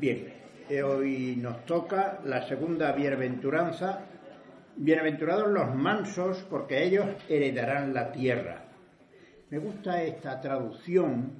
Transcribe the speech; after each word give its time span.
Bien, 0.00 0.32
eh, 0.70 0.82
hoy 0.82 1.36
nos 1.36 1.66
toca 1.66 2.20
la 2.24 2.48
segunda 2.48 2.92
bienaventuranza. 2.92 4.00
Bienaventurados 4.74 5.48
los 5.48 5.74
mansos, 5.74 6.38
porque 6.48 6.82
ellos 6.82 7.04
heredarán 7.28 7.92
la 7.92 8.10
tierra. 8.10 8.64
Me 9.50 9.58
gusta 9.58 10.02
esta 10.02 10.40
traducción 10.40 11.32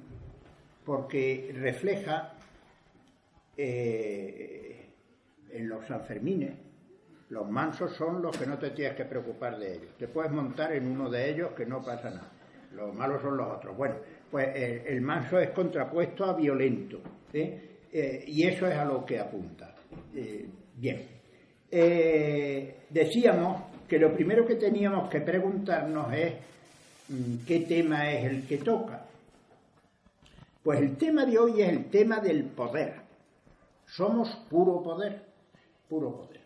porque 0.85 1.51
refleja 1.55 2.33
eh, 3.57 4.91
en 5.49 5.67
los 5.67 5.87
Sanfermines, 5.87 6.53
los 7.29 7.49
mansos 7.49 7.95
son 7.95 8.21
los 8.21 8.37
que 8.37 8.45
no 8.45 8.59
te 8.59 8.69
tienes 8.69 8.95
que 8.95 9.05
preocupar 9.05 9.57
de 9.57 9.73
ellos. 9.73 9.97
Te 9.97 10.07
puedes 10.07 10.31
montar 10.31 10.71
en 10.73 10.85
uno 10.85 11.09
de 11.09 11.31
ellos 11.31 11.53
que 11.53 11.65
no 11.65 11.81
pasa 11.81 12.11
nada. 12.11 12.31
Los 12.75 12.93
malos 12.93 13.23
son 13.23 13.37
los 13.37 13.47
otros. 13.47 13.75
Bueno, 13.75 13.95
pues 14.29 14.49
eh, 14.49 14.83
el 14.85 15.01
manso 15.01 15.39
es 15.39 15.49
contrapuesto 15.49 16.25
a 16.25 16.35
violento. 16.35 17.01
¿eh? 17.33 17.70
Eh, 17.91 18.23
y 18.27 18.43
eso 18.43 18.67
es 18.67 18.75
a 18.75 18.85
lo 18.85 19.05
que 19.05 19.19
apunta. 19.19 19.75
bien. 20.75 21.07
decíamos 22.89 23.63
que 23.87 23.99
lo 23.99 24.13
primero 24.13 24.45
que 24.45 24.55
teníamos 24.55 25.09
que 25.09 25.21
preguntarnos 25.21 26.13
es 26.13 26.33
mm, 27.09 27.45
qué 27.45 27.59
tema 27.61 28.09
es 28.11 28.25
el 28.25 28.47
que 28.47 28.57
toca. 28.57 29.05
Pues 30.63 30.79
el 30.79 30.95
tema 30.95 31.25
de 31.25 31.37
hoy 31.39 31.61
es 31.61 31.69
el 31.69 31.89
tema 31.89 32.19
del 32.19 32.45
poder. 32.45 33.01
Somos 33.85 34.29
puro 34.49 34.81
poder, 34.81 35.25
puro 35.89 36.15
poder. 36.15 36.41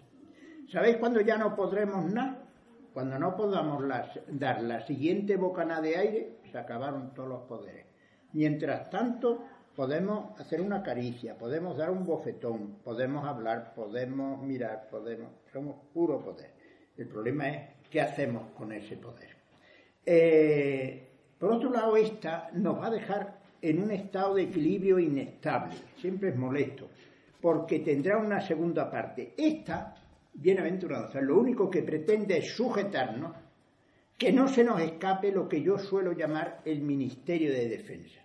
¿Sabéis 0.72 0.98
cuándo 0.98 1.22
ya 1.22 1.38
no 1.38 1.56
podremos 1.56 2.06
nada? 2.06 2.46
Cuando 2.94 3.20
no 3.20 3.36
podamos 3.36 3.84
dar 4.30 4.64
la 4.64 4.88
siguiente 4.88 5.36
bocanada 5.36 5.82
de 5.82 5.98
aire, 5.98 6.38
se 6.50 6.58
acabaron 6.58 7.14
todos 7.14 7.28
los 7.28 7.42
poderes. 7.42 7.86
Mientras 8.32 8.90
tanto, 8.90 9.44
podemos 9.76 10.40
hacer 10.40 10.62
una 10.62 10.82
caricia, 10.82 11.38
podemos 11.38 11.78
dar 11.78 11.92
un 11.92 12.06
bofetón, 12.06 12.78
podemos 12.84 13.26
hablar, 13.26 13.74
podemos 13.76 14.42
mirar, 14.42 14.88
podemos, 14.90 15.30
somos 15.52 15.76
puro 15.94 16.22
poder. 16.24 16.52
El 16.98 17.08
problema 17.08 17.50
es 17.50 17.70
qué 17.90 18.02
hacemos 18.02 18.52
con 18.54 18.72
ese 18.72 18.96
poder. 18.98 19.36
Eh, 20.06 21.08
por 21.38 21.52
otro 21.52 21.70
lado, 21.70 21.98
esta 21.98 22.50
nos 22.54 22.80
va 22.80 22.88
a 22.88 22.92
dejar 22.92 23.40
en 23.62 23.82
un 23.82 23.92
estado 23.92 24.36
de 24.36 24.44
equilibrio 24.44 25.00
inestable, 25.00 25.76
siempre 25.98 26.30
es 26.30 26.36
molesto, 26.38 26.88
porque 27.42 27.80
tendrá 27.80 28.18
una 28.18 28.40
segunda 28.40 28.90
parte. 28.90 29.34
Esta 29.38 29.96
bienaventuranza 30.34 31.20
lo 31.20 31.38
único 31.38 31.70
que 31.70 31.84
pretende 31.84 32.38
es 32.38 32.56
sujetarnos, 32.56 33.36
que 34.18 34.32
no 34.32 34.48
se 34.48 34.64
nos 34.64 34.80
escape 34.80 35.32
lo 35.32 35.50
que 35.50 35.62
yo 35.62 35.78
suelo 35.78 36.14
llamar 36.14 36.62
el 36.64 36.82
ministerio 36.82 37.52
de 37.52 37.68
defensa. 37.68 38.22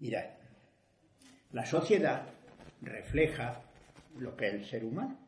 Mirad, 0.00 0.24
la 1.54 1.64
sociedad 1.64 2.26
refleja 2.82 3.62
lo 4.18 4.36
que 4.36 4.48
es 4.48 4.54
el 4.54 4.64
ser 4.66 4.84
humano. 4.84 5.18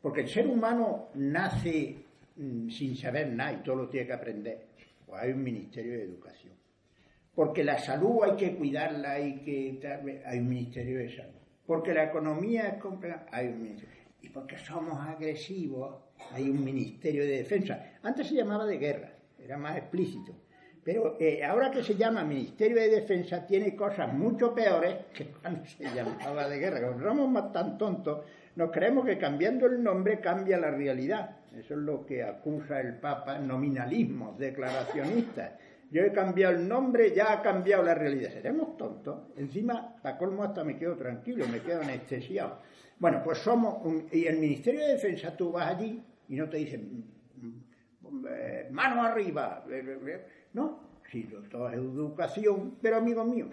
Porque 0.00 0.20
el 0.20 0.28
ser 0.28 0.46
humano 0.46 1.08
nace 1.14 1.96
mm, 2.36 2.68
sin 2.68 2.96
saber 2.96 3.32
nada 3.32 3.54
y 3.54 3.62
todo 3.62 3.76
lo 3.76 3.88
tiene 3.88 4.06
que 4.06 4.12
aprender. 4.12 4.66
Pues 5.04 5.20
hay 5.20 5.32
un 5.32 5.42
ministerio 5.42 5.94
de 5.94 6.04
educación. 6.04 6.54
Porque 7.34 7.64
la 7.64 7.78
salud 7.78 8.22
hay 8.22 8.36
que 8.36 8.54
cuidarla, 8.54 9.12
hay 9.12 9.40
que 9.40 10.22
hay 10.24 10.38
un 10.38 10.48
ministerio 10.48 10.98
de 10.98 11.16
salud. 11.16 11.40
Porque 11.66 11.92
la 11.92 12.04
economía 12.04 12.68
es 12.68 12.80
compleja, 12.80 13.26
hay 13.32 13.48
un 13.48 13.62
ministerio 13.62 14.04
y 14.24 14.30
porque 14.30 14.56
somos 14.56 14.98
agresivos, 15.06 15.96
hay 16.32 16.48
un 16.48 16.64
Ministerio 16.64 17.24
de 17.24 17.38
Defensa. 17.38 17.92
Antes 18.02 18.28
se 18.28 18.34
llamaba 18.34 18.64
de 18.64 18.78
guerra, 18.78 19.12
era 19.38 19.58
más 19.58 19.76
explícito. 19.76 20.34
Pero 20.84 21.16
eh, 21.18 21.42
ahora 21.42 21.70
que 21.70 21.82
se 21.82 21.94
llama 21.94 22.22
Ministerio 22.24 22.76
de 22.76 22.90
Defensa 22.90 23.46
tiene 23.46 23.74
cosas 23.74 24.12
mucho 24.12 24.54
peores 24.54 24.96
que 25.14 25.28
cuando 25.40 25.64
se 25.64 25.84
llamaba 25.84 26.46
de 26.46 26.58
guerra. 26.58 26.86
Como 26.86 27.02
somos 27.02 27.30
más 27.30 27.52
tan 27.52 27.78
tontos, 27.78 28.26
nos 28.56 28.70
creemos 28.70 29.06
que 29.06 29.16
cambiando 29.16 29.66
el 29.66 29.82
nombre 29.82 30.20
cambia 30.20 30.58
la 30.58 30.70
realidad. 30.70 31.38
Eso 31.58 31.74
es 31.74 31.80
lo 31.80 32.04
que 32.04 32.22
acusa 32.22 32.80
el 32.80 32.96
Papa, 32.96 33.38
nominalismo, 33.38 34.36
declaracionistas. 34.38 35.52
Yo 35.90 36.02
he 36.02 36.12
cambiado 36.12 36.54
el 36.54 36.68
nombre, 36.68 37.14
ya 37.14 37.32
ha 37.32 37.40
cambiado 37.42 37.82
la 37.82 37.94
realidad. 37.94 38.30
Seremos 38.30 38.76
tontos. 38.76 39.28
Encima, 39.36 39.96
para 40.02 40.18
colmo 40.18 40.42
hasta 40.42 40.64
me 40.64 40.76
quedo 40.76 40.96
tranquilo, 40.96 41.46
me 41.48 41.60
quedo 41.60 41.80
anestesiado. 41.80 42.58
Bueno, 42.98 43.22
pues 43.24 43.38
somos, 43.38 43.78
y 44.12 44.26
el 44.26 44.38
Ministerio 44.38 44.80
de 44.80 44.92
Defensa 44.92 45.34
tú 45.34 45.52
vas 45.52 45.74
allí 45.74 46.02
y 46.28 46.36
no 46.36 46.48
te 46.48 46.58
dicen 46.58 47.04
eh, 48.28 48.68
mano 48.70 49.02
arriba, 49.02 49.64
no, 50.54 50.80
sí, 51.10 51.28
todo 51.50 51.68
es 51.68 51.74
educación, 51.74 52.78
pero 52.80 52.96
amigos 52.96 53.26
míos, 53.26 53.50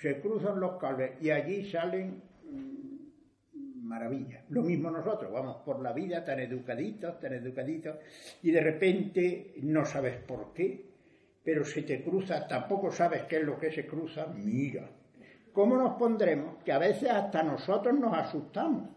se 0.00 0.20
cruzan 0.20 0.60
los 0.60 0.78
cables 0.78 1.12
y 1.20 1.30
allí 1.30 1.70
salen 1.70 2.22
mm, 2.50 3.86
maravillas. 3.86 4.44
Lo 4.50 4.62
mismo 4.62 4.90
nosotros, 4.90 5.32
vamos 5.32 5.56
por 5.64 5.80
la 5.80 5.92
vida 5.92 6.24
tan 6.24 6.40
educaditos, 6.40 7.18
tan 7.20 7.32
educaditos, 7.34 7.96
y 8.42 8.50
de 8.50 8.60
repente 8.60 9.54
no 9.62 9.84
sabes 9.84 10.16
por 10.16 10.52
qué, 10.52 10.88
pero 11.44 11.64
se 11.64 11.82
te 11.82 12.02
cruza, 12.02 12.46
tampoco 12.46 12.90
sabes 12.90 13.22
qué 13.22 13.36
es 13.36 13.44
lo 13.44 13.58
que 13.58 13.72
se 13.72 13.86
cruza, 13.86 14.26
mira, 14.26 14.90
¿cómo 15.52 15.76
nos 15.76 15.94
pondremos? 15.94 16.62
Que 16.62 16.72
a 16.72 16.78
veces 16.78 17.10
hasta 17.10 17.42
nosotros 17.42 17.98
nos 17.98 18.12
asustamos 18.12 18.90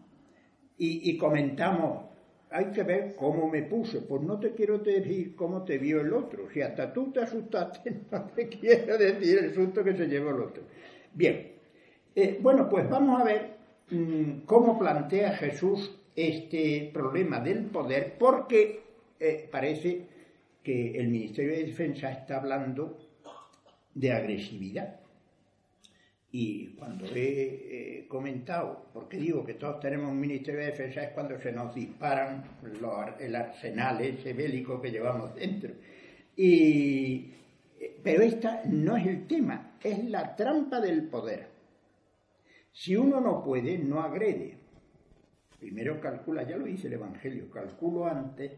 y, 0.84 1.16
comentamos, 1.16 2.11
hay 2.52 2.66
que 2.66 2.82
ver 2.82 3.14
cómo 3.16 3.48
me 3.48 3.62
puse, 3.62 4.00
pues 4.00 4.22
no 4.22 4.38
te 4.38 4.52
quiero 4.52 4.78
decir 4.78 5.34
cómo 5.34 5.64
te 5.64 5.78
vio 5.78 6.00
el 6.00 6.12
otro, 6.12 6.48
si 6.50 6.60
hasta 6.60 6.92
tú 6.92 7.10
te 7.12 7.20
asustaste, 7.20 8.02
no 8.10 8.24
te 8.26 8.48
quiero 8.48 8.98
decir 8.98 9.38
el 9.38 9.54
susto 9.54 9.82
que 9.82 9.96
se 9.96 10.06
llevó 10.06 10.30
el 10.30 10.42
otro. 10.42 10.62
Bien, 11.14 11.52
eh, 12.14 12.38
bueno, 12.40 12.68
pues 12.68 12.88
vamos 12.88 13.20
a 13.20 13.24
ver 13.24 13.56
mm, 13.90 14.44
cómo 14.46 14.78
plantea 14.78 15.32
Jesús 15.32 15.98
este 16.14 16.90
problema 16.92 17.40
del 17.40 17.64
poder, 17.66 18.14
porque 18.18 18.80
eh, 19.18 19.48
parece 19.50 20.06
que 20.62 20.98
el 20.98 21.08
Ministerio 21.08 21.52
de 21.52 21.64
Defensa 21.64 22.12
está 22.12 22.36
hablando 22.36 22.98
de 23.94 24.12
agresividad. 24.12 25.01
Y 26.34 26.68
cuando 26.68 27.04
he 27.14 28.06
comentado, 28.08 28.86
porque 28.94 29.18
digo 29.18 29.44
que 29.44 29.52
todos 29.52 29.80
tenemos 29.80 30.10
un 30.10 30.18
Ministerio 30.18 30.60
de 30.60 30.66
Defensa, 30.66 31.02
es 31.02 31.10
cuando 31.10 31.38
se 31.38 31.52
nos 31.52 31.74
disparan 31.74 32.42
el 33.20 33.36
arsenal 33.36 34.00
ese 34.00 34.32
bélico 34.32 34.80
que 34.80 34.90
llevamos 34.90 35.34
dentro. 35.36 35.74
Y, 36.34 37.32
pero 38.02 38.22
esta 38.22 38.62
no 38.64 38.96
es 38.96 39.06
el 39.06 39.26
tema, 39.26 39.76
es 39.82 40.04
la 40.08 40.34
trampa 40.34 40.80
del 40.80 41.04
poder. 41.04 41.48
Si 42.72 42.96
uno 42.96 43.20
no 43.20 43.44
puede, 43.44 43.76
no 43.76 44.00
agrede. 44.00 44.56
Primero 45.60 46.00
calcula, 46.00 46.48
ya 46.48 46.56
lo 46.56 46.64
dice 46.64 46.86
el 46.86 46.94
Evangelio, 46.94 47.50
calculo 47.50 48.06
antes 48.06 48.52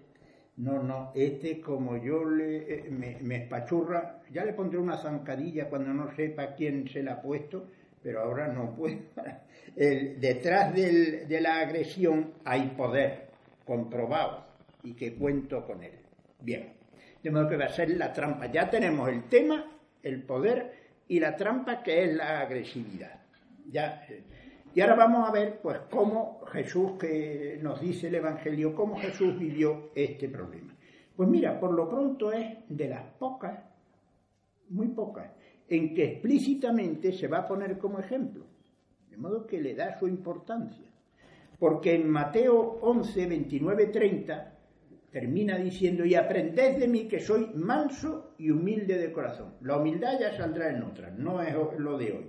no, 0.57 0.83
no, 0.83 1.13
este 1.15 1.61
como 1.61 1.97
yo 1.97 2.25
le, 2.25 2.87
eh, 2.87 2.91
me, 2.91 3.37
espachurra, 3.37 4.23
ya 4.31 4.45
le 4.45 4.53
pondré 4.53 4.79
una 4.79 4.97
zancadilla 4.97 5.69
cuando 5.69 5.93
no 5.93 6.15
sepa 6.15 6.55
quién 6.55 6.89
se 6.89 7.03
la 7.03 7.15
ha 7.15 7.23
puesto, 7.23 7.69
pero 8.03 8.21
ahora 8.21 8.49
no 8.49 8.75
puedo. 8.75 8.99
detrás 9.77 10.75
de 10.75 11.39
la 11.41 11.61
agresión 11.61 12.35
hay 12.45 12.69
poder 12.77 13.31
comprobado 13.65 14.45
y 14.83 14.95
que 14.95 15.15
cuento 15.15 15.67
con 15.67 15.83
él. 15.83 15.99
Bien, 16.41 16.75
de 17.23 17.31
modo 17.31 17.49
que 17.49 17.57
va 17.57 17.65
a 17.65 17.71
ser 17.71 17.91
la 17.91 18.13
trampa. 18.13 18.47
Ya 18.47 18.69
tenemos 18.69 19.09
el 19.09 19.25
tema, 19.25 19.65
el 20.03 20.23
poder 20.23 20.73
y 21.09 21.19
la 21.19 21.37
trampa 21.37 21.83
que 21.83 22.05
es 22.05 22.15
la 22.15 22.41
agresividad. 22.41 23.23
Ya, 23.71 24.05
eh, 24.09 24.23
y 24.75 24.81
ahora 24.81 24.97
vamos 24.97 25.29
a 25.29 25.33
ver, 25.33 25.61
pues, 25.63 25.79
cómo 25.89 26.41
Jesús, 26.53 26.93
que 26.99 27.61
nos 27.63 27.81
dice 27.81 28.09
el 28.09 28.17
Evangelio, 28.17 28.75
cómo 28.75 28.97
Jesús 28.97 29.39
vivió 29.39 29.91
este 29.95 30.29
problema. 30.29 30.75
Pues 31.15 31.29
mira, 31.29 31.61
por 31.61 31.73
lo 31.73 31.89
pronto 31.89 32.33
es 32.33 32.57
de 32.69 32.89
las 32.89 33.05
pocas, 33.19 33.61
muy 34.71 34.89
pocas, 34.89 35.31
en 35.69 35.95
que 35.95 36.05
explícitamente 36.05 37.13
se 37.13 37.29
va 37.29 37.39
a 37.39 37.47
poner 37.47 37.79
como 37.79 38.01
ejemplo. 38.01 38.47
De 39.09 39.17
modo 39.17 39.47
que 39.47 39.61
le 39.61 39.77
da 39.77 39.97
su 39.97 40.09
importancia. 40.09 40.91
Porque 41.57 41.95
en 41.95 42.11
Mateo 42.11 42.79
11, 42.83 43.27
29, 43.27 43.87
30 43.87 44.59
termina 45.13 45.57
diciendo, 45.57 46.05
y 46.05 46.17
aprended 46.17 46.79
de 46.79 46.89
mí 46.89 47.07
que 47.07 47.21
soy 47.21 47.53
manso 47.55 48.35
y 48.39 48.51
humilde 48.51 48.99
de 48.99 49.13
corazón. 49.13 49.55
La 49.61 49.77
humildad 49.77 50.19
ya 50.19 50.37
saldrá 50.37 50.71
en 50.71 50.83
otra, 50.83 51.13
no 51.13 51.41
es 51.41 51.55
lo 51.79 51.97
de 51.97 52.13
hoy. 52.13 52.27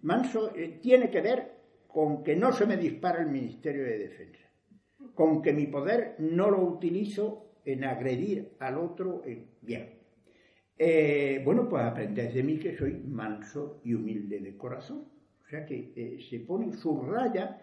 Manso 0.00 0.54
eh, 0.56 0.78
tiene 0.80 1.10
que 1.10 1.20
ver 1.20 1.53
con 1.94 2.24
que 2.24 2.34
no 2.34 2.52
se 2.52 2.66
me 2.66 2.76
dispara 2.76 3.22
el 3.22 3.28
Ministerio 3.28 3.84
de 3.84 3.98
Defensa, 3.98 4.50
con 5.14 5.40
que 5.40 5.52
mi 5.52 5.68
poder 5.68 6.16
no 6.18 6.50
lo 6.50 6.60
utilizo 6.60 7.60
en 7.64 7.84
agredir 7.84 8.56
al 8.58 8.78
otro. 8.78 9.22
Bien. 9.62 10.00
Eh, 10.76 11.40
bueno, 11.44 11.68
pues 11.68 11.84
aprended 11.84 12.34
de 12.34 12.42
mí 12.42 12.58
que 12.58 12.76
soy 12.76 12.94
manso 12.94 13.80
y 13.84 13.94
humilde 13.94 14.40
de 14.40 14.56
corazón. 14.56 15.04
O 15.44 15.48
sea 15.48 15.64
que 15.64 15.92
eh, 15.94 16.18
se 16.28 16.40
pone, 16.40 16.72
subraya 16.72 17.62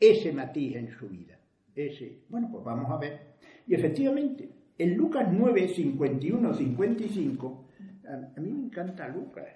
ese 0.00 0.32
matiz 0.32 0.74
en 0.74 0.90
su 0.90 1.08
vida. 1.08 1.38
Ese, 1.72 2.24
bueno, 2.28 2.48
pues 2.50 2.64
vamos 2.64 2.90
a 2.90 2.96
ver. 2.96 3.36
Y 3.68 3.74
efectivamente, 3.74 4.48
en 4.78 4.96
Lucas 4.96 5.28
9, 5.30 5.68
51, 5.68 6.54
55, 6.54 7.68
a, 8.08 8.36
a 8.36 8.40
mí 8.40 8.50
me 8.50 8.64
encanta 8.64 9.06
Lucas. 9.06 9.46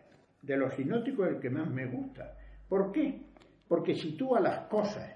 De 0.41 0.57
los 0.57 0.73
sinóticos 0.75 1.27
el 1.27 1.41
que 1.41 1.51
más 1.51 1.69
me 1.69 1.87
gusta. 1.87 2.37
¿Por 2.69 2.93
qué? 2.93 3.34
Porque 3.69 3.95
sitúa 3.95 4.41
las 4.41 4.67
cosas 4.69 5.11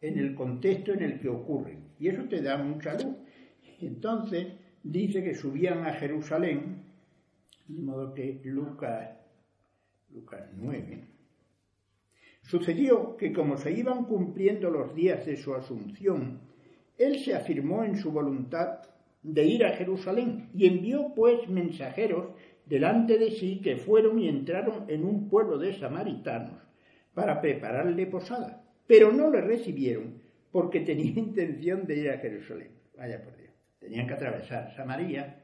en 0.00 0.18
el 0.18 0.34
contexto 0.34 0.92
en 0.92 1.02
el 1.02 1.20
que 1.20 1.28
ocurren, 1.28 1.88
y 1.98 2.08
eso 2.08 2.24
te 2.24 2.40
da 2.40 2.56
mucha 2.56 2.94
luz. 2.94 3.16
Entonces 3.80 4.46
dice 4.82 5.22
que 5.22 5.34
subían 5.34 5.86
a 5.86 5.92
Jerusalén, 5.94 6.84
de 7.66 7.82
modo 7.82 8.14
que 8.14 8.40
Lucas, 8.44 9.10
Lucas 10.10 10.48
9, 10.56 11.04
sucedió 12.42 13.16
que 13.16 13.32
como 13.32 13.56
se 13.56 13.72
iban 13.72 14.04
cumpliendo 14.04 14.70
los 14.70 14.94
días 14.94 15.26
de 15.26 15.36
su 15.36 15.54
asunción, 15.54 16.40
él 16.96 17.18
se 17.18 17.34
afirmó 17.34 17.84
en 17.84 17.96
su 17.96 18.10
voluntad 18.10 18.80
de 19.22 19.44
ir 19.44 19.64
a 19.64 19.76
Jerusalén 19.76 20.48
y 20.54 20.66
envió 20.66 21.12
pues 21.14 21.48
mensajeros 21.48 22.28
delante 22.66 23.18
de 23.18 23.32
sí 23.32 23.60
que 23.62 23.76
fueron 23.76 24.18
y 24.18 24.28
entraron 24.28 24.84
en 24.88 25.04
un 25.04 25.28
pueblo 25.28 25.58
de 25.58 25.74
samaritanos 25.74 26.68
para 27.14 27.40
prepararle 27.40 28.06
posada, 28.06 28.62
pero 28.86 29.12
no 29.12 29.30
le 29.30 29.40
recibieron 29.40 30.20
porque 30.50 30.80
tenía 30.80 31.12
intención 31.16 31.86
de 31.86 31.96
ir 31.96 32.10
a 32.10 32.18
Jerusalén. 32.18 32.72
Vaya 32.96 33.22
por 33.22 33.36
Dios. 33.36 33.52
Tenían 33.78 34.06
que 34.06 34.14
atravesar 34.14 34.74
Samaria, 34.74 35.42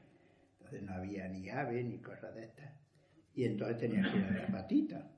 entonces 0.55 0.83
no 0.83 0.95
había 0.95 1.29
ni 1.29 1.49
ave 1.51 1.83
ni 1.85 1.99
cosas 1.99 2.35
de 2.35 2.45
estas, 2.45 2.73
y 3.35 3.45
entonces 3.45 3.79
tenían 3.79 4.11
que 4.11 4.19
ir 4.19 4.25
a 4.25 4.43
la 4.43 4.47
patita. 4.49 5.11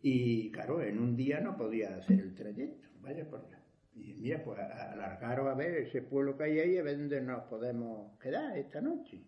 Y 0.00 0.50
claro, 0.50 0.82
en 0.82 0.98
un 0.98 1.16
día 1.16 1.40
no 1.40 1.56
podía 1.56 1.96
hacer 1.96 2.20
el 2.20 2.34
trayecto. 2.34 2.88
Vaya 3.00 3.28
por 3.28 3.46
Dios. 3.48 3.60
Y 3.94 4.14
mira, 4.14 4.42
pues 4.42 4.58
alargaros 4.58 5.48
a 5.48 5.54
ver 5.54 5.76
ese 5.76 6.02
pueblo 6.02 6.36
que 6.36 6.44
hay 6.44 6.58
ahí, 6.58 6.78
a 6.78 6.82
ver 6.82 6.98
dónde 6.98 7.20
nos 7.22 7.44
podemos 7.44 8.18
quedar 8.18 8.58
esta 8.58 8.80
noche. 8.80 9.22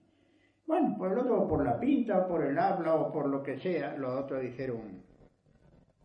Bueno, 0.66 0.96
pues 0.98 1.12
luego 1.12 1.46
por 1.46 1.64
la 1.64 1.78
pinta, 1.78 2.18
o 2.18 2.28
por 2.28 2.44
el 2.44 2.58
habla, 2.58 2.94
o 2.94 3.12
por 3.12 3.28
lo 3.28 3.42
que 3.42 3.58
sea, 3.60 3.96
los 3.96 4.24
otros 4.24 4.42
dijeron, 4.42 5.02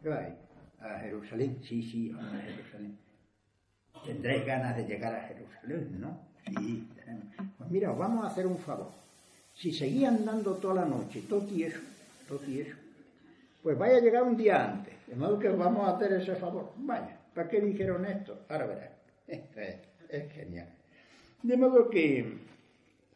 ¿qué 0.01 0.09
vais? 0.09 0.35
¿A 0.81 1.00
Jerusalén? 1.00 1.60
Sí, 1.63 1.83
sí, 1.83 2.10
vamos 2.10 2.33
a 2.33 2.42
Jerusalén. 2.42 2.98
Tendréis 4.06 4.45
ganas 4.45 4.75
de 4.75 4.86
llegar 4.86 5.13
a 5.13 5.22
Jerusalén, 5.28 6.01
¿no? 6.01 6.19
Sí, 6.45 6.89
tenemos. 6.95 7.25
Pues 7.57 7.69
mira, 7.69 7.92
os 7.92 7.98
vamos 7.98 8.25
a 8.25 8.30
hacer 8.30 8.48
un 8.48 8.57
favor. 8.57 8.92
Si 9.54 9.72
seguían 9.72 10.16
andando 10.16 10.56
toda 10.56 10.75
la 10.75 10.86
noche, 10.86 11.24
todo 11.30 11.42
tieso, 11.42 11.80
todo 12.28 12.39
tieso, 12.39 12.75
pues 13.62 13.78
vaya 13.78 13.98
a 13.98 14.00
llegar 14.00 14.24
un 14.24 14.36
día 14.36 14.72
antes, 14.72 14.94
de 15.06 15.16
modo 15.16 15.38
que 15.38 15.50
os 15.50 15.57
vamos 15.57 15.88
a 15.88 15.95
hacer 15.95 16.13
ese 16.13 16.36
favor. 16.36 16.74
Vaya. 16.78 17.19
¿Para 17.33 17.48
qué 17.48 17.62
dijeron 17.62 18.06
esto? 18.06 18.45
Ahora 18.50 18.66
verás. 18.66 18.92
Es, 20.12 20.30
genial. 20.33 20.68
De 21.42 21.56
modo 21.56 21.89
que 21.89 22.38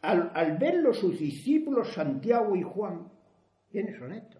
al, 0.02 0.32
al 0.34 0.58
verlo 0.58 0.94
sus 0.94 1.20
discípulos 1.20 1.92
Santiago 1.92 2.56
y 2.56 2.64
Juan, 2.64 3.10
¿quiénes 3.70 4.00
son 4.00 4.14
estos? 4.14 4.35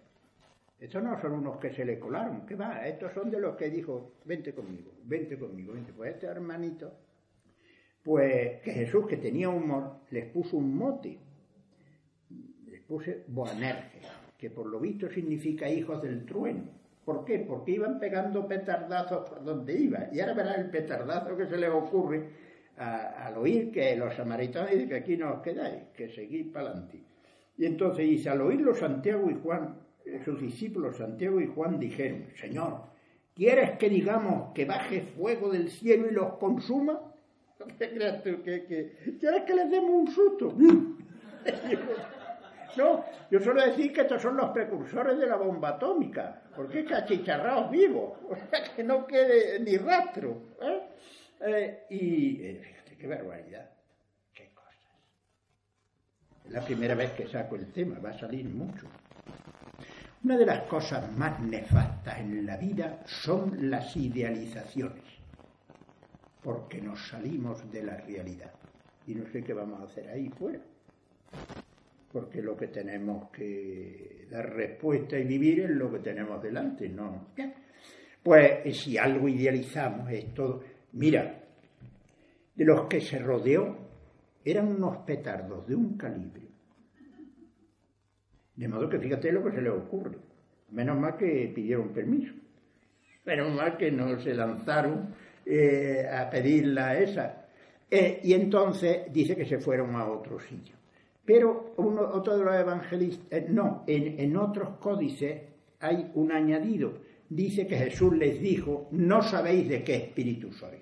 Estos 0.78 1.02
no 1.02 1.18
son 1.20 1.32
unos 1.32 1.56
que 1.58 1.72
se 1.72 1.84
le 1.84 1.98
colaron, 1.98 2.44
¿qué 2.44 2.54
va? 2.54 2.86
Estos 2.86 3.12
son 3.14 3.30
de 3.30 3.40
los 3.40 3.56
que 3.56 3.70
dijo, 3.70 4.16
vente 4.24 4.54
conmigo, 4.54 4.92
vente 5.04 5.38
conmigo, 5.38 5.72
vente. 5.72 5.92
Pues 5.92 6.14
este 6.14 6.26
hermanito, 6.26 6.92
pues 8.02 8.60
que 8.60 8.72
Jesús, 8.72 9.06
que 9.06 9.16
tenía 9.16 9.48
humor, 9.48 10.00
les 10.10 10.26
puso 10.26 10.58
un 10.58 10.76
mote, 10.76 11.18
les 12.66 12.82
puse 12.82 13.24
Boanerges, 13.28 14.06
que 14.36 14.50
por 14.50 14.66
lo 14.66 14.78
visto 14.78 15.08
significa 15.08 15.68
hijos 15.68 16.02
del 16.02 16.26
trueno. 16.26 16.76
¿Por 17.06 17.24
qué? 17.24 17.38
Porque 17.38 17.72
iban 17.72 17.98
pegando 17.98 18.46
petardazos 18.46 19.30
por 19.30 19.44
donde 19.44 19.78
iba. 19.78 20.08
Y 20.12 20.20
ahora 20.20 20.34
verá 20.34 20.54
el 20.56 20.68
petardazo 20.70 21.36
que 21.36 21.46
se 21.46 21.56
les 21.56 21.70
ocurre 21.70 22.28
al 22.76 23.38
oír 23.38 23.70
que 23.72 23.96
los 23.96 24.14
samaritanos 24.14 24.72
dicen 24.72 24.88
que 24.88 24.96
aquí 24.96 25.16
no 25.16 25.34
os 25.34 25.40
quedáis, 25.40 25.84
que 25.94 26.10
seguís 26.10 26.48
para 26.48 26.70
adelante. 26.70 27.00
Y 27.56 27.64
entonces 27.64 28.06
dice, 28.06 28.28
al 28.28 28.42
oírlo 28.42 28.74
Santiago 28.74 29.30
y 29.30 29.34
Juan, 29.34 29.85
sus 30.24 30.40
discípulos 30.40 30.96
Santiago 30.96 31.40
y 31.40 31.46
Juan 31.46 31.78
dijeron, 31.78 32.26
Señor, 32.36 32.82
¿quieres 33.34 33.78
que 33.78 33.88
digamos 33.88 34.52
que 34.54 34.64
baje 34.64 35.02
fuego 35.02 35.50
del 35.50 35.70
cielo 35.70 36.08
y 36.08 36.14
los 36.14 36.34
consuma? 36.34 37.00
¿Quieres 37.78 38.22
que 38.22 39.54
les 39.54 39.70
demos 39.70 39.90
un 39.90 40.08
susto? 40.08 40.54
No, 42.76 43.04
yo 43.30 43.40
suelo 43.40 43.64
decir 43.64 43.92
que 43.92 44.02
estos 44.02 44.20
son 44.20 44.36
los 44.36 44.50
precursores 44.50 45.18
de 45.18 45.26
la 45.26 45.36
bomba 45.36 45.70
atómica, 45.70 46.42
porque 46.54 46.80
es 46.80 46.86
cachicharrados 46.86 47.70
vivos, 47.70 48.18
o 48.28 48.36
sea, 48.36 48.64
que 48.74 48.84
no 48.84 49.06
quede 49.06 49.58
ni 49.60 49.76
rastro. 49.78 50.42
¿eh? 50.60 50.82
Eh, 51.40 51.86
y 51.90 52.42
eh, 52.44 52.60
fíjate 52.62 52.96
qué 52.96 53.06
barbaridad, 53.06 53.70
qué 54.34 54.50
cosas. 54.54 54.74
Es 56.44 56.52
la 56.52 56.60
primera 56.60 56.94
vez 56.94 57.12
que 57.12 57.26
saco 57.26 57.56
el 57.56 57.72
tema, 57.72 57.98
va 57.98 58.10
a 58.10 58.18
salir 58.18 58.44
mucho. 58.44 58.86
Una 60.24 60.36
de 60.36 60.46
las 60.46 60.62
cosas 60.64 61.10
más 61.16 61.40
nefastas 61.40 62.18
en 62.20 62.44
la 62.44 62.56
vida 62.56 63.02
son 63.06 63.70
las 63.70 63.96
idealizaciones, 63.96 65.04
porque 66.42 66.80
nos 66.80 67.08
salimos 67.08 67.70
de 67.70 67.82
la 67.82 67.96
realidad 67.96 68.52
y 69.06 69.14
no 69.14 69.26
sé 69.30 69.42
qué 69.42 69.52
vamos 69.52 69.80
a 69.80 69.84
hacer 69.84 70.08
ahí 70.08 70.28
fuera 70.30 70.60
porque 72.16 72.40
lo 72.40 72.56
que 72.56 72.68
tenemos 72.68 73.30
que 73.30 74.26
dar 74.30 74.54
respuesta 74.54 75.18
y 75.18 75.24
vivir 75.24 75.60
es 75.60 75.70
lo 75.70 75.92
que 75.92 75.98
tenemos 75.98 76.42
delante, 76.42 76.88
no. 76.88 77.26
Pues 78.22 78.74
si 78.74 78.96
algo 78.96 79.28
idealizamos 79.28 80.10
es 80.10 80.32
todo. 80.32 80.62
Mira, 80.92 81.42
de 82.54 82.64
los 82.64 82.86
que 82.86 83.02
se 83.02 83.18
rodeó 83.18 83.76
eran 84.42 84.68
unos 84.68 84.96
petardos 85.04 85.66
de 85.66 85.74
un 85.74 85.98
calibre. 85.98 86.45
De 88.56 88.68
modo 88.68 88.88
que 88.88 88.98
fíjate 88.98 89.30
lo 89.32 89.44
que 89.44 89.52
se 89.52 89.62
le 89.62 89.70
ocurre. 89.70 90.16
Menos 90.70 90.98
mal 90.98 91.16
que 91.16 91.52
pidieron 91.54 91.90
permiso. 91.90 92.32
Menos 93.24 93.52
mal 93.52 93.76
que 93.76 93.90
no 93.90 94.18
se 94.18 94.34
lanzaron 94.34 95.14
eh, 95.44 96.08
a 96.10 96.28
pedirla 96.30 96.98
esa. 96.98 97.46
Eh, 97.90 98.20
y 98.24 98.32
entonces 98.32 99.12
dice 99.12 99.36
que 99.36 99.44
se 99.44 99.58
fueron 99.58 99.94
a 99.94 100.08
otro 100.08 100.40
sitio. 100.40 100.74
Pero 101.24 101.74
uno, 101.76 102.02
otro 102.02 102.38
de 102.38 102.44
los 102.44 102.54
evangelistas, 102.54 103.26
eh, 103.30 103.46
no, 103.48 103.84
en, 103.86 104.36
otros 104.36 104.78
códices 104.78 105.42
hay 105.80 106.10
un 106.14 106.32
añadido. 106.32 107.00
Dice 107.28 107.66
que 107.66 107.76
Jesús 107.76 108.16
les 108.16 108.40
dijo, 108.40 108.88
no 108.92 109.22
sabéis 109.22 109.68
de 109.68 109.82
qué 109.82 109.96
espíritu 109.96 110.52
sois. 110.52 110.80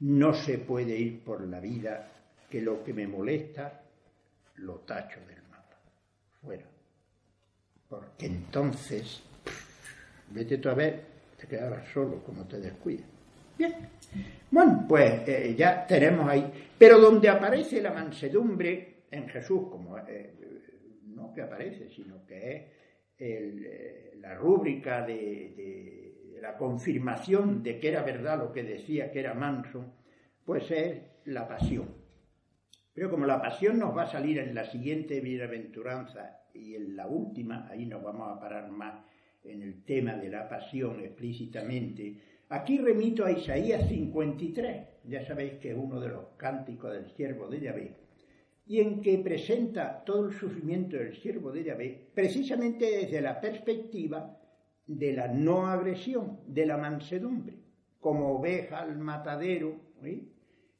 No 0.00 0.32
se 0.32 0.58
puede 0.58 0.96
ir 0.96 1.24
por 1.24 1.46
la 1.46 1.60
vida 1.60 2.08
que 2.48 2.62
lo 2.62 2.82
que 2.82 2.94
me 2.94 3.06
molesta 3.06 3.82
lo 4.56 4.76
tacho 4.80 5.18
mapa. 5.20 5.39
Fuera. 6.42 6.64
Porque 7.88 8.26
entonces, 8.26 9.22
vete 10.30 10.58
tú 10.58 10.68
a 10.68 10.74
ver, 10.74 11.04
te 11.36 11.46
quedarás 11.46 11.88
solo 11.88 12.22
como 12.24 12.46
te 12.46 12.60
descuidas. 12.60 13.06
Bien. 13.58 13.74
Bueno, 14.50 14.86
pues 14.88 15.28
eh, 15.28 15.54
ya 15.56 15.86
tenemos 15.86 16.28
ahí. 16.28 16.50
Pero 16.78 16.98
donde 16.98 17.28
aparece 17.28 17.82
la 17.82 17.92
mansedumbre 17.92 19.04
en 19.10 19.28
Jesús, 19.28 19.68
como 19.70 19.98
eh, 19.98 20.34
no 21.06 21.32
que 21.32 21.42
aparece, 21.42 21.90
sino 21.90 22.24
que 22.24 22.56
es 22.56 22.62
eh, 23.18 24.14
la 24.20 24.34
rúbrica 24.34 25.04
de, 25.04 26.38
la 26.40 26.56
confirmación 26.56 27.62
de 27.62 27.78
que 27.78 27.88
era 27.88 28.02
verdad 28.02 28.38
lo 28.38 28.52
que 28.52 28.62
decía 28.62 29.10
que 29.10 29.20
era 29.20 29.34
manso, 29.34 29.84
pues 30.44 30.70
es 30.70 31.02
la 31.26 31.46
pasión. 31.46 31.99
Pero 33.00 33.12
como 33.12 33.24
la 33.24 33.40
pasión 33.40 33.78
nos 33.78 33.96
va 33.96 34.02
a 34.02 34.12
salir 34.12 34.36
en 34.36 34.54
la 34.54 34.66
siguiente 34.66 35.22
bienaventuranza 35.22 36.42
y 36.52 36.74
en 36.74 36.96
la 36.96 37.06
última, 37.06 37.66
ahí 37.70 37.86
nos 37.86 38.02
vamos 38.02 38.28
a 38.28 38.38
parar 38.38 38.70
más 38.70 39.02
en 39.42 39.62
el 39.62 39.82
tema 39.86 40.16
de 40.16 40.28
la 40.28 40.46
pasión 40.46 41.00
explícitamente, 41.00 42.18
aquí 42.50 42.76
remito 42.76 43.24
a 43.24 43.32
Isaías 43.32 43.88
53, 43.88 44.86
ya 45.04 45.26
sabéis 45.26 45.54
que 45.54 45.70
es 45.70 45.78
uno 45.78 45.98
de 45.98 46.10
los 46.10 46.26
cánticos 46.36 46.92
del 46.92 47.10
siervo 47.12 47.48
de 47.48 47.60
Yahvé, 47.60 47.96
y 48.66 48.80
en 48.80 49.00
que 49.00 49.16
presenta 49.16 50.04
todo 50.04 50.26
el 50.26 50.34
sufrimiento 50.34 50.98
del 50.98 51.16
siervo 51.16 51.52
de 51.52 51.64
Yahvé 51.64 52.10
precisamente 52.14 52.84
desde 52.84 53.22
la 53.22 53.40
perspectiva 53.40 54.38
de 54.86 55.14
la 55.14 55.26
no 55.26 55.68
agresión, 55.68 56.40
de 56.46 56.66
la 56.66 56.76
mansedumbre, 56.76 57.62
como 57.98 58.32
oveja 58.32 58.82
al 58.82 58.98
matadero. 58.98 59.74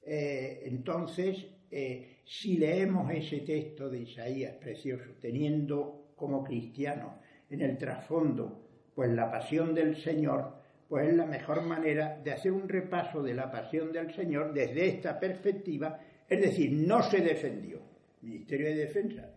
Eh, 0.02 0.62
entonces, 0.66 1.46
eh, 1.70 2.09
si 2.24 2.56
leemos 2.58 3.10
ese 3.12 3.40
texto 3.40 3.88
de 3.88 4.00
Isaías 4.00 4.54
precioso, 4.56 5.10
teniendo 5.20 6.12
como 6.16 6.44
cristiano 6.44 7.18
en 7.48 7.62
el 7.62 7.76
trasfondo 7.78 8.66
pues 8.94 9.10
la 9.10 9.30
pasión 9.30 9.74
del 9.74 9.96
Señor, 9.96 10.54
pues 10.88 11.08
es 11.08 11.14
la 11.14 11.26
mejor 11.26 11.62
manera 11.62 12.18
de 12.22 12.32
hacer 12.32 12.52
un 12.52 12.68
repaso 12.68 13.22
de 13.22 13.34
la 13.34 13.50
pasión 13.50 13.92
del 13.92 14.12
Señor 14.12 14.52
desde 14.52 14.88
esta 14.88 15.18
perspectiva 15.18 16.00
es 16.30 16.40
decir, 16.40 16.70
no 16.70 17.02
se 17.02 17.20
defendió. 17.20 17.82
Ministerio 18.22 18.68
de 18.68 18.76
Defensa, 18.76 19.34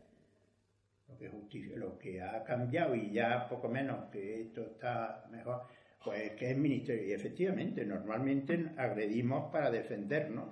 lo 1.08 1.18
que, 1.18 1.60
lo 1.76 1.98
que 1.98 2.22
ha 2.22 2.44
cambiado 2.44 2.94
y 2.94 3.12
ya 3.12 3.48
poco 3.50 3.68
menos 3.68 4.12
que 4.12 4.42
esto 4.42 4.62
está 4.62 5.26
mejor, 5.32 5.64
pues 6.04 6.34
que 6.34 6.52
es 6.52 6.58
Ministerio. 6.58 7.08
Y 7.08 7.14
efectivamente, 7.14 7.84
normalmente 7.84 8.74
agredimos 8.78 9.52
para 9.52 9.72
defendernos, 9.72 10.50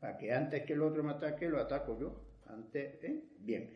para 0.00 0.16
que 0.16 0.32
antes 0.32 0.64
que 0.64 0.74
el 0.74 0.82
otro 0.82 1.02
me 1.02 1.12
ataque, 1.12 1.48
lo 1.48 1.60
ataco 1.60 1.98
yo. 1.98 2.14
Antes, 2.46 3.02
¿eh? 3.04 3.22
Bien. 3.38 3.70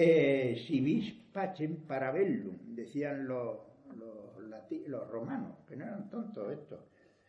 Eh, 0.00 0.62
si 0.66 0.80
vis 0.80 1.12
pacem 1.32 1.76
para 1.86 2.12
decían 2.12 3.26
los, 3.26 3.58
los, 3.96 5.10
romanos, 5.10 5.56
que 5.66 5.76
no 5.76 5.84
eran 5.84 6.08
tontos 6.08 6.52
estos, 6.52 6.80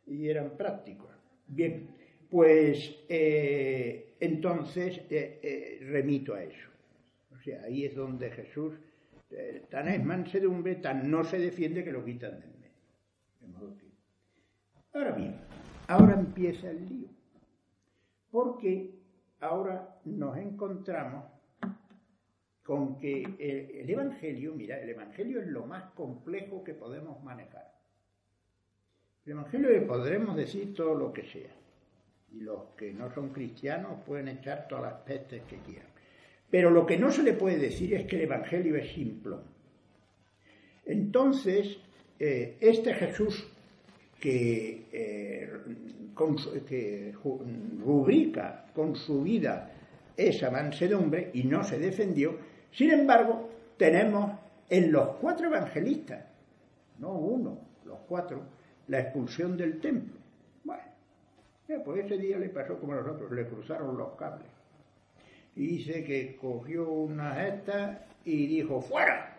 y 0.06 0.30
eran 0.30 0.52
prácticos. 0.56 1.10
Bien, 1.48 1.90
pues 2.30 2.96
eh, 3.10 4.16
entonces 4.20 5.02
eh, 5.10 5.80
remito 5.82 6.36
a 6.36 6.44
eso. 6.44 6.70
O 7.32 7.40
sea, 7.42 7.64
ahí 7.64 7.86
es 7.86 7.96
donde 7.96 8.30
Jesús, 8.30 8.76
tan 9.70 9.88
es 9.88 10.04
mansedumbre, 10.04 10.76
tan 10.76 11.10
no 11.10 11.24
se 11.24 11.40
defiende 11.40 11.84
que 11.84 11.92
lo 11.92 12.06
quitan 12.06 12.40
del 12.40 12.52
medio. 12.52 13.76
Ahora 14.94 15.12
bien, 15.14 15.36
ahora 15.88 16.14
empieza 16.14 16.70
el 16.70 16.88
lío. 16.88 17.19
Porque 18.32 18.96
ahora 19.40 20.00
nos 20.06 20.38
encontramos 20.38 21.26
con 22.64 23.00
que 23.00 23.24
el, 23.40 23.90
Evangelio, 23.90 24.54
mira, 24.54 24.80
el 24.80 24.90
Evangelio 24.90 25.42
es 25.42 25.48
lo 25.48 25.66
más 25.66 25.92
complejo 25.94 26.64
que 26.64 26.76
podemos 26.76 27.24
manejar. 27.24 27.74
El 29.26 29.32
Evangelio 29.32 29.70
le 29.72 29.82
podremos 29.82 30.36
decir 30.36 30.76
todo 30.76 30.94
lo 30.94 31.12
que 31.12 31.24
sea. 31.24 31.50
Y 32.32 32.42
los 32.42 32.76
que 32.78 32.94
no 32.94 33.12
son 33.12 33.30
cristianos 33.30 34.02
pueden 34.06 34.28
echar 34.28 34.68
todas 34.68 34.84
las 34.84 35.02
pestes 35.02 35.42
que 35.50 35.58
quieran. 35.58 35.88
Pero 36.52 36.70
lo 36.70 36.86
que 36.86 36.98
no 36.98 37.12
se 37.12 37.24
le 37.24 37.34
puede 37.34 37.58
decir 37.58 37.94
es 37.96 38.06
que 38.06 38.18
el 38.18 38.22
Evangelio 38.24 38.76
es 38.76 38.92
simple. 38.94 39.38
Entonces, 40.86 41.80
eh, 42.20 42.58
este 42.60 42.94
Jesús 42.94 43.48
que, 44.20 44.86
eh, 44.92 45.50
que 46.68 47.14
rubrica 47.84 48.66
con 48.74 48.96
su 48.96 49.24
vida 49.24 49.72
esa 50.18 50.52
mansedumbre 50.52 51.32
y 51.34 51.44
no 51.44 51.64
se 51.64 51.80
defendió, 51.80 52.38
sin 52.72 52.92
embargo, 52.92 53.50
tenemos 53.78 54.38
en 54.70 54.92
los 54.92 55.16
cuatro 55.18 55.48
evangelistas, 55.48 56.26
no 57.00 57.14
uno, 57.14 57.58
los 57.86 58.00
cuatro, 58.08 58.44
la 58.88 59.00
expulsión 59.00 59.58
del 59.58 59.80
templo. 59.80 60.20
Bueno, 60.64 60.84
pues 61.86 62.06
ese 62.06 62.18
día 62.18 62.38
le 62.38 62.50
pasó 62.50 62.78
como 62.80 62.94
a 62.94 62.98
nosotros, 62.98 63.32
le 63.32 63.48
cruzaron 63.48 63.98
los 63.98 64.16
cables. 64.16 64.48
Y 65.56 65.68
dice 65.68 66.04
que 66.04 66.38
cogió 66.38 66.90
una 66.92 67.34
gesta 67.36 68.06
y 68.26 68.48
dijo, 68.48 68.82
¡fuera! 68.82 69.36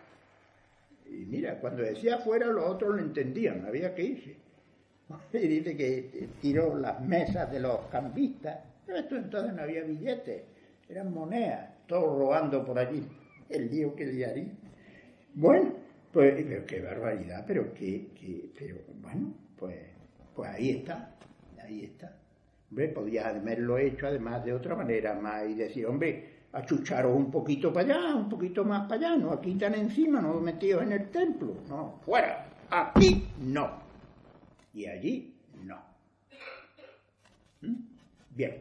Y 1.05 1.25
mira, 1.25 1.59
cuando 1.59 1.83
decía 1.83 2.19
fuera, 2.19 2.47
los 2.47 2.65
otros 2.65 2.95
lo 2.95 3.01
entendían, 3.01 3.65
había 3.65 3.93
que 3.93 4.03
irse. 4.03 4.35
Y 5.33 5.47
dice 5.47 5.75
que 5.75 6.29
tiró 6.41 6.77
las 6.77 7.01
mesas 7.01 7.51
de 7.51 7.59
los 7.59 7.79
cambistas. 7.91 8.59
Pero 8.85 8.99
esto 8.99 9.15
entonces 9.15 9.53
no 9.53 9.61
había 9.61 9.83
billetes, 9.83 10.43
eran 10.89 11.13
monedas, 11.13 11.69
todos 11.87 12.17
robando 12.17 12.65
por 12.65 12.77
allí. 12.77 13.07
El 13.49 13.69
lío 13.69 13.95
que 13.95 14.05
le 14.05 14.25
haría. 14.25 14.51
Bueno, 15.33 15.73
pues 16.11 16.45
qué 16.67 16.81
barbaridad, 16.81 17.43
pero 17.47 17.73
qué, 17.73 18.07
pero 18.57 18.77
bueno, 19.01 19.33
pues, 19.57 19.77
pues 20.35 20.49
ahí 20.49 20.71
está, 20.71 21.15
ahí 21.63 21.85
está. 21.85 22.17
Hombre, 22.69 22.89
podía 22.89 23.29
haberlo 23.29 23.77
hecho 23.77 24.07
además 24.07 24.43
de 24.45 24.53
otra 24.53 24.75
manera 24.75 25.13
más 25.13 25.47
y 25.47 25.55
decir, 25.55 25.85
hombre, 25.85 26.41
achucharos 26.53 27.15
un 27.15 27.31
poquito 27.31 27.71
para 27.71 27.95
allá, 27.95 28.15
un 28.15 28.29
poquito 28.29 28.65
más 28.65 28.87
para 28.87 29.07
allá, 29.07 29.17
no 29.17 29.31
aquí 29.31 29.55
tan 29.55 29.75
encima, 29.75 30.21
no 30.21 30.39
metidos 30.41 30.83
en 30.83 30.93
el 30.93 31.09
templo, 31.09 31.55
no, 31.69 31.99
fuera, 32.05 32.45
aquí 32.69 33.27
no 33.39 33.80
y 34.73 34.85
allí 34.85 35.35
no. 35.65 35.81
¿Mm? 37.61 37.75
Bien, 38.35 38.57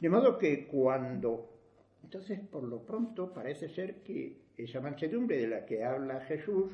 de 0.00 0.08
modo 0.08 0.38
que 0.38 0.66
cuando... 0.66 1.54
Entonces, 2.02 2.40
por 2.40 2.64
lo 2.64 2.84
pronto, 2.84 3.32
parece 3.32 3.68
ser 3.68 4.02
que 4.02 4.36
esa 4.56 4.80
mansedumbre 4.80 5.36
de 5.38 5.48
la 5.48 5.66
que 5.66 5.84
habla 5.84 6.20
Jesús 6.20 6.72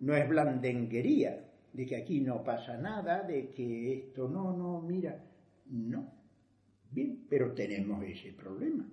no 0.00 0.16
es 0.16 0.28
blandenguería, 0.28 1.44
de 1.72 1.86
que 1.86 1.96
aquí 1.96 2.20
no 2.20 2.42
pasa 2.42 2.76
nada, 2.78 3.22
de 3.22 3.50
que 3.50 3.92
esto 3.94 4.28
no, 4.28 4.56
no, 4.56 4.80
mira, 4.80 5.22
no. 5.66 6.12
Bien, 6.90 7.24
pero 7.28 7.52
tenemos 7.52 8.02
ese 8.04 8.32
problema. 8.32 8.88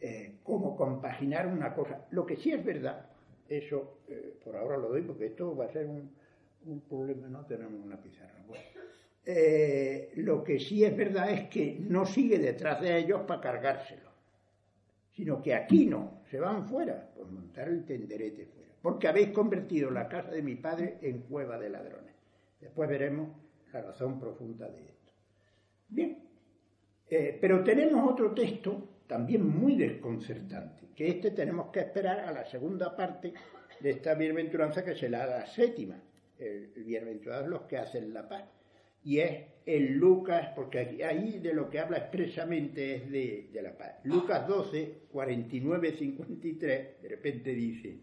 Eh, 0.00 0.36
¿Cómo 0.44 0.76
compaginar 0.76 1.48
una 1.48 1.74
cosa? 1.74 2.06
Lo 2.12 2.24
que 2.24 2.36
sí 2.36 2.52
es 2.52 2.64
verdad, 2.64 3.06
eso 3.48 3.98
eh, 4.08 4.38
por 4.44 4.56
ahora 4.56 4.76
lo 4.76 4.88
doy 4.88 5.02
porque 5.02 5.26
esto 5.26 5.56
va 5.56 5.66
a 5.66 5.72
ser 5.72 5.86
un, 5.86 6.10
un 6.68 6.80
problema, 6.82 7.28
no 7.28 7.44
tenemos 7.46 7.84
una 7.84 8.00
pizarra. 8.00 8.38
Eh, 9.30 10.12
lo 10.16 10.42
que 10.42 10.58
sí 10.58 10.84
es 10.84 10.96
verdad 10.96 11.30
es 11.30 11.48
que 11.48 11.76
no 11.80 12.06
sigue 12.06 12.38
detrás 12.38 12.80
de 12.80 12.96
ellos 12.96 13.22
para 13.26 13.40
cargárselo, 13.40 14.10
sino 15.12 15.42
que 15.42 15.54
aquí 15.54 15.84
no, 15.84 16.22
se 16.30 16.40
van 16.40 16.66
fuera 16.66 17.10
por 17.14 17.30
montar 17.30 17.68
el 17.68 17.84
tenderete 17.84 18.46
fuera, 18.46 18.72
porque 18.80 19.08
habéis 19.08 19.30
convertido 19.30 19.90
la 19.90 20.08
casa 20.08 20.30
de 20.30 20.42
mi 20.42 20.54
padre 20.54 20.98
en 21.02 21.20
cueva 21.22 21.58
de 21.58 21.68
ladrones. 21.68 22.14
Después 22.58 22.88
veremos 22.88 23.28
la 23.72 23.82
razón 23.82 24.18
profunda 24.18 24.66
de 24.68 24.80
esto. 24.80 25.12
Bien, 25.88 26.18
eh, 27.10 27.36
pero 27.38 27.62
tenemos 27.62 28.10
otro 28.10 28.32
texto 28.32 29.02
también 29.06 29.46
muy 29.46 29.76
desconcertante, 29.76 30.88
que 30.94 31.08
este 31.08 31.32
tenemos 31.32 31.70
que 31.70 31.80
esperar 31.80 32.20
a 32.20 32.32
la 32.32 32.46
segunda 32.46 32.96
parte 32.96 33.34
de 33.80 33.90
esta 33.90 34.14
bienaventuranza 34.14 34.82
que 34.82 34.94
se 34.94 35.10
la 35.10 35.26
da 35.26 35.40
la 35.40 35.46
séptima 35.46 36.00
el, 36.38 36.72
bienaventurados 36.84 37.48
los 37.48 37.62
que 37.62 37.78
hacen 37.78 38.12
la 38.12 38.28
paz. 38.28 38.44
Y 39.04 39.18
es 39.18 39.46
el 39.64 39.94
Lucas, 39.94 40.48
porque 40.54 41.04
ahí 41.04 41.38
de 41.38 41.54
lo 41.54 41.70
que 41.70 41.78
habla 41.78 41.98
expresamente 41.98 42.96
es 42.96 43.10
de, 43.10 43.50
de 43.52 43.62
la 43.62 43.76
paz. 43.76 44.00
Lucas 44.04 44.46
12, 44.46 45.02
49, 45.10 45.96
53, 45.96 47.02
de 47.02 47.08
repente 47.08 47.54
dice, 47.54 48.00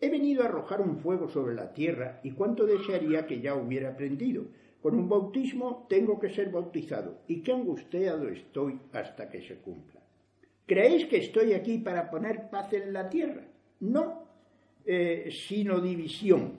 he 0.00 0.10
venido 0.10 0.42
a 0.42 0.46
arrojar 0.46 0.80
un 0.80 0.98
fuego 0.98 1.28
sobre 1.28 1.54
la 1.54 1.72
tierra 1.72 2.20
y 2.22 2.32
cuánto 2.32 2.66
desearía 2.66 3.26
que 3.26 3.40
ya 3.40 3.54
hubiera 3.54 3.90
aprendido. 3.90 4.44
Con 4.82 4.96
un 4.96 5.08
bautismo 5.08 5.86
tengo 5.88 6.20
que 6.20 6.28
ser 6.28 6.50
bautizado 6.50 7.22
y 7.26 7.40
qué 7.40 7.52
angustiado 7.52 8.28
estoy 8.28 8.78
hasta 8.92 9.30
que 9.30 9.40
se 9.40 9.56
cumpla. 9.56 10.02
¿Creéis 10.66 11.06
que 11.06 11.16
estoy 11.16 11.54
aquí 11.54 11.78
para 11.78 12.10
poner 12.10 12.50
paz 12.50 12.72
en 12.74 12.92
la 12.92 13.08
tierra? 13.08 13.46
No, 13.80 14.28
eh, 14.84 15.30
sino 15.30 15.80
división, 15.80 16.58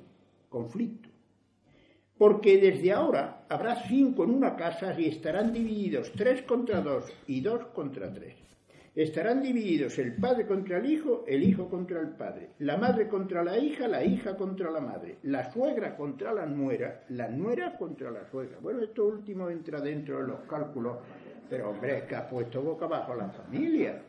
conflicto. 0.50 1.10
Porque 2.18 2.58
desde 2.58 2.94
ahora 2.94 3.46
habrá 3.50 3.76
cinco 3.88 4.24
en 4.24 4.30
una 4.30 4.56
casa 4.56 4.98
y 4.98 5.08
estarán 5.08 5.52
divididos 5.52 6.12
tres 6.14 6.44
contra 6.44 6.80
dos 6.80 7.12
y 7.28 7.42
dos 7.42 7.66
contra 7.68 8.12
tres. 8.14 8.36
Estarán 8.96 9.44
divididos 9.44 10.00
el 10.00 10.16
padre 10.16 10.48
contra 10.48 10.78
el 10.78 10.86
hijo, 10.90 11.26
el 11.28 11.44
hijo 11.44 11.68
contra 11.68 12.00
el 12.00 12.12
padre, 12.12 12.52
la 12.60 12.78
madre 12.78 13.10
contra 13.10 13.44
la 13.44 13.58
hija, 13.58 13.90
la 13.90 14.06
hija 14.06 14.38
contra 14.38 14.72
la 14.72 14.80
madre, 14.80 15.18
la 15.24 15.52
suegra 15.52 15.98
contra 15.98 16.32
la 16.32 16.46
nuera, 16.46 17.04
la 17.10 17.28
nuera 17.28 17.78
contra 17.78 18.10
la 18.10 18.26
suegra. 18.32 18.58
Bueno, 18.62 18.82
esto 18.82 19.06
último 19.06 19.50
entra 19.50 19.82
dentro 19.82 20.22
de 20.22 20.28
los 20.28 20.40
cálculos, 20.48 21.00
pero 21.50 21.72
hombre, 21.72 21.98
es 21.98 22.04
que 22.04 22.16
ha 22.16 22.30
puesto 22.30 22.62
boca 22.62 22.86
abajo 22.86 23.16
la 23.16 23.28
familia. 23.28 24.02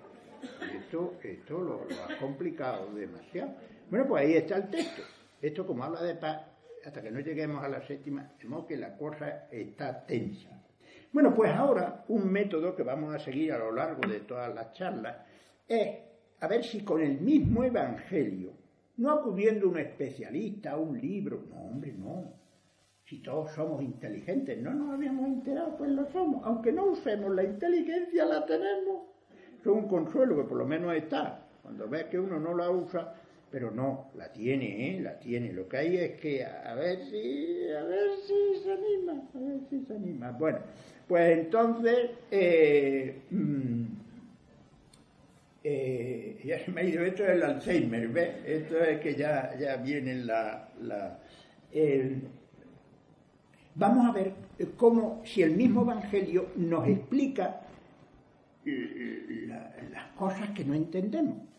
Esto, 0.78 1.14
esto 1.24 1.58
lo, 1.58 1.84
lo 1.84 2.04
ha 2.04 2.18
complicado 2.20 2.86
demasiado. 2.94 3.50
Bueno, 3.90 4.06
pues 4.06 4.22
ahí 4.22 4.34
está 4.34 4.58
el 4.58 4.70
texto. 4.70 5.02
Esto 5.42 5.66
como 5.66 5.82
habla 5.82 6.02
de 6.04 6.14
paz, 6.14 6.42
hasta 6.86 7.02
que 7.02 7.10
no 7.10 7.18
lleguemos 7.18 7.64
a 7.64 7.68
la 7.68 7.82
séptima, 7.82 8.30
vemos 8.40 8.64
que 8.64 8.76
la 8.76 8.96
cosa 8.96 9.48
está 9.50 10.06
tensa. 10.06 10.62
Bueno, 11.12 11.34
pues 11.34 11.50
ahora 11.50 12.04
un 12.08 12.30
método 12.30 12.76
que 12.76 12.84
vamos 12.84 13.12
a 13.12 13.18
seguir 13.18 13.52
a 13.52 13.58
lo 13.58 13.72
largo 13.72 14.08
de 14.08 14.20
todas 14.20 14.54
las 14.54 14.72
charlas 14.72 15.16
es 15.66 15.98
a 16.38 16.46
ver 16.46 16.62
si 16.62 16.84
con 16.84 17.02
el 17.02 17.20
mismo 17.20 17.64
Evangelio, 17.64 18.52
no 18.98 19.10
acudiendo 19.10 19.68
un 19.68 19.78
especialista 19.78 20.72
a 20.72 20.76
un 20.76 21.00
libro, 21.00 21.44
no, 21.50 21.56
hombre, 21.56 21.92
no. 21.92 22.34
Si 23.04 23.20
todos 23.20 23.50
somos 23.52 23.82
inteligentes, 23.82 24.60
no 24.62 24.72
nos 24.72 24.94
habíamos 24.94 25.26
enterado, 25.26 25.76
pues 25.76 25.90
lo 25.90 26.06
somos. 26.12 26.44
Aunque 26.44 26.72
no 26.72 26.86
usemos 26.86 27.34
la 27.34 27.42
inteligencia, 27.42 28.24
la 28.24 28.46
tenemos. 28.46 29.08
Es 29.60 29.66
un 29.66 29.88
consuelo 29.88 30.36
que 30.36 30.44
por 30.44 30.58
lo 30.58 30.66
menos 30.66 30.94
está. 30.94 31.48
Cuando 31.62 31.88
ves 31.88 32.04
que 32.04 32.18
uno 32.18 32.38
no 32.38 32.54
la 32.54 32.70
usa, 32.70 33.14
pero 33.56 33.70
no, 33.70 34.10
la 34.18 34.30
tiene, 34.30 34.90
¿eh? 34.90 35.00
La 35.00 35.18
tiene. 35.18 35.50
Lo 35.50 35.66
que 35.66 35.78
hay 35.78 35.96
es 35.96 36.20
que 36.20 36.44
a 36.44 36.74
ver 36.74 36.98
si, 37.06 37.70
a 37.72 37.84
ver 37.84 38.10
si 38.26 38.62
se 38.62 38.70
anima, 38.70 39.12
a 39.34 39.38
ver 39.38 39.60
si 39.70 39.80
se 39.86 39.94
anima. 39.94 40.30
Bueno, 40.32 40.58
pues 41.08 41.38
entonces, 41.38 42.10
eh, 42.30 43.22
mm, 43.30 43.84
eh, 45.64 46.38
ya 46.44 46.62
se 46.62 46.70
me 46.70 46.82
ha 46.82 46.84
ido, 46.84 47.02
esto 47.02 47.24
es 47.24 47.30
el 47.30 47.42
Alzheimer, 47.44 48.08
¿ves? 48.08 48.30
Esto 48.44 48.78
es 48.78 49.00
que 49.00 49.14
ya, 49.14 49.56
ya 49.58 49.76
viene 49.76 50.16
la... 50.16 50.68
la 50.82 51.18
vamos 53.74 54.06
a 54.06 54.12
ver 54.12 54.34
cómo, 54.76 55.22
si 55.24 55.40
el 55.40 55.52
mismo 55.52 55.80
Evangelio 55.80 56.48
nos 56.56 56.86
explica 56.86 57.62
las 58.66 60.08
cosas 60.14 60.50
que 60.50 60.62
no 60.62 60.74
entendemos. 60.74 61.55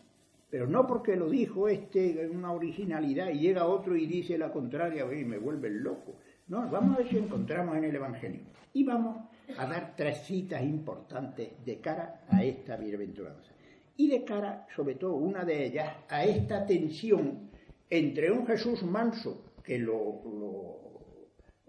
Pero 0.50 0.66
no 0.66 0.86
porque 0.86 1.16
lo 1.16 1.28
dijo 1.28 1.68
este 1.68 2.22
en 2.22 2.36
una 2.36 2.52
originalidad 2.52 3.28
y 3.30 3.40
llega 3.40 3.66
otro 3.66 3.96
y 3.96 4.06
dice 4.06 4.38
la 4.38 4.50
contraria 4.50 5.04
y 5.12 5.24
me 5.24 5.36
vuelve 5.38 5.68
loco. 5.70 6.16
No, 6.48 6.68
vamos 6.70 6.94
a 6.94 6.98
ver 6.98 7.08
si 7.08 7.18
encontramos 7.18 7.76
en 7.76 7.84
el 7.84 7.94
Evangelio. 7.94 8.40
Y 8.72 8.84
vamos 8.84 9.18
a 9.56 9.66
dar 9.66 9.94
tres 9.96 10.18
citas 10.24 10.62
importantes 10.62 11.50
de 11.64 11.80
cara 11.80 12.22
a 12.28 12.42
esta 12.42 12.76
bienaventuranza. 12.76 13.52
Y 13.96 14.08
de 14.08 14.24
cara, 14.24 14.66
sobre 14.74 14.94
todo, 14.94 15.16
una 15.16 15.44
de 15.44 15.66
ellas, 15.66 15.94
a 16.08 16.24
esta 16.24 16.64
tensión 16.64 17.50
entre 17.90 18.30
un 18.30 18.46
Jesús 18.46 18.82
manso, 18.84 19.52
que 19.62 19.78
lo, 19.78 20.22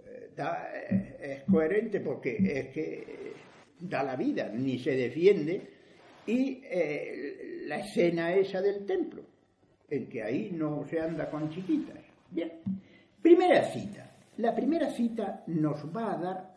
eh, 0.06 0.32
da, 0.36 0.70
eh, 0.90 1.18
es 1.22 1.44
coherente 1.52 2.00
porque 2.00 2.38
es 2.38 2.68
que 2.68 3.34
da 3.80 4.04
la 4.04 4.16
vida, 4.16 4.50
ni 4.50 4.80
se 4.80 4.92
defiende, 4.92 5.79
y 6.30 6.62
la 7.68 7.80
escena 7.80 8.34
esa 8.34 8.62
del 8.62 8.86
templo, 8.86 9.24
en 9.90 10.08
que 10.08 10.24
ahí 10.24 10.52
no 10.52 10.86
se 10.88 11.00
anda 11.00 11.30
con 11.30 11.50
chiquitas. 11.50 11.98
Bien, 12.32 12.52
primera 13.22 13.64
cita. 13.66 14.12
La 14.38 14.56
primera 14.56 14.90
cita 14.90 15.44
nos 15.48 15.86
va 15.96 16.14
a 16.14 16.18
dar 16.18 16.56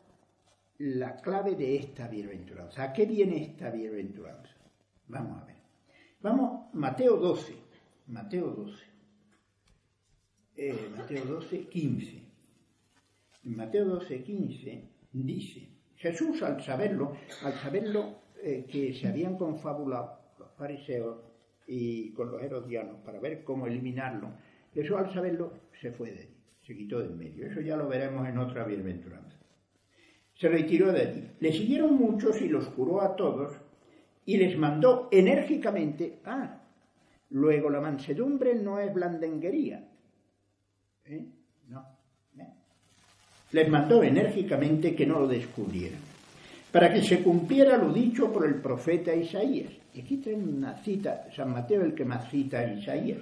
la 0.79 1.17
clave 1.17 1.55
de 1.55 1.77
esta 1.77 2.09
bienaventuranza. 2.09 2.85
¿A 2.85 2.93
qué 2.93 3.07
viene 3.07 3.43
esta 3.43 3.71
bienaventuranza? 3.71 4.55
Vamos 5.09 5.43
a 5.43 5.45
ver. 5.45 5.57
Vamos, 6.21 6.73
Mateo 6.75 7.17
12. 7.17 7.55
Mateo 8.09 8.49
12. 8.49 8.85
Eh, 10.57 10.91
Mateo 10.97 11.25
12, 11.25 11.67
15. 11.69 12.23
En 13.45 13.57
Mateo 13.57 13.85
12, 13.87 14.23
15 14.23 14.89
dice, 15.13 15.69
Jesús 15.97 16.43
al 16.43 16.63
saberlo, 16.63 17.17
al 17.43 17.55
saberlo 17.55 18.22
eh, 18.43 18.67
que 18.71 18.95
se 18.95 19.09
habían 19.09 19.37
confabulado 19.37 20.19
los 20.39 20.51
fariseos 20.53 21.19
y 21.67 22.11
con 22.13 22.31
los 22.31 22.43
herodianos 22.43 22.97
para 23.05 23.21
ver 23.21 23.45
cómo 23.45 23.67
eliminarlo, 23.67 24.31
Jesús 24.75 24.97
al 24.97 25.13
saberlo 25.13 25.53
se 25.81 25.93
fue 25.93 26.11
de 26.11 26.21
allí 26.21 26.43
se 26.67 26.77
quitó 26.77 27.01
del 27.01 27.15
medio. 27.15 27.47
Eso 27.47 27.61
ya 27.61 27.77
lo 27.77 27.89
veremos 27.89 28.29
en 28.29 28.39
otra 28.39 28.65
bienaventuranza. 28.65 29.37
Se 30.35 30.49
retiró 30.49 30.93
de 30.93 31.01
allí. 31.03 31.31
Le 31.41 31.53
siguieron 31.53 31.95
muchos 31.97 32.41
y 32.41 32.49
los 32.49 32.67
curó 32.69 33.03
a 33.03 33.17
todos 33.17 33.53
y 34.25 34.37
les 34.37 34.57
mandó 34.57 35.09
enérgicamente, 35.11 36.21
ah, 36.25 36.63
luego 37.31 37.71
la 37.71 37.81
mansedumbre 37.81 38.55
no 38.55 38.79
es 38.79 38.93
blandenguería. 38.95 39.89
¿Eh? 41.05 41.27
No. 41.69 41.85
¿Eh? 42.39 42.47
Les 43.51 43.69
mandó 43.69 44.03
enérgicamente 44.03 44.95
que 44.95 45.07
no 45.07 45.21
lo 45.21 45.27
descubrieran, 45.27 46.01
para 46.73 46.93
que 46.93 47.03
se 47.03 47.23
cumpliera 47.23 47.77
lo 47.77 47.93
dicho 47.93 48.33
por 48.33 48.47
el 48.47 48.57
profeta 48.57 49.15
Isaías. 49.15 49.71
Y 49.95 50.01
aquí 50.01 50.17
tengo 50.17 50.51
una 50.51 50.79
cita, 50.79 51.29
San 51.37 51.53
Mateo 51.53 51.83
el 51.83 51.95
que 51.95 52.05
más 52.05 52.31
cita 52.31 52.61
a 52.61 52.73
Isaías 52.73 53.19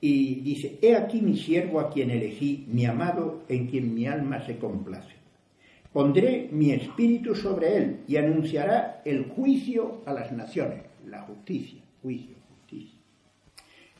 y 0.00 0.36
dice, 0.42 0.78
he 0.80 0.94
aquí 0.94 1.20
mi 1.20 1.36
siervo 1.36 1.80
a 1.80 1.90
quien 1.90 2.10
elegí, 2.10 2.66
mi 2.68 2.84
amado 2.86 3.42
en 3.48 3.66
quien 3.66 3.94
mi 3.94 4.06
alma 4.06 4.44
se 4.46 4.58
complace. 4.58 5.16
Pondré 5.92 6.48
mi 6.52 6.70
espíritu 6.72 7.34
sobre 7.34 7.76
él 7.76 8.00
y 8.06 8.16
anunciará 8.16 9.02
el 9.04 9.24
juicio 9.24 10.02
a 10.06 10.12
las 10.12 10.30
naciones, 10.30 10.82
la 11.06 11.22
justicia, 11.22 11.82
juicio, 12.02 12.36
justicia. 12.48 12.98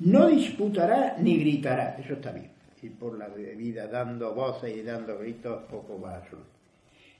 No 0.01 0.29
disputará 0.29 1.17
ni 1.19 1.39
gritará, 1.39 1.97
eso 1.99 2.13
está 2.15 2.31
bien. 2.31 2.51
Y 2.81 2.91
por 2.91 3.19
la 3.19 3.27
vida 3.27 3.89
dando 3.89 4.33
voces 4.35 4.77
y 4.77 4.83
dando 4.83 5.19
gritos, 5.19 5.65
poco 5.65 6.01
va 6.01 6.23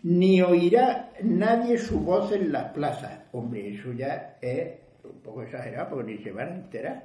Ni 0.03 0.41
oirá 0.41 1.11
nadie 1.23 1.79
su 1.79 2.01
voz 2.01 2.33
en 2.33 2.53
las 2.53 2.73
plazas. 2.73 3.21
Hombre, 3.33 3.75
eso 3.75 3.93
ya 3.93 4.37
es 4.41 4.79
un 5.05 5.21
poco 5.21 5.43
exagerado 5.43 5.91
porque 5.91 6.13
ni 6.13 6.19
se 6.19 6.33
van 6.33 6.49
a 6.49 6.55
enterar. 6.55 7.05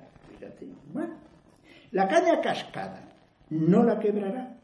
La 1.92 2.08
caña 2.08 2.42
cascada 2.42 3.02
no 3.50 3.84
la 3.84 4.00
quebrará, 4.00 4.58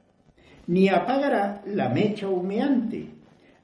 ni 0.67 0.89
apagará 0.89 1.61
la 1.65 1.89
mecha 1.89 2.27
humeante, 2.27 3.07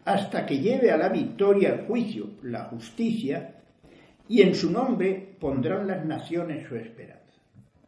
hasta 0.06 0.46
que 0.46 0.60
lleve 0.60 0.92
a 0.92 0.98
la 0.98 1.10
victoria 1.10 1.70
el 1.70 1.86
juicio, 1.86 2.30
la 2.44 2.66
justicia, 2.66 3.56
y 4.28 4.42
en 4.42 4.56
su 4.56 4.72
nombre 4.72 5.36
pondrán 5.40 5.88
las 5.88 6.06
naciones 6.06 6.68
su 6.68 6.76
esperanza. 6.76 7.40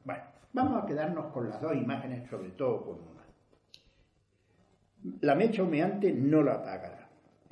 Bueno, 0.04 0.24
vamos 0.54 0.84
a 0.84 0.86
quedarnos 0.86 1.28
con 1.28 1.50
las 1.50 1.62
dos 1.62 1.76
imágenes, 1.76 2.30
sobre 2.30 2.50
todo 2.50 2.84
con. 2.86 3.17
La 5.22 5.36
mecha 5.36 5.64
humeante 5.64 6.12
no 6.12 6.44
la 6.44 6.56
apagará 6.56 7.08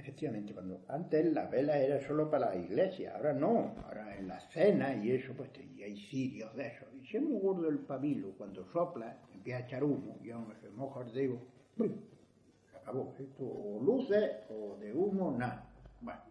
efectivamente, 0.06 0.54
cuando 0.54 0.82
antes 0.88 1.34
la 1.34 1.48
vela 1.48 1.80
era 1.80 2.00
solo 2.00 2.30
para 2.30 2.52
la 2.52 2.56
iglesia, 2.56 3.16
ahora 3.16 3.34
no, 3.34 3.74
ahora 3.88 4.16
en 4.16 4.27
la 4.27 4.40
cena 4.51 4.94
y 4.94 5.12
eso, 5.12 5.34
pues 5.34 5.50
y 5.75 5.81
hay 5.81 5.98
sirios 5.98 6.55
de 6.55 6.68
eso. 6.68 6.86
Y 6.94 7.08
si 7.08 7.18
es 7.18 7.24
muy 7.24 7.40
gordo 7.40 7.68
el 7.68 7.79
pabilo, 7.79 8.34
cuando 8.38 8.64
sopla, 8.72 9.18
empieza 9.34 9.58
a 9.58 9.62
echar 9.64 9.84
humo, 9.84 10.20
y 10.24 10.29
aún 10.29 10.46
se 10.62 10.70
moja 10.70 11.01
el 11.01 11.12
dedo, 11.12 11.40
se 11.75 12.77
acabó. 12.77 13.16
Esto 13.18 13.44
o 13.44 13.81
luces 13.84 14.29
o 14.51 14.77
de 14.79 14.94
humo, 14.94 15.36
nada. 15.36 15.68
Bueno, 16.01 16.22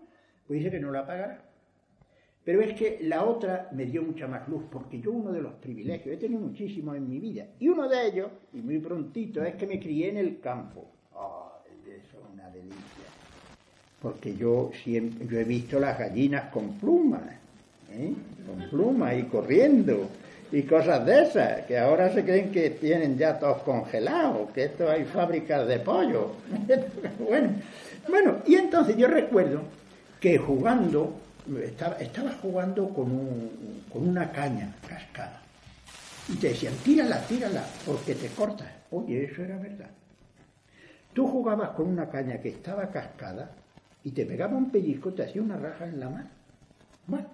pues 0.46 0.60
dice 0.60 0.70
que 0.70 0.78
no 0.78 0.92
la 0.92 1.00
apagará. 1.00 1.42
Pero 2.44 2.60
es 2.60 2.74
que 2.74 3.00
la 3.02 3.24
otra 3.24 3.70
me 3.72 3.86
dio 3.86 4.04
mucha 4.04 4.28
más 4.28 4.48
luz, 4.48 4.62
porque 4.70 5.00
yo 5.00 5.10
uno 5.10 5.32
de 5.32 5.42
los 5.42 5.54
privilegios, 5.54 6.14
he 6.14 6.18
tenido 6.18 6.40
muchísimos 6.40 6.96
en 6.96 7.08
mi 7.08 7.18
vida, 7.18 7.48
y 7.58 7.68
uno 7.68 7.88
de 7.88 8.06
ellos, 8.06 8.30
y 8.52 8.58
muy 8.58 8.78
prontito, 8.78 9.42
es 9.42 9.56
que 9.56 9.66
me 9.66 9.80
crié 9.80 10.10
en 10.10 10.18
el 10.18 10.38
campo. 10.38 10.92
Oh, 11.12 11.50
eso 11.66 12.18
es 12.18 12.32
una 12.32 12.48
delicia 12.50 13.04
porque 14.04 14.36
yo 14.36 14.70
siempre 14.82 15.26
yo 15.26 15.38
he 15.38 15.44
visto 15.44 15.80
las 15.80 15.98
gallinas 15.98 16.50
con 16.50 16.74
plumas, 16.74 17.22
¿eh? 17.90 18.12
con 18.46 18.68
plumas 18.68 19.14
y 19.16 19.22
corriendo 19.22 20.10
y 20.52 20.62
cosas 20.64 21.06
de 21.06 21.22
esas, 21.22 21.62
que 21.62 21.78
ahora 21.78 22.12
se 22.12 22.22
creen 22.22 22.52
que 22.52 22.68
tienen 22.68 23.16
ya 23.16 23.38
todos 23.38 23.62
congelados, 23.62 24.50
que 24.50 24.64
esto 24.64 24.90
hay 24.90 25.04
fábricas 25.04 25.66
de 25.66 25.78
pollo. 25.78 26.32
bueno, 27.18 27.48
bueno, 28.06 28.36
y 28.46 28.56
entonces 28.56 28.94
yo 28.98 29.08
recuerdo 29.08 29.62
que 30.20 30.36
jugando, 30.36 31.14
estaba, 31.64 31.96
estaba 31.96 32.32
jugando 32.42 32.90
con, 32.90 33.10
un, 33.10 33.84
con 33.90 34.06
una 34.06 34.30
caña 34.30 34.70
cascada. 34.86 35.40
Y 36.28 36.36
te 36.36 36.48
decían, 36.48 36.74
tírala, 36.84 37.22
tírala, 37.22 37.64
porque 37.86 38.14
te 38.14 38.28
cortas. 38.28 38.68
Oye, 38.90 39.24
eso 39.24 39.42
era 39.42 39.56
verdad. 39.56 39.88
Tú 41.14 41.26
jugabas 41.26 41.70
con 41.70 41.86
una 41.86 42.10
caña 42.10 42.36
que 42.36 42.50
estaba 42.50 42.90
cascada 42.90 43.63
y 44.04 44.10
te 44.10 44.26
pegaba 44.26 44.56
un 44.56 44.70
pellizco, 44.70 45.12
te 45.14 45.24
hacía 45.24 45.42
una 45.42 45.56
raja 45.56 45.86
en 45.86 45.98
la 45.98 46.10
mano. 46.10 46.28
Bueno, 47.06 47.26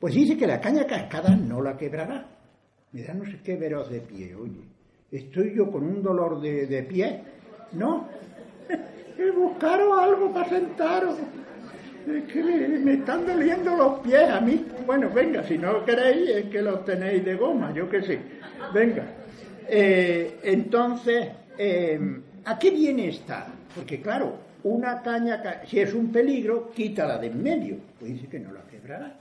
pues 0.00 0.14
dice 0.14 0.36
que 0.36 0.46
la 0.46 0.60
caña 0.60 0.86
cascada 0.86 1.34
no 1.36 1.62
la 1.62 1.76
quebrará. 1.76 2.26
Me 2.92 3.02
da 3.02 3.14
no 3.14 3.24
sé 3.24 3.38
qué 3.42 3.56
veros 3.56 3.88
de 3.90 4.00
pie, 4.00 4.34
oye. 4.34 4.62
Estoy 5.10 5.54
yo 5.54 5.70
con 5.70 5.84
un 5.84 6.02
dolor 6.02 6.40
de, 6.40 6.82
pie. 6.82 7.22
No, 7.72 8.08
buscaros 9.36 9.98
algo 9.98 10.32
para 10.32 10.48
sentaros. 10.48 11.16
Es 12.08 12.24
que 12.24 12.42
me, 12.42 12.94
están 12.94 13.24
doliendo 13.24 13.76
los 13.76 14.00
pies 14.00 14.28
a 14.28 14.40
mí. 14.40 14.66
Bueno, 14.84 15.08
venga, 15.10 15.44
si 15.44 15.56
no 15.56 15.84
queréis 15.84 16.28
es 16.30 16.44
que 16.46 16.60
los 16.60 16.84
tenéis 16.84 17.24
de 17.24 17.36
goma, 17.36 17.72
yo 17.72 17.88
qué 17.88 18.02
sé. 18.02 18.18
Venga. 18.74 19.06
Eh, 19.68 20.40
entonces, 20.42 21.28
eh, 21.56 21.98
¿a 22.44 22.58
qué 22.58 22.70
viene 22.70 23.08
esta? 23.08 23.46
Porque 23.74 24.00
claro, 24.00 24.36
una 24.64 25.02
caña, 25.02 25.62
si 25.66 25.80
es 25.80 25.92
un 25.94 26.10
peligro, 26.10 26.70
quítala 26.72 27.18
de 27.18 27.28
en 27.28 27.42
medio. 27.42 27.76
Pues 27.98 28.12
dice 28.12 28.28
que 28.28 28.40
no 28.40 28.52
la 28.52 28.62
quebrará. 28.62 29.14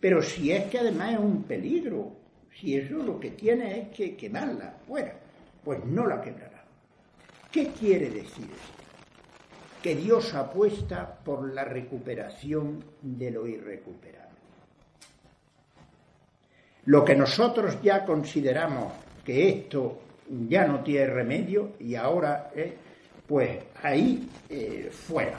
Pero 0.00 0.22
si 0.22 0.50
es 0.52 0.64
que 0.64 0.78
además 0.78 1.12
es 1.12 1.18
un 1.18 1.42
peligro, 1.42 2.12
si 2.58 2.76
eso 2.76 2.96
lo 2.96 3.20
que 3.20 3.30
tiene 3.30 3.80
es 3.80 3.88
que 3.88 4.16
quemarla 4.16 4.74
fuera, 4.86 5.14
pues 5.64 5.84
no 5.84 6.06
la 6.06 6.20
quebrará. 6.20 6.64
¿Qué 7.50 7.68
quiere 7.68 8.08
decir 8.10 8.44
esto? 8.44 8.82
Que 9.82 9.96
Dios 9.96 10.32
apuesta 10.34 11.18
por 11.24 11.52
la 11.52 11.64
recuperación 11.64 12.84
de 13.00 13.30
lo 13.30 13.46
irrecuperable. 13.46 14.22
Lo 16.84 17.04
que 17.04 17.14
nosotros 17.16 17.80
ya 17.82 18.04
consideramos 18.04 18.92
que 19.24 19.48
esto 19.48 20.00
ya 20.48 20.66
no 20.66 20.80
tiene 20.80 21.06
remedio 21.06 21.72
y 21.78 21.94
ahora 21.94 22.50
es 22.54 22.72
pues 23.32 23.60
ahí 23.82 24.28
eh, 24.50 24.90
fuera. 24.92 25.38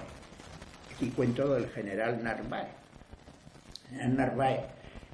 Aquí 0.96 1.12
cuento 1.12 1.54
del 1.54 1.70
general 1.70 2.24
Narváez. 2.24 2.70
El 4.02 4.18
Narváez 4.18 4.62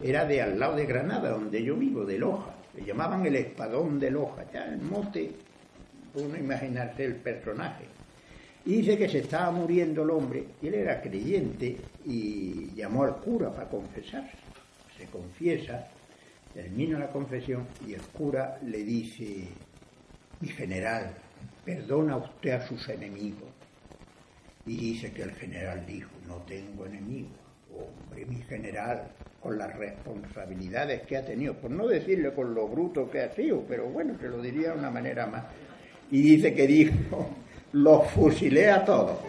era 0.01 0.23
de 0.23 0.41
al 0.41 0.57
lado 0.57 0.77
de 0.77 0.85
Granada, 0.85 1.29
donde 1.29 1.61
yo 1.61 1.75
vivo, 1.75 2.05
de 2.05 2.17
Loja. 2.17 2.55
Le 2.77 2.85
llamaban 2.85 3.25
el 3.25 3.35
espadón 3.35 3.99
de 3.99 4.11
Loja. 4.11 4.45
Ya 4.53 4.63
el 4.63 4.79
mote, 4.79 5.29
uno 6.13 6.37
imaginarse 6.37 7.03
el 7.03 7.15
personaje. 7.15 7.83
Y 8.65 8.75
dice 8.75 8.97
que 8.97 9.09
se 9.09 9.19
estaba 9.19 9.51
muriendo 9.51 10.03
el 10.03 10.11
hombre, 10.11 10.45
y 10.61 10.67
él 10.67 10.75
era 10.75 11.01
creyente 11.01 11.75
y 12.05 12.73
llamó 12.75 13.03
al 13.03 13.17
cura 13.17 13.51
para 13.51 13.67
confesarse. 13.67 14.37
Se 14.97 15.05
confiesa, 15.07 15.85
termina 16.53 16.97
la 16.97 17.09
confesión 17.09 17.67
y 17.85 17.93
el 17.93 18.01
cura 18.03 18.57
le 18.63 18.85
dice, 18.85 19.49
mi 20.39 20.47
general, 20.47 21.13
perdona 21.69 22.17
usted 22.17 22.51
a 22.51 22.67
sus 22.67 22.89
enemigos. 22.89 23.47
Y 24.65 24.75
dice 24.75 25.11
que 25.11 25.21
el 25.21 25.31
general 25.33 25.85
dijo, 25.85 26.09
no 26.27 26.37
tengo 26.47 26.85
enemigos. 26.85 27.37
Hombre, 27.71 28.25
mi 28.25 28.41
general, 28.43 29.03
con 29.39 29.57
las 29.57 29.75
responsabilidades 29.77 31.03
que 31.03 31.17
ha 31.17 31.25
tenido, 31.25 31.53
por 31.53 31.69
no 31.69 31.87
decirle 31.87 32.33
con 32.33 32.55
lo 32.55 32.67
bruto 32.67 33.09
que 33.09 33.21
ha 33.21 33.31
sido, 33.33 33.63
pero 33.67 33.85
bueno, 33.85 34.15
se 34.19 34.27
lo 34.27 34.41
diría 34.41 34.71
de 34.71 34.79
una 34.79 34.89
manera 34.89 35.27
más. 35.27 35.43
Y 36.09 36.21
dice 36.23 36.55
que 36.55 36.65
dijo, 36.65 37.29
los 37.73 38.07
fusilé 38.11 38.71
a 38.71 38.83
todos. 38.83 39.19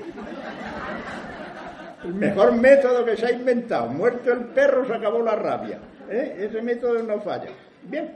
El 2.05 2.15
mejor 2.15 2.57
método 2.57 3.05
que 3.05 3.19
se 3.19 3.27
ha 3.27 3.33
inventado. 3.33 3.89
Muerto 3.89 4.33
el 4.33 4.45
perro, 4.47 4.87
se 4.87 4.95
acabó 4.95 5.23
la 5.23 5.37
rabia. 5.37 5.79
¿Eh? 6.11 6.49
Ese 6.49 6.63
método 6.63 7.03
no 7.03 7.21
falla. 7.21 7.51
Bien, 7.83 8.15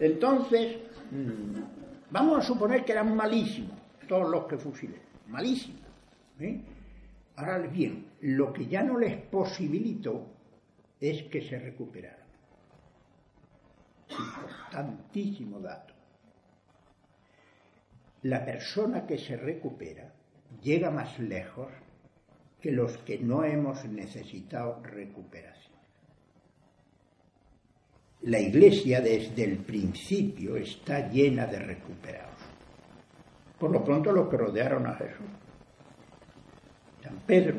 entonces, 0.00 0.78
mm, 1.10 1.60
Vamos 2.10 2.38
a 2.38 2.42
suponer 2.42 2.84
que 2.84 2.92
eran 2.92 3.14
malísimos 3.14 3.78
todos 4.08 4.28
los 4.28 4.46
que 4.46 4.58
fusilen, 4.58 5.00
malísimos. 5.28 5.80
Ahora 7.36 7.58
bien, 7.58 8.06
lo 8.20 8.52
que 8.52 8.66
ya 8.66 8.82
no 8.82 8.98
les 8.98 9.16
posibilitó 9.16 10.26
es 11.00 11.22
que 11.24 11.42
se 11.42 11.58
recuperaran. 11.58 12.26
Importantísimo 14.08 15.60
dato. 15.60 15.94
La 18.22 18.44
persona 18.44 19.06
que 19.06 19.16
se 19.16 19.36
recupera 19.36 20.12
llega 20.60 20.90
más 20.90 21.18
lejos 21.18 21.68
que 22.60 22.72
los 22.72 22.98
que 22.98 23.18
no 23.18 23.44
hemos 23.44 23.84
necesitado 23.84 24.82
recuperación. 24.82 25.59
La 28.22 28.38
iglesia 28.38 29.00
desde 29.00 29.44
el 29.44 29.58
principio 29.58 30.56
está 30.56 31.08
llena 31.08 31.46
de 31.46 31.58
recuperados. 31.58 32.28
Por 33.58 33.70
lo 33.70 33.82
pronto 33.82 34.12
los 34.12 34.28
que 34.28 34.36
rodearon 34.36 34.86
a 34.86 34.94
Jesús. 34.94 35.26
San 37.02 37.16
Pedro, 37.26 37.56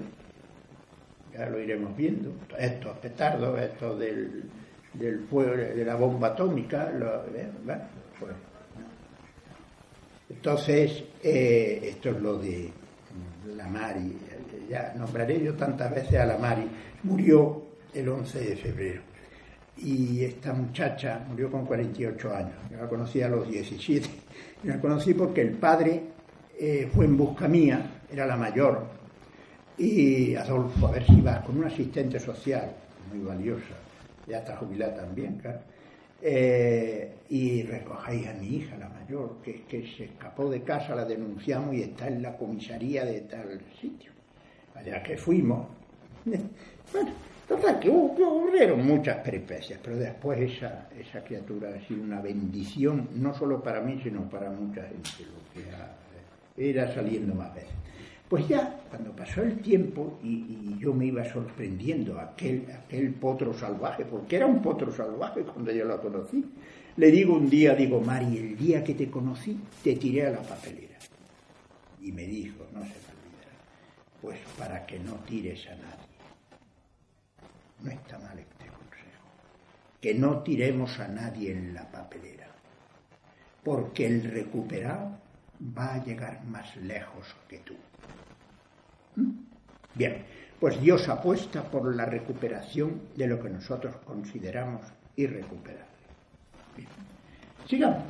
ya 1.34 1.50
lo 1.50 1.60
iremos 1.60 1.95
viendo, 1.97 2.32
estos 2.60 2.95
petardos, 3.00 3.60
estos 3.60 3.97
del, 3.97 4.43
del 4.93 5.21
fuego, 5.21 5.56
de 5.56 5.84
la 5.84 5.95
bomba 5.95 6.28
atómica, 6.30 6.91
¿eh? 7.36 7.50
pues, 8.19 8.32
entonces, 10.30 11.04
eh, 11.24 11.80
esto 11.84 12.12
es 12.12 12.21
lo 12.21 12.38
de 12.38 12.71
la 13.56 13.67
Mari, 13.67 14.15
ya 14.69 14.93
nombraré 14.95 15.43
yo 15.43 15.56
tantas 15.56 15.93
veces 15.93 16.19
a 16.19 16.26
la 16.26 16.38
Mari, 16.38 16.69
murió 17.04 17.63
el 17.93 18.08
11 18.08 18.39
de 18.39 18.56
febrero 18.56 19.11
y 19.77 20.23
esta 20.23 20.53
muchacha 20.53 21.25
murió 21.29 21.49
con 21.49 21.65
48 21.65 22.36
años, 22.36 22.55
yo 22.69 22.77
la 22.77 22.88
conocí 22.88 23.21
a 23.21 23.29
los 23.29 23.49
17, 23.49 24.10
y 24.63 24.67
la 24.67 24.79
conocí 24.79 25.13
porque 25.13 25.41
el 25.41 25.51
padre 25.51 26.03
eh, 26.60 26.89
fue 26.93 27.05
en 27.05 27.17
busca 27.17 27.47
mía, 27.47 28.01
era 28.12 28.25
la 28.25 28.38
mayor, 28.38 28.86
y 29.77 30.36
Adolfo, 30.36 30.88
a 30.88 30.91
ver 30.91 31.05
si 31.05 31.21
vas 31.21 31.43
con 31.45 31.57
un 31.57 31.65
asistente 31.65 32.19
social, 32.19 32.71
muy 33.12 33.25
valiosa, 33.25 33.75
ya 34.27 34.39
está 34.39 34.55
jubilada 34.57 34.97
también, 34.97 35.38
claro, 35.38 35.60
eh, 36.21 37.15
y 37.29 37.63
recogéis 37.63 38.27
a 38.27 38.34
mi 38.34 38.57
hija, 38.57 38.77
la 38.77 38.89
mayor, 38.89 39.38
que, 39.43 39.63
que 39.63 39.88
se 39.97 40.03
escapó 40.05 40.49
de 40.49 40.62
casa, 40.62 40.93
la 40.93 41.05
denunciamos 41.05 41.73
y 41.73 41.81
está 41.81 42.07
en 42.07 42.21
la 42.21 42.38
comisaría 42.38 43.05
de 43.05 43.21
tal 43.21 43.60
sitio. 43.79 44.12
Allá 44.75 45.01
que 45.01 45.17
fuimos. 45.17 45.67
Bueno, 46.93 47.12
total, 47.47 47.80
que 47.80 47.89
ocurrieron 47.89 48.86
muchas 48.86 49.17
peripecias, 49.17 49.80
pero 49.84 49.97
después 49.97 50.39
esa, 50.39 50.89
esa 50.97 51.23
criatura 51.23 51.69
ha 51.69 51.88
sido 51.88 52.04
una 52.04 52.21
bendición, 52.21 53.10
no 53.15 53.34
solo 53.34 53.62
para 53.62 53.82
mí, 53.82 53.99
sino 54.04 54.30
para 54.30 54.49
mucha 54.49 54.84
gente, 54.84 55.10
lo 55.19 55.54
que 55.54 56.69
era 56.69 56.93
saliendo 56.93 57.34
más 57.36 57.54
veces. 57.54 57.71
Pues 58.32 58.47
ya, 58.47 58.80
cuando 58.89 59.12
pasó 59.12 59.41
el 59.41 59.60
tiempo 59.60 60.17
y, 60.23 60.77
yo 60.80 60.93
me 60.93 61.08
iba 61.08 61.23
sorprendiendo 61.25 62.17
aquel, 62.17 62.65
aquel 62.71 63.13
potro 63.13 63.54
salvaje, 63.54 64.06
porque 64.06 64.38
era 64.38 64.45
un 64.45 64.62
potro 64.62 64.89
salvaje 64.89 65.41
cuando 65.41 65.69
yo 65.71 65.84
lo 65.84 66.01
conocí, 66.01 66.45
le 66.95 67.12
digo 67.12 67.36
un 67.36 67.49
día, 67.49 67.75
digo, 67.75 67.99
Mari, 67.99 68.38
el 68.38 68.58
día 68.58 68.84
que 68.84 68.93
te 68.93 69.10
conocí, 69.10 69.60
te 69.84 69.95
tiré 69.95 70.27
a 70.27 70.32
la 70.32 70.41
papelera. 70.41 70.95
Y 72.01 72.13
me 72.13 72.23
dijo, 72.23 72.65
no 72.73 72.80
se 72.80 72.88
me 72.88 73.12
olvidará, 73.12 73.58
pues 74.21 74.39
para 74.58 74.86
que 74.86 74.97
no 74.99 75.15
tires 75.27 75.67
a 75.67 75.75
nadie. 75.75 76.11
No 77.84 77.91
está 77.91 78.20
mal 78.20 78.38
este 78.38 78.67
consejo. 78.67 79.26
Que 80.00 80.13
no 80.13 80.44
tiremos 80.44 81.00
a 81.00 81.08
nadie 81.08 81.52
en 81.52 81.74
la 81.74 81.89
papelera. 81.91 82.48
Porque 83.63 84.08
el 84.08 84.24
recuperado 84.32 85.17
va 85.78 85.96
a 85.96 86.04
llegar 86.04 86.44
más 86.46 86.76
lejos 86.78 87.36
que 87.48 87.60
tú. 87.60 87.76
Bien, 89.94 90.24
pues 90.60 90.80
Dios 90.82 91.08
apuesta 91.10 91.63
por 91.63 91.96
la 91.96 92.06
recuperación 92.06 93.02
de 93.15 93.28
lo 93.28 93.41
que 93.41 93.50
nosotros 93.50 93.96
consideramos 94.06 94.82
irrecuperable. 95.15 95.86
Sigamos. 97.67 98.04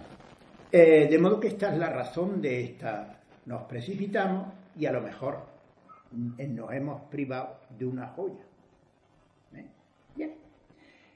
Eh, 0.71 1.07
de 1.09 1.17
modo 1.17 1.39
que 1.39 1.49
esta 1.49 1.73
es 1.73 1.77
la 1.77 1.89
razón 1.89 2.41
de 2.41 2.63
esta. 2.63 3.19
Nos 3.45 3.63
precipitamos 3.63 4.47
y 4.77 4.85
a 4.85 4.91
lo 4.91 5.01
mejor 5.01 5.45
nos 6.11 6.73
hemos 6.73 7.01
privado 7.03 7.59
de 7.77 7.85
una 7.85 8.07
joya. 8.07 8.43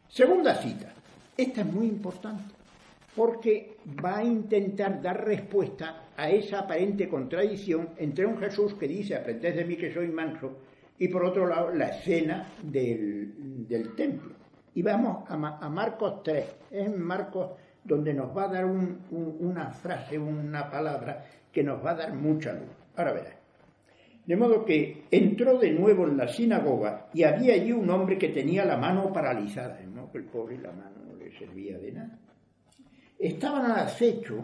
Segunda 0.10 0.56
cita. 0.56 0.94
Esta 1.38 1.62
es 1.62 1.68
muy 1.68 1.88
importante 1.88 2.56
porque 3.16 3.78
va 4.04 4.18
a 4.18 4.24
intentar 4.24 5.02
dar 5.02 5.26
respuesta 5.26 6.04
a 6.18 6.30
esa 6.30 6.60
aparente 6.60 7.08
contradicción 7.08 7.90
entre 7.98 8.26
un 8.26 8.38
Jesús 8.38 8.74
que 8.76 8.88
dice, 8.88 9.16
aprended 9.16 9.56
de 9.56 9.66
mí 9.66 9.78
que 9.78 9.94
soy 9.94 10.08
manso, 10.08 10.58
y 10.98 11.08
por 11.08 11.26
otro 11.26 11.48
lado 11.48 11.74
la 11.74 11.90
escena 11.90 12.48
del, 12.62 13.94
templo. 13.96 14.34
Y 14.74 14.82
vamos 14.82 15.30
a, 15.30 15.38
Marcos 15.70 16.24
3, 16.24 16.46
es 16.72 16.98
Marcos 16.98 17.52
donde 17.84 18.14
nos 18.14 18.36
va 18.36 18.46
a 18.46 18.48
dar 18.50 18.66
una 18.66 19.72
frase, 19.72 20.18
una 20.18 20.70
palabra 20.70 21.24
que 21.52 21.64
nos 21.64 21.84
va 21.86 21.92
a 21.92 21.96
dar 21.96 22.14
mucha 22.14 22.52
luz. 22.54 22.70
Ahora 22.96 23.14
verás. 23.14 23.45
De 24.26 24.36
modo 24.36 24.66
que 24.66 25.04
entró 25.12 25.60
de 25.60 25.72
nuevo 25.72 26.08
en 26.08 26.18
la 26.18 26.28
sinagoga 26.28 27.08
y 27.14 27.24
había 27.24 27.54
allí 27.54 27.72
un 27.72 27.90
hombre 27.90 28.18
que 28.18 28.30
tenía 28.30 28.66
la 28.66 28.78
mano 28.78 29.14
paralizada, 29.14 29.80
¿no? 29.82 30.10
el 30.14 30.24
pobre 30.26 30.58
la 30.58 30.72
mano 30.72 30.96
no 31.08 31.16
le 31.16 31.32
servía 31.38 31.78
de 31.78 31.92
nada 31.92 32.20
estaban 33.20 33.72
al 33.72 33.80
acecho 33.80 34.44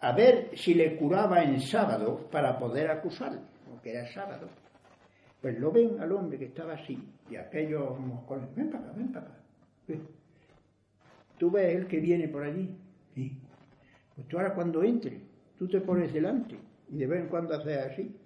a 0.00 0.12
ver 0.12 0.50
si 0.56 0.74
le 0.74 0.96
curaba 0.96 1.42
en 1.42 1.60
sábado 1.60 2.28
para 2.30 2.58
poder 2.58 2.90
acusarlo, 2.90 3.40
porque 3.68 3.90
era 3.90 4.06
sábado. 4.12 4.48
Pues 5.40 5.58
lo 5.58 5.72
ven 5.72 6.00
al 6.00 6.12
hombre 6.12 6.38
que 6.38 6.46
estaba 6.46 6.74
así, 6.74 6.98
y 7.30 7.36
aquellos 7.36 7.98
moscones, 7.98 8.54
ven 8.54 8.70
para 8.70 8.84
acá, 8.84 8.92
ven 8.96 9.12
para 9.12 9.26
acá. 9.26 9.38
¿Tú 11.38 11.50
ves 11.50 11.76
el 11.76 11.86
que 11.86 12.00
viene 12.00 12.28
por 12.28 12.42
allí? 12.42 12.76
Pues 13.14 14.28
tú 14.28 14.36
ahora 14.36 14.54
cuando 14.54 14.82
entre, 14.82 15.20
tú 15.56 15.68
te 15.68 15.80
pones 15.80 16.12
delante 16.12 16.56
y 16.90 16.98
de 16.98 17.06
vez 17.06 17.20
en 17.20 17.28
cuando 17.28 17.54
haces 17.54 17.78
así, 17.78 18.16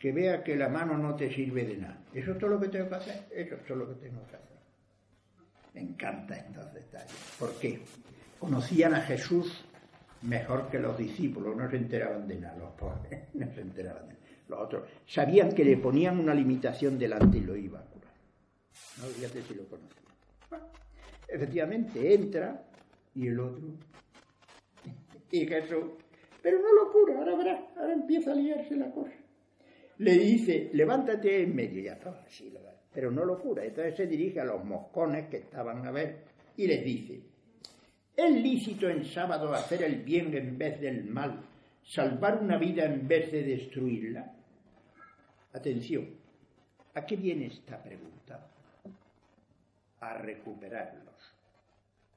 que 0.00 0.10
vea 0.10 0.42
que 0.42 0.56
la 0.56 0.68
mano 0.68 0.98
no 0.98 1.14
te 1.14 1.32
sirve 1.32 1.64
de 1.64 1.76
nada. 1.76 2.02
Eso 2.12 2.32
es 2.32 2.38
todo 2.38 2.50
lo 2.50 2.60
que 2.60 2.68
tengo 2.68 2.88
que 2.88 2.94
hacer, 2.96 3.26
eso 3.30 3.54
es 3.54 3.64
todo 3.64 3.78
lo 3.78 3.88
que 3.88 4.08
tengo 4.08 4.26
que 4.26 4.34
hacer. 4.34 4.58
Me 5.74 5.82
encanta 5.82 6.34
estos 6.34 6.74
detalles. 6.74 7.36
¿Por 7.38 7.56
qué? 7.60 7.80
conocían 8.40 8.94
a 8.94 9.02
Jesús 9.02 9.64
mejor 10.22 10.68
que 10.70 10.78
los 10.78 10.98
discípulos, 10.98 11.54
no 11.54 11.70
se 11.70 11.76
enteraban 11.76 12.26
de 12.26 12.40
nada, 12.40 12.56
los 12.56 12.72
pobres, 12.72 13.28
no 13.34 13.54
se 13.54 13.60
enteraban 13.60 14.08
de 14.08 14.14
nada. 14.14 14.26
Los 14.48 14.60
otros 14.60 14.88
sabían 15.06 15.52
que 15.52 15.64
le 15.64 15.76
ponían 15.76 16.18
una 16.18 16.34
limitación 16.34 16.98
delante 16.98 17.38
y 17.38 17.42
lo 17.42 17.54
iba 17.54 17.78
a 17.78 17.84
curar. 17.84 18.12
No, 18.98 19.04
fíjate 19.04 19.42
si 19.42 19.54
lo 19.54 19.64
conocían. 19.66 20.02
efectivamente, 21.28 22.14
entra 22.14 22.64
y 23.14 23.28
el 23.28 23.38
otro. 23.38 23.62
Y 25.32 25.46
Jesús, 25.46 25.84
pero 26.42 26.58
no 26.58 26.72
lo 26.72 26.90
cura, 26.90 27.18
ahora 27.18 27.36
verás, 27.36 27.60
ahora 27.76 27.92
empieza 27.92 28.32
a 28.32 28.34
liarse 28.34 28.74
la 28.74 28.90
cosa. 28.90 29.12
Le 30.00 30.12
dice, 30.12 30.70
levántate 30.72 31.42
en 31.42 31.54
medio, 31.54 31.82
ya 31.82 31.92
estaba 31.92 32.22
así, 32.26 32.50
pero 32.90 33.10
no 33.10 33.22
lo 33.22 33.38
cura. 33.38 33.64
Entonces 33.64 33.94
se 33.96 34.06
dirige 34.06 34.40
a 34.40 34.44
los 34.44 34.64
moscones 34.64 35.28
que 35.28 35.36
estaban 35.36 35.86
a 35.86 35.90
ver 35.90 36.24
y 36.56 36.66
les 36.66 36.82
dice, 36.82 37.20
¿Es 38.16 38.30
lícito 38.30 38.88
en 38.88 39.04
sábado 39.04 39.52
hacer 39.52 39.82
el 39.82 39.96
bien 40.02 40.34
en 40.34 40.56
vez 40.56 40.80
del 40.80 41.04
mal, 41.04 41.42
salvar 41.82 42.42
una 42.42 42.56
vida 42.56 42.84
en 42.84 43.06
vez 43.06 43.30
de 43.30 43.42
destruirla? 43.42 44.32
Atención, 45.52 46.08
¿a 46.94 47.04
qué 47.04 47.16
viene 47.16 47.48
esta 47.48 47.82
pregunta? 47.82 48.46
A 50.00 50.14
recuperarlos. 50.16 51.34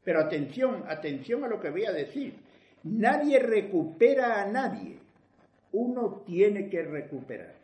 Pero 0.06 0.22
atención, 0.22 0.86
atención 0.88 1.44
a 1.44 1.48
lo 1.48 1.60
que 1.60 1.70
voy 1.70 1.84
a 1.84 1.92
decir. 1.92 2.34
Nadie 2.84 3.40
recupera 3.40 4.42
a 4.42 4.46
nadie. 4.46 5.00
Uno 5.74 6.24
tiene 6.26 6.70
que 6.70 6.84
recuperarse. 6.84 7.63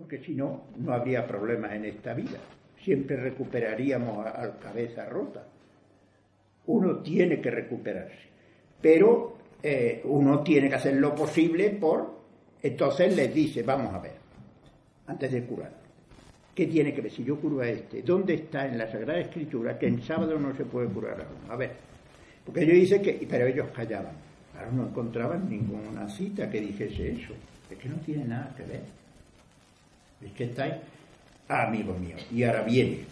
Porque 0.00 0.18
si 0.24 0.34
no, 0.34 0.64
no 0.78 0.92
habría 0.92 1.26
problemas 1.26 1.72
en 1.74 1.84
esta 1.84 2.14
vida. 2.14 2.38
Siempre 2.82 3.16
recuperaríamos 3.16 4.26
al 4.26 4.58
cabeza 4.58 5.04
rota 5.04 5.46
uno 6.70 6.98
tiene 6.98 7.40
que 7.40 7.50
recuperarse. 7.50 8.28
Pero 8.80 9.36
eh, 9.62 10.00
uno 10.04 10.42
tiene 10.42 10.68
que 10.68 10.76
hacer 10.76 10.96
lo 10.96 11.14
posible 11.14 11.70
por... 11.70 12.20
Entonces 12.62 13.16
les 13.16 13.32
dice, 13.34 13.62
vamos 13.62 13.94
a 13.94 13.98
ver, 13.98 14.12
antes 15.06 15.32
de 15.32 15.44
curar, 15.44 15.72
¿qué 16.54 16.66
tiene 16.66 16.92
que 16.92 17.00
ver? 17.00 17.10
Si 17.10 17.24
yo 17.24 17.40
curo 17.40 17.60
a 17.60 17.68
este, 17.68 18.02
¿dónde 18.02 18.34
está 18.34 18.66
en 18.66 18.76
la 18.76 18.86
Sagrada 18.86 19.18
Escritura 19.18 19.78
que 19.78 19.86
en 19.86 20.02
sábado 20.02 20.38
no 20.38 20.54
se 20.54 20.66
puede 20.66 20.88
curar 20.88 21.22
a 21.22 21.24
uno? 21.24 21.52
A 21.52 21.56
ver, 21.56 21.72
porque 22.44 22.66
yo 22.66 22.74
dice 22.74 23.00
que, 23.00 23.26
pero 23.28 23.46
ellos 23.46 23.68
callaban. 23.74 24.12
Ahora 24.54 24.70
no 24.72 24.88
encontraban 24.88 25.48
ninguna 25.48 26.06
cita 26.06 26.50
que 26.50 26.60
dijese 26.60 27.12
eso. 27.12 27.32
Es 27.70 27.78
que 27.78 27.88
no 27.88 27.96
tiene 27.96 28.26
nada 28.26 28.54
que 28.54 28.62
ver. 28.64 28.99
Es 30.24 30.32
que 30.32 30.44
estáis, 30.44 30.74
ah, 31.48 31.66
amigo 31.66 31.94
mío, 31.94 32.16
y 32.30 32.42
ahora 32.42 32.62
viene 32.62 33.04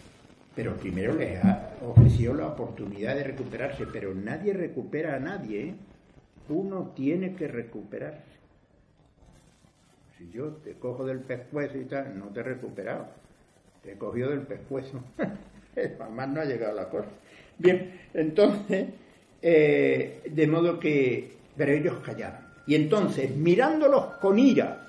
pero 0.58 0.74
primero 0.74 1.14
les 1.14 1.38
ha 1.44 1.70
ofrecido 1.86 2.34
la 2.34 2.48
oportunidad 2.48 3.14
de 3.14 3.22
recuperarse, 3.22 3.86
pero 3.86 4.12
nadie 4.12 4.52
recupera 4.52 5.14
a 5.14 5.20
nadie, 5.20 5.68
¿eh? 5.68 5.74
uno 6.48 6.90
tiene 6.96 7.36
que 7.36 7.46
recuperarse. 7.46 8.24
Si 10.18 10.28
yo 10.32 10.54
te 10.54 10.72
cojo 10.72 11.06
del 11.06 11.20
pescuezo 11.20 11.78
y 11.78 11.84
tal, 11.84 12.18
no 12.18 12.30
te 12.30 12.40
he 12.40 12.42
recuperado, 12.42 13.06
te 13.84 13.92
he 13.92 13.98
cogido 13.98 14.30
del 14.30 14.40
pescuezo, 14.40 15.00
jamás 15.98 16.28
no 16.28 16.40
ha 16.40 16.44
llegado 16.44 16.74
la 16.74 16.88
cosa. 16.88 17.10
Bien, 17.56 18.00
entonces, 18.12 18.88
eh, 19.40 20.22
de 20.28 20.46
modo 20.48 20.80
que, 20.80 21.36
pero 21.56 21.70
ellos 21.70 21.98
callaron. 22.04 22.40
Y 22.66 22.74
entonces, 22.74 23.30
mirándolos 23.36 24.16
con 24.20 24.40
ira 24.40 24.87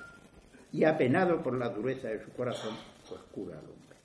y 0.72 0.84
apenado 0.84 1.42
por 1.42 1.54
la 1.54 1.68
dureza 1.68 2.08
de 2.08 2.22
su 2.22 2.30
corazón, 2.32 2.74
pues 3.08 3.20
cura 3.32 3.58
al 3.58 3.64
hombre. 3.64 3.96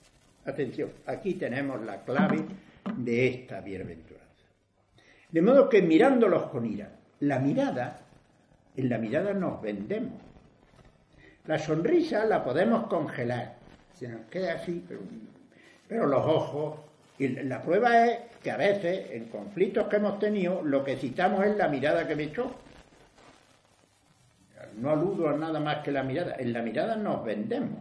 Atención, 0.46 0.92
aquí 1.06 1.36
tenemos 1.36 1.82
la 1.82 2.04
clave 2.04 2.44
de 2.98 3.28
esta 3.28 3.62
bienaventuranza. 3.62 4.26
De 5.32 5.42
modo 5.42 5.70
que 5.70 5.82
mirándolos 5.82 6.44
con 6.50 6.66
ira, 6.66 6.92
la 7.20 7.40
mirada, 7.40 8.02
en 8.76 8.90
la 8.90 8.98
mirada 8.98 9.34
nos 9.34 9.62
vendemos. 9.62 10.22
La 11.46 11.60
sonrisa 11.60 12.26
la 12.26 12.44
podemos 12.44 12.88
congelar, 12.88 13.56
se 13.94 14.08
nos 14.08 14.22
queda 14.28 14.56
así, 14.56 14.84
pero, 14.88 15.02
pero 15.88 16.08
los 16.08 16.26
ojos, 16.26 16.80
y 17.18 17.28
la 17.28 17.62
prueba 17.62 18.08
es 18.08 18.20
que 18.44 18.52
a 18.52 18.58
veces 18.58 19.12
en 19.12 19.26
conflictos 19.26 19.88
que 19.88 19.96
hemos 19.98 20.20
tenido 20.20 20.62
lo 20.64 20.84
que 20.84 20.98
citamos 20.98 21.46
es 21.46 21.56
la 21.56 21.68
mirada 21.68 22.08
que 22.08 22.16
me 22.16 22.24
echó. 22.24 22.54
No 24.78 24.92
aludo 24.92 25.30
a 25.30 25.38
nada 25.38 25.60
más 25.60 25.84
que 25.84 25.92
la 25.92 26.04
mirada, 26.04 26.36
en 26.38 26.54
la 26.54 26.62
mirada 26.62 26.96
nos 26.96 27.24
vendemos. 27.24 27.80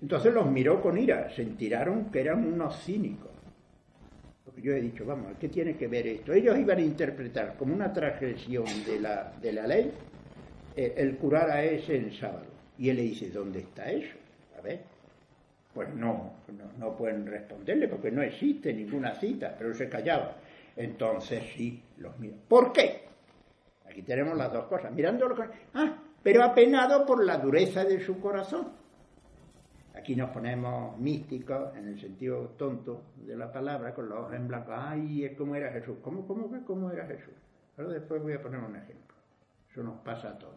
Entonces 0.00 0.32
los 0.32 0.50
miró 0.50 0.80
con 0.80 0.98
ira, 0.98 1.30
se 1.30 1.42
enteraron 1.42 2.10
que 2.10 2.20
eran 2.20 2.44
unos 2.44 2.82
cínicos. 2.82 3.30
Porque 4.44 4.62
yo 4.62 4.72
he 4.72 4.80
dicho, 4.80 5.04
vamos, 5.04 5.32
¿qué 5.38 5.48
tiene 5.48 5.76
que 5.76 5.86
ver 5.86 6.06
esto? 6.06 6.32
Ellos 6.32 6.58
iban 6.58 6.78
a 6.78 6.82
interpretar 6.82 7.56
como 7.56 7.74
una 7.74 7.92
transgresión 7.92 8.64
de 8.84 9.00
la, 9.00 9.32
de 9.40 9.52
la 9.52 9.66
ley 9.66 9.92
eh, 10.76 10.94
el 10.96 11.16
curar 11.16 11.50
a 11.50 11.62
ese 11.62 11.96
en 11.96 12.12
sábado. 12.12 12.46
Y 12.78 12.88
él 12.88 12.96
le 12.96 13.02
dice, 13.02 13.30
¿dónde 13.30 13.60
está 13.60 13.90
eso? 13.90 14.16
A 14.58 14.62
ver. 14.62 14.80
Pues 15.72 15.88
no, 15.94 16.34
no, 16.78 16.96
pueden 16.96 17.26
responderle 17.26 17.88
porque 17.88 18.10
no 18.10 18.20
existe 18.22 18.74
ninguna 18.74 19.14
cita, 19.14 19.54
pero 19.56 19.72
se 19.72 19.88
callaba. 19.88 20.36
Entonces 20.76 21.44
sí, 21.56 21.82
los 21.98 22.18
mira. 22.18 22.36
¿Por 22.46 22.72
qué? 22.72 23.04
Aquí 23.88 24.02
tenemos 24.02 24.36
las 24.36 24.52
dos 24.52 24.66
cosas. 24.66 24.92
Mirándolo 24.92 25.34
con... 25.34 25.50
Ah, 25.72 25.96
pero 26.22 26.42
apenado 26.42 27.04
por 27.04 27.24
la 27.24 27.38
dureza 27.38 27.84
de 27.84 28.00
su 28.00 28.20
corazón. 28.20 28.68
Aquí 29.94 30.16
nos 30.16 30.30
ponemos 30.30 30.98
místicos 30.98 31.76
en 31.76 31.88
el 31.88 32.00
sentido 32.00 32.54
tonto 32.56 33.02
de 33.16 33.36
la 33.36 33.52
palabra, 33.52 33.94
con 33.94 34.08
los 34.08 34.18
ojos 34.18 34.34
en 34.34 34.48
blanco. 34.48 34.72
Ay, 34.74 35.24
es 35.24 35.36
como 35.36 35.54
era 35.54 35.70
Jesús. 35.70 35.98
¿Cómo, 36.02 36.26
cómo, 36.26 36.50
cómo 36.64 36.90
era 36.90 37.06
Jesús? 37.06 37.34
Ahora 37.76 37.92
después 37.92 38.22
voy 38.22 38.32
a 38.32 38.42
poner 38.42 38.60
un 38.60 38.76
ejemplo. 38.76 39.16
Eso 39.70 39.82
nos 39.82 39.98
pasa 40.00 40.30
a 40.30 40.38
todos. 40.38 40.54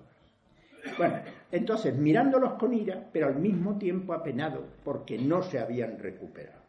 Bueno, 0.98 1.20
entonces 1.52 1.96
mirándolos 1.96 2.54
con 2.54 2.74
ira, 2.74 3.10
pero 3.12 3.28
al 3.28 3.36
mismo 3.36 3.78
tiempo 3.78 4.14
apenado, 4.14 4.64
porque 4.84 5.18
no 5.18 5.42
se 5.42 5.60
habían 5.60 5.98
recuperado. 6.00 6.62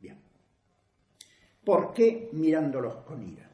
Bien. 0.00 0.18
¿Por 1.64 1.92
qué 1.94 2.28
mirándolos 2.32 2.96
con 2.96 3.22
ira? 3.22 3.48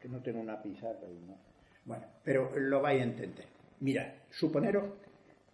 Que 0.00 0.08
no 0.08 0.20
tengo 0.20 0.40
una 0.40 0.60
pizarra 0.60 1.08
y 1.08 1.24
no. 1.26 1.36
Bueno, 1.84 2.04
pero 2.24 2.50
lo 2.56 2.82
vais 2.82 3.00
a 3.00 3.04
entender. 3.04 3.55
Mirad, 3.80 4.08
suponeros 4.30 4.84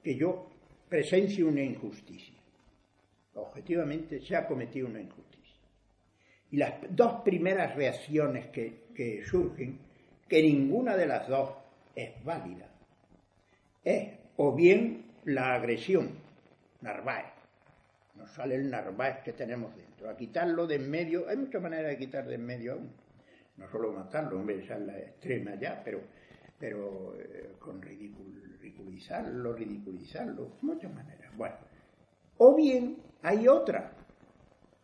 que 0.02 0.16
yo 0.16 0.48
presencio 0.88 1.48
una 1.48 1.62
injusticia. 1.62 2.35
Objetivamente 3.35 4.20
se 4.20 4.37
ha 4.37 4.46
cometido 4.46 4.88
una 4.88 5.00
injusticia. 5.00 5.32
Y 6.50 6.58
las 6.58 6.74
dos 6.90 7.22
primeras 7.22 7.74
reacciones 7.74 8.48
que, 8.48 9.22
surgen, 9.24 9.78
que 10.28 10.42
ninguna 10.42 10.96
de 10.96 11.06
las 11.06 11.26
dos 11.28 11.50
es 11.94 12.22
válida, 12.24 12.68
es 13.82 14.11
o 14.37 14.54
bien 14.54 15.06
la 15.24 15.54
agresión, 15.54 16.11
narváez, 16.82 17.32
nos 18.16 18.30
sale 18.32 18.56
el 18.56 18.70
narváez 18.70 19.20
que 19.24 19.32
tenemos 19.32 19.74
dentro, 19.74 20.11
a 20.11 20.16
quitarlo 20.16 20.66
de 20.66 20.74
en 20.74 20.90
medio, 20.90 21.28
hay 21.28 21.38
muchas 21.38 21.62
maneras 21.62 21.90
de 21.90 21.98
quitar 21.98 22.26
de 22.26 22.35
en 22.35 22.44
medio 22.44 22.74
aún, 22.74 22.92
no 23.56 23.70
solo 23.70 23.92
matarlo, 23.92 24.38
hombre, 24.38 24.62
esa 24.62 24.74
es 24.74 24.82
la 24.82 24.98
extrema 24.98 25.54
ya, 25.54 25.82
pero, 25.82 26.00
pero 26.62 27.16
eh, 27.18 27.57
con 27.59 27.83
ridiculizarlo, 27.83 29.53
ridiculizarlo, 29.53 30.59
muchas 30.61 30.94
maneras. 30.94 31.37
Bueno, 31.37 31.57
o 32.38 32.55
bien 32.55 32.98
hay 33.20 33.48
otra, 33.48 33.92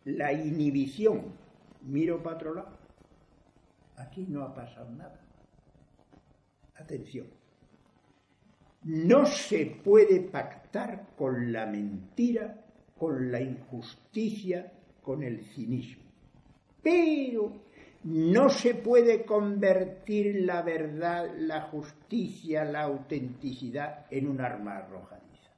la 0.05 0.33
inhibición, 0.33 1.35
miro 1.83 2.21
para 2.21 2.35
otro 2.35 2.55
lado, 2.55 2.77
aquí 3.95 4.27
no 4.29 4.43
ha 4.43 4.53
pasado 4.53 4.91
nada. 4.91 5.21
Atención, 6.75 7.29
no 8.83 9.25
se 9.25 9.67
puede 9.67 10.19
pactar 10.19 11.14
con 11.17 11.53
la 11.53 11.64
mentira, 11.64 12.61
con 12.99 13.31
la 13.31 13.41
injusticia, 13.41 14.73
con 15.01 15.23
el 15.23 15.45
cinismo. 15.45 16.03
Pero 16.83 17.68
no 18.05 18.49
se 18.49 18.75
puede 18.75 19.25
convertir 19.25 20.45
la 20.45 20.63
verdad, 20.63 21.35
la 21.37 21.63
justicia, 21.63 22.65
la 22.65 22.83
autenticidad 22.83 24.07
en 24.11 24.29
un 24.29 24.41
arma 24.41 24.77
arrojadiza. 24.77 25.51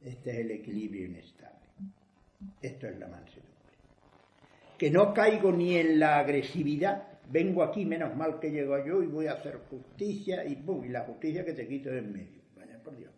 Este 0.00 0.30
es 0.30 0.38
el 0.38 0.50
equilibrio 0.50 1.06
inestable. 1.06 1.58
Esto 2.60 2.88
es 2.88 2.98
la 2.98 3.08
mansedumbre. 3.08 3.52
Que 4.76 4.90
no 4.90 5.14
caigo 5.14 5.52
ni 5.52 5.76
en 5.76 5.98
la 6.00 6.18
agresividad 6.18 7.12
vengo 7.32 7.62
aquí, 7.62 7.84
menos 7.84 8.14
mal 8.14 8.38
que 8.38 8.50
llego 8.50 8.78
yo 8.84 9.02
y 9.02 9.06
voy 9.06 9.26
a 9.26 9.32
hacer 9.32 9.60
justicia 9.70 10.44
y 10.44 10.56
¡pum! 10.56 10.84
Y 10.84 10.88
la 10.88 11.00
justicia 11.00 11.44
que 11.44 11.54
te 11.54 11.66
quito 11.66 11.90
de 11.90 11.98
en 11.98 12.12
medio. 12.12 12.42
Vaya 12.56 12.78
por 12.82 12.96
Dios. 12.96 13.12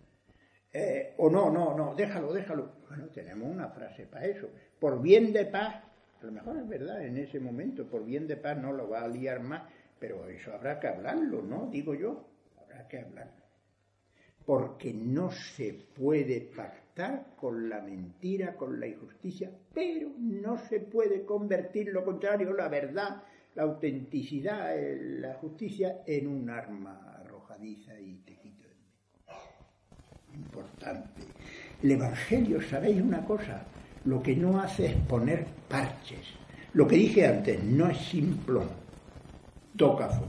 Eh, 0.72 1.14
o 1.18 1.28
no, 1.28 1.50
no, 1.50 1.76
no, 1.76 1.94
déjalo, 1.94 2.32
déjalo. 2.32 2.76
Bueno, 2.88 3.08
tenemos 3.08 3.48
una 3.48 3.68
frase 3.68 4.06
para 4.06 4.26
eso. 4.26 4.48
Por 4.78 5.02
bien 5.02 5.32
de 5.32 5.46
paz, 5.46 5.82
a 6.24 6.26
lo 6.28 6.32
mejor 6.32 6.56
es 6.56 6.66
verdad 6.66 7.04
en 7.04 7.18
ese 7.18 7.38
momento, 7.38 7.86
por 7.86 8.02
bien 8.02 8.26
de 8.26 8.38
paz 8.38 8.56
no 8.56 8.72
lo 8.72 8.88
va 8.88 9.02
a 9.02 9.08
liar 9.08 9.40
más, 9.40 9.62
pero 9.98 10.26
eso 10.26 10.54
habrá 10.54 10.80
que 10.80 10.88
hablarlo, 10.88 11.42
¿no? 11.42 11.68
Digo 11.70 11.94
yo, 11.94 12.26
habrá 12.62 12.88
que 12.88 13.00
hablarlo. 13.00 13.44
Porque 14.46 14.94
no 14.94 15.30
se 15.30 15.74
puede 15.74 16.40
pactar 16.40 17.34
con 17.36 17.68
la 17.68 17.82
mentira, 17.82 18.56
con 18.56 18.80
la 18.80 18.86
injusticia, 18.86 19.50
pero 19.74 20.12
no 20.18 20.56
se 20.56 20.80
puede 20.80 21.26
convertir 21.26 21.88
lo 21.88 22.02
contrario, 22.06 22.54
la 22.54 22.68
verdad, 22.68 23.22
la 23.54 23.62
autenticidad, 23.64 24.74
la 25.20 25.34
justicia 25.34 26.02
en 26.06 26.26
un 26.26 26.48
arma 26.48 27.20
arrojadiza 27.20 28.00
y 28.00 28.14
tejido. 28.24 28.70
Importante. 30.32 31.20
El 31.82 31.90
Evangelio, 31.90 32.62
¿sabéis 32.62 33.02
una 33.02 33.22
cosa? 33.26 33.66
Lo 34.04 34.22
que 34.22 34.36
no 34.36 34.60
hace 34.60 34.86
es 34.86 34.94
poner 34.96 35.46
parches. 35.68 36.26
Lo 36.74 36.86
que 36.86 36.96
dije 36.96 37.26
antes, 37.26 37.62
no 37.62 37.88
es 37.88 37.98
simplón, 37.98 38.68
toca 39.76 40.08
fondo. 40.08 40.28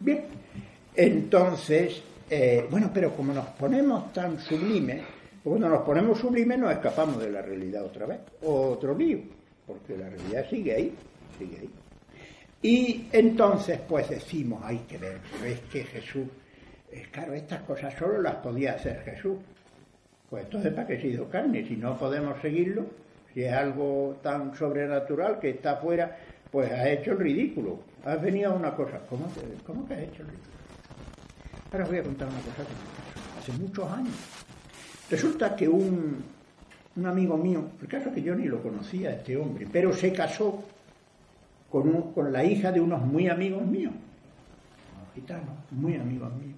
Bien, 0.00 0.24
entonces, 0.94 2.02
eh, 2.28 2.66
bueno, 2.70 2.90
pero 2.92 3.14
como 3.14 3.32
nos 3.32 3.46
ponemos 3.46 4.12
tan 4.12 4.38
sublimes, 4.40 5.02
cuando 5.44 5.68
nos 5.68 5.82
ponemos 5.82 6.18
sublimes 6.18 6.58
nos 6.58 6.72
escapamos 6.72 7.20
de 7.20 7.30
la 7.30 7.42
realidad 7.42 7.84
otra 7.84 8.06
vez, 8.06 8.20
otro 8.42 8.96
lío, 8.96 9.18
porque 9.66 9.96
la 9.96 10.08
realidad 10.08 10.46
sigue 10.48 10.74
ahí. 10.74 10.94
Y 12.62 13.08
entonces 13.12 13.80
pues 13.88 14.08
decimos, 14.08 14.62
hay 14.64 14.78
que 14.78 14.98
ver, 14.98 15.18
es 15.44 15.60
que 15.62 15.82
Jesús, 15.84 16.26
es 16.92 17.08
claro, 17.08 17.34
estas 17.34 17.62
cosas 17.62 17.92
solo 17.98 18.22
las 18.22 18.36
podía 18.36 18.74
hacer 18.74 19.02
Jesús. 19.04 19.36
Pues 20.32 20.44
entonces, 20.44 20.72
¿para 20.72 20.86
qué 20.86 20.98
se 20.98 21.08
hizo 21.08 21.28
carne? 21.28 21.62
Si 21.68 21.76
no 21.76 21.98
podemos 21.98 22.40
seguirlo, 22.40 22.86
si 23.34 23.42
es 23.42 23.52
algo 23.52 24.18
tan 24.22 24.56
sobrenatural 24.56 25.38
que 25.38 25.50
está 25.50 25.72
afuera, 25.72 26.16
pues 26.50 26.72
ha 26.72 26.88
hecho 26.88 27.12
el 27.12 27.18
ridículo. 27.18 27.80
Has 28.02 28.22
venido 28.22 28.50
a 28.50 28.54
una 28.54 28.74
cosa, 28.74 28.98
¿cómo, 29.10 29.30
¿cómo 29.66 29.86
que 29.86 29.92
has 29.92 30.00
hecho 30.00 30.22
el 30.22 30.28
ridículo? 30.28 30.54
Ahora 31.70 31.84
os 31.84 31.90
voy 31.90 31.98
a 31.98 32.02
contar 32.02 32.28
una 32.28 32.38
cosa 32.38 32.64
que 32.64 32.72
me 32.72 33.40
hace 33.40 33.62
muchos 33.62 33.92
años. 33.92 34.14
Resulta 35.10 35.54
que 35.54 35.68
un, 35.68 36.24
un 36.96 37.06
amigo 37.06 37.36
mío, 37.36 37.68
el 37.82 37.88
caso 37.88 38.08
es 38.08 38.14
que 38.14 38.22
yo 38.22 38.34
ni 38.34 38.46
lo 38.46 38.62
conocía, 38.62 39.12
este 39.12 39.36
hombre, 39.36 39.68
pero 39.70 39.92
se 39.92 40.14
casó 40.14 40.64
con, 41.68 42.32
la 42.32 42.42
hija 42.42 42.72
de 42.72 42.80
unos 42.80 43.02
muy 43.02 43.28
amigos 43.28 43.66
míos, 43.66 43.92
unos 44.96 45.14
gitanos, 45.14 45.56
muy 45.72 45.96
amigos 45.96 46.32
míos. 46.36 46.56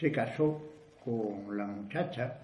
Se 0.00 0.10
casó 0.10 0.58
con 1.04 1.54
la 1.54 1.66
muchacha 1.66 2.43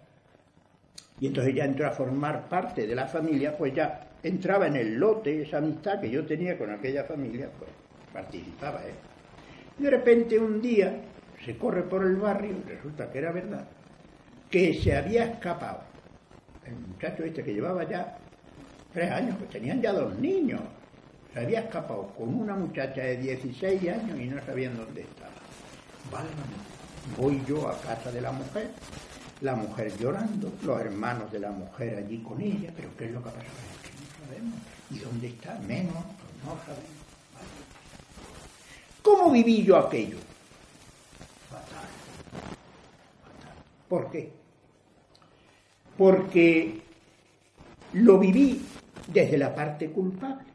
y 1.20 1.26
entonces 1.26 1.54
ya 1.54 1.64
entró 1.64 1.86
a 1.86 1.90
formar 1.90 2.48
parte 2.48 2.86
de 2.86 2.94
la 2.94 3.06
familia, 3.06 3.56
pues 3.56 3.74
ya 3.74 4.08
entraba 4.22 4.66
en 4.66 4.76
el 4.76 4.94
lote, 4.94 5.42
esa 5.42 5.58
amistad 5.58 6.00
que 6.00 6.10
yo 6.10 6.24
tenía 6.24 6.56
con 6.56 6.70
aquella 6.70 7.04
familia, 7.04 7.48
pues 7.58 7.70
participaba 8.12 8.82
él. 8.84 8.94
Y 9.78 9.82
de 9.82 9.90
repente 9.90 10.38
un 10.38 10.60
día 10.60 11.00
se 11.44 11.56
corre 11.56 11.82
por 11.82 12.04
el 12.04 12.16
barrio, 12.16 12.54
resulta 12.66 13.10
que 13.10 13.18
era 13.18 13.32
verdad, 13.32 13.66
que 14.50 14.74
se 14.74 14.96
había 14.96 15.24
escapado 15.24 15.90
el 16.70 16.74
muchacho 16.74 17.24
este 17.24 17.42
que 17.42 17.54
llevaba 17.54 17.84
ya 17.84 18.16
tres 18.92 19.10
años, 19.10 19.36
pues 19.38 19.50
tenían 19.50 19.80
ya 19.80 19.92
dos 19.92 20.16
niños. 20.18 20.60
Se 21.32 21.40
había 21.40 21.60
escapado 21.60 22.08
con 22.16 22.34
una 22.34 22.54
muchacha 22.54 23.02
de 23.02 23.16
16 23.16 23.88
años 23.88 24.18
y 24.18 24.26
no 24.26 24.44
sabían 24.44 24.76
dónde 24.76 25.02
estaba. 25.02 25.30
voy 27.16 27.40
yo 27.46 27.68
a 27.68 27.80
casa 27.80 28.10
de 28.10 28.20
la 28.20 28.32
mujer, 28.32 28.70
la 29.40 29.54
mujer 29.54 29.96
llorando, 29.98 30.52
los 30.62 30.80
hermanos 30.80 31.32
de 31.32 31.38
la 31.38 31.50
mujer 31.50 31.96
allí 31.98 32.18
con 32.18 32.40
ella, 32.40 32.70
pero 32.76 32.88
¿qué 32.96 33.06
es 33.06 33.12
lo 33.12 33.22
que 33.22 33.28
ha 33.28 33.32
pasado? 33.32 33.52
No 34.00 34.26
sabemos. 34.26 34.58
¿Y 34.90 34.98
dónde 34.98 35.28
está? 35.28 35.58
Menos, 35.66 35.94
pues 35.94 36.44
no 36.44 36.56
sabemos. 36.64 37.00
¿Cómo 39.02 39.30
viví 39.30 39.64
yo 39.64 39.78
aquello? 39.78 40.18
Fatal. 41.50 41.88
¿Por 43.88 44.10
qué? 44.10 44.30
Porque 45.96 46.82
lo 47.94 48.18
viví 48.18 48.62
desde 49.08 49.38
la 49.38 49.54
parte 49.54 49.90
culpable. 49.90 50.50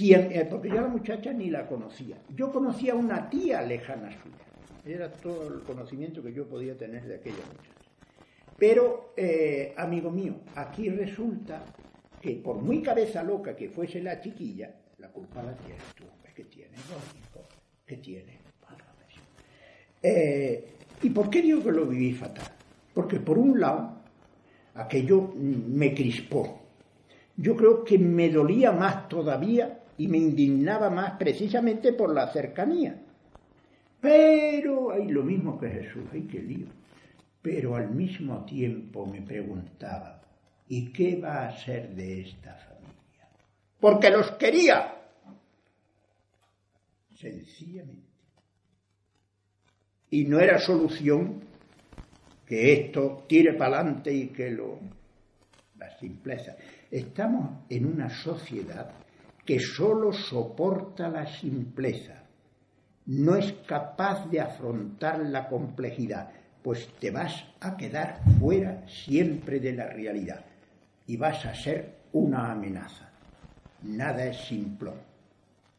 Eh, 0.00 0.46
porque 0.48 0.68
yo 0.68 0.78
a 0.78 0.82
la 0.82 0.88
muchacha 0.88 1.32
ni 1.32 1.50
la 1.50 1.66
conocía. 1.66 2.16
Yo 2.34 2.50
conocía 2.50 2.94
a 2.94 2.96
una 2.96 3.28
tía 3.28 3.60
lejana 3.62 4.10
suya. 4.22 4.51
Era 4.84 5.10
todo 5.10 5.48
el 5.48 5.60
conocimiento 5.62 6.22
que 6.22 6.32
yo 6.32 6.46
podía 6.46 6.76
tener 6.76 7.04
de 7.04 7.16
aquella 7.16 7.36
muchacha. 7.36 7.90
Pero, 8.58 9.12
eh, 9.16 9.74
amigo 9.76 10.10
mío, 10.10 10.36
aquí 10.54 10.88
resulta 10.88 11.64
que 12.20 12.36
por 12.36 12.56
muy 12.56 12.82
cabeza 12.82 13.22
loca 13.22 13.56
que 13.56 13.68
fuese 13.68 14.02
la 14.02 14.20
chiquilla, 14.20 14.74
la 14.98 15.08
culpa 15.08 15.42
la 15.42 15.54
tienes 15.54 15.82
tú. 15.96 16.04
Es 16.24 16.32
que 16.34 16.44
tienes 16.44 16.78
dos 16.88 17.02
hijos, 17.18 17.42
que 17.86 17.96
tienes. 17.96 18.36
Eh, 20.02 20.68
¿Y 21.02 21.10
por 21.10 21.30
qué 21.30 21.42
digo 21.42 21.62
que 21.62 21.72
lo 21.72 21.86
viví 21.86 22.12
fatal? 22.12 22.46
Porque 22.94 23.20
por 23.20 23.38
un 23.38 23.60
lado, 23.60 23.98
aquello 24.74 25.32
me 25.36 25.94
crispó. 25.94 26.60
Yo 27.36 27.56
creo 27.56 27.84
que 27.84 27.98
me 27.98 28.28
dolía 28.30 28.72
más 28.72 29.08
todavía 29.08 29.80
y 29.96 30.08
me 30.08 30.18
indignaba 30.18 30.90
más 30.90 31.12
precisamente 31.18 31.92
por 31.92 32.12
la 32.12 32.28
cercanía. 32.32 33.01
Pero, 34.02 34.90
hay 34.90 35.06
lo 35.06 35.22
mismo 35.22 35.56
que 35.60 35.68
Jesús, 35.70 36.02
ay, 36.12 36.22
qué 36.22 36.42
lío. 36.42 36.66
Pero 37.40 37.76
al 37.76 37.88
mismo 37.90 38.44
tiempo 38.44 39.06
me 39.06 39.22
preguntaba, 39.22 40.20
¿y 40.68 40.92
qué 40.92 41.20
va 41.20 41.46
a 41.46 41.56
ser 41.56 41.94
de 41.94 42.22
esta 42.22 42.52
familia? 42.56 43.28
Porque 43.78 44.10
los 44.10 44.32
quería. 44.32 44.92
Sencillamente. 47.14 48.08
Y 50.10 50.24
no 50.24 50.40
era 50.40 50.58
solución 50.58 51.40
que 52.44 52.72
esto 52.72 53.24
tire 53.28 53.54
para 53.54 53.78
adelante 53.78 54.12
y 54.12 54.28
que 54.28 54.50
lo... 54.50 54.80
La 55.78 55.96
simpleza. 55.98 56.56
Estamos 56.90 57.64
en 57.68 57.86
una 57.86 58.10
sociedad 58.10 58.92
que 59.44 59.58
sólo 59.60 60.12
soporta 60.12 61.08
la 61.08 61.26
simpleza, 61.26 62.21
no 63.06 63.36
es 63.36 63.52
capaz 63.66 64.28
de 64.30 64.40
afrontar 64.40 65.20
la 65.20 65.48
complejidad, 65.48 66.30
pues 66.62 66.88
te 67.00 67.10
vas 67.10 67.44
a 67.60 67.76
quedar 67.76 68.20
fuera 68.38 68.86
siempre 68.86 69.58
de 69.60 69.72
la 69.72 69.88
realidad 69.88 70.44
y 71.06 71.16
vas 71.16 71.44
a 71.44 71.54
ser 71.54 71.96
una 72.12 72.52
amenaza. 72.52 73.10
Nada 73.82 74.24
es 74.26 74.36
simple, 74.36 74.92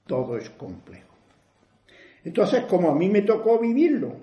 todo 0.06 0.38
es 0.38 0.50
complejo. 0.50 1.14
Entonces, 2.26 2.66
como 2.66 2.90
a 2.90 2.96
mí 2.96 3.10
me 3.10 3.22
tocó 3.22 3.60
vivirlo, 3.60 4.16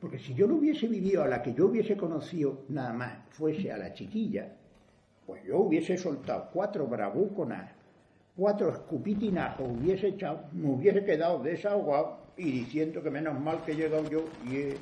porque 0.00 0.18
si 0.18 0.34
yo 0.34 0.46
lo 0.46 0.56
hubiese 0.56 0.88
vivido 0.88 1.22
a 1.22 1.28
la 1.28 1.42
que 1.42 1.54
yo 1.54 1.66
hubiese 1.66 1.96
conocido 1.96 2.64
nada 2.68 2.92
más 2.92 3.18
fuese 3.30 3.70
a 3.72 3.78
la 3.78 3.92
chiquilla, 3.92 4.48
pues 5.26 5.44
yo 5.44 5.58
hubiese 5.58 5.96
soltado 5.96 6.50
cuatro 6.52 6.86
bravuconas 6.86 7.78
cuatro 8.38 8.70
escupitinazos 8.70 9.68
hubiese 9.68 10.08
echado, 10.08 10.44
me 10.52 10.70
hubiese 10.70 11.04
quedado 11.04 11.42
desahogado 11.42 12.27
y 12.38 12.50
diciendo 12.52 13.02
que 13.02 13.10
menos 13.10 13.38
mal 13.38 13.62
que 13.64 13.72
he 13.72 13.74
llegado 13.74 14.08
yo 14.08 14.24
y 14.44 14.74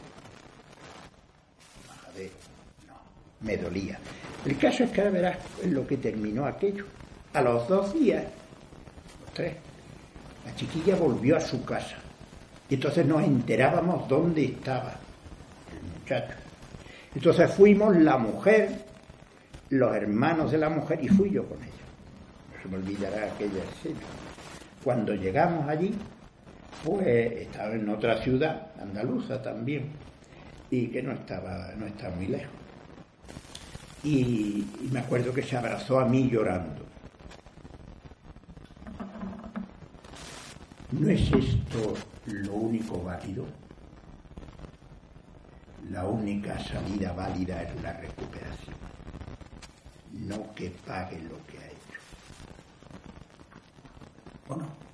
no, 2.86 2.94
me 3.40 3.56
dolía. 3.56 3.98
El 4.44 4.56
caso 4.58 4.84
es 4.84 4.90
que 4.90 5.00
ahora 5.00 5.12
verás 5.12 5.38
lo 5.64 5.86
que 5.86 5.96
terminó 5.96 6.46
aquello. 6.46 6.84
A 7.32 7.42
los 7.42 7.66
dos 7.68 7.92
días, 7.92 8.24
los 9.24 9.34
tres, 9.34 9.54
la 10.44 10.54
chiquilla 10.54 10.96
volvió 10.96 11.36
a 11.36 11.40
su 11.40 11.64
casa. 11.64 11.96
Y 12.68 12.74
entonces 12.74 13.04
nos 13.06 13.22
enterábamos 13.22 14.08
dónde 14.08 14.44
estaba 14.44 14.94
el 15.72 16.00
muchacho. 16.00 16.34
Entonces 17.14 17.50
fuimos 17.52 17.96
la 17.96 18.16
mujer, 18.16 18.84
los 19.70 19.94
hermanos 19.94 20.52
de 20.52 20.58
la 20.58 20.70
mujer 20.70 21.02
y 21.02 21.08
fui 21.08 21.30
yo 21.30 21.44
con 21.46 21.62
ella 21.62 21.76
me 22.68 22.76
olvidará 22.76 23.26
aquella 23.26 23.62
escena. 23.62 24.00
Cuando 24.82 25.14
llegamos 25.14 25.68
allí, 25.68 25.94
pues 26.86 27.32
estaba 27.42 27.74
en 27.74 27.88
otra 27.88 28.22
ciudad, 28.22 28.68
andaluza 28.80 29.42
también, 29.42 29.90
y 30.70 30.86
que 30.86 31.02
no 31.02 31.10
estaba, 31.10 31.72
no 31.76 31.84
estaba 31.84 32.14
muy 32.14 32.28
lejos. 32.28 32.54
Y, 34.04 34.64
me 34.92 35.00
acuerdo 35.00 35.34
que 35.34 35.42
se 35.42 35.56
abrazó 35.56 35.98
a 35.98 36.04
mí 36.04 36.30
llorando. 36.30 36.86
¿No 40.92 41.10
es 41.10 41.22
esto 41.32 41.94
lo 42.26 42.54
único 42.54 43.02
válido? 43.02 43.44
La 45.90 46.04
única 46.04 46.56
salida 46.60 47.12
válida 47.14 47.64
es 47.64 47.82
la 47.82 47.94
recuperación, 47.94 48.76
no 50.12 50.54
que 50.54 50.70
pague 50.86 51.18
lo 51.22 51.44
que 51.46 51.58
hay. 51.58 51.74
¿O 54.48 54.54
no? 54.54 54.86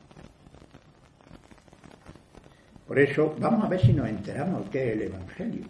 Por 2.93 2.99
eso, 2.99 3.35
vamos 3.39 3.65
a 3.65 3.69
ver 3.71 3.81
si 3.81 3.95
nos 3.95 4.07
enteramos 4.07 4.69
qué 4.69 4.89
es 4.89 4.93
el 4.93 5.03
Evangelio. 5.05 5.65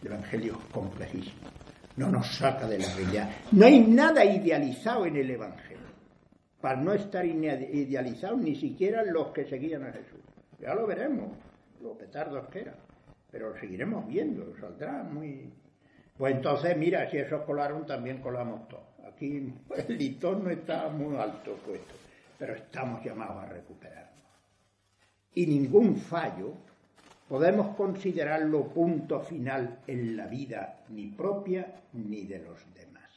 El 0.00 0.12
Evangelio 0.12 0.52
es 0.52 0.72
complejísimo. 0.72 1.50
No 1.96 2.08
nos 2.08 2.36
saca 2.36 2.68
de 2.68 2.78
la 2.78 2.94
realidad. 2.94 3.30
No 3.50 3.66
hay 3.66 3.80
nada 3.80 4.24
idealizado 4.24 5.06
en 5.06 5.16
el 5.16 5.28
Evangelio. 5.28 5.88
Para 6.60 6.80
no 6.80 6.92
estar 6.92 7.26
idealizado 7.26 8.36
ni 8.36 8.54
siquiera 8.54 9.02
los 9.02 9.32
que 9.32 9.44
seguían 9.46 9.82
a 9.82 9.90
Jesús. 9.90 10.20
Ya 10.60 10.72
lo 10.72 10.86
veremos, 10.86 11.32
los 11.82 11.96
petardos 11.96 12.46
que 12.46 12.60
eran. 12.60 12.76
Pero 13.28 13.50
lo 13.50 13.58
seguiremos 13.58 14.06
viendo, 14.06 14.54
saldrá 14.60 15.02
muy. 15.02 15.52
Pues 16.16 16.36
entonces, 16.36 16.76
mira, 16.76 17.10
si 17.10 17.16
esos 17.16 17.42
colaron, 17.42 17.84
también 17.86 18.18
colamos 18.18 18.68
todos. 18.68 18.84
Aquí 19.12 19.52
el 19.88 19.98
listón 19.98 20.44
no 20.44 20.50
está 20.50 20.88
muy 20.90 21.16
alto 21.16 21.56
puesto 21.66 21.92
pero 22.40 22.54
estamos 22.54 23.04
llamados 23.04 23.42
a 23.44 23.46
recuperarnos. 23.48 24.09
Y 25.34 25.46
ningún 25.46 25.96
fallo 25.96 26.54
podemos 27.28 27.76
considerarlo 27.76 28.66
punto 28.68 29.20
final 29.20 29.78
en 29.86 30.16
la 30.16 30.26
vida 30.26 30.80
ni 30.88 31.06
propia 31.06 31.80
ni 31.92 32.22
de 32.22 32.38
los 32.38 32.58
demás. 32.74 33.10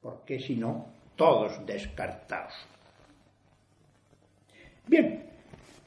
Porque 0.00 0.38
si 0.38 0.56
no, 0.56 0.86
todos 1.16 1.66
descartados. 1.66 2.52
Bien, 4.86 5.24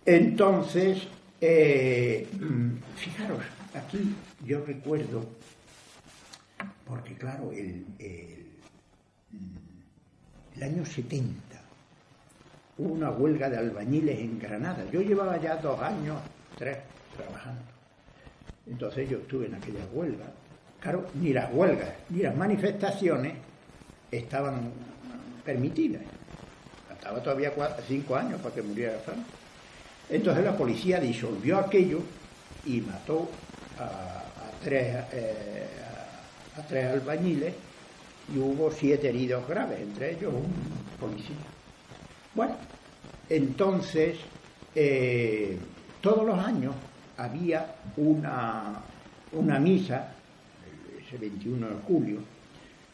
entonces, 0.06 1.08
eh, 1.40 2.28
fijaros, 2.98 3.42
aquí 3.74 4.16
yo 4.46 4.66
recuerdo, 4.66 5.26
porque 6.86 7.14
claro, 7.14 7.52
el, 7.52 7.86
el, 8.00 8.46
año 10.62 10.86
70, 10.86 11.49
una 12.80 13.12
huelga 13.12 13.50
de 13.50 13.58
albañiles 13.58 14.20
en 14.20 14.40
Granada. 14.40 14.86
Yo 14.92 15.02
llevaba 15.02 15.38
ya 15.38 15.58
dos 15.58 15.80
años, 15.82 16.18
tres, 16.58 16.78
trabajando. 17.16 17.62
Entonces 18.68 19.10
yo 19.10 19.18
estuve 19.18 19.48
en 19.48 19.56
aquella 19.56 19.86
huelga. 19.94 20.26
Claro, 20.80 21.08
ni 21.16 21.34
las 21.34 21.54
huelgas 21.54 21.90
ni 22.10 22.22
las 22.22 22.36
manifestaciones 22.36 23.34
estaban 24.10 24.72
permitidas. 25.44 26.02
Faltaba 26.88 27.22
todavía 27.22 27.52
cinco 27.88 28.16
años 28.16 28.40
para 28.42 28.56
que 28.56 28.62
muriera 28.62 28.98
Franco. 29.00 29.28
Entonces 30.10 30.44
la 30.44 30.56
policía 30.56 31.00
disolvió 31.00 31.60
aquello 31.60 32.00
y 32.66 32.82
mató 32.82 33.30
a, 33.78 34.24
eh, 34.66 35.68
a 36.58 36.62
tres 36.62 36.94
albañiles 36.94 37.54
y 38.34 38.38
hubo 38.38 38.72
siete 38.72 39.10
heridos 39.10 39.48
graves, 39.48 39.80
entre 39.82 40.12
ellos 40.12 40.34
un 40.34 40.54
policía. 41.00 41.36
Bueno, 42.36 42.56
entonces, 43.30 44.18
eh, 44.74 45.58
todos 46.02 46.26
los 46.26 46.40
años 46.40 46.74
había 47.18 47.76
una, 47.98 48.82
una 49.34 49.60
misa, 49.60 50.14
ese 51.06 51.18
21 51.18 51.68
de 51.68 51.76
julio, 51.88 52.20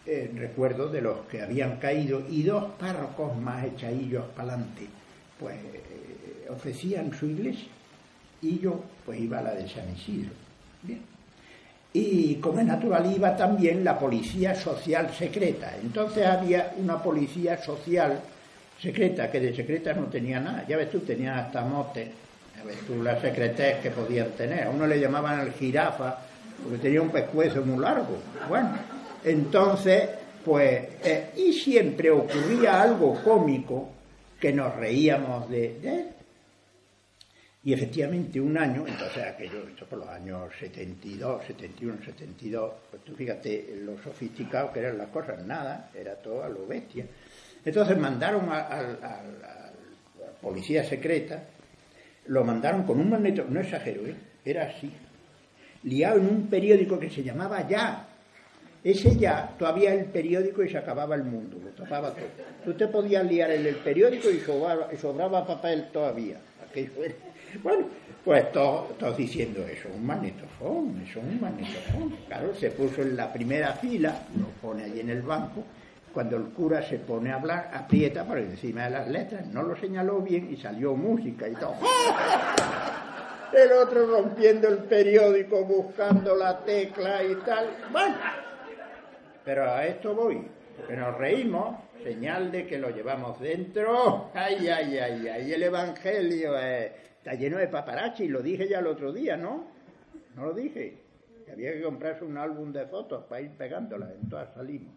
en 0.05 0.37
recuerdo 0.37 0.89
de 0.89 1.01
los 1.01 1.19
que 1.27 1.41
habían 1.41 1.77
caído, 1.77 2.21
y 2.29 2.43
dos 2.43 2.65
párrocos 2.77 3.37
más 3.37 3.65
echadillos 3.65 4.25
para 4.35 4.53
adelante, 4.53 4.87
pues 5.39 5.55
eh, 5.55 6.47
ofrecían 6.49 7.13
su 7.13 7.27
iglesia. 7.27 7.69
Y 8.41 8.59
yo, 8.59 8.83
pues 9.05 9.19
iba 9.19 9.39
a 9.39 9.43
la 9.43 9.53
de 9.53 9.67
San 9.67 9.89
Isidro. 9.95 10.31
Bien. 10.83 11.01
y 11.93 12.35
como 12.35 12.59
es 12.59 12.65
natural 12.67 13.11
iba 13.15 13.35
también 13.35 13.83
la 13.83 13.97
policía 13.97 14.53
social 14.53 15.11
secreta. 15.17 15.75
Entonces 15.81 16.27
había 16.27 16.73
una 16.77 17.01
policía 17.01 17.57
social 17.63 18.21
secreta, 18.79 19.31
que 19.31 19.39
de 19.39 19.55
secreta 19.55 19.93
no 19.93 20.05
tenía 20.05 20.39
nada. 20.39 20.65
Ya 20.67 20.77
ves 20.77 20.91
tú, 20.91 20.99
tenía 20.99 21.37
hasta 21.37 21.61
motes. 21.61 22.09
Ya 22.57 22.63
ves 22.63 22.77
tú 22.87 23.01
las 23.01 23.21
secretes 23.21 23.77
que 23.77 23.91
podían 23.91 24.31
tener. 24.31 24.63
A 24.63 24.69
uno 24.69 24.87
le 24.87 24.99
llamaban 24.99 25.39
el 25.41 25.53
jirafa 25.53 26.19
porque 26.63 26.77
tenía 26.77 27.01
un 27.01 27.09
pescuezo 27.09 27.63
muy 27.63 27.79
largo. 27.81 28.17
Bueno, 28.47 28.77
entonces, 29.23 30.09
pues, 30.43 30.87
eh, 31.03 31.31
y 31.37 31.53
siempre 31.53 32.11
ocurría 32.11 32.81
algo 32.81 33.21
cómico 33.23 33.89
que 34.39 34.53
nos 34.53 34.75
reíamos 34.75 35.49
de, 35.49 35.79
de 35.79 35.95
él. 35.95 36.05
Y 37.65 37.73
efectivamente 37.73 38.39
un 38.39 38.55
año, 38.59 38.85
entonces 38.87 39.23
aquello, 39.23 39.67
esto 39.67 39.87
por 39.87 39.97
los 39.97 40.07
años 40.07 40.51
72, 40.59 41.45
71, 41.47 41.97
72, 42.05 42.73
pues 42.91 43.03
tú 43.03 43.15
fíjate 43.15 43.77
lo 43.83 43.97
sofisticado 44.03 44.71
que 44.71 44.81
eran 44.81 44.99
las 44.99 45.07
cosas, 45.07 45.43
nada, 45.43 45.89
era 45.95 46.15
todo 46.15 46.43
a 46.43 46.49
lo 46.49 46.67
bestia. 46.67 47.07
Entonces 47.65 47.97
mandaron 47.97 48.47
a, 48.49 48.81
la 48.81 50.31
policía 50.39 50.83
secreta, 50.83 51.43
lo 52.27 52.43
mandaron 52.43 52.83
con 52.83 52.99
un 52.99 53.09
magneto, 53.09 53.45
no 53.49 53.59
exagero, 53.59 54.05
¿eh? 54.05 54.15
era 54.45 54.65
así, 54.67 54.91
liado 55.83 56.19
en 56.19 56.27
un 56.27 56.47
periódico 56.47 56.99
que 56.99 57.09
se 57.09 57.23
llamaba 57.23 57.67
Ya. 57.67 58.07
Ese 58.83 59.15
Ya, 59.17 59.55
todavía 59.57 59.95
el 59.95 60.05
periódico 60.05 60.63
y 60.63 60.69
se 60.69 60.77
acababa 60.77 61.15
el 61.15 61.23
mundo, 61.23 61.57
lo 61.63 61.71
tapaba 61.71 62.11
todo. 62.11 62.27
Tú 62.63 62.73
te 62.75 62.87
podías 62.87 63.25
liar 63.25 63.49
en 63.49 63.65
el 63.65 63.77
periódico 63.77 64.29
y 64.29 64.39
sobraba, 64.39 64.93
y 64.93 64.97
sobraba 64.97 65.47
papel 65.47 65.87
todavía. 65.91 66.37
Bueno, 67.63 67.87
pues 68.23 68.51
todos 68.51 69.17
diciendo 69.17 69.65
eso, 69.67 69.87
un 69.95 70.05
magnetofón, 70.05 71.01
eso 71.01 71.19
es 71.19 71.25
un 71.25 71.41
magnetofón. 71.41 72.15
Claro, 72.27 72.53
se 72.53 72.69
puso 72.71 73.01
en 73.01 73.15
la 73.15 73.31
primera 73.33 73.73
fila, 73.73 74.27
lo 74.37 74.47
pone 74.61 74.83
allí 74.83 74.99
en 74.99 75.09
el 75.09 75.23
banco, 75.23 75.63
cuando 76.15 76.37
el 76.37 76.45
cura 76.45 76.81
se 76.81 76.97
pone 76.97 77.31
a 77.31 77.35
hablar, 77.35 77.69
aprieta 77.73 78.23
por 78.25 78.39
encima 78.39 78.85
de 78.85 78.89
las 78.89 79.07
letras, 79.07 79.45
no 79.47 79.61
lo 79.61 79.75
señaló 79.75 80.21
bien 80.21 80.51
y 80.51 80.57
salió 80.57 80.95
música 80.95 81.47
y 81.47 81.53
todo. 81.53 81.75
El 83.53 83.71
otro 83.71 84.07
rompiendo 84.07 84.67
el 84.67 84.79
periódico, 84.79 85.63
buscando 85.63 86.35
la 86.35 86.59
tecla 86.65 87.23
y 87.23 87.35
tal. 87.45 87.69
Bueno, 87.89 88.15
pero 89.45 89.71
a 89.71 89.85
esto 89.85 90.13
voy, 90.13 90.45
que 90.85 90.95
nos 90.97 91.17
reímos, 91.17 91.77
señal 92.03 92.51
de 92.51 92.67
que 92.67 92.77
lo 92.77 92.89
llevamos 92.89 93.39
dentro. 93.39 94.31
Ay, 94.33 94.67
ay, 94.67 94.97
ay, 94.97 95.27
ay, 95.29 95.53
el 95.53 95.63
Evangelio 95.63 96.57
es 96.57 96.91
Está 97.25 97.35
lleno 97.37 97.57
de 97.57 97.67
paparazzi, 97.67 98.27
lo 98.27 98.43
dije 98.43 98.67
ya 98.67 98.77
el 98.77 98.85
otro 98.85 99.11
día, 99.11 99.35
¿no? 99.35 99.65
No 100.35 100.45
lo 100.45 100.53
dije. 100.53 100.95
Que 101.43 101.53
había 101.53 101.73
que 101.73 101.81
comprarse 101.81 102.23
un 102.23 102.37
álbum 102.37 102.71
de 102.71 102.85
fotos 102.85 103.23
para 103.23 103.41
ir 103.41 103.49
pegándolas, 103.57 104.11
entonces 104.21 104.53
salimos. 104.53 104.93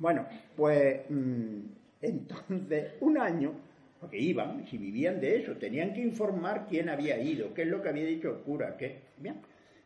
Bueno, 0.00 0.26
pues 0.56 1.02
mm, 1.10 1.60
entonces, 2.00 2.94
un 3.00 3.18
año, 3.18 3.52
porque 4.00 4.18
iban, 4.18 4.66
si 4.66 4.78
vivían 4.78 5.20
de 5.20 5.42
eso, 5.42 5.56
tenían 5.56 5.92
que 5.92 6.00
informar 6.00 6.66
quién 6.66 6.88
había 6.88 7.18
ido, 7.18 7.52
qué 7.52 7.62
es 7.62 7.68
lo 7.68 7.82
que 7.82 7.90
había 7.90 8.06
dicho 8.06 8.30
el 8.30 8.42
cura, 8.42 8.76
qué. 8.78 9.02
Bien. 9.18 9.36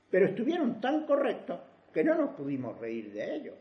Pero 0.09 0.27
estuvieron 0.27 0.81
tan 0.81 1.05
correctos 1.05 1.59
que 1.93 2.05
no 2.05 2.15
nos 2.15 2.31
pudimos 2.37 2.79
reír 2.79 3.13
de 3.13 3.35
ellos. 3.35 3.55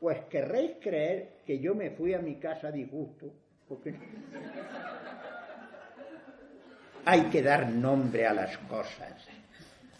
Pues 0.00 0.22
querréis 0.30 0.72
creer 0.80 1.42
que 1.46 1.58
yo 1.58 1.74
me 1.74 1.90
fui 1.90 2.14
a 2.14 2.20
mi 2.20 2.36
casa 2.36 2.72
disgusto, 2.72 3.30
porque 3.68 3.94
hay 7.04 7.22
que 7.24 7.42
dar 7.42 7.68
nombre 7.68 8.26
a 8.26 8.32
las 8.32 8.56
cosas. 8.56 9.28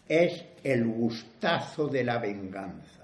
Es 0.09 0.43
el 0.65 0.87
gustazo 0.87 1.89
de 1.89 2.03
la 2.03 2.19
venganza. 2.19 3.02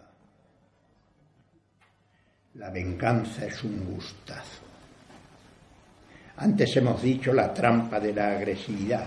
La 2.59 2.71
venganza 2.71 3.47
es 3.47 3.63
un 3.63 3.95
gustazo. 3.95 4.63
Antes 6.37 6.77
hemos 6.77 7.01
dicho 7.01 7.33
la 7.33 7.55
trampa 7.55 8.01
de 8.01 8.13
la 8.13 8.33
agresividad, 8.33 9.07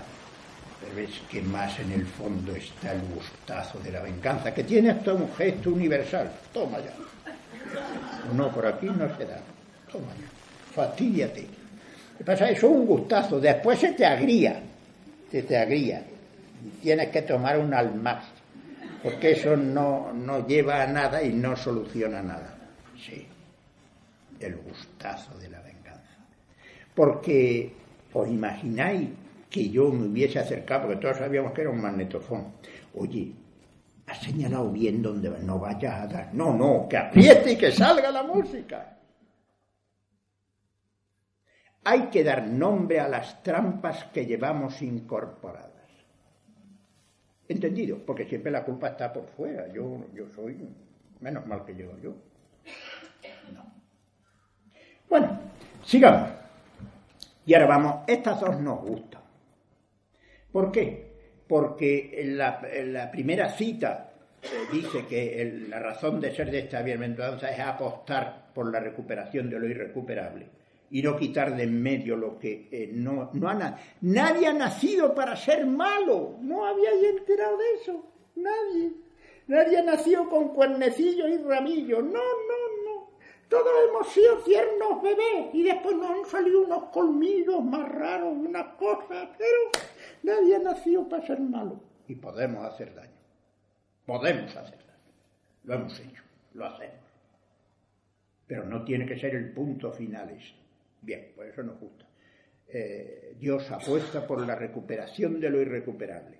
pero 0.80 1.06
es 1.06 1.20
que 1.30 1.42
más 1.42 1.78
en 1.80 1.92
el 1.92 2.06
fondo 2.06 2.56
está 2.56 2.92
el 2.92 3.02
gustazo 3.14 3.78
de 3.80 3.92
la 3.92 4.00
venganza, 4.00 4.52
que 4.52 4.64
tiene 4.64 4.90
hasta 4.90 5.12
un 5.12 5.32
gesto 5.34 5.70
universal. 5.70 6.30
Toma 6.52 6.78
ya. 6.78 6.94
No, 8.34 8.50
por 8.50 8.66
aquí 8.66 8.86
no 8.86 9.14
se 9.16 9.26
da. 9.26 9.38
Toma 9.90 10.12
ya. 10.18 10.74
Fatídiate. 10.74 11.46
¿Qué 12.18 12.24
pasa? 12.24 12.48
Eso 12.48 12.66
es 12.66 12.72
un 12.72 12.86
gustazo. 12.86 13.38
Después 13.38 13.78
se 13.78 13.92
te 13.92 14.06
agría 14.06 14.62
te, 15.32 15.42
te 15.42 15.56
agría. 15.56 16.02
Tienes 16.82 17.08
que 17.08 17.22
tomar 17.22 17.58
un 17.58 17.74
almaz, 17.74 18.24
porque 19.02 19.32
eso 19.32 19.56
no, 19.56 20.12
no 20.12 20.46
lleva 20.46 20.82
a 20.82 20.86
nada 20.86 21.22
y 21.22 21.32
no 21.32 21.56
soluciona 21.56 22.22
nada. 22.22 22.54
Sí, 23.04 23.26
el 24.42 24.56
gustazo 24.56 25.38
de 25.38 25.48
la 25.48 25.60
venganza. 25.60 26.26
Porque 26.94 27.72
os 28.12 28.28
imagináis 28.28 29.08
que 29.48 29.68
yo 29.68 29.90
me 29.90 30.06
hubiese 30.06 30.38
acercado, 30.38 30.86
porque 30.86 31.00
todos 31.00 31.18
sabíamos 31.18 31.52
que 31.52 31.60
era 31.60 31.70
un 31.70 31.80
magnetofón. 31.80 32.52
Oye, 32.94 33.32
ha 34.06 34.14
señalado 34.14 34.70
bien 34.70 35.02
donde 35.02 35.30
no 35.40 35.58
vaya 35.58 36.02
a 36.02 36.06
dar. 36.06 36.34
No, 36.34 36.54
no, 36.54 36.88
que 36.88 36.96
apriete 36.96 37.52
y 37.52 37.56
que 37.56 37.72
salga 37.72 38.10
la 38.10 38.22
música. 38.22 38.98
Hay 41.84 42.02
que 42.10 42.22
dar 42.22 42.46
nombre 42.46 43.00
a 43.00 43.08
las 43.08 43.42
trampas 43.42 44.04
que 44.06 44.24
llevamos 44.24 44.80
incorporadas. 44.82 45.72
¿Entendido? 47.48 47.98
Porque 48.06 48.24
siempre 48.24 48.52
la 48.52 48.64
culpa 48.64 48.88
está 48.88 49.12
por 49.12 49.26
fuera. 49.26 49.66
Yo, 49.72 50.06
yo 50.14 50.28
soy 50.28 50.56
menos 51.20 51.46
mal 51.46 51.64
que 51.64 51.74
llego 51.74 51.98
yo. 51.98 52.14
No. 55.12 55.18
Bueno, 55.18 55.38
sigamos. 55.84 56.30
Y 57.44 57.52
ahora 57.52 57.66
vamos, 57.66 57.96
estas 58.06 58.40
dos 58.40 58.58
nos 58.60 58.80
gustan. 58.80 59.20
¿Por 60.50 60.72
qué? 60.72 61.12
Porque 61.46 62.22
la, 62.34 62.62
la 62.86 63.10
primera 63.10 63.50
cita 63.50 64.10
eh, 64.42 64.46
dice 64.72 65.04
que 65.06 65.66
la 65.68 65.80
razón 65.80 66.18
de 66.18 66.34
ser 66.34 66.50
de 66.50 66.60
esta 66.60 66.80
bienaventuranza 66.80 67.50
es 67.50 67.60
apostar 67.60 68.52
por 68.54 68.72
la 68.72 68.80
recuperación 68.80 69.50
de 69.50 69.58
lo 69.58 69.68
irrecuperable 69.68 70.46
y 70.90 71.02
no 71.02 71.14
quitar 71.18 71.54
de 71.56 71.64
en 71.64 71.82
medio 71.82 72.16
lo 72.16 72.38
que 72.38 72.68
eh, 72.72 72.90
no, 72.90 73.28
no 73.34 73.48
ha 73.50 73.78
Nadie 74.00 74.46
ha 74.46 74.54
nacido 74.54 75.14
para 75.14 75.36
ser 75.36 75.66
malo. 75.66 76.38
No 76.40 76.64
habíais 76.64 77.04
enterado 77.18 77.58
de 77.58 77.64
eso. 77.82 78.02
Nadie. 78.36 78.92
Nadie 79.46 79.78
ha 79.78 79.82
nacido 79.82 80.26
con 80.30 80.54
cuernecillos 80.54 81.28
y 81.28 81.36
ramillos. 81.36 82.02
No, 82.02 82.12
no. 82.12 82.71
Todos 83.52 83.70
hemos 83.86 84.10
sido 84.10 84.38
tiernos 84.38 85.02
bebés 85.02 85.52
y 85.52 85.62
después 85.62 85.94
nos 85.94 86.10
han 86.10 86.24
salido 86.24 86.62
unos 86.62 86.84
colmillos 86.84 87.62
más 87.62 87.86
raros, 87.86 88.34
unas 88.34 88.76
cosas, 88.76 89.28
pero 89.36 89.58
nadie 90.22 90.56
ha 90.56 90.58
nacido 90.58 91.06
para 91.06 91.26
ser 91.26 91.38
malo. 91.38 91.78
Y 92.08 92.14
podemos 92.14 92.64
hacer 92.64 92.94
daño. 92.94 93.12
Podemos 94.06 94.56
hacer 94.56 94.78
daño. 94.78 95.12
Lo 95.64 95.74
hemos 95.74 96.00
hecho, 96.00 96.22
lo 96.54 96.64
hacemos. 96.64 96.96
Pero 98.46 98.64
no 98.64 98.86
tiene 98.86 99.04
que 99.04 99.18
ser 99.18 99.34
el 99.34 99.52
punto 99.52 99.92
final 99.92 100.30
este. 100.30 100.58
Bien, 101.02 101.32
pues 101.36 101.52
eso 101.52 101.62
nos 101.62 101.78
gusta. 101.78 102.06
Eh, 102.68 103.36
Dios 103.38 103.70
apuesta 103.70 104.26
por 104.26 104.46
la 104.46 104.54
recuperación 104.54 105.38
de 105.38 105.50
lo 105.50 105.60
irrecuperable. 105.60 106.38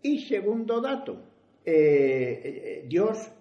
Y 0.00 0.20
segundo 0.20 0.80
dato, 0.80 1.24
eh, 1.64 2.40
eh, 2.44 2.84
Dios, 2.86 3.32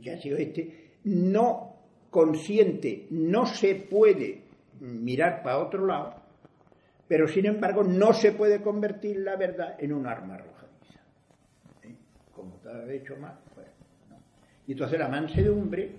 ya 0.00 0.18
sido 0.18 0.38
este, 0.38 0.92
no 1.04 1.76
consiente, 2.10 3.06
no 3.10 3.46
se 3.46 3.74
puede 3.74 4.42
mirar 4.80 5.42
para 5.42 5.58
otro 5.58 5.86
lado, 5.86 6.14
pero 7.08 7.28
sin 7.28 7.46
embargo 7.46 7.82
no 7.82 8.12
se 8.12 8.32
puede 8.32 8.62
convertir 8.62 9.18
la 9.18 9.36
verdad 9.36 9.76
en 9.78 9.92
un 9.92 10.06
arma 10.06 10.34
arrojadiza. 10.34 11.00
Como 12.34 12.54
te 12.56 12.68
ha 12.68 12.92
hecho 12.92 13.16
más, 13.16 13.34
pues 13.54 13.66
no. 14.10 14.16
Y 14.66 14.72
entonces 14.72 14.98
la 14.98 15.08
mansedumbre, 15.08 15.90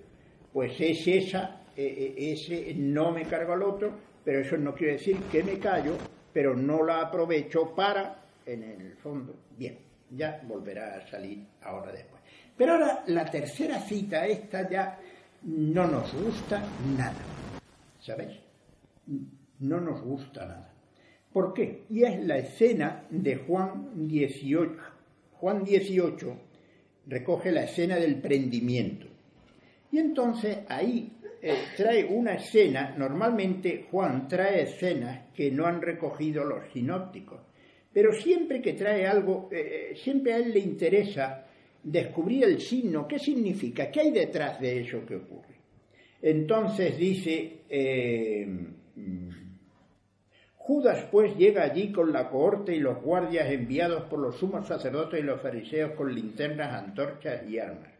pues 0.52 0.80
es 0.80 1.08
esa 1.08 1.62
eh, 1.78 2.16
eh, 2.18 2.32
ese 2.32 2.74
no 2.74 3.12
me 3.12 3.24
cargo 3.26 3.54
al 3.54 3.62
otro, 3.62 3.94
pero 4.26 4.40
eso 4.40 4.58
no 4.58 4.74
quiere 4.74 4.94
decir 4.94 5.16
que 5.32 5.44
me 5.44 5.60
callo, 5.60 5.96
pero 6.34 6.56
no 6.56 6.84
la 6.84 7.02
aprovecho 7.02 7.76
para, 7.76 8.24
en 8.48 8.64
el 8.64 8.96
fondo, 8.96 9.36
bien, 9.56 9.78
ya 10.10 10.42
volverá 10.48 10.98
a 10.98 11.08
salir 11.08 11.46
ahora 11.62 11.92
después. 11.92 12.17
Pero 12.58 12.74
ahora 12.74 13.04
la 13.08 13.26
tercera 13.26 13.80
cita, 13.80 14.26
esta 14.26 14.68
ya 14.70 15.00
no 15.44 15.88
nos 15.88 16.12
gusta 16.14 16.64
nada, 16.98 17.22
¿sabéis? 18.00 18.40
No 19.60 19.80
nos 19.80 20.02
gusta 20.02 20.46
nada. 20.46 20.74
¿Por 21.32 21.54
qué? 21.54 21.84
Y 21.90 22.04
es 22.04 22.26
la 22.26 22.38
escena 22.38 23.04
de 23.10 23.36
Juan 23.36 24.08
18. 24.08 24.74
Juan 25.34 25.64
18 25.64 26.38
recoge 27.06 27.52
la 27.52 27.64
escena 27.64 27.98
del 27.98 28.20
prendimiento. 28.20 29.06
Y 29.92 30.00
entonces 30.00 30.60
ahí 30.68 31.14
eh, 31.42 31.56
trae 31.78 32.06
una 32.06 32.34
escena, 32.34 32.96
normalmente 32.98 33.86
Juan 33.92 34.28
trae 34.28 34.64
escenas 34.64 35.32
que 35.34 35.52
no 35.52 35.68
han 35.68 35.82
recogido 35.82 36.44
los 36.44 36.72
sinópticos, 36.74 37.40
pero 37.94 38.12
siempre 38.14 38.62
que 38.62 38.74
trae 38.74 39.06
algo, 39.06 39.48
eh, 39.52 39.94
siempre 39.96 40.34
a 40.34 40.38
él 40.38 40.54
le 40.54 40.60
interesa 40.60 41.47
descubrir 41.88 42.44
el 42.44 42.60
signo, 42.60 43.08
qué 43.08 43.18
significa, 43.18 43.90
qué 43.90 44.02
hay 44.02 44.12
detrás 44.12 44.60
de 44.60 44.82
eso 44.82 45.06
que 45.06 45.16
ocurre. 45.16 45.56
Entonces 46.22 46.98
dice, 46.98 47.62
eh, 47.70 48.46
Judas 50.56 51.06
pues 51.10 51.38
llega 51.38 51.64
allí 51.64 51.94
con 51.94 52.12
la 52.12 52.30
cohorte 52.30 52.76
y 52.76 52.80
los 52.80 53.02
guardias 53.02 53.50
enviados 53.50 54.04
por 54.10 54.20
los 54.20 54.38
sumos 54.38 54.68
sacerdotes 54.68 55.22
y 55.22 55.24
los 55.24 55.42
fariseos 55.42 55.92
con 55.94 56.14
linternas, 56.14 56.74
antorchas 56.74 57.48
y 57.50 57.58
armas. 57.58 57.94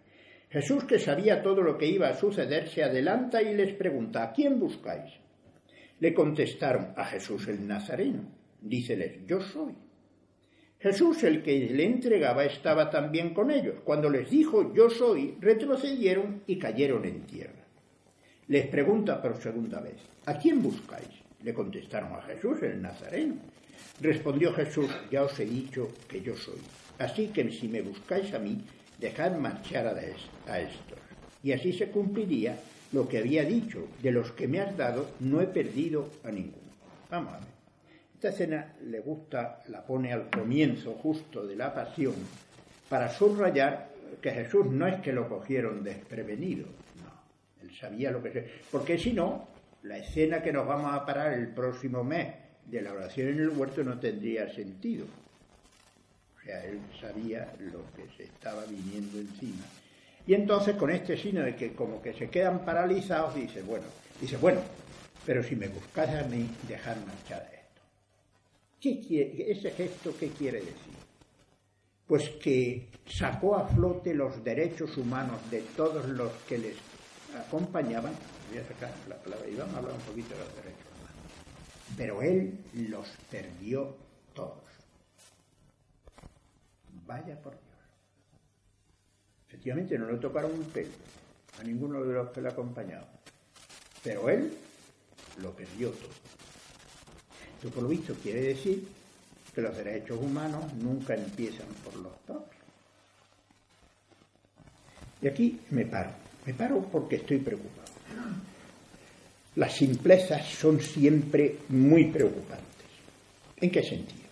Jesús, 0.50 0.84
que 0.84 1.00
sabía 1.00 1.42
todo 1.42 1.62
lo 1.62 1.78
que 1.78 1.88
iba 1.88 2.10
a 2.10 2.16
suceder, 2.16 2.68
se 2.68 2.84
adelanta 2.84 3.42
y 3.42 3.54
les 3.54 3.74
pregunta, 3.74 4.24
¿a 4.24 4.34
quién 4.34 4.60
buscáis? 4.60 5.14
Le 6.00 6.14
contestaron, 6.14 6.94
a 6.96 7.06
Jesús 7.06 7.48
el 7.48 7.66
Nazareno. 7.66 8.24
Díceles, 8.62 9.26
yo 9.26 9.40
soy. 9.40 9.87
Jesús, 10.80 11.24
el 11.24 11.42
que 11.42 11.58
le 11.72 11.86
entregaba, 11.86 12.46
estaba 12.46 12.90
también 12.90 13.34
con 13.34 13.50
ellos. 13.50 13.76
Cuando 13.84 14.10
les 14.10 14.30
dijo, 14.30 14.74
yo 14.74 14.90
soy, 14.90 15.36
retrocedieron 15.40 16.44
y 16.46 16.58
cayeron 16.60 17.06
en 17.06 17.22
tierra. 17.22 17.66
Les 18.48 18.68
pregunta 18.68 19.22
por 19.22 19.42
segunda 19.42 19.82
vez, 19.82 19.98
¿a 20.26 20.38
quién 20.38 20.62
buscáis? 20.62 21.10
Le 21.44 21.54
contestaron 21.54 22.14
a 22.14 22.22
Jesús, 22.22 22.62
el 22.62 22.82
Nazareno. 22.82 23.36
Respondió 24.00 24.54
Jesús, 24.54 24.90
ya 25.12 25.24
os 25.24 25.40
he 25.40 25.46
dicho 25.46 25.90
que 26.08 26.22
yo 26.22 26.36
soy. 26.36 26.60
Así 27.00 27.28
que 27.28 27.50
si 27.52 27.68
me 27.68 27.82
buscáis 27.82 28.34
a 28.34 28.40
mí, 28.40 28.62
dejad 29.00 29.36
marchar 29.38 29.88
a 29.88 30.60
estos. 30.60 31.00
Y 31.44 31.52
así 31.52 31.74
se 31.74 31.88
cumpliría 31.88 32.58
lo 32.92 33.08
que 33.08 33.18
había 33.18 33.44
dicho, 33.44 33.88
de 34.02 34.12
los 34.12 34.32
que 34.32 34.48
me 34.48 34.60
has 34.60 34.78
dado, 34.78 35.10
no 35.20 35.42
he 35.42 35.48
perdido 35.48 36.10
a 36.24 36.32
ninguno. 36.32 36.72
Vamos 37.10 37.34
a 37.34 37.40
ver. 37.40 37.57
Esta 38.18 38.30
escena 38.30 38.74
le 38.82 39.00
gusta, 39.00 39.62
la 39.68 39.86
pone 39.86 40.12
al 40.12 40.32
comienzo 40.32 40.94
justo 40.94 41.46
de 41.46 41.56
la 41.56 41.72
pasión, 41.72 42.16
para 42.90 43.12
subrayar 43.12 43.90
que 44.20 44.32
Jesús 44.32 44.66
no 44.66 44.88
es 44.88 45.00
que 45.02 45.14
lo 45.14 45.30
cogieron 45.30 45.84
desprevenido, 45.84 46.66
no, 46.66 47.62
él 47.62 47.78
sabía 47.80 48.10
lo 48.10 48.24
que 48.24 48.32
se... 48.32 48.50
Porque 48.72 48.98
si 48.98 49.14
no, 49.14 49.48
la 49.84 50.00
escena 50.00 50.42
que 50.42 50.52
nos 50.52 50.66
vamos 50.66 50.96
a 50.96 51.06
parar 51.06 51.32
el 51.34 51.50
próximo 51.50 52.04
mes 52.04 52.34
de 52.66 52.82
la 52.82 52.94
oración 52.94 53.28
en 53.28 53.40
el 53.40 53.50
huerto 53.50 53.84
no 53.84 54.00
tendría 54.00 54.52
sentido. 54.52 55.06
O 56.40 56.44
sea, 56.44 56.66
él 56.66 56.80
sabía 57.00 57.54
lo 57.60 57.84
que 57.96 58.10
se 58.18 58.24
estaba 58.24 58.64
viniendo 58.66 59.20
encima. 59.20 59.64
Y 60.26 60.34
entonces 60.34 60.76
con 60.76 60.90
este 60.90 61.18
signo 61.18 61.44
de 61.44 61.56
que 61.56 61.74
como 61.74 62.02
que 62.02 62.14
se 62.14 62.32
quedan 62.32 62.66
paralizados, 62.66 63.36
dice, 63.36 63.62
bueno, 63.62 63.86
dice, 64.20 64.38
bueno, 64.38 64.62
pero 65.24 65.44
si 65.44 65.56
me 65.56 65.68
buscas 65.68 66.10
a 66.16 66.24
mí, 66.24 66.50
dejar 66.68 66.98
marchar. 67.06 67.57
¿Qué 68.80 69.46
ese 69.50 69.72
gesto 69.72 70.14
qué 70.20 70.30
quiere 70.30 70.60
decir? 70.60 70.98
Pues 72.06 72.30
que 72.42 72.88
sacó 73.06 73.56
a 73.56 73.68
flote 73.68 74.14
los 74.14 74.44
derechos 74.44 74.98
humanos 74.98 75.40
de 75.52 75.62
todos 75.76 76.08
los 76.08 76.32
que 76.48 76.58
les 76.58 76.76
acompañaban 77.36 78.14
voy 78.50 78.60
a 78.60 78.68
sacar 78.68 78.94
la 79.08 79.16
palabra 79.18 79.48
y 79.48 79.56
vamos 79.56 79.76
a 79.76 79.78
hablar 79.80 79.94
un 79.94 80.02
poquito 80.02 80.30
de 80.30 80.40
los 80.40 80.56
derechos 80.56 80.88
humanos. 81.00 81.32
Pero 81.98 82.22
él 82.22 82.58
los 82.90 83.08
perdió 83.30 83.96
todos. 84.34 84.64
Vaya 87.06 87.42
por 87.42 87.54
Dios. 87.54 87.64
Efectivamente 89.48 89.98
no 89.98 90.12
le 90.12 90.18
tocaron 90.18 90.52
un 90.52 90.66
pelo 90.66 90.92
a 91.60 91.64
ninguno 91.64 92.04
de 92.04 92.14
los 92.14 92.30
que 92.32 92.42
le 92.42 92.50
acompañaban. 92.50 93.10
Pero 94.04 94.30
él 94.30 94.54
lo 95.42 95.52
perdió 95.52 95.90
todo. 95.92 96.37
Esto 97.58 97.70
por 97.72 97.84
lo 97.84 97.90
visto 97.90 98.14
quiere 98.22 98.42
decir 98.42 98.88
que 99.54 99.62
los 99.62 99.76
derechos 99.76 100.20
humanos 100.22 100.72
nunca 100.76 101.16
empiezan 101.16 101.66
por 101.84 101.96
los 101.96 102.14
propios. 102.28 102.62
Y 105.24 105.28
aquí 105.28 105.60
me 105.72 105.86
paro. 105.86 106.12
Me 106.46 106.54
paro 106.54 106.82
porque 106.92 107.16
estoy 107.16 107.40
preocupado. 107.40 107.88
Las 109.56 109.74
simplezas 109.74 110.46
son 110.48 110.80
siempre 110.80 111.58
muy 111.70 112.12
preocupantes. 112.12 112.68
¿En 113.60 113.72
qué 113.72 113.82
sentido? 113.82 114.28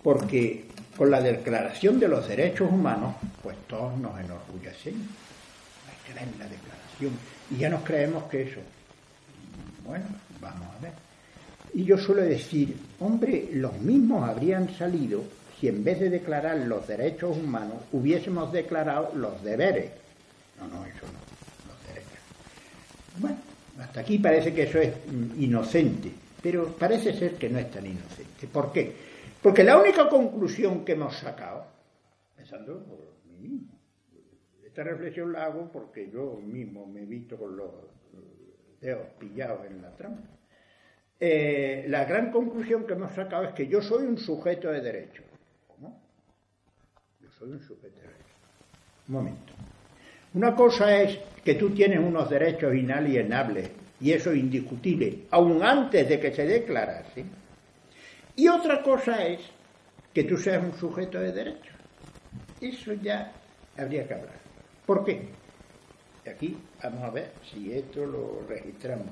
Porque 0.00 0.66
con 0.96 1.10
la 1.10 1.20
declaración 1.20 1.98
de 1.98 2.06
los 2.06 2.28
derechos 2.28 2.70
humanos, 2.70 3.16
pues 3.42 3.56
todos 3.66 3.98
nos 3.98 4.18
enorgullecemos. 4.20 5.08
La 6.14 6.48
declaración. 6.48 7.18
Y 7.50 7.56
ya 7.56 7.68
nos 7.68 7.82
creemos 7.82 8.24
que 8.30 8.42
eso. 8.42 8.60
Bueno, 9.84 10.06
vamos 10.40 10.68
a 10.76 10.78
ver. 10.80 11.07
Y 11.74 11.84
yo 11.84 11.98
suelo 11.98 12.22
decir, 12.22 12.76
hombre, 13.00 13.48
los 13.52 13.78
mismos 13.80 14.28
habrían 14.28 14.68
salido 14.76 15.22
si 15.58 15.68
en 15.68 15.82
vez 15.82 16.00
de 16.00 16.10
declarar 16.10 16.56
los 16.58 16.86
derechos 16.86 17.36
humanos 17.36 17.76
hubiésemos 17.92 18.52
declarado 18.52 19.12
los 19.14 19.42
deberes. 19.42 19.90
No, 20.58 20.66
no, 20.68 20.84
eso 20.84 21.06
no. 21.06 21.28
Bueno, 23.20 23.36
hasta 23.80 24.00
aquí 24.00 24.18
parece 24.18 24.54
que 24.54 24.62
eso 24.62 24.78
es 24.78 24.94
inocente, 25.38 26.12
pero 26.42 26.66
parece 26.66 27.12
ser 27.12 27.34
que 27.34 27.48
no 27.48 27.58
es 27.58 27.70
tan 27.70 27.84
inocente. 27.84 28.46
¿Por 28.46 28.72
qué? 28.72 28.94
Porque 29.42 29.64
la 29.64 29.78
única 29.78 30.08
conclusión 30.08 30.84
que 30.84 30.92
hemos 30.92 31.16
sacado, 31.16 31.66
pensando 32.36 32.84
por 32.84 33.14
mí 33.26 33.48
mismo, 33.48 33.72
esta 34.64 34.84
reflexión 34.84 35.32
la 35.32 35.46
hago 35.46 35.70
porque 35.72 36.08
yo 36.10 36.40
mismo 36.44 36.86
me 36.86 37.02
he 37.02 37.06
visto 37.06 37.36
con 37.36 37.56
los 37.56 37.70
dedos 38.80 39.06
pillados 39.18 39.66
en 39.66 39.82
la 39.82 39.90
trampa. 39.96 40.37
Eh, 41.20 41.86
la 41.88 42.04
gran 42.04 42.30
conclusión 42.30 42.86
que 42.86 42.92
hemos 42.92 43.12
sacado 43.12 43.44
es 43.44 43.54
que 43.54 43.66
yo 43.66 43.82
soy 43.82 44.06
un 44.06 44.18
sujeto 44.18 44.70
de 44.70 44.80
derecho. 44.80 45.22
¿Cómo? 45.66 46.00
Yo 47.20 47.30
soy 47.30 47.50
un 47.50 47.60
sujeto 47.60 47.96
de 47.96 48.02
derecho. 48.02 48.34
Un 49.08 49.14
momento. 49.14 49.52
Una 50.34 50.54
cosa 50.54 50.96
es 50.96 51.18
que 51.44 51.54
tú 51.54 51.70
tienes 51.70 51.98
unos 51.98 52.30
derechos 52.30 52.74
inalienables, 52.74 53.70
y 54.00 54.12
eso 54.12 54.30
es 54.30 54.38
indiscutible, 54.38 55.24
aún 55.30 55.62
antes 55.62 56.08
de 56.08 56.20
que 56.20 56.32
se 56.32 56.46
declarase. 56.46 57.24
Y 58.36 58.46
otra 58.46 58.82
cosa 58.82 59.26
es 59.26 59.40
que 60.14 60.24
tú 60.24 60.36
seas 60.36 60.62
un 60.62 60.72
sujeto 60.78 61.18
de 61.18 61.32
derecho. 61.32 61.72
Eso 62.60 62.92
ya 62.92 63.32
habría 63.76 64.06
que 64.06 64.14
hablar. 64.14 64.38
¿Por 64.86 65.04
qué? 65.04 65.28
Aquí 66.30 66.56
vamos 66.82 67.02
a 67.02 67.10
ver 67.10 67.32
si 67.50 67.72
esto 67.72 68.04
lo 68.04 68.44
registramos. 68.48 69.06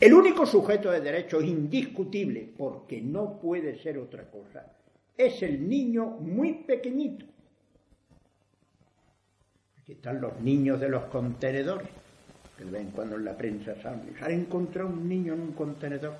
El 0.00 0.12
único 0.12 0.44
sujeto 0.44 0.90
de 0.90 1.00
derecho 1.00 1.40
indiscutible, 1.40 2.48
porque 2.56 3.00
no 3.00 3.38
puede 3.38 3.78
ser 3.78 3.98
otra 3.98 4.30
cosa, 4.30 4.72
es 5.16 5.42
el 5.42 5.68
niño 5.68 6.06
muy 6.06 6.54
pequeñito 6.64 7.26
Aquí 9.84 9.92
están 9.92 10.18
los 10.18 10.40
niños 10.40 10.80
de 10.80 10.88
los 10.88 11.04
contenedores, 11.04 11.88
que 12.56 12.64
ven 12.64 12.90
cuando 12.92 13.16
en 13.16 13.24
la 13.26 13.36
prensa 13.36 13.74
salen. 13.82 14.14
¿Se 14.18 14.24
ha 14.24 14.30
encontrado 14.30 14.88
un 14.88 15.06
niño 15.06 15.34
en 15.34 15.40
un 15.42 15.52
contenedor? 15.52 16.14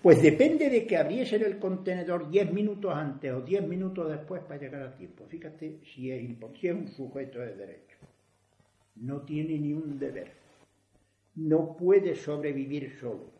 Pues 0.00 0.22
depende 0.22 0.70
de 0.70 0.86
que 0.86 0.96
abriesen 0.96 1.44
el 1.44 1.58
contenedor 1.58 2.30
10 2.30 2.54
minutos 2.54 2.94
antes 2.94 3.30
o 3.34 3.42
10 3.42 3.68
minutos 3.68 4.08
después 4.08 4.40
para 4.44 4.58
llegar 4.58 4.82
a 4.82 4.96
tiempo. 4.96 5.26
Fíjate 5.28 5.80
si 5.94 6.10
es, 6.10 6.22
si 6.58 6.68
es 6.68 6.74
un 6.74 6.88
sujeto 6.88 7.38
de 7.40 7.54
derecho. 7.54 7.98
No 8.94 9.20
tiene 9.20 9.58
ni 9.58 9.74
un 9.74 9.98
deber. 9.98 10.45
No 11.36 11.76
puede 11.76 12.14
sobrevivir 12.14 12.98
solo. 12.98 13.30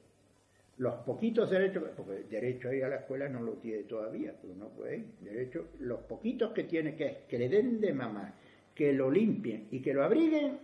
Los 0.79 0.95
poquitos 0.97 1.51
derechos, 1.51 1.85
porque 1.97 2.17
el 2.17 2.29
derecho 2.29 2.69
a 2.69 2.75
ir 2.75 2.85
a 2.85 2.89
la 2.89 2.97
escuela 2.97 3.29
no 3.29 3.41
lo 3.41 3.53
tiene 3.55 3.85
todavía, 3.85 4.35
pero 4.41 4.55
no 4.55 4.69
puede 4.69 4.99
ir. 4.99 5.07
Derecho, 5.21 5.69
los 5.81 6.01
poquitos 6.01 6.53
que 6.53 6.65
tiene 6.65 6.95
que 6.95 7.07
es 7.07 7.17
que 7.29 7.39
le 7.39 7.49
den 7.49 7.81
de 7.81 7.93
mamá 7.95 8.35
que 8.75 8.93
lo 8.93 9.11
limpien 9.11 9.69
y 9.71 9.81
que 9.81 9.95
lo 9.95 10.05
abriguen, 10.05 10.59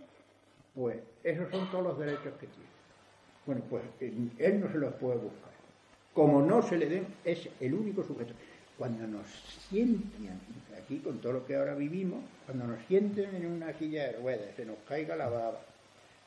pues 0.75 0.97
esos 1.23 1.49
son 1.49 1.69
todos 1.71 1.83
los 1.83 1.99
derechos 1.99 2.33
que 2.39 2.45
tiene. 2.45 2.69
Bueno, 3.45 3.63
pues 3.69 3.83
él 3.99 4.59
no 4.59 4.71
se 4.71 4.77
los 4.77 4.93
puede 4.93 5.17
buscar. 5.17 5.51
Como 6.13 6.43
no 6.43 6.61
se 6.61 6.77
le 6.77 6.87
den, 6.87 7.07
es 7.25 7.49
el 7.59 7.73
único 7.73 8.03
sujeto. 8.03 8.33
Cuando 8.77 9.07
nos 9.07 9.27
sienten, 9.69 10.29
aquí 10.77 10.99
con 10.99 11.19
todo 11.19 11.33
lo 11.33 11.45
que 11.45 11.55
ahora 11.55 11.73
vivimos, 11.73 12.23
cuando 12.45 12.67
nos 12.67 12.83
sienten 12.85 13.35
en 13.35 13.47
una 13.47 13.73
silla 13.73 14.05
de 14.05 14.11
ruedas, 14.13 14.55
se 14.55 14.65
nos 14.65 14.77
caiga 14.87 15.15
la 15.15 15.29
baba, 15.29 15.61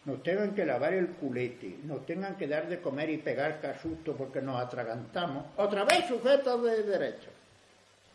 nos 0.06 0.22
tengan 0.22 0.54
que 0.54 0.64
lavar 0.64 0.94
el 0.94 1.08
culete, 1.08 1.78
nos 1.82 2.06
tengan 2.06 2.36
que 2.36 2.46
dar 2.46 2.68
de 2.68 2.80
comer 2.80 3.10
y 3.10 3.18
pegar 3.18 3.60
casusto 3.60 4.16
porque 4.16 4.40
nos 4.40 4.60
atragantamos, 4.60 5.46
otra 5.56 5.84
vez 5.84 6.06
sujetos 6.06 6.62
de 6.62 6.82
derechos. 6.84 7.32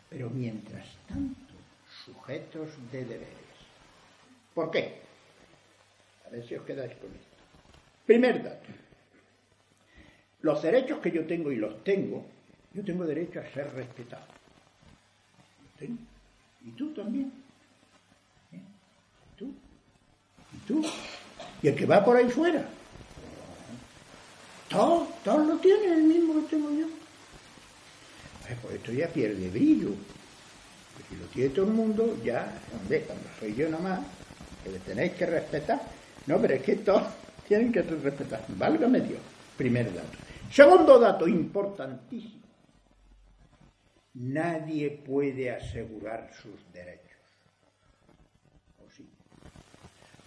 Pero 0.08 0.30
mientras 0.30 0.86
tanto, 1.06 1.52
sujetos 2.04 2.70
de 2.90 3.04
derechos. 3.04 3.38
¿Por 4.54 4.70
qué? 4.70 5.00
A 6.26 6.30
ver 6.30 6.46
si 6.48 6.54
os 6.54 6.64
quedáis 6.64 6.94
con 6.94 7.10
esto. 7.10 7.36
Primer 8.06 8.42
dato. 8.42 8.68
Los 10.40 10.62
derechos 10.62 10.98
que 10.98 11.10
yo 11.10 11.26
tengo 11.26 11.52
y 11.52 11.56
los 11.56 11.84
tengo, 11.84 12.24
yo 12.72 12.82
tengo 12.82 13.04
derecho 13.04 13.40
a 13.40 13.44
ser 13.52 13.70
respetado. 13.74 14.26
tengo. 15.78 15.98
Y 16.64 16.70
tú 16.70 16.94
también. 16.94 17.30
¿Eh? 18.52 18.56
¿Y 18.56 19.36
tú? 19.36 19.54
¿Y 20.54 20.58
tú? 20.66 20.86
Y 21.62 21.68
el 21.68 21.76
que 21.76 21.86
va 21.86 22.04
por 22.04 22.16
ahí 22.16 22.28
fuera. 22.28 22.64
Todos, 24.68 25.08
todos 25.22 25.46
lo 25.46 25.56
tienen, 25.58 25.92
el 25.92 26.02
mismo 26.04 26.34
que 26.34 26.56
tengo 26.56 26.70
yo. 26.70 26.86
Pues 28.42 28.58
pues 28.60 28.74
esto 28.76 28.92
ya 28.92 29.08
pierde 29.08 29.48
brillo. 29.48 29.90
si 31.08 31.16
lo 31.16 31.26
tiene 31.26 31.50
todo 31.50 31.66
el 31.66 31.72
mundo, 31.72 32.18
ya, 32.24 32.52
hombre, 32.80 33.02
cuando 33.02 33.24
soy 33.38 33.54
yo 33.54 33.68
nomás, 33.68 34.00
que 34.64 34.70
le 34.70 34.78
tenéis 34.80 35.12
que 35.12 35.26
respetar. 35.26 35.80
No, 36.26 36.38
pero 36.40 36.54
es 36.54 36.62
que 36.62 36.76
todos 36.76 37.04
tienen 37.48 37.70
que 37.70 37.82
respetar. 37.82 38.44
Válgame 38.48 39.00
Dios. 39.00 39.20
Primer 39.56 39.92
dato. 39.94 40.18
Segundo 40.50 40.98
dato 40.98 41.28
importantísimo. 41.28 42.42
Nadie 44.14 44.90
puede 44.90 45.50
asegurar 45.50 46.30
sus 46.34 46.60
derechos. 46.72 47.18
¿O 48.78 48.90
sí? 48.90 49.08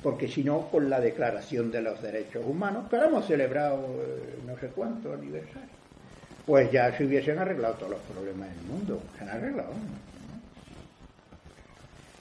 Porque 0.05 0.27
si 0.27 0.43
no, 0.43 0.67
con 0.69 0.87
la 0.87 1.01
Declaración 1.01 1.71
de 1.71 1.81
los 1.81 1.99
Derechos 1.99 2.45
Humanos, 2.45 2.85
que 2.91 2.95
hemos 2.95 3.25
celebrado 3.25 3.79
eh, 4.03 4.35
no 4.45 4.55
sé 4.59 4.67
cuánto 4.67 5.11
aniversario, 5.11 5.67
pues 6.45 6.71
ya 6.71 6.95
se 6.95 7.05
hubiesen 7.05 7.39
arreglado 7.39 7.73
todos 7.73 7.93
los 7.93 8.01
problemas 8.01 8.55
del 8.55 8.65
mundo. 8.67 9.01
Se 9.17 9.23
han 9.23 9.29
arreglado. 9.31 9.73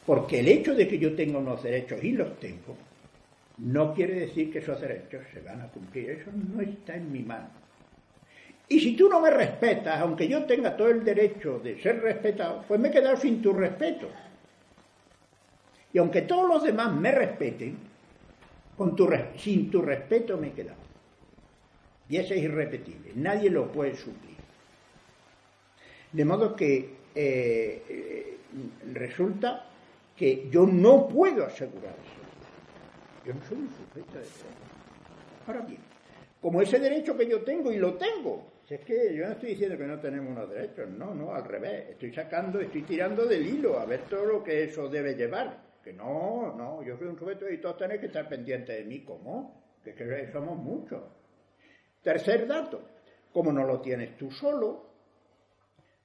Porque 0.07 0.41
el 0.41 0.49
hecho 0.49 0.74
de 0.74 0.89
que 0.89 0.99
yo 0.99 1.14
tenga 1.14 1.37
unos 1.37 1.62
derechos 1.62 2.03
y 2.03 2.12
los 2.12 2.41
tengo, 2.41 2.74
no 3.59 3.93
quiere 3.93 4.14
decir 4.14 4.51
que 4.51 4.61
esos 4.61 4.80
derechos 4.80 5.20
se 5.35 5.43
van 5.43 5.61
a 5.61 5.66
cumplir. 5.66 6.09
Eso 6.09 6.30
no 6.32 6.62
está 6.62 6.97
en 6.97 7.12
mi 7.12 7.20
mano. 7.20 7.51
Y 8.66 8.80
si 8.80 8.97
tú 8.97 9.11
no 9.11 9.20
me 9.20 9.30
respetas, 9.30 10.01
aunque 10.01 10.26
yo 10.26 10.47
tenga 10.47 10.74
todo 10.74 10.89
el 10.89 11.05
derecho 11.05 11.59
de 11.59 11.78
ser 11.82 12.01
respetado, 12.01 12.64
pues 12.66 12.80
me 12.80 12.89
he 12.89 12.93
quedado 12.93 13.18
sin 13.18 13.43
tu 13.43 13.53
respeto. 13.53 14.09
Y 15.95 15.99
aunque 15.99 16.22
todos 16.22 16.49
los 16.49 16.64
demás 16.64 16.92
me 16.92 17.12
respeten, 17.12 17.78
sin 19.36 19.70
tu 19.70 19.80
respeto 19.80 20.36
me 20.36 20.49
he 20.49 20.53
quedado. 20.53 20.80
Y 22.09 22.16
eso 22.16 22.34
es 22.34 22.42
irrepetible, 22.42 23.12
nadie 23.14 23.49
lo 23.49 23.70
puede 23.70 23.95
suplir. 23.95 24.36
De 26.11 26.24
modo 26.24 26.57
que 26.57 26.97
eh, 27.14 27.82
eh, 27.88 28.36
resulta 28.92 29.66
que 30.16 30.49
yo 30.51 30.66
no 30.66 31.07
puedo 31.07 31.47
asegurar 31.47 31.95
eso. 31.95 33.24
Yo 33.24 33.34
no 33.34 33.40
soy 33.49 33.59
un 33.59 33.68
sujeto 33.68 34.12
de 34.14 34.18
derecho. 34.18 34.47
Ahora 35.47 35.61
bien, 35.61 35.80
como 36.40 36.61
ese 36.61 36.80
derecho 36.80 37.16
que 37.16 37.28
yo 37.28 37.42
tengo 37.42 37.70
y 37.70 37.76
lo 37.76 37.95
tengo, 37.95 38.51
es 38.68 38.80
que 38.80 39.14
yo 39.14 39.26
no 39.26 39.32
estoy 39.32 39.51
diciendo 39.51 39.78
que 39.78 39.84
no 39.84 40.01
tenemos 40.01 40.32
unos 40.32 40.51
derechos, 40.51 40.90
no, 40.90 41.14
no, 41.14 41.32
al 41.32 41.45
revés, 41.45 41.90
estoy 41.90 42.12
sacando, 42.12 42.61
estoy 42.61 42.82
tirando 42.82 43.26
del 43.26 43.47
hilo 43.47 43.78
a 43.78 43.84
ver 43.84 44.03
todo 44.11 44.24
lo 44.24 44.42
que 44.42 44.64
eso 44.64 44.88
debe 44.88 45.14
llevar. 45.14 45.74
Que 45.85 45.93
no, 45.93 46.55
no, 46.57 46.82
yo 46.82 46.97
soy 46.97 47.09
un 47.09 47.18
sujeto 47.18 47.49
y 47.51 47.61
todos 47.61 47.76
tenéis 47.76 48.01
que 48.01 48.07
estar 48.07 48.26
pendientes 48.26 48.74
de 48.74 48.85
mí, 48.85 49.05
¿cómo? 49.05 49.62
Que, 49.85 50.30
somos 50.32 50.57
muchos. 50.57 51.03
Tercer 52.03 52.47
dato, 52.47 52.80
como 53.30 53.53
no 53.53 53.64
lo 53.64 53.82
tienes 53.82 54.16
tú 54.16 54.30
solo, 54.30 54.87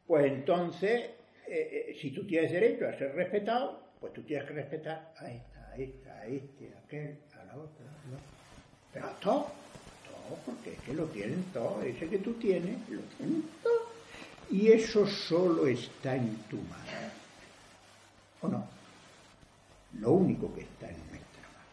pues 0.05 0.25
entonces, 0.25 1.11
eh, 1.47 1.87
eh, 1.87 1.97
si 1.97 2.11
tú 2.11 2.27
tienes 2.27 2.51
derecho 2.51 2.89
a 2.89 2.93
ser 2.93 3.15
respetado, 3.15 3.93
pues 4.01 4.11
tú 4.11 4.23
tienes 4.23 4.45
que 4.47 4.53
respetar 4.53 5.13
a 5.17 5.31
esta, 5.31 5.71
a 5.71 5.77
esta, 5.77 6.19
a 6.19 6.25
este, 6.25 6.73
a 6.73 6.79
aquel, 6.79 7.19
a 7.39 7.43
la 7.45 7.53
otra, 7.55 7.85
¿no? 8.11 8.17
Pero 8.93 9.07
a 9.07 9.13
todos, 9.19 9.45
todos, 10.03 10.39
porque 10.45 10.73
es 10.73 10.81
que 10.81 10.93
lo 10.93 11.05
tienen 11.05 11.41
todos, 11.53 11.85
ese 11.85 12.09
que 12.09 12.17
tú 12.17 12.33
tienes, 12.33 12.77
lo 12.89 13.01
tienen 13.17 13.43
todos. 13.63 13.83
Y 14.51 14.71
eso 14.71 15.07
solo 15.07 15.67
está 15.67 16.15
en 16.15 16.35
tu 16.49 16.57
mano. 16.57 17.11
¿O 18.41 18.47
no? 18.47 18.79
Lo 19.97 20.11
único 20.11 20.53
que 20.53 20.61
está 20.61 20.87
en 20.89 20.97
nuestra 21.09 21.41
mano. 21.41 21.69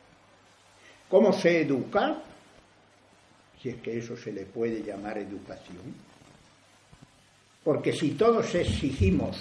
¿Cómo 1.08 1.32
se 1.32 1.62
educa? 1.62 2.22
Si 3.60 3.68
es 3.70 3.76
que 3.76 3.98
eso 3.98 4.16
se 4.16 4.32
le 4.32 4.46
puede 4.46 4.82
llamar 4.82 5.18
educación. 5.18 5.94
Porque 7.62 7.92
si 7.92 8.12
todos 8.12 8.54
exigimos 8.54 9.36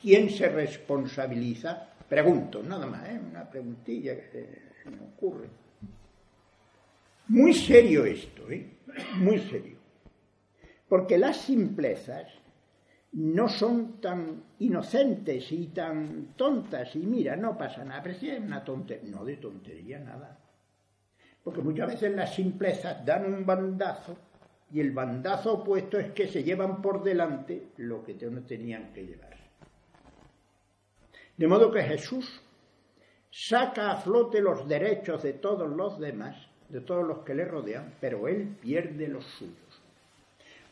quién 0.00 0.30
se 0.30 0.48
responsabiliza, 0.48 1.92
Pregunto, 2.12 2.62
nada 2.62 2.84
más, 2.84 3.08
¿eh? 3.08 3.18
una 3.18 3.48
preguntilla 3.48 4.14
que 4.14 4.28
se, 4.82 4.90
me 4.90 5.00
ocurre. 5.00 5.48
Muy 7.28 7.54
serio 7.54 8.04
esto, 8.04 8.50
¿eh? 8.50 8.68
muy 9.16 9.38
serio. 9.38 9.78
Porque 10.90 11.16
las 11.16 11.38
simplezas 11.38 12.26
no 13.12 13.48
son 13.48 14.00
tan 14.00 14.42
inocentes 14.58 15.52
y 15.52 15.66
tan 15.68 16.34
tontas 16.34 16.96
y 16.96 17.00
mira, 17.00 17.36
no 17.36 17.58
pasa 17.58 17.84
nada, 17.84 18.02
pero 18.02 18.18
si 18.18 18.30
es 18.30 18.40
una 18.40 18.64
tontería, 18.64 19.10
no 19.10 19.24
de 19.24 19.36
tontería 19.36 19.98
nada. 19.98 20.38
Porque 21.44 21.60
muchas 21.60 21.88
veces 21.88 22.12
las 22.12 22.34
simplezas 22.34 23.04
dan 23.04 23.32
un 23.32 23.44
bandazo 23.44 24.16
y 24.72 24.80
el 24.80 24.92
bandazo 24.92 25.54
opuesto 25.54 25.98
es 25.98 26.12
que 26.12 26.28
se 26.28 26.42
llevan 26.42 26.80
por 26.80 27.02
delante 27.02 27.68
lo 27.76 28.02
que 28.02 28.14
no 28.30 28.42
tenían 28.42 28.92
que 28.94 29.04
llevar. 29.04 29.36
De 31.36 31.46
modo 31.46 31.70
que 31.70 31.82
Jesús 31.82 32.40
saca 33.30 33.90
a 33.90 33.96
flote 33.96 34.40
los 34.40 34.66
derechos 34.68 35.22
de 35.22 35.34
todos 35.34 35.68
los 35.68 35.98
demás, 35.98 36.36
de 36.68 36.80
todos 36.80 37.06
los 37.06 37.18
que 37.20 37.34
le 37.34 37.44
rodean, 37.44 37.94
pero 38.00 38.28
él 38.28 38.56
pierde 38.60 39.08
los 39.08 39.24
suyos. 39.24 39.71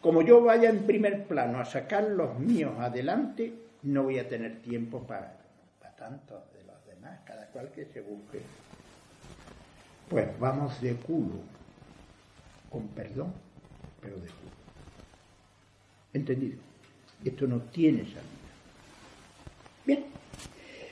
Como 0.00 0.22
yo 0.22 0.42
vaya 0.42 0.70
en 0.70 0.86
primer 0.86 1.26
plano 1.26 1.60
a 1.60 1.64
sacar 1.64 2.04
los 2.04 2.38
míos 2.38 2.72
adelante, 2.78 3.52
no 3.82 4.04
voy 4.04 4.18
a 4.18 4.28
tener 4.28 4.62
tiempo 4.62 5.02
para, 5.02 5.36
para 5.78 5.94
tanto 5.94 6.42
de 6.54 6.64
los 6.64 6.86
demás, 6.86 7.20
cada 7.24 7.46
cual 7.48 7.70
que 7.70 7.84
se 7.84 8.00
busque. 8.00 8.40
Pues 10.08 10.26
vamos 10.38 10.80
de 10.80 10.94
culo, 10.94 11.36
con 12.70 12.88
perdón, 12.88 13.32
pero 14.00 14.14
de 14.16 14.22
culo. 14.22 14.50
¿Entendido? 16.12 16.58
Esto 17.24 17.46
no 17.46 17.60
tiene 17.62 18.04
salida. 18.04 18.20
Bien. 19.84 20.06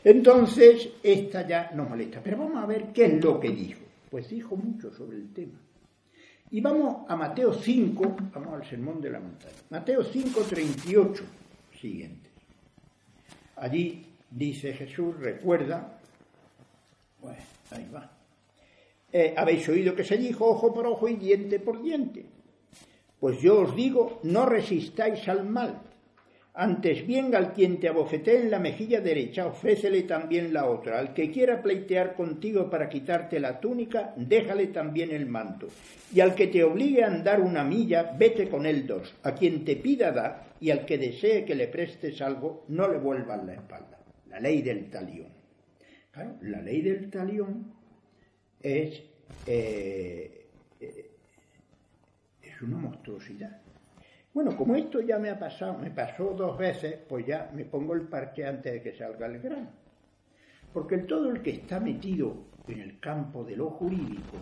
Entonces, 0.04 0.90
esta 1.02 1.46
ya 1.46 1.70
nos 1.74 1.88
molesta. 1.88 2.20
Pero 2.22 2.38
vamos 2.38 2.62
a 2.62 2.66
ver 2.66 2.92
qué 2.92 3.06
es 3.06 3.24
lo 3.24 3.40
que 3.40 3.50
dijo. 3.50 3.80
Pues 4.10 4.28
dijo 4.28 4.54
mucho 4.56 4.92
sobre 4.92 5.16
el 5.16 5.32
tema. 5.32 5.58
Y 6.50 6.60
vamos 6.60 7.04
a 7.08 7.16
Mateo 7.16 7.52
5, 7.52 8.16
vamos 8.32 8.54
al 8.54 8.68
sermón 8.68 9.00
de 9.00 9.10
la 9.10 9.20
montaña. 9.20 9.54
Mateo 9.70 10.02
5, 10.02 10.40
38, 10.42 11.24
siguiente. 11.78 12.30
Allí 13.56 14.06
dice 14.30 14.72
Jesús, 14.72 15.18
recuerda, 15.18 15.98
bueno, 17.20 17.42
ahí 17.70 17.88
va. 17.94 18.10
Eh, 19.12 19.34
Habéis 19.36 19.68
oído 19.68 19.94
que 19.94 20.04
se 20.04 20.16
dijo 20.16 20.46
ojo 20.46 20.72
por 20.72 20.86
ojo 20.86 21.08
y 21.08 21.16
diente 21.16 21.58
por 21.60 21.82
diente. 21.82 22.24
Pues 23.20 23.40
yo 23.40 23.60
os 23.62 23.74
digo, 23.74 24.20
no 24.22 24.46
resistáis 24.46 25.28
al 25.28 25.44
mal 25.44 25.87
antes 26.60 27.06
bien 27.06 27.32
al 27.36 27.52
quien 27.52 27.78
te 27.78 27.86
abofetee 27.86 28.40
en 28.40 28.50
la 28.50 28.58
mejilla 28.58 29.00
derecha, 29.00 29.46
ofrécele 29.46 30.02
también 30.02 30.52
la 30.52 30.66
otra. 30.66 30.98
Al 30.98 31.14
que 31.14 31.30
quiera 31.30 31.62
pleitear 31.62 32.16
contigo 32.16 32.68
para 32.68 32.88
quitarte 32.88 33.38
la 33.38 33.60
túnica, 33.60 34.12
déjale 34.16 34.66
también 34.66 35.12
el 35.12 35.26
manto. 35.26 35.68
Y 36.12 36.18
al 36.18 36.34
que 36.34 36.48
te 36.48 36.64
obligue 36.64 37.04
a 37.04 37.06
andar 37.06 37.40
una 37.40 37.62
milla, 37.62 38.12
vete 38.18 38.48
con 38.48 38.66
él 38.66 38.88
dos. 38.88 39.14
A 39.22 39.36
quien 39.36 39.64
te 39.64 39.76
pida 39.76 40.10
da, 40.10 40.48
y 40.58 40.70
al 40.70 40.84
que 40.84 40.98
desee 40.98 41.44
que 41.44 41.54
le 41.54 41.68
prestes 41.68 42.20
algo, 42.20 42.64
no 42.66 42.88
le 42.88 42.98
vuelvas 42.98 43.44
la 43.44 43.54
espalda. 43.54 44.00
La 44.28 44.40
ley 44.40 44.60
del 44.60 44.90
talión. 44.90 45.28
la 46.42 46.60
ley 46.60 46.82
del 46.82 47.08
talión 47.08 47.72
es, 48.60 49.00
eh, 49.46 50.48
eh, 50.80 51.10
es 52.42 52.62
una 52.62 52.78
monstruosidad. 52.78 53.67
Bueno, 54.32 54.56
como 54.56 54.76
esto 54.76 55.00
ya 55.00 55.18
me 55.18 55.30
ha 55.30 55.38
pasado, 55.38 55.78
me 55.78 55.90
pasó 55.90 56.34
dos 56.34 56.56
veces, 56.58 56.98
pues 57.08 57.26
ya 57.26 57.50
me 57.54 57.64
pongo 57.64 57.94
el 57.94 58.02
parche 58.02 58.46
antes 58.46 58.72
de 58.72 58.82
que 58.82 58.96
salga 58.96 59.26
el 59.26 59.40
grano. 59.40 59.68
Porque 60.72 60.98
todo 60.98 61.30
el 61.30 61.42
que 61.42 61.50
está 61.50 61.80
metido 61.80 62.34
en 62.68 62.80
el 62.80 63.00
campo 63.00 63.42
de 63.42 63.56
lo 63.56 63.70
jurídico, 63.70 64.36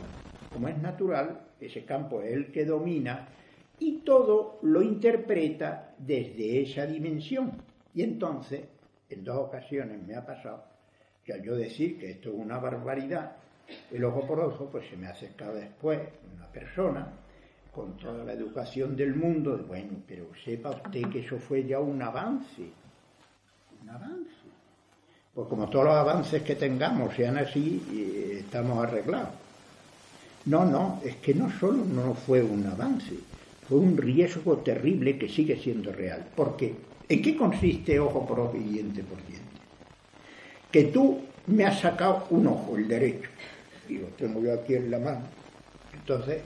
como 0.52 0.68
es 0.68 0.78
natural, 0.78 1.40
ese 1.60 1.84
campo 1.84 2.20
es 2.20 2.32
el 2.32 2.50
que 2.50 2.64
domina 2.64 3.28
y 3.78 3.98
todo 3.98 4.58
lo 4.62 4.82
interpreta 4.82 5.94
desde 5.98 6.62
esa 6.62 6.86
dimensión. 6.86 7.52
Y 7.94 8.02
entonces, 8.02 8.64
en 9.08 9.24
dos 9.24 9.38
ocasiones 9.48 10.02
me 10.06 10.16
ha 10.16 10.26
pasado 10.26 10.64
que 11.24 11.32
al 11.32 11.42
yo 11.42 11.56
decir 11.56 11.98
que 11.98 12.10
esto 12.10 12.30
es 12.30 12.36
una 12.36 12.58
barbaridad, 12.58 13.36
el 13.90 14.04
ojo 14.04 14.26
por 14.26 14.40
ojo, 14.40 14.68
pues 14.70 14.88
se 14.88 14.96
me 14.96 15.06
ha 15.06 15.10
acercado 15.10 15.54
después 15.54 16.00
una 16.34 16.46
persona 16.48 17.12
con 17.76 17.94
toda 17.98 18.24
la 18.24 18.32
educación 18.32 18.96
del 18.96 19.14
mundo, 19.14 19.62
bueno, 19.68 19.98
pero 20.08 20.24
sepa 20.42 20.70
usted 20.70 21.10
que 21.10 21.20
eso 21.20 21.36
fue 21.36 21.62
ya 21.62 21.78
un 21.78 22.00
avance, 22.00 22.62
un 23.82 23.90
avance. 23.90 24.30
Pues 25.34 25.46
como 25.46 25.68
todos 25.68 25.84
los 25.84 25.94
avances 25.94 26.42
que 26.42 26.54
tengamos 26.54 27.14
sean 27.14 27.36
así, 27.36 27.82
eh, 27.92 28.38
estamos 28.40 28.82
arreglados. 28.82 29.28
No, 30.46 30.64
no, 30.64 31.02
es 31.04 31.16
que 31.16 31.34
no 31.34 31.50
solo 31.60 31.84
no 31.84 32.14
fue 32.14 32.42
un 32.42 32.64
avance, 32.64 33.14
fue 33.68 33.78
un 33.78 33.94
riesgo 33.94 34.56
terrible 34.58 35.18
que 35.18 35.28
sigue 35.28 35.58
siendo 35.58 35.92
real. 35.92 36.26
¿Por 36.34 36.56
qué? 36.56 36.74
¿En 37.06 37.20
qué 37.20 37.36
consiste 37.36 38.00
ojo 38.00 38.26
por 38.26 38.40
ojo 38.40 38.56
y 38.56 38.60
diente 38.60 39.02
por 39.02 39.18
diente? 39.26 39.44
Que 40.72 40.84
tú 40.84 41.20
me 41.48 41.66
has 41.66 41.78
sacado 41.80 42.26
un 42.30 42.46
ojo, 42.46 42.74
el 42.78 42.88
derecho, 42.88 43.28
y 43.86 43.98
lo 43.98 44.06
tengo 44.08 44.40
yo 44.40 44.54
aquí 44.54 44.76
en 44.76 44.90
la 44.90 44.98
mano. 44.98 45.26
Entonces, 45.92 46.40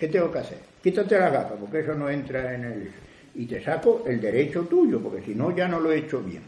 ¿Qué 0.00 0.08
tengo 0.08 0.32
que 0.32 0.38
hacer? 0.38 0.58
Quítate 0.82 1.18
la 1.18 1.28
gafa, 1.28 1.56
porque 1.56 1.80
eso 1.80 1.94
no 1.94 2.08
entra 2.08 2.54
en 2.54 2.64
el... 2.64 2.90
y 3.34 3.44
te 3.44 3.62
saco 3.62 4.02
el 4.06 4.18
derecho 4.18 4.62
tuyo, 4.62 4.98
porque 4.98 5.22
si 5.22 5.34
no 5.34 5.54
ya 5.54 5.68
no 5.68 5.78
lo 5.78 5.92
he 5.92 5.98
hecho 5.98 6.22
bien. 6.22 6.42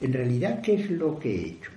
En 0.00 0.12
realidad, 0.12 0.60
¿qué 0.62 0.74
es 0.74 0.90
lo 0.92 1.18
que 1.18 1.34
he 1.34 1.46
hecho? 1.48 1.72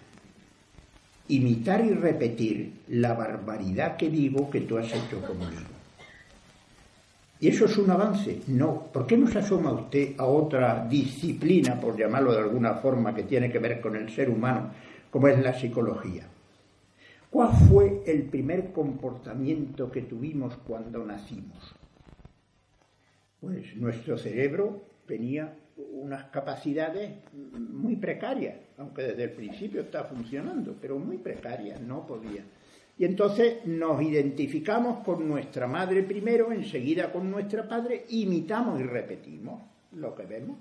Imitar 1.29 1.83
y 1.83 1.89
repetir 1.89 2.71
la 2.89 3.15
barbaridad 3.15 3.97
que 3.97 4.11
digo 4.11 4.47
que 4.51 4.61
tú 4.61 4.77
has 4.77 4.93
hecho 4.93 5.19
conmigo. 5.25 5.63
¿Y 7.39 7.47
eso 7.49 7.65
es 7.65 7.75
un 7.77 7.89
avance? 7.89 8.41
No. 8.47 8.89
¿Por 8.93 9.07
qué 9.07 9.17
no 9.17 9.27
se 9.27 9.39
asoma 9.39 9.71
usted 9.71 10.13
a 10.19 10.25
otra 10.25 10.85
disciplina, 10.88 11.79
por 11.79 11.97
llamarlo 11.97 12.31
de 12.31 12.39
alguna 12.39 12.75
forma, 12.75 13.13
que 13.15 13.23
tiene 13.23 13.51
que 13.51 13.59
ver 13.59 13.81
con 13.81 13.95
el 13.95 14.13
ser 14.13 14.29
humano, 14.29 14.69
como 15.09 15.27
es 15.27 15.39
la 15.39 15.53
psicología? 15.53 16.27
¿Cuál 17.30 17.51
fue 17.69 18.03
el 18.05 18.23
primer 18.23 18.71
comportamiento 18.71 19.91
que 19.91 20.01
tuvimos 20.01 20.55
cuando 20.57 21.05
nacimos? 21.05 21.75
Pues 23.41 23.75
nuestro 23.75 24.17
cerebro 24.17 24.82
tenía 25.05 25.53
unas 25.93 26.25
capacidades 26.25 27.11
muy 27.34 27.97
precarias, 27.97 28.55
aunque 28.78 29.03
desde 29.03 29.25
el 29.25 29.32
principio 29.32 29.82
está 29.82 30.05
funcionando, 30.05 30.75
pero 30.80 30.97
muy 30.97 31.17
precarias, 31.17 31.82
no 31.82 32.07
podía. 32.07 32.43
Y 32.97 33.05
entonces 33.05 33.65
nos 33.65 34.01
identificamos 34.01 35.03
con 35.03 35.28
nuestra 35.28 35.67
madre 35.67 36.03
primero, 36.03 36.51
enseguida 36.51 37.11
con 37.11 37.30
nuestra 37.30 37.67
padre, 37.67 38.05
imitamos 38.09 38.80
y 38.80 38.84
repetimos 38.84 39.61
lo 39.91 40.15
que 40.15 40.25
vemos. 40.25 40.57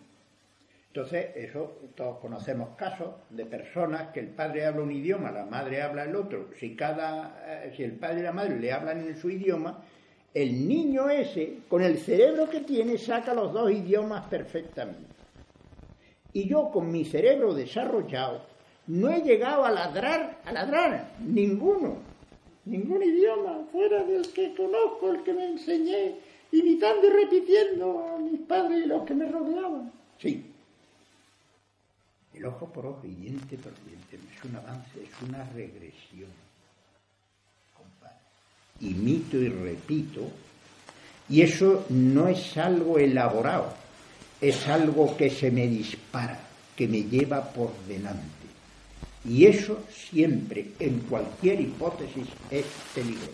Entonces, 0.96 1.26
eso, 1.36 1.72
todos 1.94 2.20
conocemos 2.20 2.70
casos 2.74 3.16
de 3.28 3.44
personas 3.44 4.12
que 4.14 4.20
el 4.20 4.28
padre 4.28 4.64
habla 4.64 4.80
un 4.80 4.90
idioma, 4.90 5.30
la 5.30 5.44
madre 5.44 5.82
habla 5.82 6.04
el 6.04 6.16
otro. 6.16 6.48
Si, 6.58 6.74
cada, 6.74 7.36
eh, 7.46 7.74
si 7.76 7.82
el 7.82 7.92
padre 7.92 8.20
y 8.20 8.22
la 8.22 8.32
madre 8.32 8.58
le 8.58 8.72
hablan 8.72 9.06
en 9.06 9.14
su 9.14 9.28
idioma, 9.28 9.84
el 10.32 10.66
niño 10.66 11.10
ese, 11.10 11.58
con 11.68 11.82
el 11.82 11.98
cerebro 11.98 12.48
que 12.48 12.60
tiene, 12.60 12.96
saca 12.96 13.34
los 13.34 13.52
dos 13.52 13.70
idiomas 13.70 14.24
perfectamente. 14.28 15.04
Y 16.32 16.48
yo, 16.48 16.70
con 16.70 16.90
mi 16.90 17.04
cerebro 17.04 17.52
desarrollado, 17.52 18.46
no 18.86 19.10
he 19.10 19.20
llegado 19.20 19.66
a 19.66 19.70
ladrar, 19.70 20.38
a 20.46 20.52
ladrar, 20.52 21.10
ninguno, 21.20 21.98
ningún 22.64 23.02
idioma 23.02 23.66
fuera 23.70 24.02
del 24.02 24.32
que 24.32 24.54
conozco, 24.54 25.10
el 25.10 25.22
que 25.24 25.34
me 25.34 25.44
enseñé, 25.44 26.14
imitando 26.52 27.06
y 27.06 27.10
repitiendo 27.10 28.14
a 28.14 28.18
mis 28.18 28.40
padres 28.40 28.86
y 28.86 28.88
los 28.88 29.04
que 29.04 29.12
me 29.12 29.26
rodeaban. 29.26 29.92
Sí, 30.18 30.54
el 32.36 32.44
ojo 32.44 32.66
por 32.66 32.86
ojo 32.86 33.02
y 33.04 33.14
diente 33.14 33.56
por 33.56 33.72
diente 33.84 34.18
no 34.18 34.30
es 34.30 34.44
un 34.44 34.56
avance, 34.56 35.02
es 35.02 35.28
una 35.28 35.44
regresión. 35.50 36.30
Imito 38.80 39.38
y 39.38 39.48
repito, 39.48 40.30
y 41.30 41.40
eso 41.40 41.86
no 41.88 42.28
es 42.28 42.56
algo 42.58 42.98
elaborado, 42.98 43.72
es 44.38 44.68
algo 44.68 45.16
que 45.16 45.30
se 45.30 45.50
me 45.50 45.66
dispara, 45.66 46.38
que 46.76 46.86
me 46.86 47.02
lleva 47.04 47.42
por 47.42 47.72
delante. 47.88 48.20
Y 49.24 49.46
eso 49.46 49.84
siempre, 49.90 50.72
en 50.78 51.00
cualquier 51.00 51.60
hipótesis, 51.60 52.28
es 52.50 52.66
peligroso. 52.94 53.32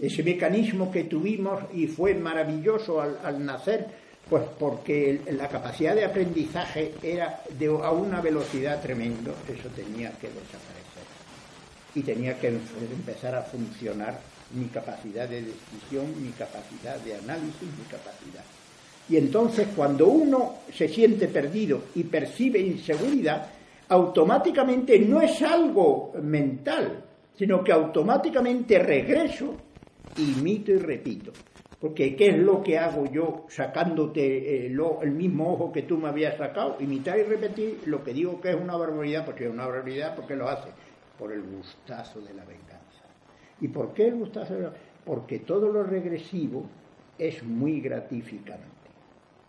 Ese 0.00 0.24
mecanismo 0.24 0.90
que 0.90 1.04
tuvimos 1.04 1.62
y 1.72 1.86
fue 1.86 2.14
maravilloso 2.14 3.00
al 3.00 3.44
nacer, 3.44 4.03
pues 4.28 4.44
porque 4.58 5.20
la 5.32 5.48
capacidad 5.48 5.94
de 5.94 6.04
aprendizaje 6.04 6.94
era 7.02 7.42
de, 7.58 7.66
a 7.66 7.90
una 7.90 8.20
velocidad 8.20 8.80
tremendo, 8.80 9.34
eso 9.46 9.68
tenía 9.68 10.10
que 10.12 10.28
desaparecer. 10.28 11.04
Y 11.94 12.02
tenía 12.02 12.38
que 12.38 12.48
empezar 12.48 13.34
a 13.34 13.42
funcionar 13.42 14.18
mi 14.54 14.66
capacidad 14.66 15.28
de 15.28 15.42
decisión, 15.42 16.22
mi 16.22 16.30
capacidad 16.30 16.96
de 16.98 17.14
análisis, 17.14 17.62
mi 17.62 17.84
capacidad. 17.84 18.44
Y 19.08 19.16
entonces 19.16 19.68
cuando 19.76 20.08
uno 20.08 20.56
se 20.74 20.88
siente 20.88 21.28
perdido 21.28 21.82
y 21.94 22.04
percibe 22.04 22.58
inseguridad, 22.58 23.46
automáticamente 23.88 24.98
no 24.98 25.20
es 25.20 25.42
algo 25.42 26.12
mental, 26.22 27.04
sino 27.36 27.62
que 27.62 27.72
automáticamente 27.72 28.78
regreso, 28.78 29.54
imito 30.16 30.72
y 30.72 30.78
repito. 30.78 31.32
Porque 31.80 32.16
¿qué 32.16 32.30
es 32.30 32.38
lo 32.38 32.62
que 32.62 32.78
hago 32.78 33.10
yo 33.10 33.46
sacándote 33.48 34.66
eh, 34.66 34.76
el 35.02 35.10
mismo 35.10 35.52
ojo 35.52 35.72
que 35.72 35.82
tú 35.82 35.98
me 35.98 36.08
habías 36.08 36.36
sacado? 36.36 36.76
Imitar 36.80 37.18
y 37.18 37.24
repetir 37.24 37.80
lo 37.86 38.02
que 38.02 38.12
digo 38.12 38.40
que 38.40 38.50
es 38.50 38.56
una 38.56 38.76
barbaridad, 38.76 39.24
porque 39.24 39.44
es 39.44 39.50
una 39.50 39.66
barbaridad, 39.66 40.14
porque 40.14 40.36
lo 40.36 40.48
hace? 40.48 40.70
Por 41.18 41.32
el 41.32 41.42
gustazo 41.42 42.20
de 42.20 42.34
la 42.34 42.44
venganza. 42.44 42.74
¿Y 43.60 43.68
por 43.68 43.92
qué 43.92 44.08
el 44.08 44.16
gustazo 44.16 44.54
de 44.54 44.62
la 44.62 44.72
Porque 45.04 45.40
todo 45.40 45.70
lo 45.70 45.82
regresivo 45.82 46.64
es 47.18 47.42
muy 47.42 47.80
gratificante, 47.80 48.64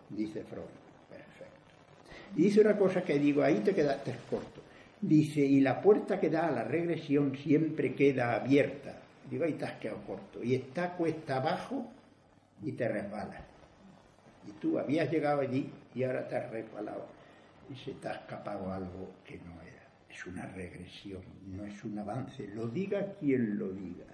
dice 0.10 0.44
Freud. 0.44 0.66
Perfecto. 1.10 2.36
Y 2.36 2.44
dice 2.44 2.62
una 2.62 2.78
cosa 2.78 3.04
que 3.04 3.18
digo, 3.18 3.44
ahí 3.44 3.60
te 3.60 3.74
quedaste 3.74 4.16
corto. 4.30 4.62
Dice, 5.02 5.42
y 5.42 5.62
la 5.62 5.82
puerta 5.82 6.20
que 6.20 6.30
da 6.30 6.48
a 6.48 6.52
la 6.52 6.64
regresión 6.64 7.36
siempre 7.36 7.94
queda 7.94 8.36
abierta. 8.36 8.98
Digo, 9.30 9.44
ahí 9.44 9.54
te 9.54 9.66
has 9.66 9.74
quedado 9.74 10.00
corto. 10.06 10.44
Y 10.44 10.56
está 10.56 10.94
cuesta 10.96 11.38
abajo 11.38 11.86
y 12.62 12.72
te 12.74 12.88
resbalas. 12.88 13.44
Y 14.48 14.52
tú 14.54 14.78
habías 14.78 15.12
llegado 15.12 15.42
allí 15.42 15.72
y 15.94 16.04
ahora 16.04 16.28
te 16.28 16.36
has 16.36 16.50
resbalado 16.52 17.08
y 17.70 17.76
se 17.76 17.94
te 17.94 18.08
ha 18.08 18.14
escapado 18.14 18.72
algo 18.72 19.12
que 19.26 19.38
no 19.38 19.62
era. 19.62 19.88
Es 20.10 20.26
una 20.26 20.46
regresión, 20.46 21.22
no 21.48 21.66
es 21.66 21.84
un 21.84 21.98
avance. 22.00 22.48
Lo 22.54 22.68
diga 22.68 23.14
quien 23.20 23.58
lo 23.58 23.70
diga. 23.72 24.06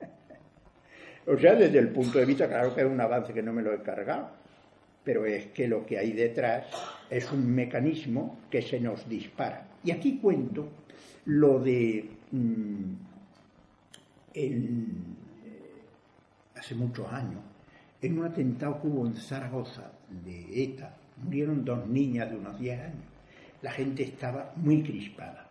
o 1.26 1.38
sea, 1.38 1.54
desde 1.54 1.78
el 1.78 1.88
punto 1.90 2.18
de 2.18 2.24
vista, 2.24 2.48
claro 2.48 2.74
que 2.74 2.82
es 2.82 2.86
un 2.86 3.00
avance 3.00 3.32
que 3.32 3.42
no 3.42 3.52
me 3.52 3.62
lo 3.62 3.72
he 3.72 3.82
cargado, 3.82 4.30
pero 5.04 5.24
es 5.24 5.46
que 5.46 5.68
lo 5.68 5.86
que 5.86 5.98
hay 5.98 6.12
detrás 6.12 6.66
es 7.08 7.30
un 7.30 7.54
mecanismo 7.54 8.40
que 8.50 8.60
se 8.60 8.80
nos 8.80 9.08
dispara. 9.08 9.68
Y 9.84 9.92
aquí 9.92 10.18
cuento 10.18 10.68
lo 11.26 11.60
de 11.60 12.10
mm, 12.32 12.92
eh, 14.34 14.82
hace 16.56 16.74
muchos 16.74 17.10
años, 17.12 17.40
en 18.02 18.18
un 18.18 18.26
atentado 18.26 18.80
que 18.80 18.88
hubo 18.88 19.06
en 19.06 19.16
Zaragoza 19.16 19.92
de 20.24 20.62
ETA, 20.62 20.94
murieron 21.22 21.64
dos 21.64 21.86
niñas 21.86 22.30
de 22.30 22.36
unos 22.36 22.58
10 22.58 22.80
años. 22.80 23.04
La 23.62 23.70
gente 23.70 24.02
estaba 24.02 24.52
muy 24.56 24.82
crispada. 24.82 25.46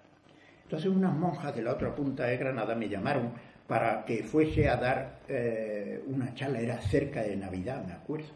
Entonces 0.63 0.89
unas 0.89 1.15
monjas 1.15 1.55
de 1.55 1.61
la 1.61 1.73
otra 1.73 1.93
punta 1.95 2.25
de 2.25 2.37
Granada 2.37 2.75
me 2.75 2.89
llamaron 2.89 3.31
para 3.67 4.05
que 4.05 4.23
fuese 4.23 4.69
a 4.69 4.77
dar 4.77 5.19
eh, 5.27 6.03
una 6.07 6.33
charla, 6.35 6.59
era 6.59 6.79
cerca 6.81 7.21
de 7.21 7.35
Navidad, 7.35 7.83
me 7.85 7.93
acuerdo. 7.93 8.27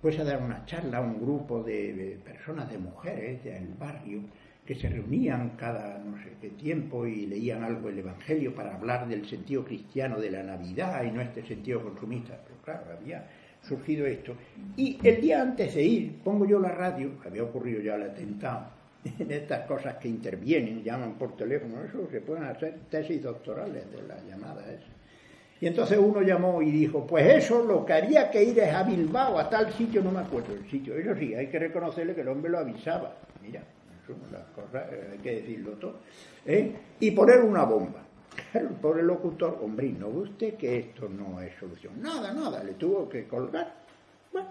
Fuese 0.00 0.22
a 0.22 0.24
dar 0.24 0.42
una 0.42 0.64
charla 0.64 0.98
a 0.98 1.00
un 1.02 1.20
grupo 1.20 1.62
de, 1.62 2.18
personas, 2.24 2.70
de 2.70 2.78
mujeres 2.78 3.44
del 3.44 3.68
barrio, 3.78 4.22
que 4.64 4.74
se 4.74 4.88
reunían 4.88 5.50
cada 5.56 5.98
no 5.98 6.16
sé 6.22 6.32
qué 6.40 6.50
tiempo 6.50 7.06
y 7.06 7.26
leían 7.26 7.64
algo 7.64 7.88
del 7.88 7.98
Evangelio 7.98 8.54
para 8.54 8.74
hablar 8.74 9.08
del 9.08 9.26
sentido 9.26 9.64
cristiano 9.64 10.18
de 10.18 10.30
la 10.30 10.42
Navidad 10.42 11.02
y 11.02 11.10
no 11.10 11.20
este 11.20 11.42
sentido 11.44 11.82
consumista. 11.82 12.38
Pero 12.46 12.62
claro, 12.62 12.96
había 12.98 13.26
surgido 13.62 14.06
esto. 14.06 14.34
Y 14.76 14.98
el 15.06 15.20
día 15.20 15.42
antes 15.42 15.74
de 15.74 15.82
ir, 15.82 16.18
pongo 16.22 16.46
yo 16.46 16.58
la 16.58 16.70
radio, 16.70 17.10
había 17.24 17.42
ocurrido 17.42 17.80
ya 17.80 17.94
el 17.96 18.02
atentado, 18.02 18.66
en 19.18 19.30
estas 19.30 19.66
cosas 19.66 19.96
que 19.96 20.08
intervienen, 20.08 20.82
llaman 20.82 21.14
por 21.14 21.36
teléfono, 21.36 21.82
eso 21.82 22.08
se 22.10 22.20
pueden 22.20 22.44
hacer 22.44 22.74
tesis 22.90 23.22
doctorales 23.22 23.90
de 23.90 24.02
las 24.06 24.24
llamadas 24.26 24.66
Y 25.60 25.66
entonces 25.66 25.98
uno 25.98 26.22
llamó 26.22 26.60
y 26.62 26.70
dijo, 26.70 27.06
pues 27.06 27.44
eso 27.44 27.64
lo 27.64 27.84
que 27.84 27.92
haría 27.92 28.30
que 28.30 28.42
ir 28.42 28.58
es 28.58 28.72
a 28.72 28.82
Bilbao, 28.82 29.38
a 29.38 29.48
tal 29.48 29.72
sitio, 29.72 30.02
no 30.02 30.10
me 30.10 30.20
acuerdo 30.20 30.54
el 30.54 30.68
sitio. 30.70 30.94
Eso 30.96 31.14
sí, 31.16 31.34
hay 31.34 31.46
que 31.46 31.58
reconocerle 31.58 32.14
que 32.14 32.22
el 32.22 32.28
hombre 32.28 32.50
lo 32.50 32.58
avisaba. 32.58 33.16
Mira, 33.42 33.62
eso 34.02 34.14
las 34.32 34.44
cosas, 34.48 34.84
hay 35.12 35.18
que 35.18 35.36
decirlo 35.36 35.72
todo. 35.72 36.00
¿eh? 36.44 36.72
Y 37.00 37.10
poner 37.12 37.40
una 37.40 37.64
bomba. 37.64 38.09
El 38.54 38.68
pobre 38.68 39.02
locutor, 39.02 39.58
hombre, 39.62 39.88
¿no 39.90 40.10
ve 40.10 40.18
usted 40.18 40.54
que 40.54 40.78
esto 40.78 41.08
no 41.08 41.40
es 41.40 41.52
solución? 41.58 42.00
Nada, 42.00 42.32
nada, 42.32 42.62
le 42.64 42.74
tuvo 42.74 43.08
que 43.08 43.26
colgar. 43.26 43.74
Bueno, 44.32 44.48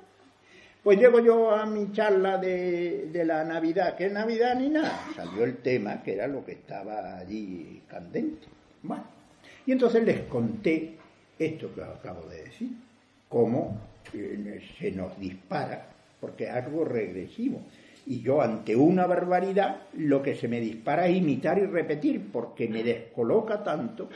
pues 0.84 1.00
llego 1.00 1.20
yo 1.20 1.52
a 1.52 1.66
mi 1.66 1.92
charla 1.92 2.38
de, 2.38 3.10
la 3.26 3.44
Navidad, 3.44 3.96
que 3.96 4.08
es 4.08 4.12
Navidad 4.12 4.56
ni 4.56 4.70
nada. 4.70 5.00
Salió 5.16 5.44
el 5.44 5.58
tema, 5.58 6.02
que 6.02 6.14
era 6.14 6.28
lo 6.28 6.46
que 6.46 6.54
estaba 6.54 7.18
allí 7.18 7.82
candente. 7.88 8.48
Bueno, 8.84 9.04
y 9.66 9.72
entonces 9.72 10.04
les 10.04 10.22
conté 10.22 10.98
esto 11.38 11.74
que 11.74 11.82
acabo 11.82 12.28
de 12.28 12.44
decir, 12.44 12.70
cómo 13.28 13.80
eh, 14.14 14.62
se 14.80 14.92
nos 14.92 15.18
dispara, 15.20 15.88
porque 16.20 16.50
algo 16.50 16.84
regresivo. 16.84 17.62
Y 18.06 18.22
yo 18.22 18.42
ante 18.42 18.76
una 18.76 19.06
barbaridad 19.06 19.84
lo 19.94 20.22
que 20.22 20.36
se 20.36 20.48
me 20.48 20.60
dispara 20.60 21.08
es 21.08 21.18
imitar 21.18 21.60
y 21.60 21.66
repetir, 21.66 22.32
porque 22.32 22.68
me 22.68 22.84
descoloca 22.84 23.64
tanto 23.64 24.10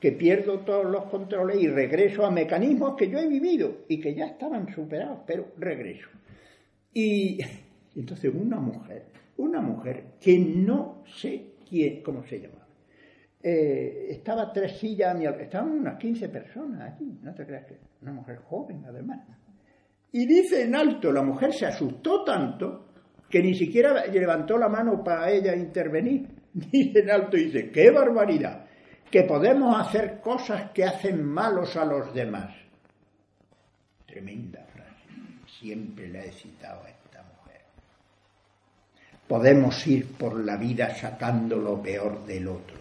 que 0.00 0.12
pierdo 0.12 0.60
todos 0.60 0.86
los 0.86 1.04
controles 1.04 1.60
y 1.60 1.68
regreso 1.68 2.24
a 2.24 2.30
mecanismos 2.30 2.96
que 2.96 3.10
yo 3.10 3.18
he 3.18 3.28
vivido 3.28 3.84
y 3.86 4.00
que 4.00 4.14
ya 4.14 4.26
estaban 4.26 4.72
superados, 4.74 5.20
pero 5.26 5.48
regreso. 5.58 6.08
Y 6.92 7.38
entonces 7.96 8.32
una 8.34 8.58
mujer, 8.58 9.04
una 9.36 9.60
mujer 9.60 10.14
que 10.20 10.38
no 10.38 11.04
sé 11.06 11.52
quién, 11.68 12.02
cómo 12.02 12.24
se 12.24 12.40
llama, 12.40 12.66
eh, 13.42 14.08
estaba 14.10 14.52
tres 14.52 14.78
sillas 14.78 15.16
mi 15.16 15.24
estaban 15.24 15.70
unas 15.70 15.98
15 15.98 16.28
personas 16.28 16.92
allí, 16.92 17.18
no 17.22 17.34
te 17.34 17.46
creas 17.46 17.66
que 17.66 17.78
una 18.02 18.12
mujer 18.12 18.36
joven 18.36 18.84
además. 18.86 19.20
Y 20.12 20.26
dice 20.26 20.64
en 20.64 20.74
alto, 20.74 21.12
la 21.12 21.22
mujer 21.22 21.52
se 21.52 21.66
asustó 21.66 22.24
tanto 22.24 22.89
que 23.30 23.40
ni 23.40 23.54
siquiera 23.54 24.06
levantó 24.06 24.58
la 24.58 24.68
mano 24.68 25.02
para 25.02 25.30
ella 25.30 25.54
intervenir. 25.54 26.28
Dice 26.52 26.98
en 26.98 27.10
alto, 27.10 27.36
dice, 27.36 27.70
qué 27.70 27.92
barbaridad, 27.92 28.66
que 29.08 29.22
podemos 29.22 29.80
hacer 29.80 30.20
cosas 30.20 30.72
que 30.72 30.84
hacen 30.84 31.24
malos 31.24 31.76
a 31.76 31.84
los 31.84 32.12
demás. 32.12 32.52
Tremenda 34.04 34.64
frase, 34.64 35.46
siempre 35.60 36.08
la 36.08 36.24
he 36.24 36.32
citado 36.32 36.82
a 36.82 36.88
esta 36.88 37.22
mujer. 37.22 37.60
Podemos 39.28 39.86
ir 39.86 40.12
por 40.14 40.44
la 40.44 40.56
vida 40.56 40.92
sacando 40.96 41.56
lo 41.56 41.80
peor 41.80 42.26
del 42.26 42.48
otro, 42.48 42.78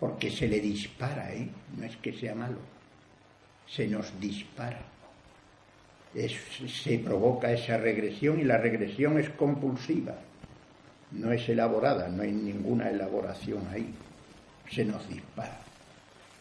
porque 0.00 0.28
se 0.28 0.48
le 0.48 0.58
dispara, 0.58 1.32
¿eh? 1.32 1.48
No 1.76 1.84
es 1.84 1.96
que 1.98 2.12
sea 2.12 2.34
malo, 2.34 2.58
se 3.64 3.86
nos 3.86 4.18
dispara 4.18 4.95
se 6.16 6.98
provoca 6.98 7.52
esa 7.52 7.76
regresión 7.76 8.40
y 8.40 8.44
la 8.44 8.56
regresión 8.58 9.18
es 9.18 9.30
compulsiva, 9.30 10.14
no 11.12 11.30
es 11.32 11.48
elaborada, 11.48 12.08
no 12.08 12.22
hay 12.22 12.32
ninguna 12.32 12.90
elaboración 12.90 13.66
ahí, 13.70 13.92
se 14.70 14.84
nos 14.84 15.08
dispara 15.08 15.60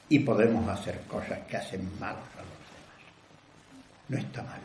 y 0.09 0.19
podemos 0.19 0.67
hacer 0.67 1.01
cosas 1.07 1.39
que 1.47 1.57
hacen 1.57 1.89
mal 1.99 2.15
a 2.15 2.41
los 2.41 2.59
demás. 2.71 3.01
No 4.09 4.17
está 4.17 4.43
mal 4.43 4.61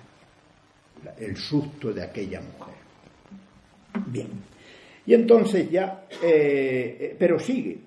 el 1.19 1.37
susto 1.37 1.93
de 1.93 2.03
aquella 2.03 2.41
mujer. 2.41 2.75
Bien, 4.07 4.29
y 5.07 5.15
entonces 5.15 5.71
ya, 5.71 6.05
eh, 6.23 6.97
eh, 7.01 7.17
pero 7.19 7.39
sigue. 7.39 7.79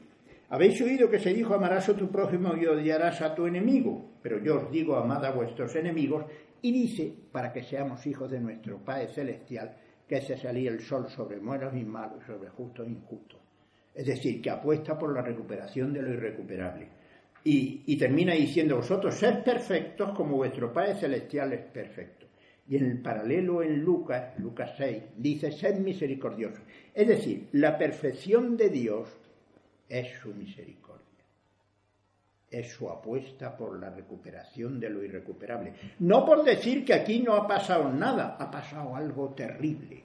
Habéis 0.50 0.80
oído 0.82 1.10
que 1.10 1.20
se 1.20 1.34
dijo 1.34 1.54
amarás 1.54 1.90
a 1.90 1.96
tu 1.96 2.10
prójimo 2.10 2.56
y 2.56 2.66
odiarás 2.66 3.22
a 3.22 3.34
tu 3.34 3.48
enemigo, 3.48 4.06
pero 4.22 4.40
yo 4.44 4.58
os 4.58 4.72
digo 4.72 4.96
amad 4.98 5.26
a 5.26 5.32
vuestros 5.32 5.76
enemigos 5.76 6.26
y 6.64 6.72
dice, 6.72 7.14
para 7.32 7.52
que 7.52 7.62
seamos 7.62 8.08
hijos 8.08 8.32
de 8.32 8.40
nuestro 8.40 8.78
Padre 8.78 9.10
Celestial, 9.10 9.76
que 10.08 10.22
se 10.22 10.38
salía 10.38 10.72
el 10.72 10.80
sol 10.80 11.10
sobre 11.10 11.38
buenos 11.38 11.76
y 11.76 11.84
malos, 11.84 12.24
sobre 12.26 12.50
justos 12.50 12.88
e 12.88 12.92
injustos. 12.92 13.40
Es 13.94 14.08
decir, 14.08 14.42
que 14.42 14.50
apuesta 14.50 14.98
por 14.98 15.14
la 15.14 15.22
recuperación 15.22 15.92
de 15.94 16.02
lo 16.02 16.14
irrecuperable. 16.14 16.88
Y, 17.44 17.98
termina 17.98 18.34
diciendo, 18.34 18.78
vosotros 18.78 19.14
sed 19.16 19.44
perfectos 19.44 20.14
como 20.16 20.38
vuestro 20.38 20.72
Padre 20.72 20.96
Celestial 20.96 21.52
es 21.52 21.66
perfecto. 21.66 22.28
Y 22.66 22.78
en 22.78 22.86
el 22.86 23.02
paralelo 23.02 23.62
en 23.62 23.82
Lucas, 23.82 24.40
Lucas 24.40 24.72
6, 24.78 25.04
dice, 25.18 25.52
sed 25.52 25.80
misericordiosos. 25.80 26.64
Es 26.94 27.10
decir, 27.10 27.50
la 27.52 27.78
perfección 27.78 28.56
de 28.56 28.70
Dios 28.70 29.10
es 29.90 30.08
su 30.22 30.34
misericordia 30.34 30.83
es 32.54 32.72
su 32.72 32.88
apuesta 32.88 33.58
por 33.58 33.80
la 33.80 33.90
recuperación 33.90 34.80
de 34.80 34.90
lo 34.90 35.04
irrecuperable. 35.04 35.74
No 36.00 36.24
por 36.26 36.44
decir 36.44 36.86
que 36.86 36.94
aquí 36.94 37.20
no 37.20 37.34
ha 37.34 37.48
pasado 37.48 37.92
nada, 37.92 38.38
ha 38.40 38.52
pasado 38.52 38.96
algo 38.96 39.30
terrible, 39.30 40.04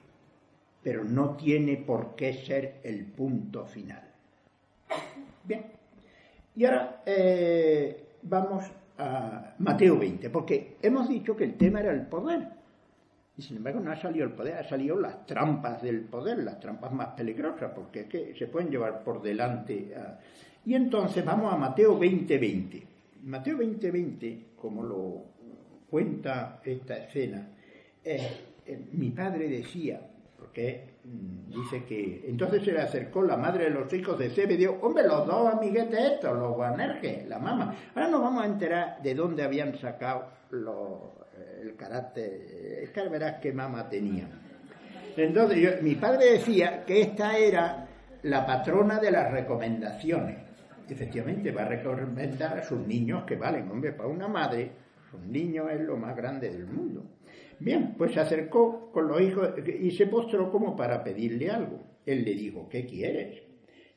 pero 0.81 1.03
no 1.03 1.35
tiene 1.35 1.77
por 1.77 2.15
qué 2.15 2.33
ser 2.33 2.79
el 2.83 3.05
punto 3.05 3.65
final. 3.65 4.03
Bien, 5.43 5.65
y 6.55 6.65
ahora 6.65 7.03
eh, 7.05 8.05
vamos 8.23 8.65
a 8.97 9.53
Mateo 9.59 9.97
20, 9.97 10.29
porque 10.29 10.77
hemos 10.81 11.07
dicho 11.07 11.35
que 11.35 11.43
el 11.43 11.55
tema 11.55 11.81
era 11.81 11.91
el 11.91 12.07
poder. 12.07 12.47
Y 13.37 13.41
sin 13.41 13.57
embargo 13.57 13.79
no 13.79 13.91
ha 13.91 13.95
salido 13.95 14.25
el 14.25 14.33
poder, 14.33 14.57
ha 14.57 14.67
salido 14.67 14.99
las 14.99 15.25
trampas 15.25 15.81
del 15.81 16.01
poder, 16.01 16.39
las 16.39 16.59
trampas 16.59 16.91
más 16.91 17.09
peligrosas, 17.09 17.71
porque 17.73 18.01
es 18.01 18.07
que 18.07 18.35
se 18.35 18.47
pueden 18.47 18.69
llevar 18.69 19.03
por 19.03 19.21
delante 19.21 19.95
a 19.95 20.19
y 20.65 20.75
entonces 20.75 21.23
vamos 21.25 21.53
a 21.53 21.57
Mateo 21.57 21.97
20:20. 21.97 22.83
Mateo 23.23 23.57
20:20, 23.57 24.55
como 24.55 24.83
lo 24.83 25.23
cuenta 25.89 26.61
esta 26.63 26.97
escena, 26.97 27.47
eh, 28.03 28.85
mi 28.91 29.09
padre 29.09 29.47
decía, 29.47 29.99
porque 30.37 30.95
mm, 31.03 31.51
dice 31.51 31.83
que 31.85 32.25
entonces 32.27 32.63
se 32.63 32.71
le 32.71 32.81
acercó 32.81 33.23
la 33.23 33.37
madre 33.37 33.65
de 33.65 33.69
los 33.71 33.91
hijos 33.93 34.19
de 34.19 34.29
Zebedeo, 34.29 34.77
hombre, 34.81 35.03
los 35.03 35.25
dos 35.25 35.53
amiguetes 35.53 35.99
estos, 35.99 36.37
los 36.37 36.55
guanerges, 36.55 37.27
la 37.27 37.39
mamá. 37.39 37.75
Ahora 37.95 38.09
nos 38.09 38.21
vamos 38.21 38.43
a 38.43 38.47
enterar 38.47 39.01
de 39.01 39.15
dónde 39.15 39.43
habían 39.43 39.77
sacado 39.77 40.29
eh, 40.51 41.61
el 41.61 41.75
carácter, 41.75 42.81
es 42.83 42.89
que 42.91 43.07
verás 43.07 43.39
qué 43.41 43.51
mamá 43.51 43.89
tenía. 43.89 44.27
Entonces 45.17 45.81
mi 45.81 45.95
padre 45.95 46.33
decía 46.33 46.85
que 46.85 47.01
esta 47.01 47.37
era 47.37 47.87
la 48.23 48.45
patrona 48.45 48.99
de 48.99 49.11
las 49.11 49.31
recomendaciones 49.31 50.48
efectivamente 50.93 51.51
va 51.51 51.63
a 51.63 51.69
recomendar 51.69 52.59
a 52.59 52.63
sus 52.63 52.85
niños 52.85 53.23
que 53.25 53.35
valen, 53.35 53.69
hombre, 53.69 53.93
para 53.93 54.09
una 54.09 54.27
madre, 54.27 54.71
sus 55.09 55.21
niños 55.21 55.67
es 55.71 55.81
lo 55.81 55.97
más 55.97 56.15
grande 56.15 56.49
del 56.49 56.67
mundo. 56.67 57.05
Bien, 57.59 57.95
pues 57.97 58.13
se 58.13 58.19
acercó 58.19 58.91
con 58.91 59.07
los 59.07 59.21
hijos 59.21 59.53
y 59.79 59.91
se 59.91 60.07
postró 60.07 60.51
como 60.51 60.75
para 60.75 61.03
pedirle 61.03 61.49
algo. 61.49 61.83
Él 62.05 62.23
le 62.23 62.33
dijo, 62.33 62.69
¿qué 62.69 62.85
quieres? 62.85 63.41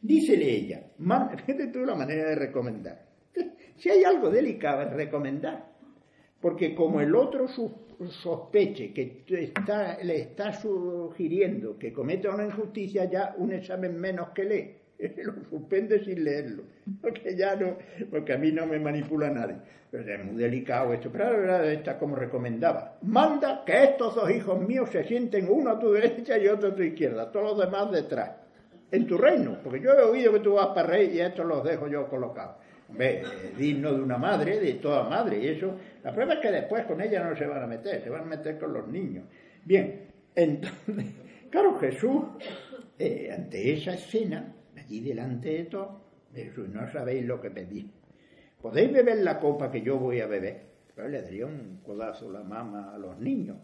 Dícele 0.00 0.50
ella, 0.50 0.86
fíjate 1.46 1.68
tú 1.68 1.80
la 1.80 1.94
manera 1.94 2.28
de 2.28 2.34
recomendar. 2.34 3.06
Si 3.76 3.88
hay 3.90 4.04
algo 4.04 4.30
delicado 4.30 4.88
recomendar, 4.90 5.72
porque 6.40 6.72
como 6.72 7.00
el 7.00 7.16
otro 7.16 7.46
sospeche 7.48 8.92
que 8.92 9.24
está, 9.28 9.98
le 10.04 10.20
está 10.20 10.52
sugiriendo 10.52 11.76
que 11.76 11.92
cometa 11.92 12.32
una 12.32 12.44
injusticia, 12.44 13.10
ya 13.10 13.34
un 13.38 13.52
examen 13.52 13.98
menos 13.98 14.28
que 14.30 14.44
lee 14.44 14.81
lo 15.24 15.34
suspende 15.50 16.04
sin 16.04 16.24
leerlo, 16.24 16.64
porque 17.00 17.36
ya 17.36 17.56
no, 17.56 17.76
porque 18.10 18.32
a 18.32 18.38
mí 18.38 18.52
no 18.52 18.66
me 18.66 18.78
manipula 18.78 19.30
nadie. 19.30 19.56
Pero 19.90 20.10
es 20.10 20.24
muy 20.24 20.42
delicado 20.42 20.94
esto, 20.94 21.10
pero 21.12 21.24
la 21.24 21.36
verdad 21.36 21.70
está 21.70 21.98
como 21.98 22.16
recomendaba. 22.16 22.96
Manda 23.02 23.62
que 23.66 23.84
estos 23.84 24.14
dos 24.14 24.30
hijos 24.30 24.58
míos 24.60 24.88
se 24.90 25.04
sienten 25.04 25.48
uno 25.50 25.72
a 25.72 25.78
tu 25.78 25.92
derecha 25.92 26.38
y 26.38 26.48
otro 26.48 26.70
a 26.70 26.74
tu 26.74 26.82
izquierda, 26.82 27.30
todos 27.30 27.50
los 27.50 27.66
demás 27.66 27.90
detrás, 27.92 28.30
en 28.90 29.06
tu 29.06 29.18
reino, 29.18 29.58
porque 29.62 29.80
yo 29.80 29.92
he 29.92 30.02
oído 30.02 30.32
que 30.32 30.40
tú 30.40 30.54
vas 30.54 30.68
para 30.68 30.88
rey 30.88 31.10
y 31.14 31.20
estos 31.20 31.44
los 31.44 31.62
dejo 31.62 31.88
yo 31.88 32.08
colocados. 32.08 32.56
Ve, 32.88 33.22
digno 33.56 33.92
de 33.92 34.02
una 34.02 34.18
madre, 34.18 34.60
de 34.60 34.74
toda 34.74 35.04
madre, 35.04 35.38
y 35.38 35.48
eso, 35.48 35.74
la 36.02 36.12
prueba 36.12 36.34
es 36.34 36.40
que 36.40 36.50
después 36.50 36.84
con 36.84 37.00
ella 37.00 37.24
no 37.24 37.36
se 37.36 37.46
van 37.46 37.62
a 37.62 37.66
meter, 37.66 38.02
se 38.02 38.10
van 38.10 38.22
a 38.22 38.26
meter 38.26 38.58
con 38.58 38.72
los 38.72 38.86
niños. 38.88 39.24
Bien, 39.64 40.08
entonces, 40.34 41.06
claro, 41.50 41.78
Jesús, 41.78 42.24
eh, 42.98 43.30
ante 43.34 43.72
esa 43.72 43.94
escena, 43.94 44.54
allí 44.92 45.00
delante 45.00 45.48
de 45.48 45.64
todo, 45.64 46.00
Jesús, 46.34 46.68
no 46.68 46.90
sabéis 46.90 47.24
lo 47.24 47.40
que 47.40 47.50
pedís. 47.50 47.86
¿Podéis 48.60 48.92
beber 48.92 49.18
la 49.18 49.40
copa 49.40 49.70
que 49.70 49.80
yo 49.80 49.98
voy 49.98 50.20
a 50.20 50.26
beber? 50.26 50.60
Pero 50.94 51.08
le 51.08 51.22
daría 51.22 51.46
un 51.46 51.80
codazo 51.84 52.30
la 52.30 52.42
mamá 52.42 52.94
a 52.94 52.98
los 52.98 53.18
niños. 53.18 53.56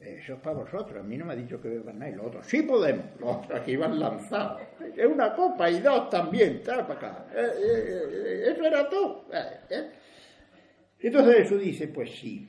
Eso 0.00 0.34
es 0.34 0.40
para 0.40 0.56
vosotros. 0.56 0.98
A 0.98 1.02
mí 1.02 1.18
no 1.18 1.26
me 1.26 1.34
ha 1.34 1.36
dicho 1.36 1.60
que 1.60 1.68
beban 1.68 1.98
nada. 1.98 2.10
Y 2.10 2.14
los 2.14 2.26
otros, 2.26 2.46
sí 2.46 2.62
podemos. 2.62 3.04
Los 3.20 3.36
otros 3.36 3.60
aquí 3.60 3.72
iban 3.72 4.00
lanzados. 4.00 4.62
Es 4.96 5.06
una 5.06 5.34
copa 5.34 5.70
y 5.70 5.80
dos 5.80 6.08
también. 6.08 6.62
Trae 6.62 6.82
para 6.84 6.94
acá. 6.94 7.26
Eh, 7.34 7.38
eh, 7.38 8.02
eh, 8.10 8.52
eso 8.52 8.64
era 8.64 8.88
todo. 8.88 9.26
Entonces 10.98 11.36
Jesús 11.36 11.60
dice, 11.60 11.88
pues 11.88 12.10
sí, 12.18 12.48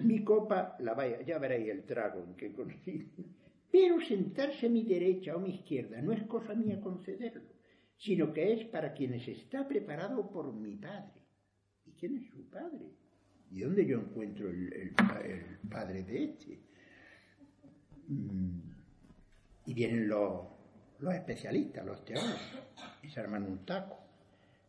mi 0.00 0.24
copa 0.24 0.76
la 0.80 0.94
vaya, 0.94 1.20
ya 1.22 1.38
veréis 1.38 1.68
el 1.68 1.84
trago 1.84 2.24
en 2.24 2.34
que 2.34 2.52
consiste. 2.52 3.22
Pero 3.70 4.00
sentarse 4.00 4.66
a 4.66 4.70
mi 4.70 4.82
derecha 4.82 5.34
o 5.34 5.38
a 5.38 5.42
mi 5.42 5.50
izquierda 5.50 6.00
no 6.00 6.12
es 6.12 6.22
cosa 6.22 6.54
mía 6.54 6.80
concederlo, 6.80 7.57
sino 7.98 8.32
que 8.32 8.52
es 8.52 8.64
para 8.66 8.94
quienes 8.94 9.26
está 9.26 9.66
preparado 9.66 10.30
por 10.30 10.52
mi 10.52 10.76
Padre. 10.76 11.20
¿Y 11.84 11.90
quién 11.92 12.16
es 12.16 12.30
su 12.30 12.48
Padre? 12.48 12.86
¿Y 13.50 13.60
dónde 13.60 13.84
yo 13.84 13.98
encuentro 13.98 14.48
el, 14.48 14.94
Padre 15.68 16.04
de 16.04 16.24
este? 16.24 16.60
Mm, 18.06 18.60
y 19.66 19.74
vienen 19.74 20.08
los, 20.08 20.42
especialistas, 21.12 21.84
los 21.84 22.04
teólogos, 22.04 22.40
y 23.02 23.08
se 23.08 23.20
arman 23.20 23.44
un 23.44 23.64
taco. 23.66 23.98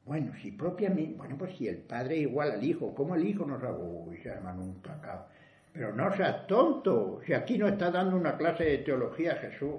Bueno, 0.05 0.33
si 0.41 0.51
propiamente, 0.51 1.15
bueno, 1.15 1.37
pues 1.37 1.55
si 1.55 1.67
el 1.67 1.77
padre 1.77 2.15
es 2.15 2.21
igual 2.23 2.51
al 2.51 2.63
hijo, 2.63 2.95
¿cómo 2.95 3.15
el 3.15 3.27
hijo 3.27 3.45
nos 3.45 3.61
robó? 3.61 4.11
Y 4.11 4.17
se 4.17 4.31
arman 4.31 4.59
un 4.59 4.81
cacao. 4.81 5.27
Pero 5.71 5.93
no 5.93 6.15
seas 6.15 6.47
tonto, 6.47 7.21
si 7.25 7.33
aquí 7.33 7.57
no 7.57 7.67
está 7.67 7.91
dando 7.91 8.17
una 8.17 8.35
clase 8.35 8.63
de 8.63 8.77
teología 8.79 9.35
Jesús. 9.35 9.75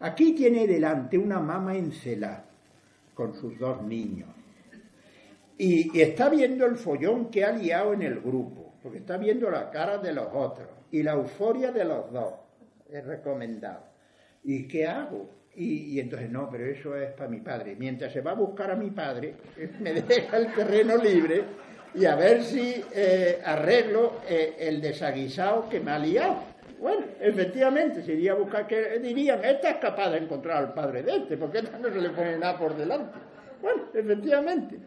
Aquí 0.00 0.34
tiene 0.34 0.66
delante 0.66 1.16
una 1.16 1.38
mamá 1.38 1.76
en 1.76 1.92
cela 1.92 2.51
con 3.14 3.34
sus 3.34 3.58
dos 3.58 3.82
niños. 3.82 4.28
Y, 5.58 6.00
está 6.00 6.28
viendo 6.28 6.66
el 6.66 6.76
follón 6.76 7.30
que 7.30 7.44
ha 7.44 7.52
liado 7.52 7.92
en 7.92 8.02
el 8.02 8.20
grupo, 8.20 8.74
porque 8.82 8.98
está 8.98 9.16
viendo 9.16 9.50
la 9.50 9.70
cara 9.70 9.98
de 9.98 10.12
los 10.12 10.28
otros 10.32 10.68
y 10.90 11.02
la 11.02 11.12
euforia 11.12 11.70
de 11.72 11.84
los 11.84 12.10
dos. 12.12 12.34
Es 12.90 13.04
recomendado. 13.04 13.84
¿Y 14.44 14.66
qué 14.66 14.86
hago? 14.86 15.30
Y, 15.54 15.94
y, 15.94 16.00
entonces, 16.00 16.30
no, 16.30 16.48
pero 16.50 16.66
eso 16.66 16.96
es 16.96 17.12
para 17.12 17.28
mi 17.28 17.40
padre. 17.40 17.76
Mientras 17.78 18.12
se 18.12 18.20
va 18.20 18.32
a 18.32 18.34
buscar 18.34 18.70
a 18.70 18.76
mi 18.76 18.90
padre, 18.90 19.34
me 19.80 19.92
deja 19.92 20.36
el 20.36 20.52
terreno 20.52 20.96
libre 20.96 21.44
y 21.94 22.06
a 22.06 22.14
ver 22.14 22.42
si 22.42 22.82
eh, 22.94 23.40
arreglo 23.44 24.20
eh, 24.28 24.56
el 24.58 24.80
desaguisado 24.80 25.68
que 25.68 25.80
me 25.80 25.90
ha 25.90 25.98
liado. 25.98 26.51
Bueno, 26.82 27.06
efectivamente, 27.20 28.02
se 28.02 28.14
iría 28.14 28.32
a 28.32 28.34
buscar 28.34 28.66
que 28.66 28.98
dirían, 28.98 29.44
esta 29.44 29.70
es 29.70 29.76
capaz 29.76 30.10
de 30.10 30.18
encontrar 30.18 30.56
al 30.56 30.74
padre 30.74 31.04
de 31.04 31.18
este, 31.18 31.36
porque 31.36 31.58
esta 31.58 31.78
no 31.78 31.88
se 31.88 32.00
le 32.00 32.10
pone 32.10 32.36
nada 32.36 32.58
por 32.58 32.76
delante. 32.76 33.20
Bueno, 33.60 33.84
efectivamente, 33.94 34.80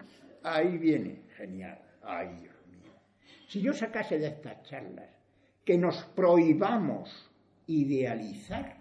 ahí 0.43 0.77
viene, 0.77 1.21
genial. 1.37 1.79
Ay, 2.03 2.35
Dios 2.41 2.55
mío. 2.69 2.91
Si 3.47 3.61
yo 3.61 3.73
sacase 3.73 4.19
de 4.19 4.27
estas 4.27 4.61
charlas 4.63 5.07
que 5.63 5.77
nos 5.77 6.03
prohibamos 6.13 7.31
idealizar, 7.67 8.75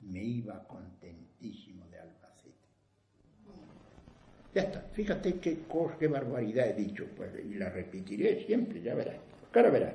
me 0.00 0.24
iba 0.24 0.66
contentísimo 0.66 1.86
de 1.88 1.98
Albacete. 1.98 2.56
Ya 4.54 4.62
está, 4.62 4.80
fíjate 4.92 5.38
qué, 5.38 5.58
qué 5.98 6.08
barbaridad 6.08 6.66
he 6.70 6.72
dicho, 6.72 7.04
pues, 7.14 7.30
y 7.44 7.56
la 7.56 7.68
repetiré 7.68 8.42
siempre, 8.46 8.80
ya 8.80 8.94
verás. 8.94 9.16
Ahora 9.52 9.68
verás. 9.68 9.94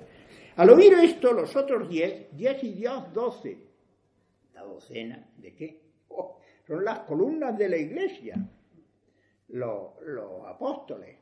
Al 0.56 0.70
oír 0.70 0.93
esto, 0.93 1.34
los 1.34 1.56
otros 1.56 1.89
diez, 1.89 2.28
diez 2.36 2.64
y 2.64 2.74
diez, 2.74 2.91
doce, 3.14 3.58
la 4.54 4.62
docena, 4.62 5.28
¿de 5.38 5.54
qué? 5.56 5.82
Oh, 6.10 6.38
son 6.68 6.86
las 6.86 6.99
columnas 6.99 7.58
de 7.58 7.70
la 7.70 7.78
iglesia, 7.78 8.36
los, 9.49 9.93
apóstoles, 10.47 11.18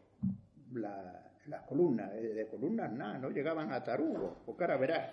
las 0.74 1.62
columnas, 1.68 2.12
de, 2.14 2.48
columnas 2.48 2.92
nada, 2.92 3.18
no 3.18 3.30
llegaban 3.30 3.72
a 3.72 3.84
tarugo, 3.84 4.44
o 4.46 4.56
cara 4.56 4.78
verás. 4.78 5.12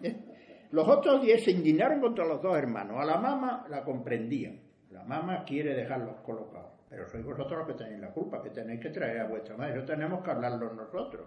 Los 0.72 0.86
otros 0.86 1.20
diez 1.20 1.42
se 1.42 1.50
indignaron 1.50 2.00
contra 2.00 2.24
los 2.24 2.40
dos 2.40 2.56
hermanos. 2.56 2.96
A 3.00 3.04
la 3.04 3.16
mamá 3.16 3.66
la 3.68 3.82
comprendían. 3.82 4.60
La 4.92 5.02
mamá 5.02 5.44
quiere 5.44 5.74
dejarlos 5.74 6.20
colocados. 6.20 6.70
Pero 6.88 7.08
sois 7.08 7.24
vosotros 7.24 7.58
los 7.58 7.66
que 7.66 7.84
tenéis 7.84 8.00
la 8.00 8.12
culpa, 8.12 8.40
que 8.40 8.50
tenéis 8.50 8.80
que 8.80 8.90
traer 8.90 9.18
a 9.18 9.26
vuestra 9.26 9.56
madre. 9.56 9.78
Eso 9.78 9.84
tenemos 9.84 10.22
que 10.22 10.30
hablarlo 10.30 10.72
nosotros. 10.72 11.26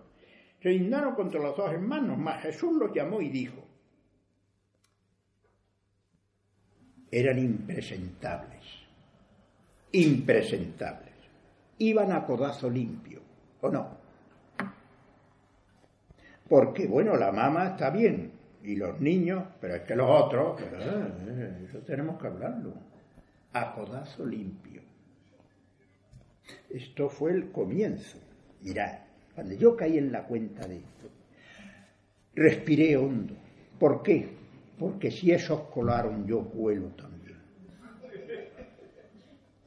Se 0.63 0.71
indignaron 0.71 1.13
contra 1.13 1.41
los 1.41 1.57
dos 1.57 1.69
hermanos, 1.69 2.17
mas 2.17 2.41
Jesús 2.41 2.71
los 2.77 2.93
llamó 2.93 3.19
y 3.19 3.27
dijo, 3.27 3.61
eran 7.11 7.37
impresentables, 7.37 8.63
impresentables, 9.91 11.13
iban 11.79 12.13
a 12.13 12.25
codazo 12.25 12.69
limpio, 12.69 13.19
¿o 13.59 13.67
no? 13.67 13.97
Porque, 16.47 16.87
bueno, 16.87 17.17
la 17.17 17.33
mamá 17.33 17.71
está 17.71 17.89
bien, 17.89 18.31
y 18.63 18.77
los 18.77 19.01
niños, 19.01 19.43
pero 19.59 19.75
es 19.75 19.81
que 19.81 19.97
los 19.97 20.09
otros, 20.09 20.61
eh, 20.61 21.65
eso 21.67 21.79
tenemos 21.79 22.17
que 22.21 22.27
hablarlo, 22.27 22.73
a 23.51 23.73
codazo 23.73 24.25
limpio. 24.25 24.81
Esto 26.69 27.09
fue 27.09 27.31
el 27.31 27.51
comienzo. 27.51 28.17
Mirad, 28.61 28.99
cuando 29.35 29.55
yo 29.55 29.75
caí 29.75 29.97
en 29.97 30.11
la 30.11 30.23
cuenta 30.25 30.67
de 30.67 30.77
esto, 30.77 31.09
respiré 32.35 32.95
hondo. 32.97 33.35
¿Por 33.79 34.03
qué? 34.03 34.27
Porque 34.77 35.11
si 35.11 35.31
esos 35.31 35.61
colaron, 35.69 36.25
yo 36.25 36.41
vuelo 36.41 36.87
también. 36.89 37.37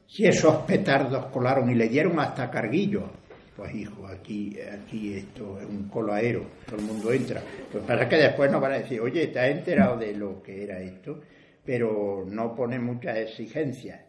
Si 0.07 0.25
esos 0.25 0.57
petardos 0.59 1.27
colaron 1.27 1.71
y 1.71 1.75
le 1.75 1.89
dieron 1.89 2.19
hasta 2.21 2.51
carguillo, 2.51 3.11
pues 3.57 3.75
hijo, 3.75 4.07
aquí, 4.07 4.57
aquí 4.61 5.15
esto 5.15 5.61
es 5.61 5.67
un 5.67 5.89
colaero, 5.89 6.47
todo 6.67 6.77
el 6.77 6.85
mundo 6.85 7.13
entra. 7.13 7.43
Pues 7.73 7.85
para 7.85 8.09
que 8.09 8.17
después 8.17 8.51
nos 8.51 8.61
van 8.61 8.73
a 8.73 8.79
decir, 8.79 9.01
oye, 9.01 9.27
¿te 9.29 9.41
has 9.41 9.51
enterado 9.51 9.97
de 9.97 10.15
lo 10.15 10.43
que 10.43 10.63
era 10.63 10.81
esto? 10.81 11.21
Pero 11.65 12.25
no 12.27 12.55
pone 12.55 12.79
muchas 12.79 13.17
exigencias. 13.19 14.01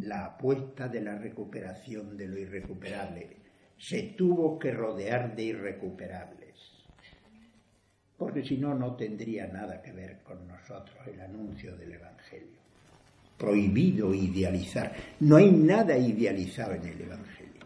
La 0.00 0.26
apuesta 0.26 0.88
de 0.88 1.00
la 1.00 1.16
recuperación 1.16 2.16
de 2.16 2.28
lo 2.28 2.38
irrecuperable 2.38 3.45
se 3.78 4.02
tuvo 4.16 4.58
que 4.58 4.70
rodear 4.70 5.34
de 5.34 5.44
irrecuperables. 5.44 6.46
Porque 8.16 8.42
si 8.42 8.56
no, 8.56 8.74
no 8.74 8.96
tendría 8.96 9.46
nada 9.46 9.82
que 9.82 9.92
ver 9.92 10.18
con 10.22 10.46
nosotros 10.48 10.96
el 11.06 11.20
anuncio 11.20 11.76
del 11.76 11.92
Evangelio. 11.92 12.56
Prohibido 13.36 14.14
idealizar. 14.14 14.94
No 15.20 15.36
hay 15.36 15.50
nada 15.50 15.98
idealizado 15.98 16.72
en 16.72 16.86
el 16.86 17.00
Evangelio. 17.02 17.62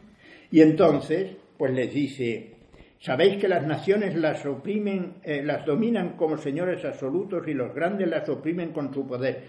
Y 0.51 0.61
entonces, 0.61 1.37
pues 1.57 1.73
les 1.73 1.95
dice, 1.95 2.55
¿sabéis 2.99 3.37
que 3.41 3.47
las 3.47 3.65
naciones 3.65 4.17
las 4.17 4.45
oprimen, 4.45 5.15
eh, 5.23 5.43
las 5.45 5.65
dominan 5.65 6.17
como 6.17 6.37
señores 6.37 6.85
absolutos 6.85 7.47
y 7.47 7.55
los 7.55 7.73
grandes 7.73 8.09
las 8.09 8.29
oprimen 8.29 8.73
con 8.73 8.93
su 8.93 9.07
poder? 9.07 9.45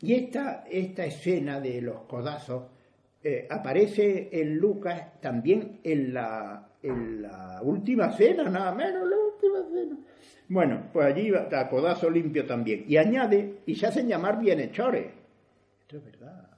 Y 0.00 0.14
esta, 0.14 0.64
esta 0.70 1.04
escena 1.04 1.60
de 1.60 1.82
los 1.82 2.02
codazos 2.02 2.62
eh, 3.24 3.46
aparece 3.48 4.28
en 4.32 4.58
Lucas 4.58 5.18
también 5.22 5.80
en 5.82 6.12
la, 6.12 6.68
en 6.82 7.22
la 7.22 7.60
última 7.62 8.12
cena, 8.12 8.44
nada 8.50 8.74
menos, 8.74 9.08
la 9.08 9.16
última 9.16 9.64
cena. 9.72 9.96
Bueno, 10.46 10.90
pues 10.92 11.06
allí 11.06 11.30
va 11.30 11.48
a 11.50 11.68
codazo 11.70 12.10
limpio 12.10 12.44
también. 12.44 12.84
Y 12.86 12.98
añade, 12.98 13.60
y 13.64 13.76
se 13.76 13.86
hacen 13.86 14.08
llamar 14.08 14.38
bienhechores. 14.38 15.06
Esto 15.80 15.96
es 15.96 16.04
verdad. 16.04 16.50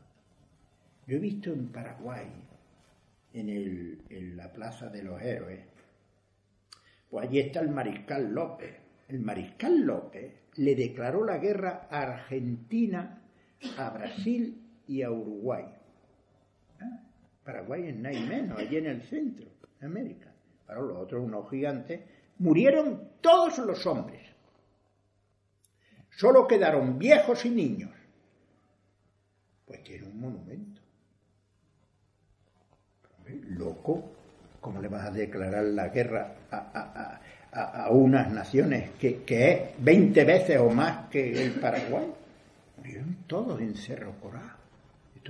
Yo 1.06 1.16
he 1.16 1.20
visto 1.20 1.52
en 1.52 1.68
Paraguay, 1.68 2.26
en, 3.32 3.48
el, 3.48 4.02
en 4.10 4.36
la 4.36 4.52
Plaza 4.52 4.88
de 4.88 5.04
los 5.04 5.22
Héroes, 5.22 5.60
pues 7.08 7.28
allí 7.28 7.38
está 7.38 7.60
el 7.60 7.70
mariscal 7.70 8.34
López. 8.34 8.74
El 9.08 9.20
mariscal 9.20 9.82
López 9.82 10.32
le 10.56 10.74
declaró 10.74 11.24
la 11.24 11.38
guerra 11.38 11.86
Argentina, 11.88 13.22
a 13.78 13.90
Brasil 13.90 14.60
y 14.88 15.02
a 15.02 15.12
Uruguay. 15.12 15.75
Paraguay 17.46 17.88
es 17.88 17.96
nada 17.96 18.18
menos, 18.20 18.58
allí 18.58 18.76
en 18.76 18.86
el 18.86 19.02
centro 19.02 19.46
de 19.78 19.86
América. 19.86 20.32
Para 20.66 20.80
los 20.80 20.98
otros, 20.98 21.22
unos 21.22 21.48
gigantes, 21.48 22.00
murieron 22.38 23.10
todos 23.20 23.58
los 23.58 23.86
hombres. 23.86 24.20
Solo 26.10 26.46
quedaron 26.46 26.98
viejos 26.98 27.44
y 27.44 27.50
niños. 27.50 27.90
Pues 29.64 29.82
tiene 29.84 30.06
un 30.06 30.20
monumento. 30.20 30.82
Loco, 33.50 34.10
¿cómo 34.60 34.80
le 34.80 34.88
vas 34.88 35.06
a 35.06 35.10
declarar 35.10 35.64
la 35.64 35.88
guerra 35.88 36.34
a, 36.50 37.90
unas 37.90 38.30
naciones 38.30 38.90
que, 38.98 39.22
que, 39.22 39.52
es 39.52 39.60
20 39.78 40.24
veces 40.24 40.58
o 40.58 40.68
más 40.70 41.08
que 41.08 41.44
el 41.44 41.52
Paraguay? 41.60 42.12
Murieron 42.76 43.16
todos 43.26 43.60
en 43.60 43.74
Cerro 43.74 44.12
Corá 44.20 44.65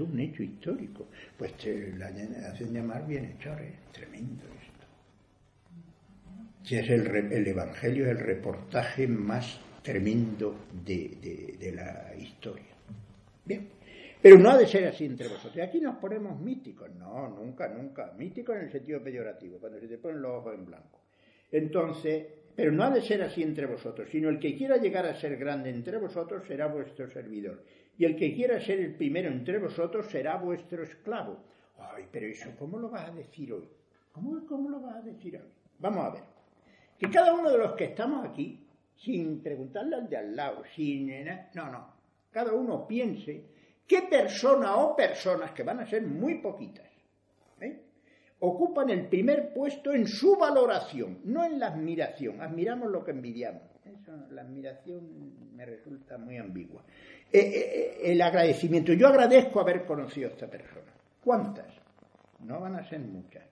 es 0.03 0.11
un 0.11 0.21
hecho 0.21 0.43
histórico. 0.43 1.07
Pues 1.37 1.53
la 1.97 2.07
hacen 2.07 2.73
llamar 2.73 3.07
bienhechores, 3.07 3.73
tremendo 3.93 4.45
esto. 4.45 4.87
Si 6.63 6.77
es 6.77 6.89
el, 6.91 7.07
el, 7.33 7.47
Evangelio 7.47 8.05
es 8.05 8.11
el 8.11 8.19
reportaje 8.19 9.07
más 9.07 9.61
tremendo 9.83 10.57
de, 10.85 11.57
de, 11.59 11.73
la 11.73 12.13
historia. 12.17 12.75
Bien. 13.45 13.69
Pero 14.21 14.39
no 14.39 14.51
ha 14.51 14.59
de 14.59 14.67
ser 14.67 14.87
así 14.87 15.05
entre 15.05 15.29
vosotros. 15.29 15.57
Y 15.57 15.61
aquí 15.61 15.81
nos 15.81 15.97
ponemos 15.97 16.41
místicos. 16.41 16.91
No, 16.97 17.29
nunca, 17.29 17.69
nunca. 17.69 18.13
Místicos 18.19 18.57
en 18.57 18.63
el 18.63 18.73
sentido 18.73 19.01
peyorativo, 19.03 19.59
cuando 19.59 19.79
se 19.79 19.87
te 19.87 19.99
ponen 19.99 20.21
los 20.21 20.33
ojos 20.33 20.55
en 20.55 20.67
blanco. 20.67 21.01
Entonces, 21.53 22.27
pero 22.57 22.73
no 22.73 22.83
ha 22.83 22.91
de 22.91 23.03
ser 23.03 23.23
así 23.23 23.43
entre 23.43 23.67
vosotros, 23.67 24.09
sino 24.11 24.29
el 24.29 24.41
que 24.41 24.57
quiera 24.57 24.79
llegar 24.79 25.07
a 25.07 25.15
ser 25.15 25.37
grande 25.37 25.71
entre 25.71 25.99
vosotros 25.99 26.45
será 26.47 26.67
vuestro 26.67 27.09
servidor 27.09 27.63
y 27.99 28.05
el 28.05 28.17
que 28.17 28.35
quiera 28.35 28.61
ser 28.61 28.81
el 28.81 28.95
primero 28.95 29.29
entre 29.29 29.59
vosotros 29.59 30.07
será 30.07 30.37
vuestro 30.37 30.83
esclavo. 30.83 31.39
Ay, 31.79 32.05
pero 32.11 32.27
eso, 32.27 32.51
¿cómo 32.59 32.79
lo 32.79 32.91
vas 32.91 33.09
a 33.09 33.13
decir 33.13 33.53
hoy? 33.53 33.69
¿Cómo, 34.13 34.71
lo 34.71 34.81
vas 34.81 34.97
a 34.97 35.03
decir 35.03 35.37
hoy? 35.37 35.51
Vamos 35.79 36.05
a 36.05 36.11
ver. 36.11 36.23
Que 36.99 37.11
cada 37.11 37.35
uno 37.35 37.51
de 37.51 37.59
los 37.59 37.73
que 37.73 37.85
estamos 37.85 38.27
aquí, 38.27 38.67
sin 38.97 39.43
preguntarle 39.43 39.97
al 39.97 40.09
de 40.09 40.17
al 40.17 40.35
lado, 40.35 40.63
sin... 40.75 41.09
No, 41.55 41.71
no. 41.71 41.95
Cada 42.31 42.55
uno 42.55 42.87
piense 42.87 43.45
qué 43.87 44.03
persona 44.03 44.77
o 44.77 44.97
personas, 44.97 45.53
que 45.53 45.63
van 45.63 45.81
a 45.81 45.87
ser 45.87 46.03
muy 46.03 46.41
poquitas, 46.41 46.91
¿eh? 47.61 47.83
ocupan 48.41 48.91
el 48.91 49.09
primer 49.09 49.53
puesto 49.53 49.93
en 49.93 50.07
su 50.07 50.37
valoración, 50.37 51.21
no 51.25 51.45
en 51.45 51.59
la 51.59 51.69
admiración. 51.69 52.41
Admiramos 52.41 52.91
lo 52.91 53.05
que 53.05 53.13
envidiamos. 53.13 53.63
Eso, 53.87 54.13
la 54.31 54.43
admiración 54.43 55.55
me 55.55 55.65
resulta 55.65 56.19
muy 56.19 56.37
ambigua. 56.37 56.83
Eh, 57.33 57.39
eh, 57.41 58.13
el 58.13 58.21
agradecimiento. 58.21 58.93
Yo 58.93 59.09
agradezco 59.09 59.61
haber 59.61 59.85
conocido 59.85 60.29
a 60.29 60.33
esta 60.33 60.49
persona. 60.49 60.93
¿Cuántas? 61.23 61.67
No 62.41 62.61
van 62.61 62.77
a 62.77 62.89
ser 62.89 63.01
muchas. 63.01 63.45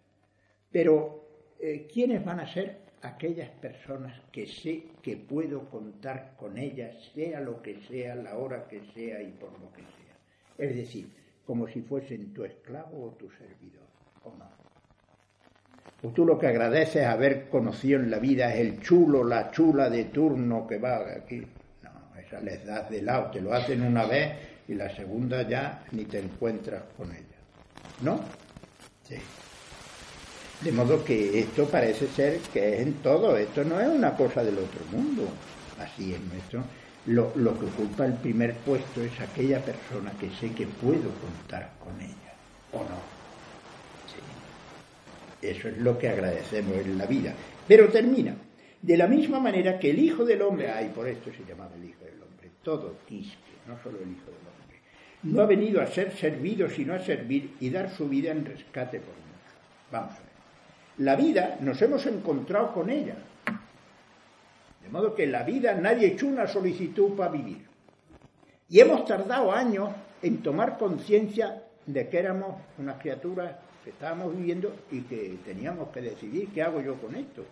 Pero, 0.70 1.54
eh, 1.60 1.86
¿quiénes 1.92 2.24
van 2.24 2.40
a 2.40 2.52
ser? 2.52 2.82
Aquellas 3.02 3.50
personas 3.50 4.18
que 4.32 4.46
sé 4.46 4.86
que 5.02 5.16
puedo 5.18 5.68
contar 5.68 6.34
con 6.36 6.56
ellas, 6.56 6.96
sea 7.14 7.40
lo 7.40 7.60
que 7.60 7.80
sea, 7.82 8.14
la 8.14 8.38
hora 8.38 8.66
que 8.66 8.80
sea 8.94 9.20
y 9.22 9.30
por 9.32 9.52
lo 9.60 9.70
que 9.72 9.82
sea. 9.82 10.66
Es 10.66 10.74
decir, 10.74 11.08
como 11.44 11.68
si 11.68 11.82
fuesen 11.82 12.32
tu 12.32 12.44
esclavo 12.44 13.04
o 13.04 13.10
tu 13.12 13.30
servidor, 13.30 13.86
¿o 14.22 14.34
no? 14.36 14.63
O 16.02 16.08
tú 16.08 16.26
lo 16.26 16.38
que 16.38 16.46
agradeces 16.46 17.06
haber 17.06 17.48
conocido 17.48 18.00
en 18.00 18.10
la 18.10 18.18
vida 18.18 18.52
es 18.52 18.60
el 18.60 18.80
chulo, 18.80 19.24
la 19.24 19.50
chula 19.50 19.88
de 19.88 20.04
turno 20.04 20.66
que 20.66 20.78
va 20.78 20.98
aquí 21.16 21.46
les 22.42 22.64
das 22.64 22.90
de 22.90 23.02
lado, 23.02 23.30
te 23.30 23.40
lo 23.40 23.52
hacen 23.52 23.82
una 23.82 24.06
vez 24.06 24.32
y 24.68 24.74
la 24.74 24.94
segunda 24.94 25.42
ya 25.42 25.84
ni 25.92 26.04
te 26.04 26.18
encuentras 26.18 26.82
con 26.96 27.10
ella. 27.10 27.22
¿No? 28.00 28.20
Sí. 29.08 29.16
De 30.60 30.72
modo 30.72 31.04
que 31.04 31.38
esto 31.38 31.66
parece 31.66 32.06
ser 32.08 32.38
que 32.52 32.74
es 32.74 32.80
en 32.80 32.94
todo, 32.94 33.36
esto 33.36 33.64
no 33.64 33.80
es 33.80 33.88
una 33.88 34.16
cosa 34.16 34.42
del 34.42 34.58
otro 34.58 34.80
mundo, 34.90 35.28
así 35.78 36.14
es 36.14 36.20
nuestro. 36.20 36.62
Lo, 37.06 37.32
lo 37.36 37.58
que 37.58 37.66
ocupa 37.66 38.06
el 38.06 38.14
primer 38.14 38.54
puesto 38.54 39.02
es 39.02 39.20
aquella 39.20 39.60
persona 39.60 40.12
que 40.18 40.30
sé 40.30 40.52
que 40.52 40.66
puedo 40.66 41.10
contar 41.20 41.72
con 41.78 42.00
ella, 42.00 42.32
¿o 42.72 42.78
no? 42.78 43.13
Eso 45.50 45.68
es 45.68 45.78
lo 45.78 45.98
que 45.98 46.08
agradecemos 46.08 46.78
en 46.78 46.96
la 46.96 47.06
vida. 47.06 47.34
Pero 47.68 47.88
termina. 47.88 48.34
De 48.80 48.96
la 48.96 49.06
misma 49.06 49.40
manera 49.40 49.78
que 49.78 49.90
el 49.90 49.98
Hijo 49.98 50.24
del 50.24 50.42
Hombre, 50.42 50.70
ay, 50.70 50.90
por 50.94 51.08
esto 51.08 51.30
se 51.32 51.44
llamaba 51.44 51.74
el 51.74 51.84
Hijo 51.88 52.04
del 52.04 52.22
Hombre, 52.22 52.50
todo 52.62 52.96
quisque, 53.06 53.52
no 53.66 53.78
solo 53.82 53.98
el 53.98 54.10
Hijo 54.10 54.26
del 54.26 54.40
Hombre, 54.40 54.78
no 55.22 55.40
ha 55.40 55.46
venido 55.46 55.80
a 55.80 55.86
ser 55.86 56.12
servido, 56.12 56.68
sino 56.68 56.92
a 56.92 57.00
servir 57.00 57.54
y 57.60 57.70
dar 57.70 57.90
su 57.90 58.08
vida 58.08 58.30
en 58.30 58.44
rescate 58.44 58.98
por 58.98 59.14
muchos. 59.14 59.90
Vamos 59.90 60.12
a 60.12 60.18
ver. 60.18 60.34
La 60.98 61.16
vida 61.16 61.56
nos 61.60 61.80
hemos 61.80 62.04
encontrado 62.06 62.72
con 62.74 62.90
ella. 62.90 63.16
De 64.82 64.90
modo 64.90 65.14
que 65.14 65.26
la 65.26 65.42
vida 65.44 65.74
nadie 65.74 66.08
echó 66.08 66.26
una 66.26 66.46
solicitud 66.46 67.16
para 67.16 67.32
vivir. 67.32 67.64
Y 68.68 68.80
hemos 68.80 69.06
tardado 69.06 69.50
años 69.50 69.90
en 70.20 70.42
tomar 70.42 70.76
conciencia 70.76 71.62
de 71.86 72.08
que 72.08 72.18
éramos 72.18 72.56
unas 72.78 73.00
criaturas 73.00 73.52
que 73.84 73.90
estábamos 73.90 74.34
viviendo 74.36 74.74
y 74.90 75.02
que 75.02 75.36
teníamos 75.44 75.90
que 75.90 76.00
decidir 76.00 76.48
qué 76.48 76.62
hago 76.62 76.80
yo 76.80 76.94
con 76.96 77.14
esto 77.14 77.44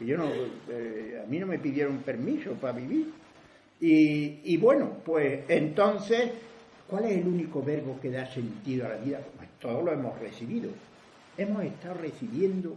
yo 0.00 0.16
no, 0.16 0.28
eh, 0.68 1.22
a 1.22 1.26
mí 1.28 1.38
no 1.38 1.46
me 1.46 1.58
pidieron 1.58 1.98
permiso 1.98 2.52
para 2.54 2.74
vivir. 2.74 3.12
Y, 3.80 4.56
bueno, 4.56 4.98
pues 5.04 5.44
entonces, 5.48 6.30
¿cuál 6.88 7.04
es 7.04 7.18
el 7.18 7.26
único 7.26 7.62
verbo 7.62 7.98
que 8.00 8.10
da 8.10 8.24
sentido 8.24 8.86
a 8.86 8.90
la 8.90 8.96
vida? 8.96 9.20
Pues 9.36 9.50
todo 9.60 9.82
lo 9.82 9.92
hemos 9.92 10.18
recibido. 10.20 10.70
Hemos 11.36 11.64
estado 11.64 11.94
recibiendo 11.94 12.74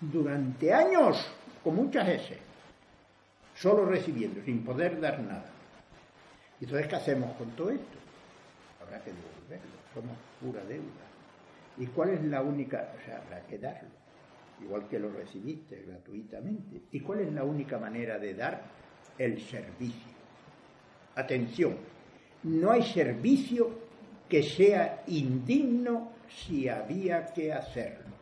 durante 0.00 0.72
años, 0.72 1.18
con 1.62 1.76
muchas 1.76 2.08
S, 2.08 2.38
solo 3.54 3.84
recibiendo, 3.84 4.42
sin 4.42 4.64
poder 4.64 4.98
dar 5.00 5.20
nada. 5.20 5.50
¿Y 6.60 6.64
entonces 6.64 6.88
qué 6.88 6.96
hacemos 6.96 7.36
con 7.36 7.50
todo 7.50 7.70
esto? 7.70 7.98
Habrá 8.82 9.04
que 9.04 9.10
devolverlo, 9.10 9.76
somos 9.92 10.16
pura 10.40 10.64
deuda. 10.64 11.11
¿Y 11.78 11.86
cuál 11.86 12.10
es 12.10 12.24
la 12.24 12.42
única? 12.42 12.92
O 12.96 13.04
sea, 13.04 13.22
habrá 13.24 13.46
que 13.46 13.58
darlo 13.58 14.02
igual 14.62 14.88
que 14.88 14.98
lo 14.98 15.10
recibiste 15.10 15.82
gratuitamente. 15.86 16.82
¿Y 16.90 17.00
cuál 17.00 17.20
es 17.20 17.32
la 17.32 17.44
única 17.44 17.78
manera 17.78 18.18
de 18.18 18.34
dar 18.34 18.62
el 19.18 19.40
servicio? 19.40 20.12
Atención, 21.14 21.76
no 22.44 22.70
hay 22.70 22.82
servicio 22.82 23.70
que 24.28 24.42
sea 24.42 25.02
indigno 25.08 26.12
si 26.28 26.68
había 26.68 27.26
que 27.26 27.52
hacerlo. 27.52 28.12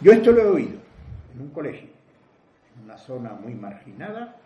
Yo 0.00 0.12
esto 0.12 0.32
lo 0.32 0.42
he 0.42 0.46
oído 0.46 0.78
en 1.34 1.42
un 1.42 1.50
colegio, 1.50 1.88
en 2.76 2.84
una 2.84 2.98
zona 2.98 3.32
muy 3.32 3.54
marginada, 3.54 4.36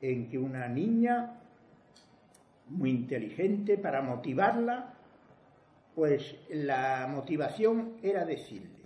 en 0.00 0.28
que 0.28 0.38
una 0.38 0.68
niña 0.68 1.40
muy 2.68 2.90
inteligente, 2.90 3.78
para 3.78 4.02
motivarla, 4.02 4.94
pues 5.94 6.36
la 6.50 7.06
motivación 7.08 7.94
era 8.02 8.24
decirle, 8.24 8.82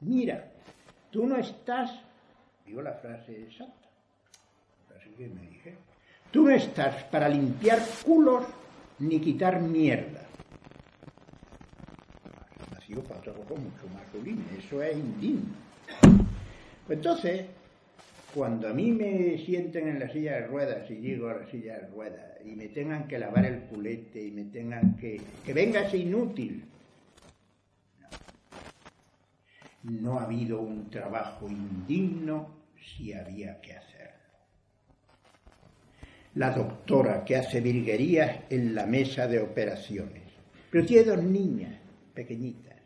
mira, 0.00 0.50
tú 1.10 1.26
no 1.26 1.36
estás, 1.36 1.90
digo 2.66 2.82
la 2.82 2.94
frase 2.94 3.42
exacta, 3.42 3.88
así 4.98 5.10
que 5.10 5.28
me 5.28 5.42
dije, 5.42 5.76
tú 6.30 6.44
no 6.44 6.50
estás 6.50 7.04
para 7.04 7.28
limpiar 7.28 7.78
culos 8.04 8.44
ni 8.98 9.20
quitar 9.20 9.60
mierda. 9.60 10.20
Nació 12.72 13.02
para 13.04 13.20
otro 13.20 13.56
mucho 13.56 13.88
más 13.94 14.02
sublime, 14.12 14.42
eso 14.58 14.82
es 14.82 14.96
indigno. 14.96 15.54
Pues 16.86 16.98
entonces, 16.98 17.46
cuando 18.34 18.68
a 18.68 18.72
mí 18.72 18.92
me 18.92 19.38
sienten 19.38 19.88
en 19.88 19.98
la 19.98 20.08
silla 20.10 20.34
de 20.34 20.46
ruedas 20.46 20.90
y 20.90 20.96
llego 20.96 21.28
a 21.28 21.34
la 21.34 21.50
silla 21.50 21.78
de 21.78 21.86
ruedas 21.88 22.38
y 22.44 22.50
me 22.50 22.68
tengan 22.68 23.08
que 23.08 23.18
lavar 23.18 23.44
el 23.44 23.60
culete 23.62 24.22
y 24.22 24.30
me 24.30 24.44
tengan 24.44 24.96
que... 24.96 25.20
que 25.44 25.52
venga 25.52 25.82
ese 25.82 25.98
inútil. 25.98 26.64
No. 29.82 30.00
no 30.00 30.18
ha 30.18 30.24
habido 30.24 30.60
un 30.60 30.90
trabajo 30.90 31.48
indigno 31.48 32.54
si 32.80 33.12
había 33.12 33.60
que 33.60 33.72
hacerlo. 33.72 34.10
La 36.34 36.52
doctora 36.52 37.24
que 37.24 37.36
hace 37.36 37.60
virguerías 37.60 38.40
en 38.50 38.74
la 38.74 38.86
mesa 38.86 39.26
de 39.26 39.40
operaciones. 39.40 40.22
Pero 40.70 40.86
tiene 40.86 41.04
dos 41.04 41.22
niñas 41.22 41.76
pequeñitas. 42.14 42.76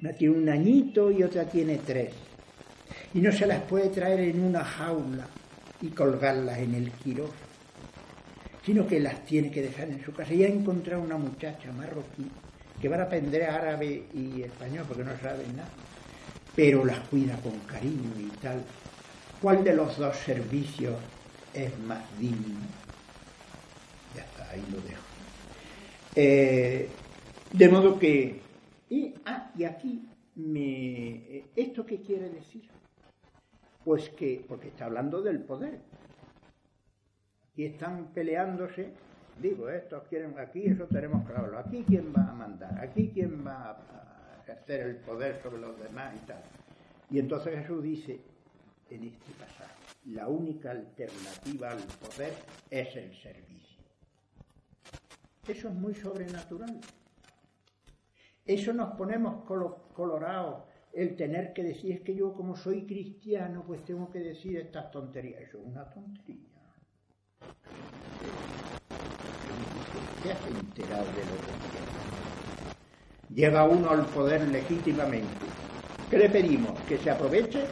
Una 0.00 0.12
tiene 0.12 0.36
un 0.36 0.48
añito 0.48 1.10
y 1.10 1.22
otra 1.22 1.44
tiene 1.44 1.78
tres. 1.78 2.12
Y 3.14 3.20
no 3.20 3.32
se 3.32 3.46
las 3.46 3.62
puede 3.62 3.88
traer 3.88 4.20
en 4.20 4.42
una 4.42 4.64
jaula 4.64 5.26
y 5.80 5.88
colgarlas 5.88 6.58
en 6.58 6.74
el 6.74 6.90
quirófano 6.92 7.50
sino 8.64 8.86
que 8.86 9.00
las 9.00 9.24
tiene 9.24 9.50
que 9.50 9.62
dejar 9.62 9.88
en 9.88 10.04
su 10.04 10.12
casa. 10.12 10.34
Y 10.34 10.44
ha 10.44 10.48
encontrado 10.48 11.02
una 11.02 11.16
muchacha 11.16 11.72
marroquí 11.72 12.26
que 12.80 12.88
va 12.88 12.96
a 12.96 13.02
aprender 13.02 13.44
árabe 13.44 14.04
y 14.14 14.42
español 14.42 14.84
porque 14.86 15.04
no 15.04 15.18
saben 15.18 15.56
nada, 15.56 15.68
pero 16.54 16.84
las 16.84 17.00
cuida 17.08 17.36
con 17.36 17.58
cariño 17.60 18.12
y 18.18 18.28
tal. 18.40 18.62
¿Cuál 19.40 19.64
de 19.64 19.74
los 19.74 19.96
dos 19.96 20.16
servicios 20.16 20.94
es 21.54 21.76
más 21.80 22.02
digno? 22.18 22.60
Ya 24.14 24.22
está, 24.22 24.50
ahí 24.50 24.64
lo 24.70 24.80
dejo. 24.80 25.02
Eh, 26.14 26.88
de 27.52 27.68
modo 27.68 27.98
que, 27.98 28.40
y, 28.88 29.14
ah, 29.24 29.50
y 29.56 29.64
aquí, 29.64 30.02
me, 30.36 31.44
¿esto 31.56 31.84
qué 31.84 32.00
quiere 32.00 32.28
decir? 32.28 32.62
Pues 33.84 34.10
que, 34.10 34.44
porque 34.46 34.68
está 34.68 34.86
hablando 34.86 35.22
del 35.22 35.40
poder, 35.40 35.80
y 37.56 37.66
están 37.66 38.06
peleándose, 38.14 38.92
digo, 39.40 39.68
estos 39.68 40.04
quieren 40.04 40.38
aquí, 40.38 40.66
eso 40.66 40.86
tenemos 40.86 41.26
que 41.26 41.32
hablarlo, 41.34 41.58
aquí 41.58 41.84
quién 41.86 42.12
va 42.16 42.30
a 42.30 42.32
mandar, 42.32 42.78
aquí 42.78 43.10
quién 43.12 43.46
va 43.46 43.72
a 43.72 44.42
ejercer 44.42 44.80
el 44.80 44.96
poder 44.96 45.42
sobre 45.42 45.60
los 45.60 45.78
demás 45.78 46.14
y 46.16 46.26
tal. 46.26 46.42
Y 47.10 47.18
entonces 47.18 47.58
Jesús 47.60 47.82
dice 47.82 48.20
en 48.90 49.04
este 49.04 49.32
pasaje, 49.32 49.74
la 50.06 50.28
única 50.28 50.70
alternativa 50.70 51.70
al 51.70 51.82
poder 52.00 52.34
es 52.70 52.96
el 52.96 53.14
servicio. 53.14 53.84
Eso 55.46 55.68
es 55.68 55.74
muy 55.74 55.94
sobrenatural. 55.94 56.80
Eso 58.46 58.72
nos 58.72 58.96
ponemos 58.96 59.44
colorados, 59.92 60.64
el 60.92 61.16
tener 61.16 61.52
que 61.52 61.62
decir, 61.62 61.92
es 61.92 62.00
que 62.00 62.14
yo 62.14 62.32
como 62.34 62.56
soy 62.56 62.86
cristiano, 62.86 63.64
pues 63.66 63.84
tengo 63.84 64.10
que 64.10 64.18
decir 64.18 64.58
estas 64.58 64.90
tonterías. 64.90 65.42
Eso 65.42 65.58
es 65.58 65.66
una 65.66 65.88
tontería. 65.90 66.48
¿Qué 70.22 70.32
has 70.32 70.46
enterado 70.46 71.04
de 71.06 71.24
lo 71.24 71.36
que 71.36 73.34
Llega 73.34 73.64
uno 73.64 73.90
al 73.90 74.06
poder 74.06 74.48
legítimamente. 74.48 75.46
¿Qué 76.10 76.18
le 76.18 76.28
pedimos? 76.28 76.78
¿Que 76.80 76.98
se 76.98 77.10
aproveche? 77.10 77.64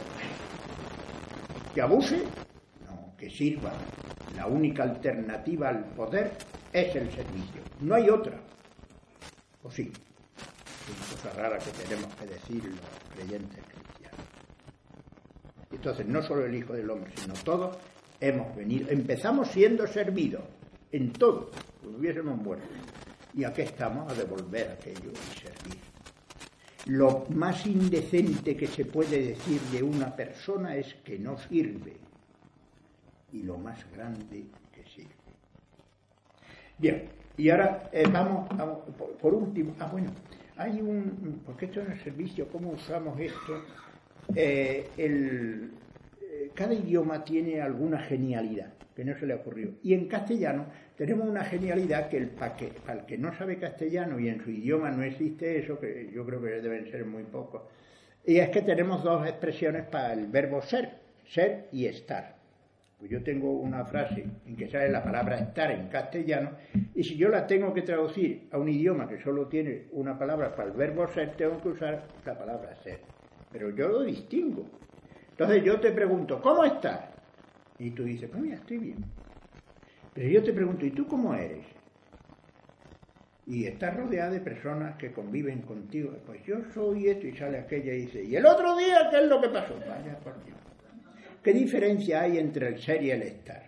¿Que 1.75 1.81
abuse? 1.81 2.23
No, 2.85 3.13
que 3.17 3.29
sirva. 3.29 3.73
La 4.35 4.47
única 4.47 4.83
alternativa 4.83 5.69
al 5.69 5.83
poder 5.83 6.31
es 6.71 6.95
el 6.95 7.11
servicio. 7.11 7.61
No 7.81 7.95
hay 7.95 8.09
otra. 8.09 8.39
¿O 9.63 9.69
sí? 9.69 9.91
Es 9.91 11.15
cosa 11.15 11.33
rara 11.35 11.59
que 11.59 11.71
tenemos 11.71 12.15
que 12.15 12.25
decir 12.25 12.63
los 12.63 12.98
creyentes 13.19 13.63
cristianos. 13.65 14.19
Entonces, 15.71 16.07
no 16.07 16.21
solo 16.21 16.45
el 16.45 16.55
Hijo 16.55 16.73
del 16.73 16.89
Hombre, 16.89 17.11
sino 17.15 17.33
todos 17.35 17.77
hemos 18.19 18.55
venido, 18.55 18.89
empezamos 18.89 19.49
siendo 19.49 19.87
servidos 19.87 20.43
en 20.91 21.11
todo, 21.11 21.51
como 21.83 21.97
hubiésemos 21.97 22.37
muerto. 22.37 22.67
Y 23.33 23.43
aquí 23.43 23.61
estamos 23.61 24.11
a 24.11 24.15
devolver 24.15 24.71
aquello 24.71 25.11
y 25.11 25.39
servir. 25.39 25.79
Lo 26.85 27.25
más 27.29 27.65
indecente 27.67 28.55
que 28.55 28.67
se 28.67 28.85
puede 28.85 29.21
decir 29.21 29.61
de 29.71 29.83
una 29.83 30.15
persona 30.15 30.75
es 30.75 30.95
que 31.03 31.19
no 31.19 31.37
sirve. 31.37 31.97
Y 33.31 33.43
lo 33.43 33.57
más 33.57 33.79
grande 33.91 34.45
que 34.71 34.83
sirve. 34.89 35.13
Bien, 36.79 37.09
y 37.37 37.49
ahora 37.49 37.89
eh, 37.91 38.07
vamos, 38.11 38.49
por, 39.21 39.33
último, 39.33 39.75
ah 39.79 39.87
bueno, 39.91 40.11
hay 40.59 40.81
un, 40.81 41.41
porque 41.45 41.65
esto 41.65 41.81
es 41.81 41.89
el 41.89 41.99
servicio, 42.03 42.47
¿cómo 42.49 42.71
usamos 42.71 43.17
esto? 43.19 43.63
Eh, 44.35 44.87
el, 44.97 45.71
cada 46.53 46.73
idioma 46.73 47.23
tiene 47.23 47.61
alguna 47.61 47.99
genialidad 47.99 48.73
que 48.93 49.05
no 49.05 49.17
se 49.17 49.25
le 49.25 49.35
ocurrió. 49.35 49.71
Y 49.81 49.93
en 49.93 50.09
castellano 50.09 50.65
tenemos 50.97 51.27
una 51.27 51.45
genialidad 51.45 52.09
que, 52.09 52.17
el, 52.17 52.27
para, 52.27 52.57
que, 52.57 52.73
el 52.89 53.05
que 53.05 53.17
no 53.17 53.33
sabe 53.37 53.57
castellano 53.57 54.19
y 54.19 54.27
en 54.27 54.43
su 54.43 54.51
idioma 54.51 54.91
no 54.91 55.03
existe 55.03 55.59
eso, 55.59 55.79
que 55.79 56.11
yo 56.13 56.25
creo 56.25 56.41
que 56.41 56.49
deben 56.61 56.91
ser 56.91 57.05
muy 57.05 57.23
pocos, 57.23 57.61
y 58.25 58.39
es 58.39 58.49
que 58.49 58.61
tenemos 58.61 59.01
dos 59.01 59.25
expresiones 59.25 59.85
para 59.85 60.11
el 60.11 60.27
verbo 60.27 60.61
ser, 60.61 60.91
ser 61.29 61.69
y 61.71 61.85
estar. 61.85 62.38
Pues 62.99 63.09
yo 63.09 63.23
tengo 63.23 63.53
una 63.53 63.85
frase 63.85 64.25
en 64.45 64.57
que 64.57 64.69
sale 64.69 64.89
la 64.89 65.01
palabra 65.01 65.39
estar 65.39 65.71
en 65.71 65.87
castellano, 65.87 66.51
y 66.93 67.03
si 67.03 67.15
yo 67.15 67.29
la 67.29 67.47
tengo 67.47 67.73
que 67.73 67.81
traducir 67.81 68.49
a 68.51 68.57
un 68.57 68.67
idioma 68.67 69.07
que 69.07 69.21
solo 69.21 69.47
tiene 69.47 69.87
una 69.93 70.19
palabra 70.19 70.53
para 70.53 70.69
el 70.69 70.75
verbo 70.75 71.07
ser, 71.07 71.35
tengo 71.37 71.61
que 71.61 71.69
usar 71.69 72.03
la 72.25 72.37
palabra 72.37 72.75
ser. 72.83 72.99
Pero 73.51 73.69
yo 73.69 73.87
lo 73.87 74.01
distingo. 74.01 74.65
Entonces 75.31 75.63
yo 75.63 75.79
te 75.79 75.91
pregunto, 75.91 76.41
¿cómo 76.41 76.65
estás? 76.65 76.99
Y 77.77 77.91
tú 77.91 78.03
dices, 78.03 78.29
pues 78.29 78.43
mira, 78.43 78.55
estoy 78.55 78.77
bien. 78.77 79.05
Pero 80.13 80.27
yo 80.27 80.43
te 80.43 80.51
pregunto, 80.51 80.85
¿y 80.85 80.91
tú 80.91 81.07
cómo 81.07 81.33
eres? 81.33 81.65
y 83.49 83.65
estás 83.65 83.97
rodeada 83.97 84.29
de 84.29 84.41
personas 84.41 84.95
que 84.97 85.11
conviven 85.11 85.63
contigo. 85.63 86.15
Pues 86.27 86.43
yo 86.45 86.57
soy 86.71 87.07
esto 87.07 87.25
y 87.25 87.35
sale 87.35 87.57
aquella 87.57 87.93
y 87.93 88.01
dice, 88.01 88.23
¿y 88.23 88.35
el 88.35 88.45
otro 88.45 88.77
día 88.77 89.07
qué 89.09 89.17
es 89.17 89.27
lo 89.27 89.41
que 89.41 89.49
pasó? 89.49 89.73
Vaya 89.87 90.19
por 90.19 90.45
Dios. 90.45 90.68
¿Qué 91.43 91.53
diferencia 91.53 92.21
hay 92.21 92.37
entre 92.37 92.67
el 92.67 92.79
ser 92.79 93.01
y 93.03 93.11
el 93.11 93.21
estar? 93.21 93.63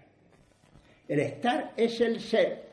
El 1.07 1.19
estar 1.19 1.73
es 1.77 2.02
el 2.02 2.19
ser 2.19 2.72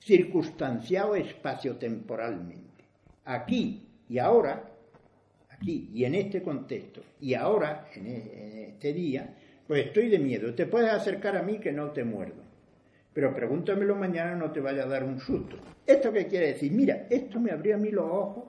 circunstanciado 0.00 1.16
espacio-temporalmente. 1.16 2.84
Aquí 3.24 3.86
y 4.08 4.18
ahora, 4.18 4.64
aquí 5.50 5.90
y 5.92 6.04
en 6.04 6.14
este 6.14 6.42
contexto, 6.42 7.02
y 7.20 7.34
ahora, 7.34 7.88
en 7.94 8.06
e, 8.06 8.68
este 8.70 8.92
día, 8.92 9.34
pues 9.66 9.86
estoy 9.86 10.08
de 10.08 10.18
miedo. 10.18 10.54
Te 10.54 10.66
puedes 10.66 10.90
acercar 10.90 11.36
a 11.36 11.42
mí 11.42 11.58
que 11.58 11.72
no 11.72 11.90
te 11.90 12.04
muerdo. 12.04 12.42
Pero 13.12 13.34
pregúntamelo 13.34 13.96
mañana, 13.96 14.34
no 14.34 14.50
te 14.50 14.60
vaya 14.60 14.84
a 14.84 14.88
dar 14.88 15.04
un 15.04 15.20
susto. 15.20 15.56
¿Esto 15.86 16.12
qué 16.12 16.26
quiere 16.26 16.48
decir? 16.48 16.72
Mira, 16.72 17.06
esto 17.10 17.40
me 17.40 17.50
abría 17.50 17.74
a 17.74 17.78
mí 17.78 17.90
los 17.90 18.04
ojos, 18.04 18.44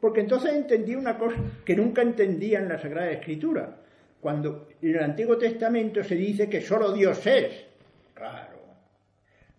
porque 0.00 0.20
entonces 0.20 0.52
entendí 0.54 0.94
una 0.94 1.18
cosa 1.18 1.36
que 1.64 1.74
nunca 1.74 2.02
entendía 2.02 2.58
en 2.58 2.68
la 2.68 2.78
Sagrada 2.78 3.10
Escritura. 3.10 3.78
Cuando 4.20 4.68
en 4.82 4.96
el 4.96 5.02
Antiguo 5.02 5.36
Testamento 5.36 6.02
se 6.02 6.14
dice 6.14 6.48
que 6.48 6.60
solo 6.60 6.92
Dios 6.92 7.26
es. 7.26 7.66
Claro. 8.14 8.58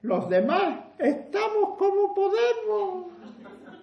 Los 0.02 0.30
demás 0.30 0.80
estamos 0.98 1.78
como 1.78 2.14
podemos, 2.16 3.08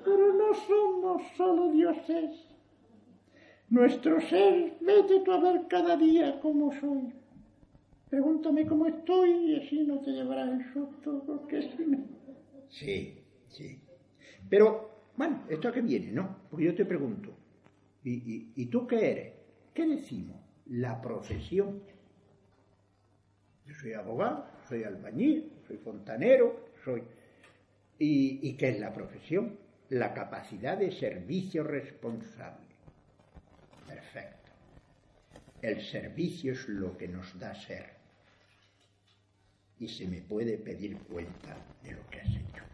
pero 0.05 0.33
no 0.35 0.55
somos 0.55 1.23
solo 1.37 1.71
dioses. 1.71 2.45
Nuestro 3.71 4.21
ser, 4.21 4.75
vete 4.81 5.21
tú 5.21 5.33
a 5.33 5.41
ver 5.41 5.69
cada 5.69 5.97
día 5.97 6.41
cómo 6.41 6.73
soy. 6.81 7.13
Pregúntame 8.09 8.67
cómo 8.67 8.87
estoy 8.87 9.31
y 9.31 9.57
así 9.57 9.85
no 9.85 10.01
te 10.01 10.11
llevarás 10.11 10.49
el 10.49 10.73
susto, 10.73 11.23
porque 11.27 11.63
si 11.63 11.85
no... 11.85 11.99
Sí, 12.71 13.19
sí. 13.49 13.79
Pero, 14.49 14.91
bueno, 15.17 15.45
¿esto 15.49 15.69
a 15.69 15.73
qué 15.73 15.83
viene, 15.83 16.11
no? 16.13 16.37
Porque 16.51 16.65
yo 16.65 16.75
te 16.75 16.87
pregunto, 16.87 17.31
¿y, 18.03 18.53
y 18.57 18.67
tú 18.67 18.87
qué 18.87 19.11
eres? 19.11 19.33
¿Qué 19.75 19.87
decimos? 19.87 20.48
La 20.69 21.01
profesión. 21.01 21.83
Yo 23.67 23.75
soy 23.75 23.93
abogado, 23.93 24.47
soy 24.69 24.85
albañil, 24.85 25.53
soy 25.67 25.79
fontanero, 25.79 26.69
soy... 26.85 27.03
¿Y, 27.99 28.49
¿Y 28.49 28.57
qué 28.57 28.71
es 28.71 28.81
la 28.81 28.93
profesión? 28.93 29.59
La 29.91 30.15
capacidad 30.15 30.79
de 30.79 30.93
servicio 30.93 31.65
responsable. 31.65 32.67
Perfecto. 33.87 34.53
El 35.61 35.83
servicio 35.83 36.53
es 36.53 36.69
lo 36.69 36.97
que 36.97 37.09
nos 37.09 37.39
da 37.39 37.55
ser 37.55 37.99
y 39.81 39.89
se 39.89 40.07
me 40.07 40.21
puede 40.23 40.59
pedir 40.59 40.99
cuenta 40.99 41.57
de 41.83 41.93
lo 41.93 42.07
que 42.11 42.21
has 42.21 42.29
hecho. 42.29 42.65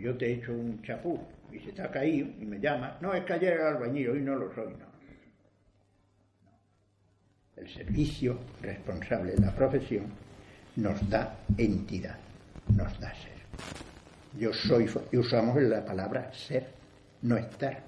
Yo 0.00 0.16
te 0.16 0.26
he 0.26 0.32
hecho 0.34 0.52
un 0.52 0.82
chapú 0.82 1.18
y 1.52 1.58
se 1.60 1.72
te 1.72 1.82
ha 1.82 1.90
caído 1.90 2.28
y 2.40 2.44
me 2.44 2.60
llama, 2.60 2.98
no, 3.00 3.14
es 3.14 3.24
que 3.24 3.32
ayer 3.34 3.54
era 3.54 3.68
albañil, 3.68 4.10
hoy 4.10 4.20
no 4.20 4.36
lo 4.36 4.52
soy, 4.54 4.74
no. 4.74 4.89
El 7.60 7.68
servicio 7.68 8.38
responsable 8.62 9.32
de 9.32 9.40
la 9.40 9.54
profesión 9.54 10.06
nos 10.76 11.08
da 11.10 11.36
entidad, 11.58 12.16
nos 12.74 12.98
da 12.98 13.12
ser. 13.14 13.30
Yo 14.38 14.52
soy, 14.52 14.88
y 15.12 15.16
usamos 15.18 15.60
la 15.62 15.84
palabra 15.84 16.32
ser, 16.32 16.68
no 17.22 17.36
estar. 17.36 17.82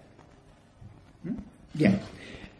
¿Mm? 1.22 1.36
Bien. 1.74 1.98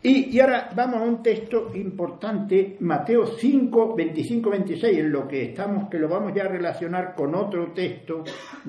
Y, 0.05 0.41
ahora 0.41 0.71
vamos 0.75 1.01
a 1.01 1.05
un 1.05 1.23
texto 1.23 1.71
importante, 1.75 2.77
Mateo 2.81 3.25
5, 3.25 3.95
25, 3.95 4.51
26, 4.51 4.99
en 4.99 5.13
lo 5.13 5.29
que 5.29 5.45
estamos, 5.45 5.89
que 5.89 5.99
lo 5.99 6.09
vamos 6.09 6.33
ya 6.35 6.45
a 6.45 6.49
relacionar 6.49 7.15
con 7.15 7.35
otro 7.37 7.73
texto 7.73 8.25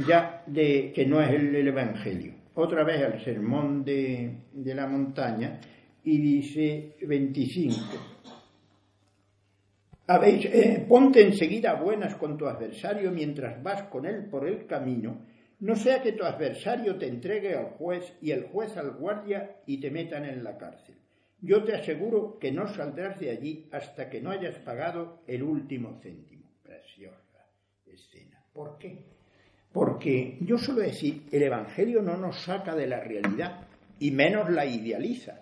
ya 0.06 0.44
de 0.45 0.91
que 0.94 1.07
no 1.07 1.22
es 1.22 1.32
el, 1.32 1.68
Evangelio. 1.68 2.34
Otra 2.53 2.84
vez 2.84 3.02
al 3.02 3.24
sermón 3.24 3.84
de, 3.84 4.44
la 4.53 4.86
montaña, 4.86 5.60
y 6.03 6.20
dice 6.20 6.98
25. 7.02 8.12
Habéis, 10.07 10.45
eh, 10.45 10.85
ponte 10.88 11.21
enseguida 11.21 11.75
buenas 11.75 12.15
con 12.15 12.38
tu 12.38 12.45
adversario 12.45 13.11
mientras 13.11 13.61
vas 13.63 13.84
con 13.84 14.05
él 14.05 14.25
por 14.30 14.47
el 14.47 14.65
camino, 14.65 15.25
no 15.59 15.75
sea 15.75 16.01
que 16.01 16.11
tu 16.11 16.23
adversario 16.23 16.97
te 16.97 17.07
entregue 17.07 17.55
al 17.55 17.71
juez 17.77 18.13
y 18.21 18.31
el 18.31 18.43
juez 18.43 18.75
al 18.75 18.91
guardia 18.91 19.57
y 19.65 19.80
te 19.80 19.89
metan 19.91 20.25
en 20.25 20.43
la 20.43 20.57
cárcel 20.57 20.95
yo 21.43 21.61
te 21.65 21.75
aseguro 21.75 22.39
que 22.39 22.53
no 22.53 22.73
saldrás 22.73 23.19
de 23.19 23.30
allí 23.30 23.67
hasta 23.73 24.09
que 24.09 24.21
no 24.21 24.31
hayas 24.31 24.57
pagado 24.59 25.23
el 25.27 25.43
último 25.43 25.99
céntimo. 26.01 26.49
Preciosa 26.63 27.45
escena. 27.85 28.41
¿Por 28.53 28.77
qué? 28.77 29.03
Porque 29.73 30.38
yo 30.39 30.57
suelo 30.57 30.81
decir, 30.81 31.23
el 31.31 31.43
Evangelio 31.43 32.01
no 32.01 32.15
nos 32.15 32.41
saca 32.43 32.73
de 32.75 32.88
la 32.88 33.01
realidad 33.01 33.67
y 33.99 34.11
menos 34.11 34.49
la 34.49 34.65
idealiza. 34.65 35.41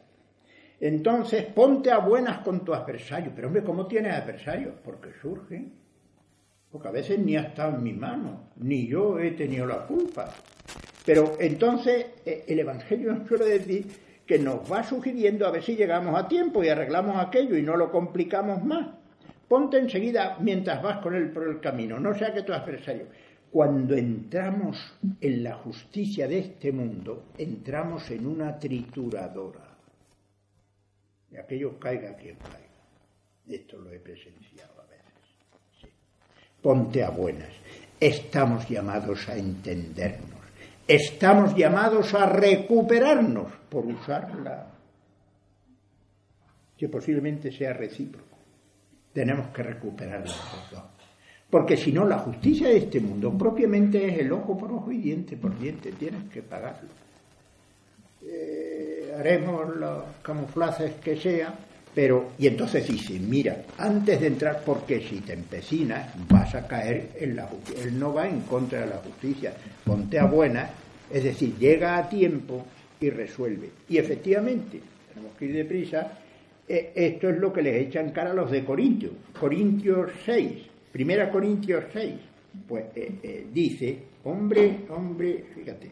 Entonces, 0.82 1.45
ponte 1.45 1.91
a 1.91 1.99
buenas 1.99 2.40
con 2.40 2.66
tu 2.66 2.74
adversario. 2.74 3.32
Pero 3.36 3.48
hombre, 3.48 3.64
¿cómo 3.64 3.86
tienes 3.86 4.14
adversario? 4.16 4.74
Porque 4.84 5.12
surge. 5.22 5.70
Porque 6.72 6.88
a 6.88 6.91
veces 6.91 7.20
ni 7.20 7.38
ha 7.38 7.41
estado 7.41 7.76
en 7.76 7.84
mi 7.84 7.94
mano, 7.94 8.49
ni 8.58 8.88
yo 8.88 9.20
he 9.20 9.32
tenido 9.32 9.68
la 9.68 9.86
culpa. 9.86 10.34
Pero 11.06 11.36
entonces 11.40 12.08
eh, 12.26 12.45
el 12.48 12.60
Evangelio 12.60 13.14
nos 13.14 13.28
suele 13.28 13.45
decir 13.45 13.86
que 14.26 14.40
nos 14.40 14.72
va 14.72 14.84
sugiriendo 14.84 15.45
a 15.45 15.52
ver 15.52 15.62
si 15.62 15.76
llegamos 15.76 16.18
a 16.18 16.28
tiempo 16.28 16.64
y 16.64 16.70
arreglamos 16.70 17.18
aquello 17.18 17.56
y 17.58 17.62
no 17.62 17.78
lo 17.78 17.91
complicamos 17.91 18.64
más. 18.64 18.88
Ponte 19.48 19.78
enseguida 19.78 20.38
mientras 20.40 20.82
vas 20.82 20.99
con 20.99 21.14
él 21.14 21.30
por 21.32 21.48
el 21.48 21.60
camino, 21.60 21.99
no 21.99 22.18
sea 22.18 22.34
que 22.34 22.44
tu 22.44 22.53
adversario. 22.53 23.08
Cuando 23.52 23.94
entramos 23.95 24.98
en 25.20 25.44
la 25.44 25.56
justicia 25.56 26.28
de 26.28 26.40
este 26.40 26.72
mundo, 26.72 27.26
entramos 27.38 28.10
en 28.10 28.26
una 28.26 28.58
trituradora. 28.58 29.70
Y 31.32 31.38
aquello 31.38 31.80
caiga 31.80 32.16
quien 32.16 32.36
caiga. 32.36 32.60
Esto 33.48 33.78
lo 33.78 33.91
he 33.91 33.99
presenciado 33.99 34.82
a 34.82 34.86
veces. 34.86 35.91
Ponte 36.62 37.03
a 37.03 37.10
buenas. 37.10 37.53
Estamos 37.99 38.68
llamados 38.70 39.28
a 39.30 39.38
entendernos 39.38 40.41
estamos 40.88 41.56
llamados 41.56 42.14
a 42.14 42.26
recuperarnos 42.26 43.52
por 43.70 43.86
usarla, 43.86 44.68
que 46.78 46.90
posiblemente 46.90 47.52
sea 47.52 47.74
recíproco. 47.74 48.38
Tenemos 49.14 49.48
que 49.49 49.64
recuperarla. 49.64 50.34
Porque 51.49 51.78
si 51.78 51.91
no, 51.91 52.06
la 52.06 52.20
justicia 52.20 52.70
de 52.70 52.78
este 52.78 52.99
mundo 52.99 53.38
propiamente 53.38 54.08
es 54.08 54.20
el 54.20 54.32
ojo 54.32 54.58
por 54.58 54.72
ojo 54.72 54.91
y 54.91 54.98
diente 54.98 55.38
por 55.38 55.58
diente. 55.58 55.91
Tienes 55.91 56.30
que 56.30 56.41
pagarlo. 56.41 56.90
Eh, 58.24 59.01
haremos 59.17 59.75
los 59.75 60.03
camuflajes 60.21 60.93
que 61.03 61.15
sea, 61.17 61.53
pero, 61.93 62.31
y 62.38 62.47
entonces 62.47 62.88
dice, 62.88 63.19
mira, 63.19 63.63
antes 63.77 64.21
de 64.21 64.27
entrar, 64.27 64.63
porque 64.65 65.01
si 65.01 65.19
te 65.19 65.33
empecinas, 65.33 66.13
vas 66.29 66.55
a 66.55 66.67
caer 66.67 67.09
en 67.19 67.35
la 67.35 67.47
justicia. 67.47 67.83
Él 67.83 67.99
no 67.99 68.13
va 68.13 68.27
en 68.27 68.41
contra 68.41 68.81
de 68.81 68.88
la 68.88 68.97
justicia, 68.97 69.53
ponte 69.83 70.17
a 70.17 70.25
buena, 70.25 70.69
es 71.11 71.23
decir, 71.23 71.57
llega 71.57 71.97
a 71.97 72.07
tiempo 72.07 72.65
y 72.99 73.09
resuelve. 73.09 73.71
Y 73.89 73.97
efectivamente, 73.97 74.79
tenemos 75.13 75.35
que 75.38 75.45
ir 75.45 75.55
deprisa, 75.55 76.17
eh, 76.67 76.93
esto 76.95 77.29
es 77.29 77.38
lo 77.38 77.51
que 77.51 77.61
les 77.61 77.88
echan 77.88 78.11
cara 78.11 78.31
a 78.31 78.33
los 78.33 78.49
de 78.49 78.63
Corintios. 78.63 79.11
Corintios 79.38 80.11
6, 80.25 80.51
primera 80.93 81.29
Corintios 81.29 81.83
6, 81.91 82.13
pues 82.67 82.85
eh, 82.95 83.11
eh, 83.21 83.45
dice, 83.51 83.97
hombre, 84.23 84.85
hombre, 84.89 85.43
fíjate, 85.53 85.91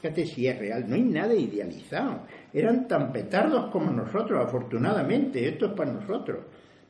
fíjate 0.00 0.26
si 0.26 0.46
es 0.46 0.58
real, 0.58 0.84
no 0.88 0.94
hay 0.94 1.02
nada 1.02 1.34
idealizado 1.34 2.22
eran 2.52 2.88
tan 2.88 3.12
petardos 3.12 3.70
como 3.70 3.90
nosotros, 3.92 4.44
afortunadamente, 4.44 5.46
esto 5.48 5.66
es 5.66 5.72
para 5.72 5.92
nosotros. 5.92 6.38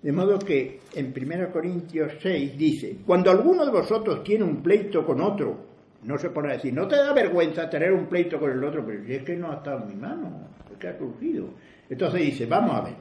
De 0.00 0.12
modo 0.12 0.38
que 0.38 0.80
en 0.94 1.12
1 1.16 1.50
Corintios 1.52 2.12
6 2.22 2.56
dice, 2.56 2.98
cuando 3.04 3.30
alguno 3.30 3.64
de 3.64 3.72
vosotros 3.72 4.22
tiene 4.22 4.44
un 4.44 4.62
pleito 4.62 5.04
con 5.04 5.20
otro, 5.20 5.66
no 6.04 6.16
se 6.16 6.30
pone 6.30 6.50
a 6.50 6.52
decir, 6.54 6.72
no 6.72 6.86
te 6.86 6.96
da 6.96 7.12
vergüenza 7.12 7.68
tener 7.68 7.92
un 7.92 8.06
pleito 8.06 8.38
con 8.38 8.52
el 8.52 8.62
otro, 8.62 8.84
pero 8.86 9.04
si 9.04 9.14
es 9.14 9.24
que 9.24 9.36
no 9.36 9.50
ha 9.50 9.56
estado 9.56 9.82
en 9.82 9.88
mi 9.88 9.96
mano, 9.96 10.48
es 10.70 10.78
que 10.78 10.88
ha 10.88 10.96
surgido. 10.96 11.48
Entonces 11.90 12.20
dice, 12.20 12.46
vamos 12.46 12.76
a 12.76 12.82
ver, 12.82 12.94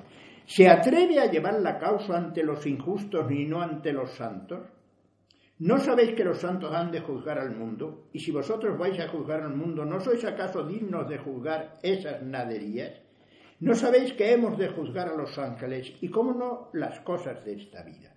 ¿se 0.47 0.67
atreve 0.67 1.19
a 1.19 1.29
llevar 1.29 1.59
la 1.59 1.77
causa 1.77 2.17
ante 2.17 2.43
los 2.43 2.65
injustos 2.65 3.31
y 3.31 3.45
no 3.45 3.61
ante 3.61 3.93
los 3.93 4.09
santos? 4.11 4.61
¿No 5.59 5.79
sabéis 5.79 6.13
que 6.13 6.23
los 6.23 6.37
santos 6.37 6.71
han 6.71 6.91
de 6.91 7.01
juzgar 7.01 7.39
al 7.39 7.55
mundo? 7.55 8.09
Y 8.13 8.19
si 8.19 8.29
vosotros 8.29 8.77
vais 8.77 8.99
a 8.99 9.07
juzgar 9.07 9.41
al 9.41 9.55
mundo, 9.55 9.85
¿no 9.85 9.99
sois 9.99 10.23
acaso 10.23 10.63
dignos 10.63 11.09
de 11.09 11.17
juzgar 11.17 11.79
esas 11.81 12.21
naderías? 12.21 13.01
¿No 13.59 13.73
sabéis 13.73 14.13
que 14.13 14.31
hemos 14.31 14.55
de 14.59 14.67
juzgar 14.67 15.07
a 15.09 15.15
los 15.15 15.39
ángeles 15.39 15.93
y 15.99 16.09
cómo 16.09 16.33
no 16.33 16.69
las 16.73 16.99
cosas 16.99 17.43
de 17.43 17.55
esta 17.55 17.81
vida? 17.81 18.13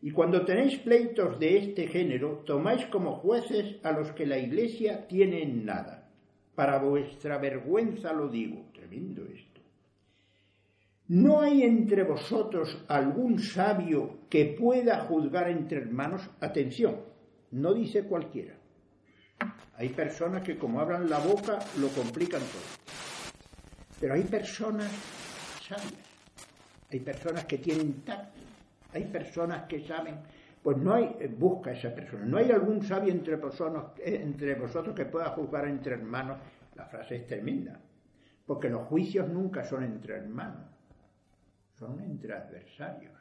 Y 0.00 0.12
cuando 0.12 0.46
tenéis 0.46 0.78
pleitos 0.78 1.38
de 1.38 1.58
este 1.58 1.88
género, 1.88 2.42
tomáis 2.46 2.86
como 2.86 3.16
jueces 3.16 3.76
a 3.82 3.92
los 3.92 4.12
que 4.12 4.24
la 4.24 4.38
Iglesia 4.38 5.06
tiene 5.08 5.42
en 5.42 5.66
nada. 5.66 6.08
Para 6.54 6.78
vuestra 6.78 7.36
vergüenza 7.36 8.14
lo 8.14 8.28
digo. 8.28 8.64
Tremendo 8.72 9.26
esto. 9.26 9.47
¿No 11.08 11.40
hay 11.40 11.62
entre 11.62 12.04
vosotros 12.04 12.84
algún 12.86 13.38
sabio 13.38 14.18
que 14.28 14.56
pueda 14.58 15.00
juzgar 15.00 15.48
entre 15.48 15.78
hermanos? 15.78 16.28
Atención, 16.38 16.96
no 17.52 17.72
dice 17.72 18.04
cualquiera. 18.04 18.54
Hay 19.76 19.88
personas 19.90 20.42
que 20.42 20.58
como 20.58 20.80
abran 20.80 21.08
la 21.08 21.18
boca 21.18 21.60
lo 21.80 21.88
complican 21.88 22.40
todo. 22.40 22.60
Pero 23.98 24.14
hay 24.14 24.24
personas 24.24 24.90
sabias, 25.66 25.94
hay 26.90 27.00
personas 27.00 27.46
que 27.46 27.56
tienen 27.56 28.02
tacto, 28.02 28.40
hay 28.92 29.04
personas 29.04 29.66
que 29.66 29.86
saben, 29.86 30.16
pues 30.62 30.76
no 30.76 30.92
hay, 30.92 31.16
busca 31.38 31.72
esa 31.72 31.94
persona, 31.94 32.26
no 32.26 32.36
hay 32.36 32.50
algún 32.50 32.82
sabio 32.82 33.12
entre 33.12 33.36
vosotros, 33.36 33.92
entre 34.04 34.56
vosotros 34.56 34.94
que 34.94 35.06
pueda 35.06 35.30
juzgar 35.30 35.66
entre 35.68 35.94
hermanos. 35.94 36.38
La 36.74 36.84
frase 36.84 37.16
es 37.16 37.26
tremenda, 37.26 37.80
porque 38.46 38.68
los 38.68 38.86
juicios 38.88 39.28
nunca 39.28 39.64
son 39.64 39.84
entre 39.84 40.16
hermanos, 40.16 40.77
son 41.78 42.00
entre 42.02 42.34
adversarios. 42.34 43.12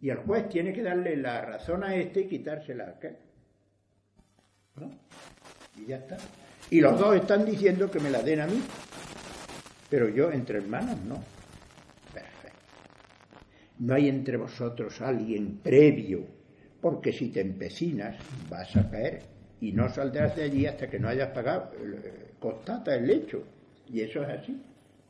Y 0.00 0.10
el 0.10 0.18
juez 0.18 0.48
tiene 0.48 0.72
que 0.72 0.82
darle 0.82 1.16
la 1.16 1.40
razón 1.42 1.84
a 1.84 1.94
este 1.94 2.20
y 2.20 2.28
quitársela 2.28 2.84
a 2.84 2.90
aquel. 2.90 3.16
¿No? 4.76 4.90
Y 5.76 5.86
ya 5.86 5.96
está. 5.96 6.16
Y 6.70 6.80
los 6.80 6.98
dos 6.98 7.16
están 7.16 7.44
diciendo 7.44 7.90
que 7.90 8.00
me 8.00 8.10
la 8.10 8.22
den 8.22 8.40
a 8.40 8.46
mí. 8.46 8.60
Pero 9.88 10.08
yo 10.08 10.30
entre 10.32 10.58
hermanos 10.58 10.98
no. 11.06 11.22
Perfecto. 12.12 12.58
No 13.78 13.94
hay 13.94 14.08
entre 14.08 14.36
vosotros 14.36 15.00
alguien 15.00 15.58
previo, 15.62 16.26
porque 16.80 17.12
si 17.12 17.28
te 17.28 17.40
empecinas 17.40 18.16
vas 18.50 18.76
a 18.76 18.90
caer 18.90 19.22
y 19.60 19.72
no 19.72 19.88
saldrás 19.88 20.36
de 20.36 20.42
allí 20.42 20.66
hasta 20.66 20.90
que 20.90 20.98
no 20.98 21.08
hayas 21.08 21.30
pagado. 21.30 21.70
Eh, 21.78 22.32
constata 22.38 22.94
el 22.94 23.08
hecho. 23.08 23.44
Y 23.88 24.00
eso 24.00 24.22
es 24.22 24.28
así. 24.28 24.60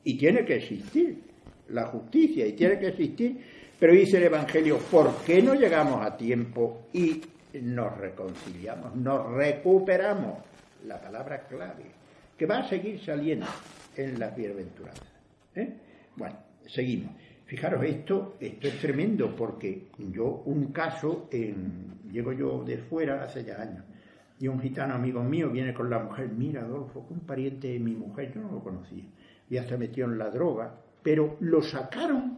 Y 0.04 0.16
tiene 0.18 0.44
que 0.44 0.56
existir 0.56 1.25
la 1.70 1.86
justicia 1.86 2.46
y 2.46 2.52
tiene 2.52 2.78
que 2.78 2.88
existir. 2.88 3.40
Pero 3.78 3.92
dice 3.92 4.16
el 4.16 4.24
Evangelio, 4.24 4.78
¿por 4.90 5.22
qué 5.24 5.42
no 5.42 5.54
llegamos 5.54 6.04
a 6.04 6.16
tiempo 6.16 6.86
y 6.94 7.20
nos 7.62 7.96
reconciliamos, 7.98 8.96
nos 8.96 9.30
recuperamos? 9.32 10.38
La 10.86 11.00
palabra 11.00 11.46
clave, 11.46 11.84
que 12.38 12.46
va 12.46 12.58
a 12.58 12.68
seguir 12.68 13.00
saliendo 13.04 13.46
en 13.96 14.18
las 14.18 14.34
bienaventuradas. 14.36 15.02
¿eh? 15.54 15.74
Bueno, 16.16 16.36
seguimos. 16.66 17.12
Fijaros, 17.46 17.84
esto, 17.84 18.36
esto 18.40 18.68
es 18.68 18.78
tremendo 18.80 19.34
porque 19.36 19.88
yo, 19.98 20.42
un 20.46 20.72
caso, 20.72 21.28
en, 21.30 22.00
llego 22.10 22.32
yo 22.32 22.64
de 22.64 22.78
fuera 22.78 23.22
hace 23.22 23.44
ya 23.44 23.60
años, 23.60 23.84
y 24.38 24.48
un 24.48 24.60
gitano 24.60 24.94
amigo 24.94 25.22
mío 25.22 25.50
viene 25.50 25.72
con 25.72 25.88
la 25.88 25.98
mujer, 25.98 26.28
mira 26.28 26.62
Adolfo, 26.62 27.06
un 27.08 27.20
pariente 27.20 27.68
de 27.68 27.78
mi 27.78 27.94
mujer, 27.94 28.32
yo 28.34 28.40
no 28.40 28.52
lo 28.52 28.62
conocía, 28.62 29.04
ya 29.48 29.66
se 29.66 29.78
metió 29.78 30.06
en 30.06 30.18
la 30.18 30.30
droga, 30.30 30.74
pero 31.06 31.36
lo 31.38 31.62
sacaron, 31.62 32.36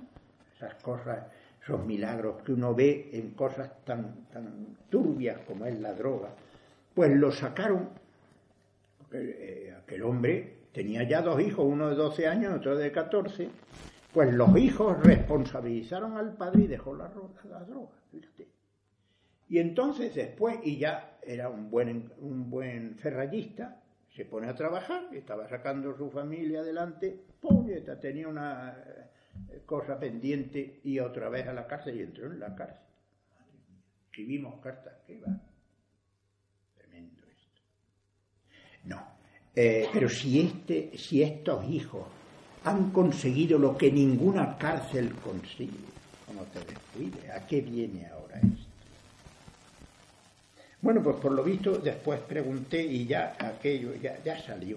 esas 0.54 0.74
cosas, 0.82 1.24
esos 1.62 1.82
milagros 1.86 2.42
que 2.42 2.52
uno 2.52 2.74
ve 2.74 3.08
en 3.14 3.30
cosas 3.30 3.82
tan, 3.86 4.26
turbias 4.90 5.38
como 5.46 5.64
es 5.64 5.80
la 5.80 5.94
droga, 5.94 6.34
pues 6.94 7.16
lo 7.16 7.32
sacaron, 7.32 7.88
eh, 9.10 9.74
aquel 9.74 10.02
hombre 10.02 10.58
tenía 10.70 11.02
ya 11.04 11.22
dos 11.22 11.40
hijos, 11.40 11.64
uno 11.66 11.88
de 11.88 11.94
12 11.94 12.26
años, 12.26 12.56
otro 12.56 12.76
de 12.76 12.92
14, 12.92 13.48
pues 14.12 14.34
los 14.34 14.54
hijos 14.58 15.02
responsabilizaron 15.02 16.18
al 16.18 16.34
padre 16.34 16.64
y 16.64 16.66
dejó 16.66 16.94
la, 16.94 17.10
la 17.48 17.60
droga, 17.60 17.96
Y 19.48 19.60
entonces 19.60 20.14
después, 20.14 20.58
y 20.62 20.76
ya 20.76 21.16
era 21.22 21.48
un 21.48 21.70
buen, 21.70 22.12
un 22.18 22.50
buen 22.50 22.98
ferrallista, 22.98 23.80
se 24.14 24.24
pone 24.24 24.48
a 24.48 24.54
trabajar, 24.54 25.08
estaba 25.12 25.48
sacando 25.48 25.96
su 25.96 26.10
familia 26.10 26.60
adelante, 26.60 27.24
puñeta, 27.40 28.00
tenía 28.00 28.28
una 28.28 28.76
eh, 29.50 29.62
cosa 29.64 29.98
pendiente 29.98 30.80
y 30.84 30.98
otra 30.98 31.28
vez 31.28 31.46
a 31.46 31.52
la 31.52 31.66
cárcel 31.66 31.98
y 31.98 32.02
entró 32.02 32.26
en 32.26 32.40
la 32.40 32.54
cárcel. 32.54 32.84
Escribimos 34.06 34.60
cartas, 34.60 34.94
¿qué 35.06 35.20
va? 35.20 35.40
Tremendo 36.76 37.22
esto. 37.28 37.62
No, 38.84 39.00
eh, 39.54 39.88
pero 39.92 40.08
si, 40.08 40.40
este, 40.40 40.96
si 40.96 41.22
estos 41.22 41.64
hijos 41.68 42.06
han 42.64 42.90
conseguido 42.90 43.58
lo 43.58 43.76
que 43.76 43.92
ninguna 43.92 44.58
cárcel 44.58 45.14
consigue, 45.16 45.86
como 46.26 46.42
te 46.44 46.58
descuide, 46.60 47.30
¿a 47.30 47.46
qué 47.46 47.60
viene 47.60 48.06
ahora 48.06 48.40
esto? 48.40 48.57
Bueno, 50.80 51.02
pues 51.02 51.16
por 51.16 51.32
lo 51.32 51.42
visto 51.42 51.78
después 51.78 52.20
pregunté 52.20 52.82
y 52.82 53.06
ya 53.06 53.36
aquello 53.38 53.94
ya, 54.00 54.22
ya 54.24 54.38
salió. 54.40 54.76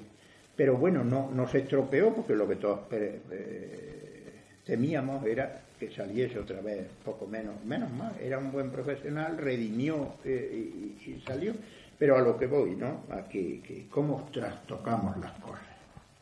Pero 0.56 0.78
bueno, 0.78 1.04
no, 1.04 1.30
no 1.32 1.48
se 1.48 1.60
estropeó 1.60 2.14
porque 2.14 2.36
lo 2.36 2.48
que 2.48 2.56
todos 2.56 2.82
eh, 2.92 4.34
temíamos 4.66 5.26
era 5.26 5.62
que 5.80 5.92
saliese 5.92 6.38
otra 6.38 6.62
vez, 6.62 6.86
poco 7.04 7.26
menos, 7.26 7.56
menos 7.66 7.92
mal, 7.92 8.14
era 8.22 8.38
un 8.38 8.52
buen 8.52 8.70
profesional, 8.70 9.38
redimió 9.38 10.16
eh, 10.24 10.96
y 11.06 11.22
salió. 11.26 11.54
Pero 11.98 12.18
a 12.18 12.22
lo 12.22 12.38
que 12.38 12.48
voy, 12.48 12.76
¿no? 12.76 13.04
A 13.12 13.28
que, 13.28 13.88
cómo 13.90 14.28
trastocamos 14.34 15.18
las 15.18 15.34
cosas. 15.34 15.66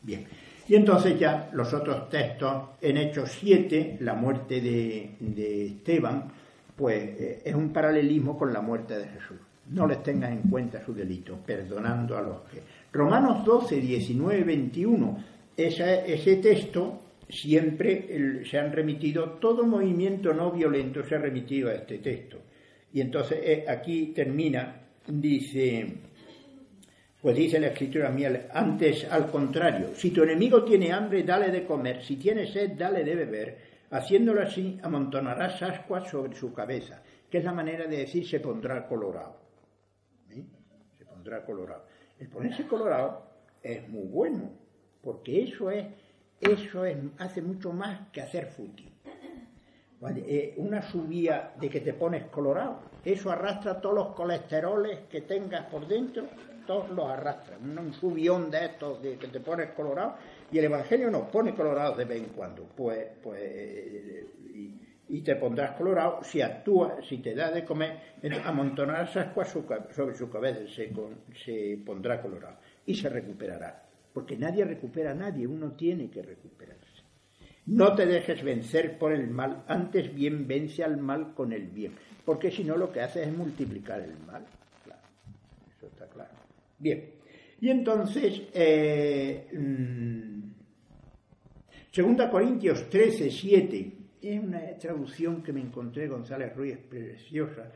Bien. 0.02 0.26
Y 0.68 0.74
entonces 0.74 1.18
ya 1.18 1.48
los 1.52 1.72
otros 1.72 2.08
textos, 2.10 2.70
en 2.80 2.96
Hechos 2.98 3.32
7, 3.40 3.96
la 4.00 4.14
muerte 4.14 4.60
de, 4.60 5.66
Esteban, 5.66 6.30
pues 6.76 7.02
eh, 7.02 7.42
es 7.44 7.54
un 7.54 7.72
paralelismo 7.72 8.38
con 8.38 8.52
la 8.52 8.60
muerte 8.60 8.98
de 8.98 9.08
Jesús. 9.08 9.38
No 9.70 9.86
les 9.86 10.02
tengas 10.02 10.32
en 10.32 10.42
cuenta 10.42 10.84
su 10.84 10.92
delito, 10.92 11.38
perdonando 11.44 12.16
a 12.16 12.22
los 12.22 12.40
que... 12.42 12.60
Romanos 12.92 13.44
12, 13.44 13.76
19, 13.76 14.42
21, 14.42 15.24
ese 15.56 16.36
texto 16.36 17.00
siempre 17.28 18.44
se 18.44 18.58
han 18.58 18.72
remitido, 18.72 19.38
todo 19.40 19.64
movimiento 19.64 20.32
no 20.34 20.50
violento 20.50 21.04
se 21.04 21.14
ha 21.14 21.18
remitido 21.18 21.68
a 21.70 21.74
este 21.74 21.98
texto. 21.98 22.38
Y 22.92 23.00
entonces 23.00 23.38
eh, 23.42 23.64
aquí 23.68 24.06
termina 24.06 24.80
dice, 25.06 25.86
pues 27.20 27.36
dice 27.36 27.60
la 27.60 27.68
escritura 27.68 28.10
mía, 28.10 28.48
antes 28.52 29.04
al 29.10 29.30
contrario, 29.30 29.90
si 29.94 30.10
tu 30.10 30.22
enemigo 30.22 30.64
tiene 30.64 30.92
hambre, 30.92 31.22
dale 31.22 31.50
de 31.50 31.64
comer, 31.64 32.02
si 32.02 32.16
tiene 32.16 32.46
sed, 32.46 32.72
dale 32.76 33.04
de 33.04 33.14
beber, 33.14 33.58
haciéndolo 33.90 34.42
así, 34.42 34.78
amontonarás 34.82 35.62
ascuas 35.62 36.10
sobre 36.10 36.34
su 36.34 36.52
cabeza, 36.52 37.02
que 37.30 37.38
es 37.38 37.44
la 37.44 37.52
manera 37.52 37.86
de 37.86 37.98
decir 37.98 38.26
se 38.26 38.40
pondrá 38.40 38.86
colorado. 38.86 39.39
¿Eh? 41.26 41.72
El 42.18 42.28
ponerse 42.28 42.66
colorado 42.66 43.22
es 43.62 43.88
muy 43.88 44.06
bueno, 44.06 44.50
porque 45.02 45.42
eso 45.42 45.70
es, 45.70 45.86
eso 46.40 46.84
es, 46.84 46.96
hace 47.18 47.42
mucho 47.42 47.72
más 47.72 48.08
que 48.12 48.20
hacer 48.20 48.46
fútil. 48.46 48.90
Eh, 50.16 50.54
una 50.56 50.80
subida 50.80 51.54
de 51.60 51.68
que 51.68 51.80
te 51.80 51.92
pones 51.92 52.24
colorado, 52.28 52.80
eso 53.04 53.30
arrastra 53.30 53.82
todos 53.82 53.94
los 53.94 54.06
colesteroles 54.14 55.00
que 55.10 55.20
tengas 55.20 55.66
por 55.66 55.86
dentro, 55.86 56.24
todos 56.66 56.88
los 56.90 57.06
arrastra. 57.10 57.58
Un, 57.58 57.92
subión 57.92 58.50
de 58.50 58.64
estos 58.64 59.02
de 59.02 59.18
que 59.18 59.28
te 59.28 59.40
pones 59.40 59.70
colorado, 59.72 60.14
y 60.50 60.58
el 60.58 60.64
Evangelio 60.64 61.10
nos 61.10 61.28
pone 61.28 61.54
colorados 61.54 61.98
de 61.98 62.06
vez 62.06 62.22
en 62.22 62.30
cuando. 62.30 62.62
Pues, 62.74 63.08
pues 63.22 63.42
y, 64.54 64.80
te 65.22 65.34
pondrás 65.34 65.72
colorado 65.72 66.22
si 66.22 66.40
actúa, 66.40 66.98
si 67.02 67.18
te 67.18 67.34
da 67.34 67.50
de 67.50 67.64
comer, 67.64 67.98
amontonarás 68.44 69.16
ascuas 69.16 69.48
sobre 69.48 70.16
su 70.16 70.30
cabeza, 70.30 70.60
se, 70.72 70.92
se 71.44 71.78
pondrá 71.84 72.22
colorado 72.22 72.58
y 72.86 72.94
se 72.94 73.08
recuperará. 73.08 73.82
Porque 74.12 74.36
nadie 74.36 74.64
recupera 74.64 75.10
a 75.10 75.14
nadie, 75.14 75.46
uno 75.46 75.72
tiene 75.72 76.08
que 76.08 76.22
recuperarse. 76.22 77.02
No 77.66 77.94
te 77.94 78.06
dejes 78.06 78.42
vencer 78.42 78.98
por 78.98 79.12
el 79.12 79.28
mal, 79.28 79.64
antes 79.68 80.14
bien 80.14 80.46
vence 80.46 80.82
al 80.82 80.96
mal 80.96 81.34
con 81.34 81.52
el 81.52 81.66
bien, 81.66 81.92
porque 82.24 82.50
si 82.50 82.64
no 82.64 82.76
lo 82.76 82.90
que 82.90 83.00
hace 83.00 83.22
es 83.22 83.36
multiplicar 83.36 84.00
el 84.00 84.16
mal. 84.26 84.44
Claro, 84.84 85.02
eso 85.76 85.86
está 85.86 86.06
claro. 86.06 86.30
Bien, 86.78 87.10
y 87.60 87.68
entonces, 87.68 88.42
eh, 88.54 89.46
mm, 89.52 90.40
Segunda 91.92 92.30
Corintios 92.30 92.88
13, 92.88 93.30
7, 93.30 93.92
es 94.22 94.42
una 94.42 94.60
traducción 94.78 95.42
que 95.42 95.52
me 95.52 95.60
encontré, 95.60 96.08
González 96.08 96.54
Ruiz, 96.54 96.78
preciosa, 96.78 97.70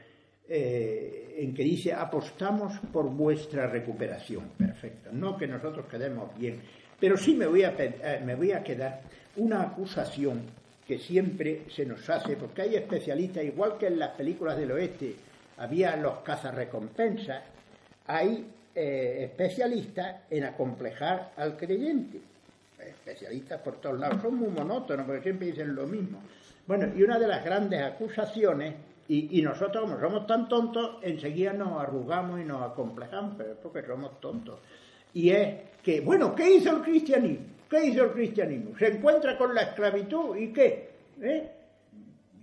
eh, 0.48 1.36
en 1.38 1.54
que 1.54 1.62
dice, 1.62 1.92
apostamos 1.92 2.78
por 2.92 3.08
vuestra 3.08 3.66
recuperación. 3.66 4.50
Perfecto. 4.58 5.10
No 5.12 5.36
que 5.36 5.46
nosotros 5.46 5.86
quedemos 5.86 6.36
bien, 6.38 6.60
pero 7.00 7.16
sí 7.16 7.34
me 7.34 7.46
voy 7.46 7.62
a, 7.62 7.74
eh, 7.78 8.22
me 8.24 8.34
voy 8.34 8.52
a 8.52 8.62
quedar 8.62 9.02
una 9.36 9.62
acusación 9.62 10.42
que 10.86 10.98
siempre 10.98 11.62
se 11.68 11.86
nos 11.86 12.08
hace, 12.10 12.36
porque 12.36 12.62
hay 12.62 12.76
especialistas, 12.76 13.42
igual 13.44 13.78
que 13.78 13.86
en 13.86 13.98
las 13.98 14.10
películas 14.10 14.58
del 14.58 14.72
oeste 14.72 15.14
había 15.56 15.96
los 15.96 16.18
cazarrecompensas, 16.18 17.42
hay 18.06 18.46
eh, 18.74 19.24
especialistas 19.24 20.22
en 20.30 20.44
acomplejar 20.44 21.32
al 21.36 21.56
creyente. 21.56 22.20
Especialistas 22.78 23.60
por 23.60 23.80
todos 23.80 23.98
lados, 23.98 24.20
son 24.22 24.36
muy 24.36 24.48
monótonos, 24.48 25.06
porque 25.06 25.22
siempre 25.22 25.48
dicen 25.48 25.74
lo 25.74 25.86
mismo. 25.86 26.20
Bueno, 26.66 26.88
y 26.96 27.02
una 27.02 27.18
de 27.18 27.28
las 27.28 27.44
grandes 27.44 27.82
acusaciones, 27.82 28.74
y, 29.06 29.42
nosotros 29.42 29.84
como 29.84 30.00
somos 30.00 30.26
tan 30.26 30.48
tontos, 30.48 30.98
enseguida 31.02 31.52
nos 31.52 31.80
arrugamos 31.80 32.40
y 32.40 32.44
nos 32.44 32.62
acomplejamos, 32.62 33.34
pero 33.36 33.52
es 33.52 33.58
porque 33.58 33.82
somos 33.82 34.18
tontos. 34.20 34.60
Y 35.12 35.30
es 35.30 35.56
que, 35.82 36.00
bueno, 36.00 36.34
¿qué 36.34 36.54
hizo 36.54 36.74
el 36.76 36.82
cristianismo? 36.82 37.46
¿Qué 37.68 37.86
hizo 37.86 38.04
el 38.04 38.10
cristianismo? 38.12 38.76
Se 38.78 38.88
encuentra 38.88 39.36
con 39.36 39.54
la 39.54 39.62
esclavitud 39.62 40.36
y 40.36 40.52
qué? 40.52 40.90
¿Eh? 41.20 41.50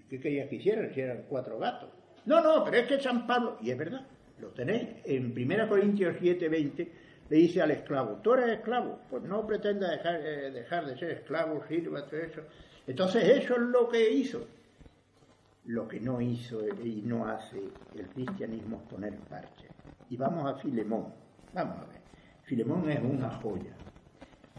¿Qué 0.09 0.19
querías 0.19 0.49
que 0.49 0.57
hicieran 0.57 0.93
si 0.93 1.01
eran 1.01 1.23
cuatro 1.27 1.57
gatos? 1.57 1.89
No, 2.25 2.41
no, 2.41 2.63
pero 2.63 2.77
es 2.77 2.87
que 2.87 2.99
San 2.99 3.25
Pablo, 3.25 3.57
y 3.61 3.71
es 3.71 3.77
verdad, 3.77 4.05
Lo 4.39 4.49
tenéis. 4.49 4.87
En 5.05 5.31
1 5.31 5.67
Corintios 5.67 6.15
7, 6.19 6.49
20 6.49 6.91
le 7.31 7.37
dice 7.37 7.61
al 7.61 7.71
esclavo, 7.71 8.17
tú 8.21 8.33
eres 8.33 8.57
esclavo, 8.57 8.99
pues 9.09 9.23
no 9.23 9.47
pretenda 9.47 9.89
dejar, 9.89 10.15
eh, 10.15 10.51
dejar 10.51 10.85
de 10.85 10.97
ser 10.97 11.11
esclavo, 11.11 11.63
sirva, 11.65 12.05
todo 12.05 12.19
eso. 12.19 12.41
Entonces 12.85 13.23
eso 13.23 13.53
es 13.53 13.61
lo 13.61 13.87
que 13.87 14.11
hizo. 14.11 14.45
Lo 15.67 15.87
que 15.87 16.01
no 16.01 16.19
hizo 16.19 16.59
y 16.83 17.01
no 17.05 17.25
hace 17.25 17.57
el 17.95 18.07
cristianismo 18.07 18.81
es 18.81 18.89
poner 18.89 19.15
parche. 19.29 19.67
Y 20.09 20.17
vamos 20.17 20.45
a 20.45 20.55
Filemón. 20.55 21.05
Vamos 21.53 21.77
a 21.77 21.85
ver. 21.85 22.01
Filemón 22.43 22.91
es 22.91 22.99
una 22.99 23.29
joya. 23.37 23.71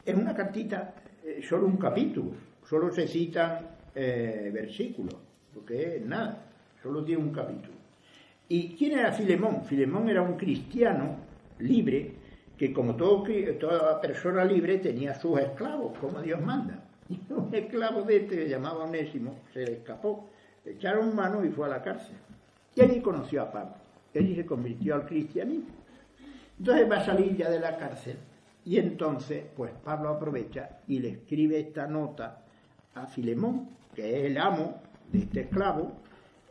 Es 0.02 0.14
una 0.14 0.34
cartita, 0.34 0.94
eh, 1.22 1.42
solo 1.46 1.66
un 1.66 1.76
capítulo, 1.76 2.30
solo 2.66 2.90
se 2.90 3.06
citan 3.06 3.66
eh, 3.94 4.50
versículos, 4.50 5.16
porque 5.52 5.96
es 5.96 6.06
nada, 6.06 6.42
solo 6.82 7.04
tiene 7.04 7.22
un 7.22 7.32
capítulo. 7.34 7.74
¿Y 8.48 8.74
quién 8.76 8.98
era 8.98 9.12
Filemón? 9.12 9.62
Filemón 9.62 10.08
era 10.08 10.22
un 10.22 10.38
cristiano 10.38 11.16
libre 11.58 12.21
que 12.62 12.72
como 12.72 12.94
todo, 12.94 13.24
toda 13.58 14.00
persona 14.00 14.44
libre 14.44 14.78
tenía 14.78 15.18
sus 15.18 15.36
esclavos, 15.40 15.98
como 15.98 16.22
Dios 16.22 16.40
manda. 16.40 16.84
Y 17.08 17.20
un 17.32 17.52
esclavo 17.52 18.02
de 18.02 18.18
este 18.18 18.36
que 18.36 18.48
llamaba 18.48 18.84
Onésimo 18.84 19.34
se 19.52 19.66
le 19.66 19.72
escapó, 19.72 20.28
le 20.64 20.74
echaron 20.74 21.12
mano 21.12 21.44
y 21.44 21.48
fue 21.48 21.66
a 21.66 21.70
la 21.70 21.82
cárcel. 21.82 22.14
Y 22.76 22.82
allí 22.82 23.00
conoció 23.00 23.42
a 23.42 23.50
Pablo. 23.50 23.74
Allí 24.14 24.36
se 24.36 24.46
convirtió 24.46 24.94
al 24.94 25.06
cristianismo. 25.06 25.70
Entonces 26.56 26.88
va 26.88 26.98
a 26.98 27.04
salir 27.04 27.36
ya 27.36 27.50
de 27.50 27.58
la 27.58 27.76
cárcel 27.76 28.16
y 28.64 28.78
entonces 28.78 29.42
pues 29.56 29.72
Pablo 29.82 30.10
aprovecha 30.10 30.78
y 30.86 31.00
le 31.00 31.08
escribe 31.08 31.58
esta 31.58 31.88
nota 31.88 32.44
a 32.94 33.08
Filemón, 33.08 33.70
que 33.92 34.20
es 34.20 34.26
el 34.26 34.38
amo 34.38 34.80
de 35.10 35.18
este 35.18 35.40
esclavo, 35.40 35.94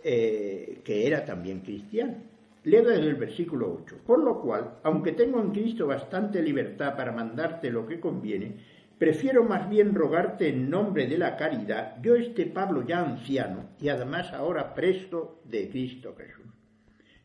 eh, 0.04 0.82
que 0.84 1.08
era 1.08 1.24
también 1.24 1.62
cristiano. 1.62 2.16
Leo 2.64 2.84
desde 2.84 3.08
el 3.08 3.16
versículo 3.16 3.76
8. 3.82 4.02
Por 4.06 4.24
lo 4.24 4.40
cual, 4.40 4.76
aunque 4.84 5.14
tengo 5.14 5.42
en 5.42 5.50
Cristo 5.50 5.88
bastante 5.88 6.44
libertad 6.44 6.96
para 6.96 7.12
mandarte 7.12 7.72
lo 7.72 7.88
que 7.88 8.00
conviene, 8.00 8.56
prefiero 9.00 9.44
más 9.44 9.68
bien 9.68 9.96
rogarte 9.96 10.50
en 10.50 10.70
nombre 10.70 11.08
de 11.08 11.18
la 11.18 11.38
caridad, 11.38 12.00
yo 12.04 12.16
este 12.16 12.46
Pablo 12.46 12.86
ya 12.86 13.00
anciano 13.00 13.72
y 13.80 13.90
además 13.90 14.32
ahora 14.32 14.76
presto 14.76 15.42
de 15.46 15.70
Cristo 15.70 16.16
Jesús. 16.16 16.46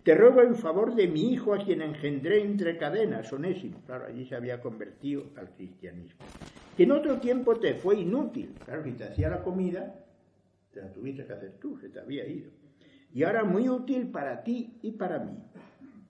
Te 0.03 0.15
ruego 0.15 0.41
en 0.41 0.55
favor 0.55 0.95
de 0.95 1.07
mi 1.07 1.33
hijo 1.33 1.53
a 1.53 1.63
quien 1.63 1.83
engendré 1.83 2.41
entre 2.41 2.79
cadenas, 2.79 3.31
Onésimo. 3.31 3.83
Claro, 3.85 4.07
allí 4.07 4.25
se 4.25 4.37
había 4.37 4.63
convertido 4.63 5.25
al 5.37 5.51
cristianismo. 5.51 6.25
Que 6.79 6.85
en 6.85 6.93
otro 6.93 7.19
tiempo 7.19 7.57
te 7.57 7.75
fue 7.75 7.97
inútil. 8.01 8.55
Claro, 8.65 8.85
si 8.85 8.93
te 8.93 9.05
hacía 9.05 9.29
la 9.29 9.43
comida, 9.43 10.07
te 10.73 10.81
la 10.81 10.91
tuviste 10.93 11.27
que 11.27 11.33
hacer 11.35 11.59
tú, 11.61 11.77
se 11.79 11.91
te 11.91 12.01
había 12.01 12.27
ido 12.27 12.51
y 13.17 13.25
ahora 13.25 13.45
muy 13.45 13.67
útil 13.67 14.09
para 14.09 14.43
ti 14.43 14.77
y 14.83 14.93
para 14.93 15.19
mí. 15.19 15.33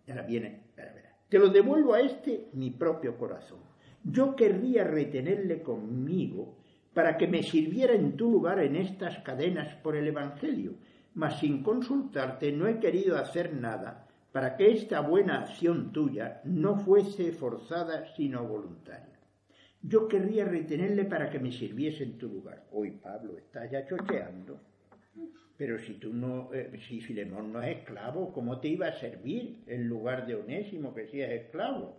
Ahora 0.09 0.23
viene, 0.23 0.63
te 1.29 1.39
lo 1.39 1.51
devuelvo 1.51 1.95
a 1.95 2.01
este 2.01 2.49
mi 2.55 2.73
propio 2.73 3.17
corazón. 3.17 3.61
Yo 4.03 4.35
querría 4.35 4.83
retenerle 4.83 5.63
conmigo 5.63 6.57
para 6.93 7.17
que 7.17 7.29
me 7.29 7.45
sirviera 7.45 7.95
en 7.95 8.17
tu 8.17 8.29
lugar 8.29 8.59
en 8.59 8.75
estas 8.75 9.19
cadenas 9.21 9.73
por 9.85 9.95
el 9.95 10.09
Evangelio, 10.09 10.79
mas 11.15 11.39
sin 11.39 11.63
consultarte 11.63 12.51
no 12.51 12.67
he 12.67 12.81
querido 12.81 13.17
hacer 13.17 13.55
nada 13.55 14.09
para 14.33 14.57
que 14.57 14.73
esta 14.73 14.99
buena 14.99 15.43
acción 15.43 15.93
tuya 15.93 16.41
no 16.43 16.77
fuese 16.77 17.31
forzada 17.31 18.13
sino 18.17 18.43
voluntaria. 18.49 19.17
Yo 19.81 20.09
querría 20.09 20.45
retenerle 20.45 21.05
para 21.05 21.31
que 21.31 21.39
me 21.39 21.53
sirviese 21.53 22.03
en 22.03 22.19
tu 22.19 22.29
lugar. 22.29 22.67
Hoy 22.73 22.91
Pablo 23.01 23.39
está 23.39 23.65
ya 23.71 23.87
chocheando 23.87 24.59
pero 25.57 25.79
si 25.79 25.95
tú 25.95 26.13
no, 26.13 26.53
eh, 26.53 26.71
si 26.87 27.01
Filemón 27.01 27.53
no 27.53 27.63
es 27.63 27.79
esclavo, 27.79 28.33
¿cómo 28.33 28.61
te 28.61 28.69
iba 28.69 28.89
a 28.89 29.01
servir 29.01 29.63
en 29.67 29.89
lugar 29.89 30.27
de 30.27 30.35
Onésimo 30.35 30.95
que 30.95 31.07
sí 31.07 31.21
es 31.21 31.31
esclavo? 31.31 31.97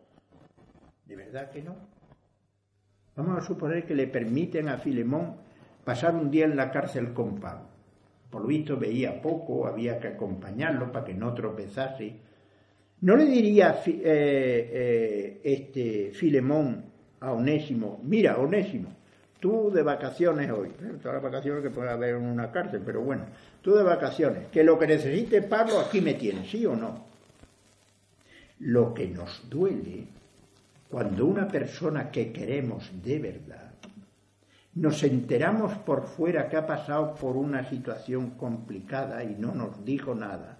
De 1.05 1.15
verdad 1.15 1.49
que 1.49 1.63
no. 1.63 1.75
Vamos 3.15 3.37
a 3.39 3.47
suponer 3.47 3.85
que 3.85 3.95
le 3.95 4.07
permiten 4.07 4.69
a 4.69 4.77
Filemón 4.77 5.37
pasar 5.83 6.15
un 6.15 6.29
día 6.29 6.45
en 6.45 6.55
la 6.55 6.69
cárcel 6.69 7.13
con 7.13 7.39
Pablo. 7.39 7.67
Por 8.29 8.41
lo 8.41 8.47
visto 8.47 8.77
veía 8.77 9.21
poco, 9.21 9.65
había 9.65 9.99
que 9.99 10.09
acompañarlo 10.09 10.91
para 10.91 11.05
que 11.05 11.13
no 11.13 11.33
tropezase. 11.33 12.13
¿No 13.01 13.15
le 13.15 13.25
diría 13.25 13.81
eh, 13.87 14.01
eh, 14.03 15.41
este 15.43 16.11
Filemón 16.11 16.85
a 17.19 17.31
Onésimo, 17.31 17.99
mira, 18.03 18.37
Onésimo, 18.37 18.89
tú 19.39 19.71
de 19.71 19.83
vacaciones 19.83 20.49
hoy, 20.51 20.69
¿eh? 20.69 20.97
todas 21.01 21.15
las 21.15 21.23
vacaciones 21.23 21.63
que 21.63 21.69
puede 21.69 21.89
haber 21.89 22.15
en 22.15 22.25
una 22.25 22.51
cárcel, 22.51 22.81
pero 22.85 23.01
bueno, 23.01 23.25
tú 23.61 23.75
de 23.75 23.83
vacaciones, 23.83 24.47
que 24.47 24.63
lo 24.63 24.77
que 24.77 24.87
necesite 24.87 25.41
Pablo 25.41 25.79
aquí 25.79 26.01
me 26.01 26.15
tienes, 26.15 26.49
¿sí 26.49 26.65
o 26.65 26.75
no? 26.75 27.05
Lo 28.59 28.93
que 28.93 29.07
nos 29.07 29.49
duele 29.49 30.07
cuando 30.89 31.25
una 31.25 31.47
persona 31.47 32.09
que 32.09 32.31
queremos 32.31 32.89
de 33.03 33.19
verdad 33.19 33.67
nos 34.77 35.01
enteramos 35.03 35.73
por 35.79 36.05
fuera 36.05 36.47
que 36.47 36.55
ha 36.55 36.67
pasado 36.67 37.15
por 37.15 37.35
una 37.35 37.67
situación 37.67 38.31
complicada 38.31 39.23
y 39.23 39.35
no 39.35 39.55
nos 39.55 39.83
dijo 39.83 40.13
nada, 40.13 40.59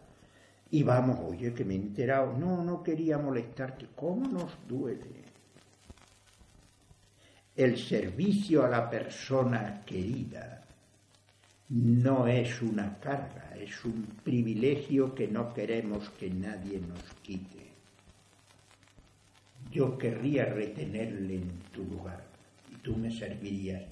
y 0.72 0.82
vamos, 0.84 1.20
oye, 1.24 1.54
que 1.54 1.64
me 1.64 1.76
he 1.76 1.78
enterado, 1.78 2.34
no, 2.34 2.64
no 2.64 2.82
quería 2.82 3.20
molestarte, 3.20 3.88
¿cómo 3.96 4.28
nos 4.28 4.58
duele? 4.68 5.27
El 7.58 7.76
servicio 7.76 8.64
a 8.64 8.70
la 8.70 8.88
persona 8.88 9.84
querida 9.84 10.64
no 11.70 12.28
es 12.28 12.62
una 12.62 13.00
carga, 13.00 13.52
es 13.60 13.84
un 13.84 14.06
privilegio 14.24 15.16
que 15.16 15.28
no 15.28 15.52
queremos 15.56 16.08
que 16.12 16.30
nadie 16.30 16.80
nos 16.80 17.02
quite. 17.24 17.66
Yo 19.72 19.98
querría 19.98 20.46
retenerle 20.46 21.38
en 21.38 21.60
tu 21.74 21.84
lugar 21.84 22.24
y 22.72 22.76
tú 22.76 22.96
me 22.96 23.10
servirías, 23.10 23.84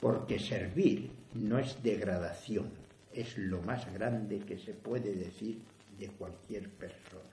porque 0.00 0.38
servir 0.38 1.10
no 1.34 1.58
es 1.58 1.82
degradación, 1.82 2.70
es 3.12 3.36
lo 3.36 3.60
más 3.62 3.92
grande 3.92 4.38
que 4.38 4.56
se 4.56 4.72
puede 4.72 5.16
decir 5.16 5.58
de 5.98 6.06
cualquier 6.10 6.70
persona 6.70 7.24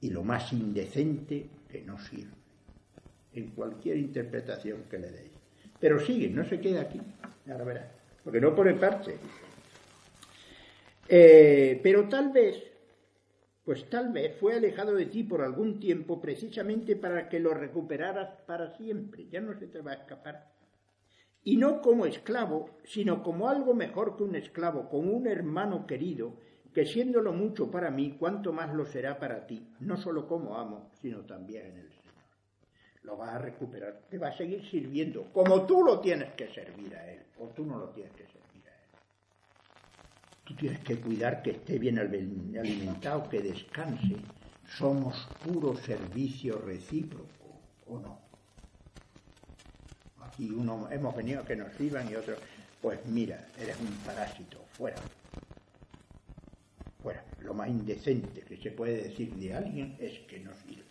y 0.00 0.08
lo 0.08 0.22
más 0.22 0.52
indecente 0.52 1.48
que 1.68 1.82
no 1.82 1.98
sirve 1.98 2.39
en 3.34 3.50
cualquier 3.50 3.96
interpretación 3.96 4.84
que 4.90 4.98
le 4.98 5.10
deis. 5.10 5.30
Pero 5.78 5.98
sigue, 5.98 6.28
no 6.28 6.44
se 6.44 6.60
queda 6.60 6.82
aquí, 6.82 7.00
ahora 7.50 7.64
verás, 7.64 7.90
porque 8.22 8.40
no 8.40 8.54
pone 8.54 8.74
parche. 8.74 9.16
Eh, 11.08 11.80
pero 11.82 12.08
tal 12.08 12.32
vez, 12.32 12.62
pues 13.64 13.88
tal 13.88 14.12
vez 14.12 14.36
fue 14.38 14.54
alejado 14.54 14.94
de 14.94 15.06
ti 15.06 15.24
por 15.24 15.42
algún 15.42 15.80
tiempo 15.80 16.20
precisamente 16.20 16.96
para 16.96 17.28
que 17.28 17.40
lo 17.40 17.54
recuperaras 17.54 18.30
para 18.46 18.76
siempre, 18.76 19.26
ya 19.28 19.40
no 19.40 19.58
se 19.58 19.66
te 19.66 19.80
va 19.80 19.92
a 19.92 19.94
escapar. 19.94 20.52
Y 21.42 21.56
no 21.56 21.80
como 21.80 22.04
esclavo, 22.04 22.78
sino 22.84 23.22
como 23.22 23.48
algo 23.48 23.74
mejor 23.74 24.16
que 24.16 24.24
un 24.24 24.36
esclavo, 24.36 24.90
como 24.90 25.12
un 25.12 25.26
hermano 25.26 25.86
querido, 25.86 26.34
que 26.74 26.84
siéndolo 26.84 27.32
mucho 27.32 27.70
para 27.70 27.90
mí, 27.90 28.16
cuanto 28.18 28.52
más 28.52 28.74
lo 28.74 28.84
será 28.84 29.18
para 29.18 29.46
ti, 29.46 29.66
no 29.80 29.96
solo 29.96 30.28
como 30.28 30.56
amo, 30.56 30.90
sino 31.00 31.24
también 31.24 31.66
en 31.66 31.78
el 31.78 31.90
lo 33.02 33.16
vas 33.16 33.30
a 33.30 33.38
recuperar, 33.38 34.02
te 34.10 34.18
va 34.18 34.28
a 34.28 34.36
seguir 34.36 34.68
sirviendo, 34.70 35.24
como 35.32 35.66
tú 35.66 35.82
lo 35.82 36.00
tienes 36.00 36.32
que 36.34 36.52
servir 36.52 36.94
a 36.94 37.10
él, 37.10 37.20
o 37.38 37.46
tú 37.48 37.64
no 37.64 37.78
lo 37.78 37.88
tienes 37.90 38.12
que 38.12 38.24
servir 38.24 38.64
a 38.66 38.74
él. 38.74 38.88
Tú 40.44 40.54
tienes 40.54 40.80
que 40.80 41.00
cuidar 41.00 41.42
que 41.42 41.52
esté 41.52 41.78
bien 41.78 41.98
alimentado, 41.98 43.28
que 43.28 43.40
descanse. 43.40 44.16
Somos 44.76 45.26
puro 45.44 45.76
servicio 45.76 46.58
recíproco, 46.58 47.60
¿o 47.86 47.98
no? 47.98 48.18
Aquí 50.22 50.50
uno 50.50 50.88
hemos 50.90 51.16
venido 51.16 51.40
a 51.40 51.44
que 51.44 51.56
nos 51.56 51.72
sirvan 51.74 52.08
y 52.08 52.14
otros, 52.14 52.38
pues 52.80 53.04
mira, 53.06 53.48
eres 53.58 53.78
un 53.80 53.92
parásito, 54.04 54.58
fuera. 54.72 54.98
Fuera. 57.02 57.24
Lo 57.40 57.54
más 57.54 57.68
indecente 57.68 58.42
que 58.42 58.58
se 58.58 58.70
puede 58.70 59.08
decir 59.08 59.34
de 59.34 59.54
alguien 59.54 59.96
es 59.98 60.20
que 60.20 60.38
no 60.38 60.52
sirve 60.66 60.89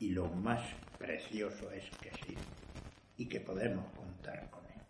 y 0.00 0.10
lo 0.10 0.28
más 0.28 0.60
precioso 0.98 1.70
es 1.72 1.84
que 2.00 2.10
sí, 2.24 2.34
y 3.16 3.26
que 3.26 3.40
podemos 3.40 3.84
contar 3.92 4.48
con 4.50 4.64
él, 4.66 4.80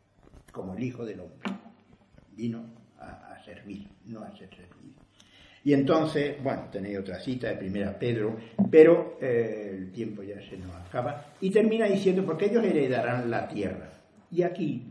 como 0.53 0.75
el 0.75 0.83
Hijo 0.83 1.05
del 1.05 1.21
Hombre. 1.21 1.51
Vino 2.33 2.65
a, 2.99 3.37
servir, 3.45 3.89
no 4.07 4.23
a 4.23 4.31
ser 4.37 4.49
servido. 4.51 4.95
Y 5.65 5.73
entonces, 5.73 6.43
bueno, 6.43 6.69
tenéis 6.71 6.99
otra 6.99 7.19
cita 7.19 7.49
de 7.49 7.57
primera 7.57 7.99
Pedro, 7.99 8.37
pero 8.71 9.19
eh, 9.21 9.75
el 9.77 9.91
tiempo 9.91 10.23
ya 10.23 10.41
se 10.49 10.57
nos 10.57 10.75
acaba, 10.75 11.33
y 11.41 11.51
termina 11.51 11.87
diciendo, 11.87 12.25
porque 12.25 12.47
ellos 12.47 12.65
heredarán 12.65 13.31
la 13.31 13.49
tierra. 13.49 13.91
Y 14.31 14.43
aquí 14.43 14.85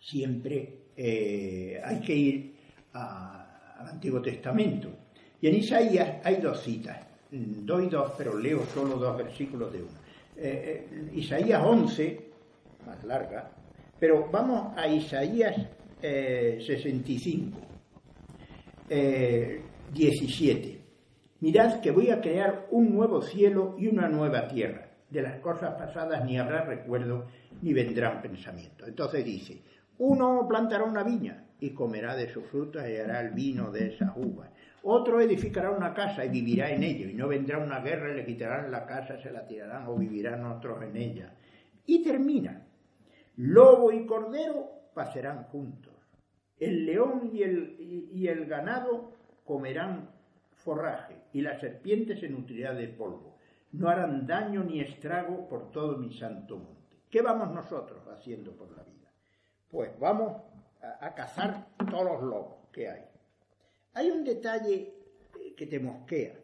siempre 0.00 0.82
eh, 0.96 1.80
hay 1.82 2.00
que 2.00 2.14
ir 2.14 2.54
al 2.92 3.88
Antiguo 3.88 4.20
Testamento. 4.20 4.88
Y 5.40 5.48
en 5.48 5.56
Isaías 5.56 6.18
hay 6.22 6.36
dos 6.36 6.62
citas 6.62 7.11
doy 7.32 7.88
dos, 7.88 8.12
pero 8.16 8.38
leo 8.38 8.64
solo 8.66 8.96
dos 8.96 9.16
versículos 9.16 9.72
de 9.72 9.82
uno. 9.82 9.92
Eh, 10.36 10.88
eh, 10.90 11.10
Isaías 11.14 11.62
11, 11.64 12.30
más 12.86 13.02
larga, 13.04 13.50
pero 13.98 14.28
vamos 14.30 14.76
a 14.76 14.86
Isaías 14.88 15.56
65, 16.00 17.58
eh, 18.88 19.62
17. 19.92 20.80
Mirad 21.40 21.80
que 21.80 21.90
voy 21.90 22.10
a 22.10 22.20
crear 22.20 22.66
un 22.70 22.94
nuevo 22.94 23.22
cielo 23.22 23.76
y 23.78 23.86
una 23.86 24.08
nueva 24.08 24.48
tierra. 24.48 24.88
De 25.08 25.22
las 25.22 25.40
cosas 25.40 25.74
pasadas 25.74 26.24
ni 26.24 26.38
habrá 26.38 26.64
recuerdo 26.64 27.26
ni 27.60 27.72
vendrán 27.72 28.22
pensamientos. 28.22 28.88
Entonces 28.88 29.24
dice, 29.24 29.62
uno 29.98 30.46
plantará 30.48 30.84
una 30.84 31.02
viña 31.04 31.44
y 31.60 31.70
comerá 31.70 32.16
de 32.16 32.32
sus 32.32 32.44
frutas 32.46 32.88
y 32.88 32.96
hará 32.96 33.20
el 33.20 33.30
vino 33.30 33.70
de 33.70 33.94
esas 33.94 34.10
uvas. 34.16 34.50
Otro 34.84 35.20
edificará 35.20 35.70
una 35.70 35.94
casa 35.94 36.24
y 36.24 36.28
vivirá 36.28 36.70
en 36.70 36.82
ella, 36.82 37.10
y 37.10 37.14
no 37.14 37.28
vendrá 37.28 37.58
una 37.58 37.80
guerra 37.80 38.10
y 38.10 38.16
le 38.16 38.26
quitarán 38.26 38.70
la 38.70 38.84
casa, 38.86 39.18
se 39.18 39.30
la 39.30 39.46
tirarán 39.46 39.86
o 39.86 39.96
vivirán 39.96 40.44
otros 40.44 40.82
en 40.82 40.96
ella. 40.96 41.34
Y 41.86 42.02
termina, 42.02 42.66
lobo 43.36 43.92
y 43.92 44.04
cordero 44.06 44.90
pasarán 44.94 45.44
juntos, 45.44 45.94
el 46.58 46.84
león 46.86 47.30
y 47.32 47.42
el, 47.42 47.76
y 48.12 48.26
el 48.26 48.46
ganado 48.46 49.12
comerán 49.44 50.10
forraje, 50.50 51.16
y 51.32 51.40
la 51.40 51.58
serpiente 51.58 52.16
se 52.16 52.28
nutrirá 52.28 52.74
de 52.74 52.88
polvo. 52.88 53.36
No 53.72 53.88
harán 53.88 54.26
daño 54.26 54.62
ni 54.62 54.80
estrago 54.80 55.48
por 55.48 55.70
todo 55.70 55.96
mi 55.96 56.12
santo 56.12 56.58
monte. 56.58 56.98
¿Qué 57.10 57.22
vamos 57.22 57.50
nosotros 57.50 58.06
haciendo 58.08 58.56
por 58.56 58.70
la 58.76 58.82
vida? 58.82 59.12
Pues 59.70 59.98
vamos 59.98 60.42
a, 61.00 61.14
cazar 61.14 61.68
todos 61.90 62.04
los 62.04 62.22
lobos 62.22 62.68
que 62.72 62.88
hay. 62.88 63.02
Hay 63.94 64.10
un 64.10 64.24
detalle 64.24 64.94
eh, 65.38 65.54
que 65.54 65.66
te 65.66 65.78
mosquea, 65.78 66.34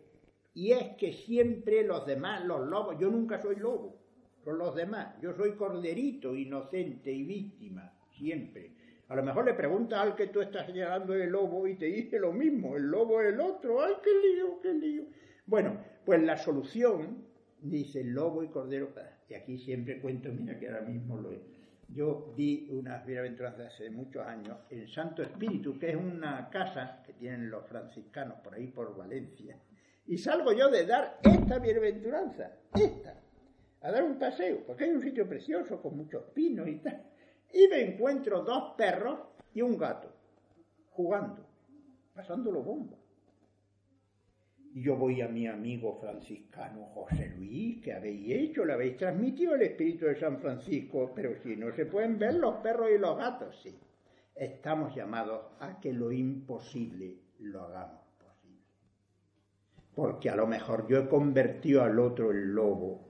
y 0.54 0.72
es 0.72 0.96
que 0.96 1.12
siempre 1.12 1.82
los 1.84 2.06
demás, 2.06 2.44
los 2.44 2.66
lobos, 2.66 2.96
yo 2.98 3.10
nunca 3.10 3.40
soy 3.40 3.56
lobo, 3.56 3.96
son 4.44 4.58
los 4.58 4.74
demás, 4.74 5.16
yo 5.22 5.32
soy 5.34 5.52
corderito, 5.52 6.34
inocente 6.34 7.10
y 7.10 7.24
víctima, 7.24 7.92
siempre. 8.10 8.72
A 9.08 9.16
lo 9.16 9.22
mejor 9.22 9.46
le 9.46 9.54
preguntas 9.54 10.00
al 10.00 10.14
que 10.14 10.26
tú 10.26 10.42
estás 10.42 10.66
señalando 10.66 11.14
el 11.14 11.30
lobo 11.30 11.66
y 11.66 11.76
te 11.76 11.86
dice 11.86 12.18
lo 12.18 12.32
mismo, 12.32 12.76
el 12.76 12.84
lobo 12.84 13.20
es 13.22 13.32
el 13.32 13.40
otro, 13.40 13.82
ay, 13.82 13.94
qué 14.02 14.10
lío, 14.10 14.60
qué 14.60 14.74
lío. 14.74 15.04
Bueno, 15.46 15.78
pues 16.04 16.22
la 16.22 16.36
solución, 16.36 17.24
dice 17.62 18.04
lobo 18.04 18.42
y 18.42 18.48
cordero, 18.48 18.92
y 19.28 19.34
aquí 19.34 19.58
siempre 19.58 20.00
cuento, 20.00 20.30
mira 20.30 20.58
que 20.58 20.68
ahora 20.68 20.82
mismo 20.82 21.16
lo 21.16 21.32
es 21.32 21.57
yo 21.88 22.32
di 22.36 22.68
unas 22.70 23.04
bienaventuranzas 23.06 23.72
hace 23.72 23.90
muchos 23.90 24.26
años 24.26 24.58
en 24.70 24.86
Santo 24.88 25.22
Espíritu, 25.22 25.78
que 25.78 25.90
es 25.90 25.96
una 25.96 26.48
casa 26.50 27.02
que 27.04 27.14
tienen 27.14 27.50
los 27.50 27.66
franciscanos 27.66 28.38
por 28.40 28.54
ahí 28.54 28.66
por 28.66 28.96
Valencia. 28.96 29.56
Y 30.06 30.18
salgo 30.18 30.52
yo 30.52 30.70
de 30.70 30.86
dar 30.86 31.18
esta 31.22 31.58
bienaventuranza, 31.58 32.52
esta, 32.74 33.14
a 33.80 33.90
dar 33.90 34.04
un 34.04 34.18
paseo, 34.18 34.64
porque 34.66 34.84
hay 34.84 34.90
un 34.90 35.00
sitio 35.00 35.28
precioso 35.28 35.80
con 35.80 35.96
muchos 35.96 36.24
pinos 36.34 36.68
y 36.68 36.76
tal. 36.76 37.02
Y 37.52 37.66
me 37.68 37.80
encuentro 37.80 38.42
dos 38.42 38.74
perros 38.76 39.18
y 39.54 39.62
un 39.62 39.78
gato 39.78 40.12
jugando, 40.90 41.46
pasándolo 42.14 42.62
bomba. 42.62 42.97
Yo 44.74 44.96
voy 44.96 45.22
a 45.22 45.28
mi 45.28 45.46
amigo 45.46 45.98
franciscano 46.00 46.86
José 46.94 47.32
Luis, 47.36 47.82
¿qué 47.82 47.94
habéis 47.94 48.30
hecho? 48.30 48.64
Le 48.64 48.74
habéis 48.74 48.96
transmitido 48.96 49.54
el 49.54 49.62
espíritu 49.62 50.06
de 50.06 50.20
San 50.20 50.38
Francisco, 50.38 51.12
pero 51.14 51.34
si 51.42 51.56
no 51.56 51.72
se 51.74 51.86
pueden 51.86 52.18
ver 52.18 52.34
los 52.34 52.56
perros 52.56 52.88
y 52.94 52.98
los 52.98 53.16
gatos, 53.16 53.58
sí. 53.62 53.76
Estamos 54.34 54.94
llamados 54.94 55.42
a 55.60 55.80
que 55.80 55.92
lo 55.92 56.12
imposible 56.12 57.16
lo 57.40 57.62
hagamos 57.62 58.02
posible. 58.18 58.62
Porque 59.94 60.30
a 60.30 60.36
lo 60.36 60.46
mejor 60.46 60.86
yo 60.86 60.98
he 60.98 61.08
convertido 61.08 61.82
al 61.82 61.98
otro 61.98 62.30
en 62.30 62.54
lobo, 62.54 63.00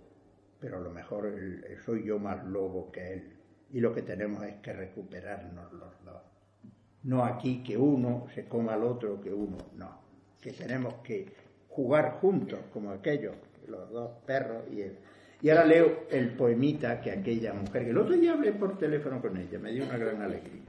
pero 0.61 0.79
a 0.79 0.81
lo 0.81 0.91
mejor 0.91 1.31
soy 1.85 2.05
yo 2.05 2.19
más 2.19 2.45
lobo 2.47 2.91
que 2.91 3.13
él. 3.13 3.37
Y 3.71 3.81
lo 3.81 3.93
que 3.93 4.03
tenemos 4.03 4.43
es 4.45 4.55
que 4.57 4.73
recuperarnos 4.73 5.73
los 5.73 6.05
dos. 6.05 6.23
No 7.03 7.25
aquí 7.25 7.63
que 7.63 7.77
uno 7.77 8.27
se 8.35 8.47
coma 8.49 8.75
al 8.75 8.85
otro, 8.85 9.21
que 9.21 9.33
uno 9.33 9.59
no. 9.75 10.01
Que 10.41 10.53
tenemos 10.53 10.95
que 11.03 11.48
jugar 11.79 12.19
juntos, 12.21 12.59
como 12.73 12.91
aquellos, 12.91 13.37
los 13.69 13.89
dos 13.93 14.11
perros 14.27 14.65
y 14.73 14.81
él. 14.81 14.97
Y 15.41 15.49
ahora 15.49 15.65
leo 15.65 16.07
el 16.11 16.31
poemita 16.31 17.01
que 17.01 17.13
aquella 17.13 17.55
mujer, 17.55 17.85
que 17.85 17.91
el 17.91 17.99
otro 17.99 18.17
día 18.17 18.33
hablé 18.33 18.51
por 18.51 18.77
teléfono 18.77 19.21
con 19.21 19.37
ella, 19.37 19.61
me 19.61 19.71
dio 19.71 19.85
una 19.85 19.97
gran 19.97 20.21
alegría. 20.21 20.63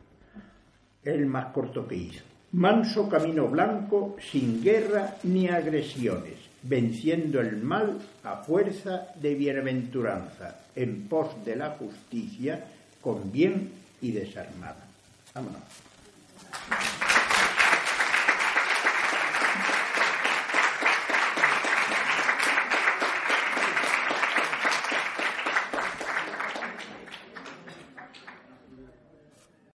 El 1.04 1.26
más 1.26 1.48
corto 1.48 1.88
que 1.88 1.96
hizo. 1.96 2.24
Manso 2.52 3.10
camino 3.10 3.48
blanco, 3.48 4.18
sin 4.20 4.62
guerra 4.62 5.16
ni 5.24 5.48
agresiones, 5.48 6.36
venciendo 6.62 7.42
el 7.42 7.58
mal 7.58 7.98
a 8.24 8.36
fuerza 8.44 9.08
de 9.20 9.34
bienaventuranza, 9.34 10.60
en 10.76 11.08
pos 11.08 11.44
de 11.44 11.56
la 11.56 11.72
justicia, 11.72 12.66
con 13.02 13.32
bien 13.32 13.72
y 14.00 14.12
desarmada. 14.12 14.86
Vámonos. 15.34 15.64